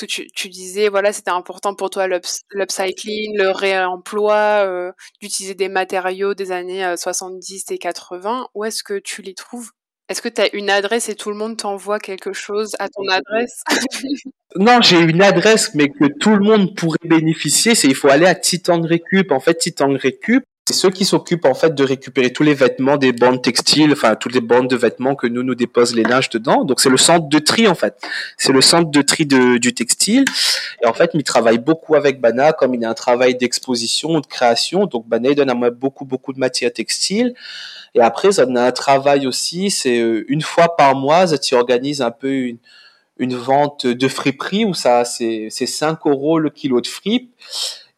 que 0.00 0.06
tu, 0.06 0.26
tu 0.32 0.48
disais, 0.48 0.88
voilà, 0.88 1.12
c'était 1.12 1.30
important 1.30 1.74
pour 1.74 1.90
toi 1.90 2.06
l'upcycling, 2.06 3.36
le 3.36 3.50
réemploi, 3.50 4.64
euh, 4.66 4.92
d'utiliser 5.20 5.54
des 5.54 5.68
matériaux 5.68 6.34
des 6.34 6.52
années 6.52 6.94
70 6.96 7.64
euh, 7.70 7.74
et 7.74 7.78
80. 7.78 8.48
Où 8.54 8.64
est-ce 8.64 8.82
que 8.82 8.98
tu 8.98 9.22
les 9.22 9.34
trouves? 9.34 9.70
Est-ce 10.08 10.22
que 10.22 10.28
tu 10.28 10.40
as 10.40 10.54
une 10.54 10.70
adresse 10.70 11.08
et 11.08 11.16
tout 11.16 11.30
le 11.30 11.36
monde 11.36 11.56
t'envoie 11.56 11.98
quelque 11.98 12.32
chose 12.32 12.76
à 12.78 12.88
ton 12.88 13.08
adresse? 13.08 13.62
Non, 14.58 14.80
j'ai 14.80 14.98
une 15.00 15.20
adresse, 15.20 15.74
mais 15.74 15.90
que 15.90 16.06
tout 16.06 16.34
le 16.34 16.40
monde 16.40 16.74
pourrait 16.74 16.98
bénéficier. 17.04 17.74
C'est 17.74 17.88
il 17.88 17.94
faut 17.94 18.08
aller 18.08 18.24
à 18.24 18.34
Titan 18.34 18.80
Récup. 18.80 19.30
En 19.30 19.40
fait, 19.40 19.54
Titan 19.54 19.90
Récup, 19.90 20.44
c'est 20.66 20.74
ceux 20.74 20.90
qui 20.90 21.04
s'occupent 21.04 21.44
en 21.44 21.54
fait 21.54 21.76
de 21.76 21.84
récupérer 21.84 22.32
tous 22.32 22.42
les 22.42 22.54
vêtements 22.54 22.96
des 22.96 23.12
bandes 23.12 23.40
textiles, 23.40 23.92
enfin 23.92 24.16
toutes 24.16 24.34
les 24.34 24.40
bandes 24.40 24.68
de 24.68 24.74
vêtements 24.74 25.14
que 25.14 25.28
nous 25.28 25.44
nous 25.44 25.54
déposent 25.54 25.94
les 25.94 26.02
linges 26.02 26.28
dedans. 26.28 26.64
Donc 26.64 26.80
c'est 26.80 26.90
le 26.90 26.96
centre 26.96 27.28
de 27.28 27.38
tri 27.38 27.68
en 27.68 27.76
fait. 27.76 27.96
C'est 28.36 28.52
le 28.52 28.60
centre 28.60 28.90
de 28.90 29.00
tri 29.00 29.26
de, 29.26 29.58
du 29.58 29.74
textile. 29.74 30.24
Et 30.82 30.86
en 30.86 30.92
fait, 30.92 31.12
il 31.14 31.22
travaille 31.22 31.58
beaucoup 31.58 31.94
avec 31.94 32.20
Bana, 32.20 32.52
comme 32.52 32.74
il 32.74 32.84
a 32.84 32.90
un 32.90 32.94
travail 32.94 33.36
d'exposition, 33.36 34.18
de 34.18 34.26
création. 34.26 34.86
Donc 34.86 35.06
Bana 35.06 35.28
il 35.28 35.36
donne 35.36 35.50
à 35.50 35.54
moi 35.54 35.70
beaucoup 35.70 36.04
beaucoup 36.04 36.32
de 36.32 36.40
matière 36.40 36.72
textile. 36.72 37.34
Et 37.94 38.00
après, 38.00 38.32
ça 38.32 38.42
a 38.42 38.60
un 38.60 38.72
travail 38.72 39.28
aussi, 39.28 39.70
c'est 39.70 40.00
euh, 40.00 40.24
une 40.28 40.42
fois 40.42 40.76
par 40.76 40.96
mois, 40.96 41.26
tu 41.38 41.54
organises 41.54 42.02
un 42.02 42.10
peu 42.10 42.32
une, 42.32 42.58
une 43.18 43.36
vente 43.36 43.86
de 43.86 44.08
friperie 44.08 44.64
où 44.64 44.74
ça, 44.74 45.04
c'est, 45.04 45.46
c'est 45.50 45.66
5 45.66 46.00
euros 46.06 46.40
le 46.40 46.50
kilo 46.50 46.80
de 46.80 46.88
fripe. 46.88 47.30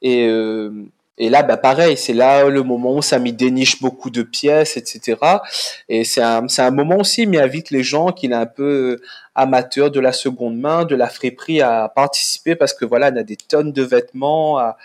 Et, 0.02 0.28
euh, 0.28 0.70
et 1.18 1.30
là, 1.30 1.42
bah, 1.42 1.56
pareil, 1.56 1.96
c'est 1.96 2.12
là 2.12 2.48
le 2.48 2.62
moment 2.62 2.96
où 2.96 3.02
ça 3.02 3.18
m'y 3.18 3.32
déniche 3.32 3.82
beaucoup 3.82 4.08
de 4.08 4.22
pièces, 4.22 4.76
etc. 4.76 5.18
Et 5.88 6.04
c'est 6.04 6.22
un, 6.22 6.46
un 6.56 6.70
moment 6.70 6.98
aussi, 6.98 7.26
mais 7.26 7.38
invite 7.38 7.70
les 7.70 7.82
gens 7.82 8.12
qui 8.12 8.26
est 8.26 8.32
un 8.32 8.46
peu 8.46 9.00
amateur 9.34 9.90
de 9.90 10.00
la 10.00 10.12
seconde 10.12 10.58
main, 10.58 10.84
de 10.84 10.94
la 10.94 11.08
friperie 11.08 11.60
à 11.60 11.92
participer 11.94 12.54
parce 12.54 12.72
que 12.72 12.84
voilà, 12.84 13.10
on 13.12 13.16
a 13.16 13.24
des 13.24 13.36
tonnes 13.36 13.72
de 13.72 13.82
vêtements 13.82 14.58
à, 14.58 14.76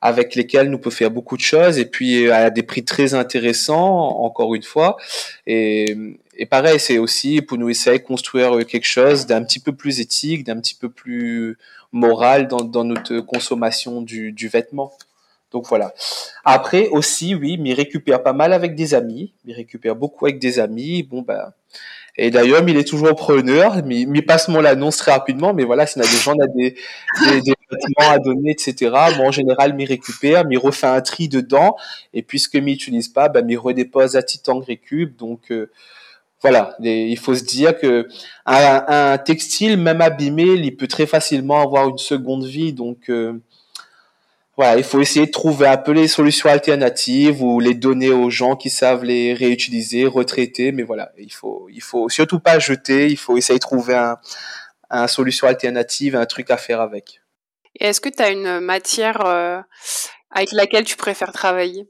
avec 0.00 0.36
lesquels 0.36 0.70
nous 0.70 0.78
pouvons 0.78 0.94
faire 0.94 1.10
beaucoup 1.10 1.36
de 1.36 1.42
choses 1.42 1.78
et 1.78 1.84
puis 1.84 2.26
euh, 2.26 2.34
à 2.34 2.50
des 2.50 2.62
prix 2.62 2.84
très 2.84 3.14
intéressants 3.14 4.20
encore 4.20 4.54
une 4.54 4.62
fois 4.62 4.96
et, 5.46 5.96
et 6.36 6.46
pareil 6.46 6.78
c'est 6.78 6.98
aussi 6.98 7.42
pour 7.42 7.58
nous 7.58 7.68
essayer 7.68 7.98
de 7.98 8.04
construire 8.04 8.64
quelque 8.64 8.86
chose 8.86 9.26
d'un 9.26 9.42
petit 9.42 9.58
peu 9.58 9.72
plus 9.72 9.98
éthique 9.98 10.44
d'un 10.44 10.60
petit 10.60 10.76
peu 10.76 10.88
plus 10.88 11.58
moral 11.90 12.46
dans, 12.46 12.60
dans 12.60 12.84
notre 12.84 13.18
consommation 13.20 14.00
du, 14.00 14.30
du 14.30 14.46
vêtement 14.46 14.92
donc 15.50 15.66
voilà. 15.68 15.94
Après 16.44 16.88
aussi, 16.88 17.34
oui, 17.34 17.58
m'y 17.58 17.74
récupère 17.74 18.22
pas 18.22 18.32
mal 18.32 18.52
avec 18.52 18.74
des 18.74 18.94
amis, 18.94 19.34
m'y 19.44 19.54
récupère 19.54 19.96
beaucoup 19.96 20.26
avec 20.26 20.38
des 20.38 20.58
amis. 20.58 21.02
Bon 21.02 21.22
ben, 21.22 21.52
et 22.20 22.32
d'ailleurs, 22.32 22.68
il 22.68 22.76
est 22.76 22.86
toujours 22.86 23.14
preneur, 23.14 23.76
il 23.88 24.26
passe 24.26 24.48
mon 24.48 24.64
annonce 24.64 24.96
très 24.96 25.12
rapidement. 25.12 25.54
Mais 25.54 25.62
voilà, 25.62 25.86
s'il 25.86 26.02
y 26.02 26.04
a 26.04 26.08
des 26.08 26.16
gens, 26.16 26.34
on 26.36 26.42
a 26.42 26.48
des, 26.48 26.74
vêtements 27.70 28.10
à 28.10 28.18
donner, 28.18 28.50
etc. 28.50 28.90
Moi, 29.16 29.26
en 29.26 29.30
général, 29.30 29.74
m'y 29.74 29.84
récupère, 29.84 30.44
m'y 30.44 30.56
refait 30.56 30.88
un 30.88 31.00
tri 31.00 31.28
dedans. 31.28 31.76
Et 32.12 32.22
puisque 32.22 32.56
m'y 32.56 32.72
utilise 32.72 33.08
pas, 33.08 33.28
ben, 33.28 33.46
m'y 33.46 33.56
redépose 33.56 34.16
à 34.16 34.24
Titan 34.24 34.58
Récup. 34.58 35.16
Donc, 35.16 35.52
euh, 35.52 35.70
voilà, 36.42 36.76
il 36.80 37.18
faut 37.18 37.36
se 37.36 37.44
dire 37.44 37.78
que 37.78 38.08
un, 38.46 38.84
un, 38.88 39.18
textile, 39.18 39.76
même 39.76 40.00
abîmé, 40.00 40.42
il 40.42 40.76
peut 40.76 40.88
très 40.88 41.06
facilement 41.06 41.62
avoir 41.62 41.88
une 41.88 41.98
seconde 41.98 42.44
vie. 42.44 42.72
Donc, 42.72 43.10
euh, 43.10 43.40
voilà, 44.58 44.76
il 44.76 44.82
faut 44.82 45.00
essayer 45.00 45.26
de 45.26 45.30
trouver 45.30 45.68
un 45.68 45.76
peu 45.76 45.92
les 45.92 46.08
solutions 46.08 46.48
alternatives 46.48 47.44
ou 47.44 47.60
les 47.60 47.74
donner 47.74 48.10
aux 48.10 48.28
gens 48.28 48.56
qui 48.56 48.70
savent 48.70 49.04
les 49.04 49.32
réutiliser, 49.32 50.04
retraiter. 50.04 50.72
Mais 50.72 50.82
voilà, 50.82 51.12
il 51.16 51.32
faut, 51.32 51.68
il 51.70 51.80
faut 51.80 52.08
surtout 52.08 52.40
pas 52.40 52.58
jeter. 52.58 53.06
Il 53.06 53.16
faut 53.16 53.36
essayer 53.36 53.60
de 53.60 53.62
trouver 53.62 53.94
un, 53.94 54.18
un 54.90 55.06
solution 55.06 55.46
alternative, 55.46 56.16
un 56.16 56.26
truc 56.26 56.50
à 56.50 56.56
faire 56.56 56.80
avec. 56.80 57.20
Et 57.78 57.86
est-ce 57.86 58.00
que 58.00 58.08
tu 58.08 58.20
as 58.20 58.30
une 58.30 58.58
matière 58.58 59.24
euh, 59.24 59.60
avec 60.32 60.50
laquelle 60.50 60.84
tu 60.84 60.96
préfères 60.96 61.30
travailler? 61.30 61.88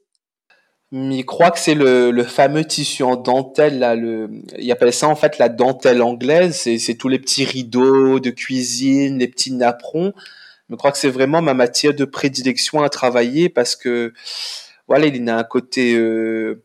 Je 0.92 1.22
crois 1.22 1.50
que 1.50 1.58
c'est 1.58 1.74
le, 1.74 2.10
le, 2.10 2.22
fameux 2.22 2.66
tissu 2.66 3.02
en 3.02 3.16
dentelle 3.16 3.78
là. 3.78 3.94
Le, 3.94 4.28
il 4.58 4.70
appelle 4.70 4.92
ça 4.92 5.08
en 5.08 5.16
fait 5.16 5.38
la 5.38 5.48
dentelle 5.48 6.02
anglaise. 6.02 6.54
C'est 6.54 6.94
tous 6.96 7.08
les 7.08 7.18
petits 7.18 7.46
rideaux 7.46 8.20
de 8.20 8.28
cuisine, 8.28 9.20
les 9.20 9.28
petits 9.28 9.52
napperons 9.52 10.12
je 10.70 10.76
crois 10.76 10.92
que 10.92 10.98
c'est 10.98 11.10
vraiment 11.10 11.42
ma 11.42 11.54
matière 11.54 11.94
de 11.94 12.04
prédilection 12.04 12.82
à 12.82 12.88
travailler 12.88 13.48
parce 13.48 13.76
que 13.76 14.12
voilà, 14.86 15.06
il 15.06 15.28
a 15.28 15.36
un 15.38 15.44
côté 15.44 15.94
euh, 15.96 16.62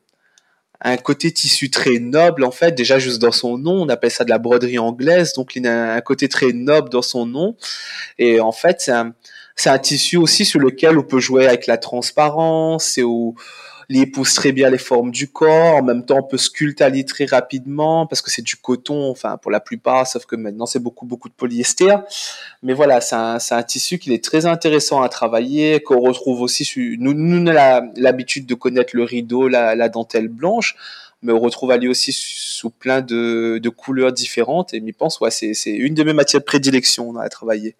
un 0.81 0.97
côté 0.97 1.31
tissu 1.31 1.69
très 1.69 1.99
noble 1.99 2.43
en 2.43 2.51
fait. 2.51 2.73
Déjà 2.73 2.99
juste 2.99 3.21
dans 3.21 3.31
son 3.31 3.57
nom, 3.57 3.81
on 3.83 3.89
appelle 3.89 4.11
ça 4.11 4.25
de 4.25 4.29
la 4.29 4.37
broderie 4.37 4.79
anglaise, 4.79 5.33
donc 5.33 5.55
il 5.55 5.65
a 5.67 5.93
un 5.93 6.01
côté 6.01 6.27
très 6.27 6.51
noble 6.51 6.89
dans 6.89 7.01
son 7.01 7.25
nom. 7.25 7.55
Et 8.19 8.39
en 8.39 8.51
fait, 8.51 8.81
c'est 8.81 8.91
un 8.91 9.13
c'est 9.55 9.69
un 9.69 9.79
tissu 9.79 10.17
aussi 10.17 10.45
sur 10.45 10.59
lequel 10.59 10.97
on 10.97 11.03
peut 11.03 11.19
jouer 11.19 11.47
avec 11.47 11.67
la 11.67 11.77
transparence 11.77 12.97
et 12.97 13.03
où 13.03 13.35
il 13.93 14.01
épouse 14.01 14.33
très 14.33 14.51
bien 14.51 14.69
les 14.71 14.79
formes 14.79 15.11
du 15.11 15.27
corps. 15.27 15.75
En 15.75 15.83
même 15.83 16.03
temps, 16.03 16.17
on 16.17 16.23
peut 16.23 16.37
sculpter 16.37 17.05
très 17.05 17.25
rapidement 17.25 18.07
parce 18.07 18.21
que 18.21 18.31
c'est 18.31 18.41
du 18.41 18.55
coton, 18.55 19.11
enfin 19.11 19.37
pour 19.37 19.51
la 19.51 19.59
plupart, 19.59 20.07
sauf 20.07 20.25
que 20.25 20.35
maintenant 20.35 20.65
c'est 20.65 20.79
beaucoup 20.79 21.05
beaucoup 21.05 21.29
de 21.29 21.33
polyester. 21.33 21.95
Mais 22.63 22.73
voilà, 22.73 23.01
c'est 23.01 23.15
un, 23.15 23.63
tissu 23.63 23.99
qui 23.99 24.11
est 24.13 24.23
très 24.23 24.45
intéressant 24.47 25.01
à 25.03 25.09
travailler, 25.09 25.81
qu'on 25.81 25.99
retrouve 25.99 26.41
aussi. 26.41 26.69
Nous, 26.99 27.13
nous 27.13 27.49
avons 27.51 27.91
l'habitude 27.95 28.47
de 28.47 28.55
connaître 28.55 28.95
le 28.95 29.03
rideau, 29.03 29.47
la, 29.47 29.89
dentelle 29.89 30.27
blanche 30.27 30.75
mais 31.25 31.31
on 31.31 31.39
retrouve 31.39 31.71
à 31.71 31.77
lui 31.77 31.87
aussi 31.87 32.11
sous 32.11 32.69
plein 32.69 32.99
de, 32.99 33.69
couleurs 33.69 34.11
différentes. 34.11 34.73
Et 34.73 34.83
je 34.85 34.91
pense, 34.91 35.21
ouais, 35.21 35.31
c'est 35.31 35.53
une 35.69 35.93
de 35.93 36.03
mes 36.03 36.11
matières 36.11 36.41
de 36.41 36.45
prédilection 36.45 37.15
à 37.17 37.29
travailler. 37.29 37.77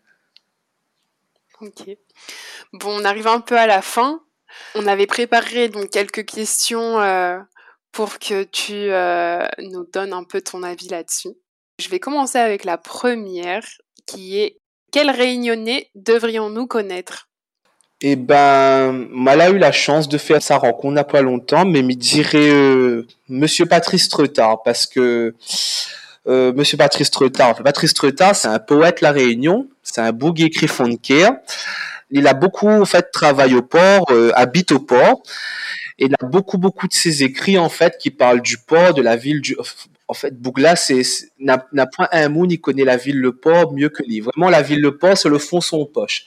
Ok. 1.60 1.98
Bon, 2.72 3.02
on 3.02 3.04
arrive 3.04 3.28
un 3.28 3.42
peu 3.42 3.58
à 3.58 3.68
la 3.68 3.82
fin. 3.82 4.23
On 4.76 4.88
avait 4.88 5.08
préparé 5.08 5.70
donc 5.70 5.90
quelques 5.90 6.26
questions 6.26 7.00
euh, 7.00 7.38
pour 7.92 8.20
que 8.20 8.44
tu 8.44 8.74
euh, 8.74 9.46
nous 9.60 9.86
donnes 9.94 10.14
un 10.14 10.24
peu 10.24 10.42
ton 10.42 10.64
avis 10.64 10.88
là-dessus. 10.90 11.30
Je 11.80 11.90
vais 11.90 12.00
commencer 12.00 12.38
avec 12.38 12.66
la 12.66 12.78
première 12.78 13.66
qui 14.06 14.40
est 14.40 14.58
quel 14.92 15.10
réunionnais 15.10 15.90
devrions-nous 15.96 16.68
connaître? 16.68 17.30
Eh 18.02 18.16
ben, 18.16 18.92
mal 19.12 19.42
a 19.42 19.50
eu 19.50 19.58
la 19.58 19.72
chance 19.72 20.10
de 20.10 20.18
faire 20.18 20.42
sa 20.42 20.58
rencontre 20.58 20.92
il 20.92 20.94
n'y 20.96 21.00
a 21.00 21.04
pas 21.06 21.22
longtemps, 21.22 21.66
mais 21.66 21.82
me 21.82 21.94
dirait 21.94 22.50
euh, 22.50 23.08
Monsieur 23.30 23.66
Patrice 23.66 24.10
Tretard 24.10 24.62
parce 24.64 24.86
que 24.86 25.34
Monsieur 26.26 26.78
Patrice 26.78 27.12
Tretard, 27.12 27.56
Patrice 27.64 27.94
c'est 27.94 28.48
un 28.48 28.60
poète 28.60 29.02
la 29.02 29.12
Réunion, 29.12 29.68
c'est 29.84 30.00
un 30.00 30.12
boug 30.14 30.42
écrit 30.42 30.70
care 31.02 31.34
il 32.14 32.28
a 32.28 32.34
beaucoup 32.34 32.70
en 32.70 32.86
fait 32.86 33.12
travaillé 33.12 33.56
au 33.56 33.62
port, 33.62 34.06
euh, 34.12 34.32
habite 34.36 34.72
au 34.72 34.80
port. 34.80 35.22
Il 35.98 36.14
a 36.14 36.26
beaucoup 36.26 36.58
beaucoup 36.58 36.88
de 36.88 36.94
ses 36.94 37.24
écrits 37.24 37.58
en 37.58 37.70
fait 37.70 37.98
qui 38.00 38.10
parlent 38.12 38.42
du 38.42 38.58
port, 38.58 38.94
de 38.94 39.02
la 39.02 39.16
ville 39.16 39.42
du 39.42 39.56
en 40.08 40.14
fait, 40.14 40.40
Bougla, 40.40 40.76
n'a, 41.40 41.88
point 41.88 42.08
un 42.12 42.30
mot 42.30 42.46
ni 42.46 42.60
connaît 42.60 42.84
la 42.84 42.98
ville, 42.98 43.20
le 43.20 43.36
port 43.36 43.74
mieux 43.74 43.90
que 43.90 44.04
lui. 44.04 44.20
Vraiment, 44.20 44.50
la 44.50 44.62
ville, 44.62 44.82
le 44.82 44.98
port, 44.98 45.18
c'est 45.18 45.30
le 45.30 45.40
fond 45.40 45.62
son 45.62 45.86
poche. 45.86 46.26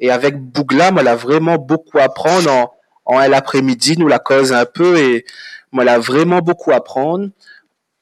Et 0.00 0.10
avec 0.10 0.36
Bougla, 0.36 0.90
moi, 0.90 1.06
a 1.06 1.14
vraiment 1.14 1.56
beaucoup 1.56 1.98
à 1.98 2.02
apprendre 2.02 2.50
en, 2.50 2.72
en 3.04 3.18
l'après-midi, 3.20 3.96
nous 3.96 4.08
la 4.08 4.18
cause 4.18 4.52
un 4.52 4.66
peu 4.66 4.98
et 4.98 5.24
moi, 5.70 5.84
elle 5.84 5.88
a 5.88 5.98
vraiment 5.98 6.40
beaucoup 6.40 6.72
à 6.72 6.76
apprendre. 6.76 7.28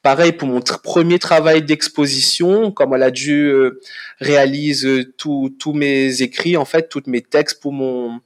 Pareil 0.03 0.33
pour 0.33 0.49
mon 0.49 0.61
premier 0.61 1.19
travail 1.19 1.63
d'exposition, 1.63 2.71
comme 2.71 2.95
elle 2.95 3.03
a 3.03 3.11
dû 3.11 3.49
euh, 3.49 3.81
réaliser 4.19 5.07
tous 5.17 5.73
mes 5.75 6.23
écrits, 6.23 6.57
en 6.57 6.65
fait, 6.65 6.89
tous 6.89 7.03
mes 7.07 7.21
textes 7.21 7.61
pour 7.61 7.73
mon 7.73 8.21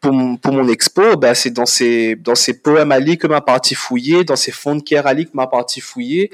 pour 0.00 0.12
mon, 0.12 0.36
pour 0.36 0.52
mon 0.52 0.68
expo, 0.68 1.16
bah, 1.16 1.34
c'est 1.34 1.50
dans 1.50 1.66
ces 1.66 2.16
dans 2.16 2.34
ces 2.34 2.54
poèmes 2.60 2.92
à 2.92 3.00
que 3.00 3.26
m'a 3.26 3.40
partie 3.40 3.74
fouiller, 3.74 4.24
dans 4.24 4.36
ces 4.36 4.52
fonds 4.52 4.76
de 4.76 4.82
pierre 4.82 5.06
à 5.06 5.14
que 5.14 5.30
m'a 5.34 5.46
partie 5.46 5.80
fouiller, 5.80 6.30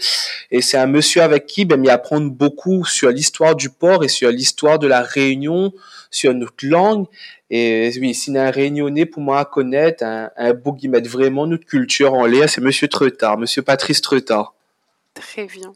et 0.50 0.62
c'est 0.62 0.78
un 0.78 0.86
monsieur 0.86 1.22
avec 1.22 1.46
qui 1.46 1.64
ben 1.64 1.78
m'y 1.80 1.88
apprendre 1.90 2.30
beaucoup 2.30 2.84
sur 2.84 3.10
l'histoire 3.10 3.56
du 3.56 3.70
port 3.70 4.04
et 4.04 4.08
sur 4.08 4.30
l'histoire 4.30 4.78
de 4.78 4.86
la 4.86 5.02
Réunion, 5.02 5.72
sur 6.10 6.34
notre 6.34 6.66
langue. 6.66 7.06
Et 7.50 7.92
oui, 8.00 8.14
c'est 8.14 8.36
un 8.36 8.50
réunionnais 8.50 9.06
pour 9.06 9.22
moi 9.22 9.40
à 9.40 9.44
connaître, 9.44 10.04
un, 10.04 10.30
un 10.36 10.54
beau 10.54 10.72
qui 10.72 10.88
met 10.88 11.00
vraiment 11.00 11.46
notre 11.46 11.66
culture 11.66 12.14
en 12.14 12.26
l'air, 12.26 12.48
c'est 12.48 12.60
Monsieur 12.60 12.88
Tretard, 12.88 13.38
Monsieur 13.38 13.62
Patrice 13.62 14.00
Tretard. 14.00 14.54
Très 15.14 15.46
bien. 15.46 15.72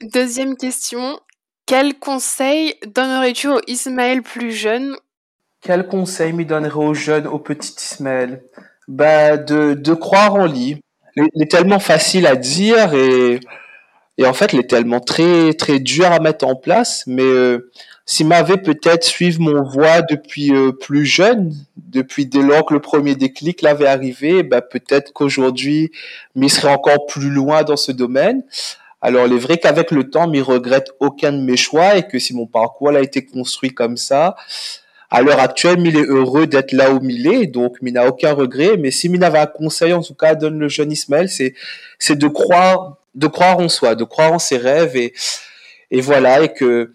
Deuxième 0.00 0.56
question. 0.56 1.20
Quel 1.66 1.98
conseil 1.98 2.74
donnerais-tu 2.86 3.48
au 3.48 3.60
Ismaël 3.66 4.22
plus 4.22 4.52
jeune? 4.52 4.96
Quel 5.60 5.86
conseil 5.86 6.32
me 6.32 6.44
donnerais 6.44 6.84
au 6.84 6.94
jeune, 6.94 7.26
au 7.26 7.38
petit 7.38 7.74
Ismaël? 7.78 8.42
Bah, 8.88 9.36
de, 9.36 9.94
croire 9.94 10.34
en 10.34 10.46
lui. 10.46 10.82
Il 11.16 11.42
est 11.42 11.50
tellement 11.50 11.78
facile 11.78 12.26
à 12.26 12.36
dire 12.36 12.94
et, 12.94 13.40
et 14.16 14.26
en 14.26 14.32
fait, 14.32 14.52
il 14.52 14.60
est 14.60 14.70
tellement 14.70 15.00
très, 15.00 15.52
très 15.54 15.78
dur 15.78 16.06
à 16.06 16.18
mettre 16.18 16.46
en 16.46 16.56
place. 16.56 17.04
Mais 17.06 17.22
euh, 17.22 17.70
s'il 18.10 18.26
m'avait 18.26 18.56
peut-être 18.56 19.04
suivi 19.04 19.38
mon 19.38 19.62
voie 19.62 20.02
depuis 20.02 20.52
euh, 20.52 20.72
plus 20.72 21.06
jeune, 21.06 21.54
depuis 21.76 22.26
dès 22.26 22.42
lors 22.42 22.66
que 22.66 22.74
le 22.74 22.80
premier 22.80 23.14
déclic 23.14 23.62
l'avait 23.62 23.86
arrivé, 23.86 24.42
bah, 24.42 24.62
peut-être 24.62 25.12
qu'aujourd'hui, 25.12 25.92
m'y 26.34 26.50
serait 26.50 26.72
encore 26.72 27.06
plus 27.06 27.30
loin 27.30 27.62
dans 27.62 27.76
ce 27.76 27.92
domaine. 27.92 28.42
Alors, 29.00 29.28
il 29.28 29.34
est 29.34 29.38
vrai 29.38 29.58
qu'avec 29.58 29.92
le 29.92 30.10
temps, 30.10 30.26
m'y 30.26 30.40
regrette 30.40 30.90
aucun 30.98 31.30
de 31.30 31.40
mes 31.40 31.56
choix 31.56 31.98
et 31.98 32.02
que 32.02 32.18
si 32.18 32.34
mon 32.34 32.46
parcours 32.46 32.88
a 32.88 33.00
été 33.00 33.24
construit 33.24 33.72
comme 33.72 33.96
ça, 33.96 34.34
à 35.08 35.22
l'heure 35.22 35.38
actuelle, 35.38 35.78
il 35.86 35.96
est 35.96 36.06
heureux 36.06 36.48
d'être 36.48 36.72
là 36.72 36.90
où 36.90 36.98
il 37.08 37.28
est, 37.28 37.46
donc 37.46 37.76
il 37.80 37.92
n'a 37.92 38.08
aucun 38.08 38.32
regret. 38.32 38.76
Mais 38.76 38.90
si 38.90 39.06
il 39.06 39.22
avait 39.22 39.38
un 39.38 39.46
conseil, 39.46 39.92
en 39.92 40.02
tout 40.02 40.14
cas, 40.14 40.34
donne 40.34 40.58
le 40.58 40.68
jeune 40.68 40.90
Ismaël, 40.90 41.28
c'est, 41.28 41.54
c'est 42.00 42.18
de 42.18 42.26
croire, 42.26 42.96
de 43.14 43.28
croire 43.28 43.60
en 43.60 43.68
soi, 43.68 43.94
de 43.94 44.02
croire 44.02 44.32
en 44.32 44.40
ses 44.40 44.56
rêves 44.56 44.96
et, 44.96 45.14
et 45.92 46.00
voilà, 46.00 46.42
et 46.42 46.52
que, 46.52 46.92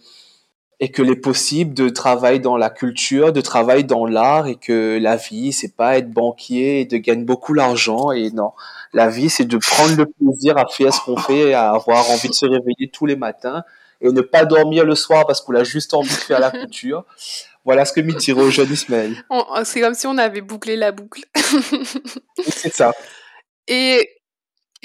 et 0.80 0.92
que 0.92 1.02
les 1.02 1.16
possibles 1.16 1.74
de 1.74 1.90
travailler 1.90 2.40
dans 2.40 2.58
la 2.58 2.70
culture, 2.70 3.32
de 3.32 3.42
travailler 3.42 3.84
dans 3.84 4.06
l'art 4.06 4.48
et 4.48 4.56
que 4.56 5.00
la 5.02 5.16
vie, 5.16 5.54
c'est 5.54 5.76
pas 5.76 5.98
être 5.98 6.12
banquier 6.12 6.82
et 6.82 6.86
de 6.86 6.98
gagner 6.98 7.24
beaucoup 7.24 7.56
d'argent 7.56 8.12
et 8.12 8.30
non. 8.32 8.52
La 8.94 9.10
vie, 9.10 9.30
c'est 9.30 9.46
de 9.46 9.58
prendre 9.58 9.96
le 9.96 10.06
plaisir 10.06 10.58
à 10.58 10.66
faire 10.68 10.94
ce 10.94 11.02
qu'on 11.02 11.18
fait, 11.18 11.54
à 11.54 11.72
avoir 11.72 12.10
envie 12.10 12.30
de 12.30 12.34
se 12.34 12.46
réveiller 12.46 12.90
tous 12.92 13.06
les 13.06 13.16
matins 13.16 13.64
et 14.02 14.10
ne 14.10 14.22
pas 14.22 14.46
dormir 14.46 14.84
le 14.84 14.96
soir 14.96 15.26
parce 15.26 15.42
qu'on 15.42 15.56
a 15.56 15.64
juste 15.64 15.94
envie 15.94 16.10
de 16.10 16.14
faire 16.14 16.40
la 16.40 16.52
culture. 16.52 17.06
Voilà 17.64 17.86
ce 17.86 17.94
que 17.94 18.02
me 18.02 18.14
dirait 18.14 18.42
au 18.42 18.52
jeune 18.52 18.72
Ismaël. 18.72 19.16
C'est 19.64 19.82
comme 19.82 19.96
si 19.96 20.08
on 20.08 20.18
avait 20.18 20.42
bouclé 20.42 20.76
la 20.76 20.92
boucle. 20.92 21.24
c'est 22.48 22.74
ça. 22.74 22.94
Et 23.68 24.10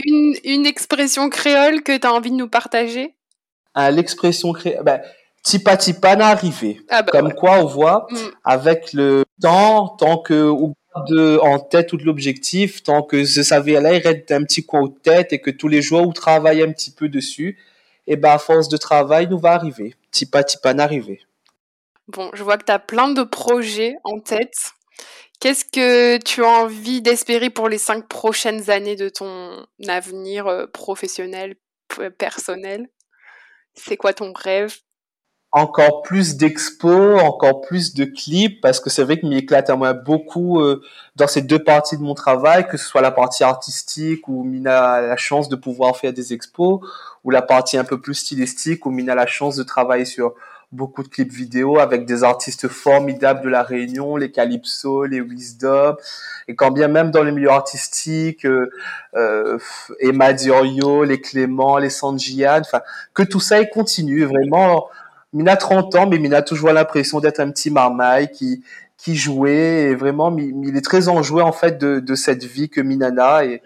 une, 0.07 0.35
une 0.45 0.67
expression 0.67 1.29
créole 1.29 1.83
que 1.83 1.97
tu 1.97 2.07
as 2.07 2.13
envie 2.13 2.31
de 2.31 2.37
nous 2.37 2.49
partager? 2.49 3.15
Ah, 3.75 3.91
L'expression 3.91 4.53
créole, 4.53 4.83
ben, 4.83 5.01
tipa 5.43 5.77
tipa 5.77 6.17
n'a 6.17 6.29
arrivé. 6.29 6.81
Ah 6.89 7.03
bah 7.03 7.13
Comme 7.13 7.33
quoi, 7.33 7.59
on 7.59 7.67
voit, 7.67 8.07
mm. 8.11 8.17
avec 8.45 8.93
le 8.93 9.25
temps, 9.41 9.89
tant 9.89 10.19
que 10.19 10.53
de 11.09 11.39
en 11.39 11.59
tête 11.59 11.89
tout 11.89 11.99
l'objectif, 11.99 12.83
tant 12.83 13.03
que 13.03 13.25
je 13.25 13.43
savais 13.43 13.81
là, 13.81 13.95
il 13.95 14.03
reste 14.03 14.31
un 14.33 14.43
petit 14.43 14.65
coin 14.65 14.89
de 14.89 14.95
tête 15.03 15.33
et 15.33 15.41
que 15.41 15.51
tous 15.51 15.69
les 15.69 15.83
jours, 15.83 16.03
on 16.03 16.13
travaille 16.13 16.63
un 16.63 16.73
petit 16.73 16.91
peu 16.91 17.09
dessus, 17.09 17.59
et 18.07 18.17
ben 18.17 18.31
à 18.31 18.39
force 18.39 18.69
de 18.69 18.77
travail, 18.77 19.29
nous 19.29 19.39
va 19.39 19.53
arriver. 19.53 19.95
Tipa 20.11 20.43
tipa 20.43 20.75
n'arriver. 20.75 21.21
Bon, 22.09 22.31
je 22.35 22.43
vois 22.43 22.59
que 22.59 22.65
tu 22.65 22.73
as 22.73 22.81
plein 22.81 23.09
de 23.09 23.23
projets 23.23 23.95
en 24.03 24.19
tête. 24.19 24.73
Qu'est-ce 25.39 25.65
que 25.65 26.19
tu 26.19 26.45
as 26.45 26.49
envie 26.49 27.01
d'espérer 27.01 27.49
pour 27.51 27.69
les 27.69 27.79
cinq 27.79 28.09
prochaines 28.09 28.69
années 28.69 28.97
de 28.97 29.09
ton 29.09 29.65
avenir 29.89 30.49
euh, 30.49 30.67
professionnel, 30.67 31.55
personnel? 32.19 32.89
C'est 33.75 33.97
quoi 33.97 34.13
ton 34.13 34.33
rêve? 34.35 34.77
Encore 35.53 36.03
plus 36.03 36.37
d'expos, 36.37 37.21
encore 37.21 37.61
plus 37.61 37.95
de 37.95 38.05
clips, 38.05 38.61
parce 38.61 38.79
que 38.79 38.89
c'est 38.89 39.03
vrai 39.03 39.19
que 39.19 39.27
m'éclate 39.27 39.69
à 39.69 39.77
moi 39.77 39.93
beaucoup 39.95 40.61
euh, 40.61 40.81
dans 41.17 41.27
ces 41.27 41.43
deux 41.43 41.59
parties 41.59 41.97
de 41.97 42.03
mon 42.03 42.15
travail, 42.15 42.69
que 42.69 42.77
ce 42.77 42.87
soit 42.87 43.01
la 43.01 43.11
partie 43.11 43.43
artistique 43.43 44.29
où 44.29 44.45
Mina 44.45 44.93
a 44.93 45.01
la 45.01 45.17
chance 45.17 45.49
de 45.49 45.57
pouvoir 45.57 45.97
faire 45.97 46.13
des 46.13 46.33
expos, 46.33 46.81
ou 47.25 47.31
la 47.31 47.43
partie 47.43 47.77
un 47.77 47.85
peu 47.85 48.01
plus 48.01 48.15
stylistique 48.15 48.87
où 48.87 48.91
Mina 48.91 49.13
a 49.13 49.17
la 49.17 49.27
chance 49.27 49.57
de 49.57 49.65
travailler 49.65 50.05
sur 50.05 50.35
beaucoup 50.73 51.03
de 51.03 51.09
clips 51.09 51.33
vidéo 51.33 51.81
avec 51.81 52.07
des 52.07 52.23
artistes 52.23 52.69
formidables 52.69 53.43
de 53.43 53.49
la 53.49 53.65
Réunion, 53.65 54.17
les 54.17 54.31
Calypso, 54.31 55.05
les 55.05 55.21
Wisdom, 55.21 55.97
et 56.47 56.55
quand 56.55 56.71
bien 56.71 56.87
même 56.87 57.11
dans 57.11 57.25
le 57.25 57.33
milieu 57.33 57.51
artistique, 57.51 58.45
euh, 58.45 58.71
euh, 59.17 59.59
Emma 59.99 60.33
Diorio, 60.33 61.03
les 61.03 61.21
Clément, 61.21 61.79
les 61.79 61.91
Sanjian, 61.91 62.61
enfin 62.61 62.83
que 63.15 63.25
tout 63.25 63.41
ça 63.41 63.65
continue 63.65 64.25
vraiment 64.25 64.89
Mina 65.33 65.53
a 65.53 65.57
30 65.57 65.95
ans, 65.95 66.07
mais 66.07 66.19
Mina 66.19 66.39
a 66.39 66.43
toujours 66.43 66.73
l'impression 66.73 67.21
d'être 67.21 67.41
un 67.41 67.51
petit 67.51 67.71
marmaille 67.71 68.31
qui, 68.31 68.63
qui 68.97 69.17
jouait. 69.17 69.91
Et 69.91 69.95
vraiment, 69.95 70.37
il 70.37 70.77
est 70.77 70.85
très 70.85 71.09
enjoué, 71.09 71.43
en 71.43 71.53
fait, 71.53 71.79
de, 71.79 72.01
de 72.01 72.15
cette 72.15 72.45
vie 72.45 72.69
que 72.69 72.81
Minana 72.81 73.45
et, 73.45 73.63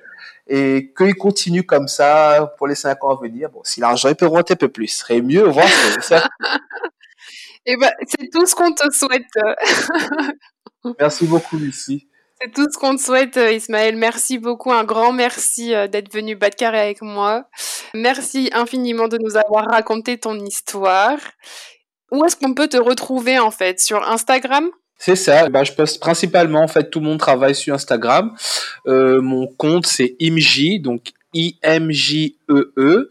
et 0.46 0.92
qu'il 0.96 1.14
continue 1.14 1.64
comme 1.64 1.88
ça 1.88 2.54
pour 2.58 2.66
les 2.66 2.74
5 2.74 3.02
ans 3.04 3.16
à 3.16 3.20
venir. 3.20 3.50
Bon, 3.50 3.60
si 3.64 3.80
l'argent 3.80 4.12
peut 4.14 4.26
remonter 4.26 4.54
un 4.54 4.56
peu 4.56 4.68
plus, 4.68 4.88
ce 4.88 4.98
serait 4.98 5.22
mieux, 5.22 5.44
voir 5.44 5.68
ça. 6.00 6.18
et 7.66 7.72
eh 7.72 7.76
ben, 7.76 7.90
c'est 8.06 8.30
tout 8.30 8.44
ce 8.46 8.54
qu'on 8.54 8.72
te 8.72 8.90
souhaite. 8.90 9.24
Merci 11.00 11.26
beaucoup, 11.26 11.56
Lucie. 11.56 12.08
C'est 12.44 12.52
tout 12.52 12.70
ce 12.70 12.76
qu'on 12.76 12.94
te 12.94 13.00
souhaite, 13.00 13.38
euh, 13.38 13.52
Ismaël. 13.52 13.96
Merci 13.96 14.36
beaucoup, 14.36 14.70
un 14.70 14.84
grand 14.84 15.12
merci 15.12 15.74
euh, 15.74 15.86
d'être 15.88 16.12
venu 16.12 16.36
battre 16.36 16.56
carré 16.56 16.78
avec 16.78 17.00
moi. 17.00 17.48
Merci 17.94 18.50
infiniment 18.52 19.08
de 19.08 19.16
nous 19.16 19.38
avoir 19.38 19.64
raconté 19.64 20.18
ton 20.18 20.38
histoire. 20.38 21.16
Où 22.12 22.22
est-ce 22.26 22.36
qu'on 22.36 22.52
peut 22.52 22.68
te 22.68 22.76
retrouver 22.76 23.38
en 23.38 23.50
fait? 23.50 23.80
Sur 23.80 24.06
Instagram? 24.06 24.68
C'est 24.98 25.16
ça, 25.16 25.48
bah, 25.48 25.64
je 25.64 25.72
poste 25.72 26.00
principalement 26.00 26.60
en 26.60 26.68
fait 26.68 26.90
tout 26.90 27.00
mon 27.00 27.16
travail 27.16 27.54
sur 27.54 27.74
Instagram. 27.74 28.34
Euh, 28.86 29.22
mon 29.22 29.46
compte 29.46 29.86
c'est 29.86 30.14
imj, 30.20 30.82
donc 30.82 31.12
I-M-J-E-E. 31.32 32.72
-E. 32.76 33.08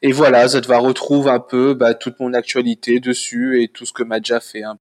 Et 0.00 0.12
voilà, 0.12 0.48
ça 0.48 0.62
te 0.62 0.68
va 0.68 0.78
retrouver 0.78 1.30
un 1.30 1.40
peu 1.40 1.74
bah, 1.74 1.92
toute 1.92 2.18
mon 2.18 2.32
actualité 2.32 2.98
dessus 2.98 3.62
et 3.62 3.68
tout 3.68 3.84
ce 3.84 3.92
que 3.92 4.04
m'a 4.04 4.20
déjà 4.20 4.40
fait. 4.40 4.62
Hein. 4.62 4.78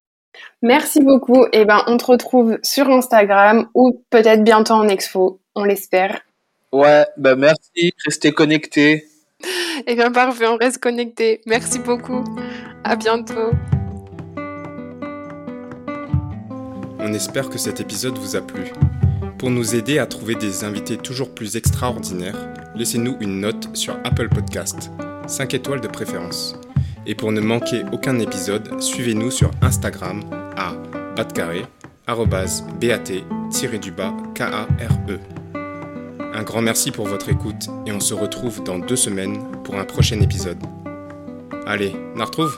Merci 0.61 1.01
beaucoup. 1.01 1.45
Et 1.45 1.61
eh 1.61 1.65
ben, 1.65 1.83
on 1.87 1.97
te 1.97 2.05
retrouve 2.05 2.57
sur 2.63 2.89
Instagram 2.89 3.69
ou 3.73 4.03
peut-être 4.09 4.43
bientôt 4.43 4.73
en 4.73 4.87
expo. 4.87 5.39
On 5.55 5.63
l'espère. 5.63 6.21
Ouais, 6.71 7.05
bah 7.17 7.35
merci. 7.35 7.93
Restez 8.05 8.31
connectés. 8.31 9.05
Eh 9.87 9.95
bien, 9.95 10.11
parfait. 10.11 10.47
On 10.47 10.57
reste 10.57 10.79
connectés. 10.79 11.41
Merci 11.45 11.79
beaucoup. 11.79 12.23
À 12.83 12.95
bientôt. 12.95 13.51
On 16.99 17.13
espère 17.13 17.49
que 17.49 17.57
cet 17.57 17.79
épisode 17.79 18.17
vous 18.17 18.35
a 18.35 18.41
plu. 18.41 18.71
Pour 19.37 19.49
nous 19.49 19.73
aider 19.73 19.99
à 19.99 20.05
trouver 20.05 20.35
des 20.35 20.65
invités 20.65 20.97
toujours 20.97 21.33
plus 21.33 21.55
extraordinaires, 21.55 22.53
laissez-nous 22.75 23.15
une 23.21 23.39
note 23.39 23.75
sur 23.75 23.97
Apple 24.03 24.27
Podcast, 24.27 24.91
5 25.25 25.53
étoiles 25.53 25.79
de 25.79 25.87
préférence. 25.87 26.59
Et 27.09 27.15
pour 27.15 27.31
ne 27.31 27.41
manquer 27.41 27.81
aucun 27.91 28.19
épisode, 28.19 28.79
suivez-nous 28.79 29.31
sur 29.31 29.49
Instagram 29.63 30.21
à 30.55 30.73
batcarré, 31.15 31.65
bat-du-bas 32.05 34.13
K-A-R-E. 34.35 35.19
Un 36.35 36.43
grand 36.43 36.61
merci 36.61 36.91
pour 36.91 37.07
votre 37.07 37.29
écoute 37.29 37.67
et 37.87 37.91
on 37.91 37.99
se 37.99 38.13
retrouve 38.13 38.63
dans 38.63 38.77
deux 38.77 38.95
semaines 38.95 39.39
pour 39.63 39.79
un 39.79 39.85
prochain 39.85 40.21
épisode. 40.21 40.59
Allez, 41.65 41.95
on 42.15 42.21
retrouve 42.25 42.55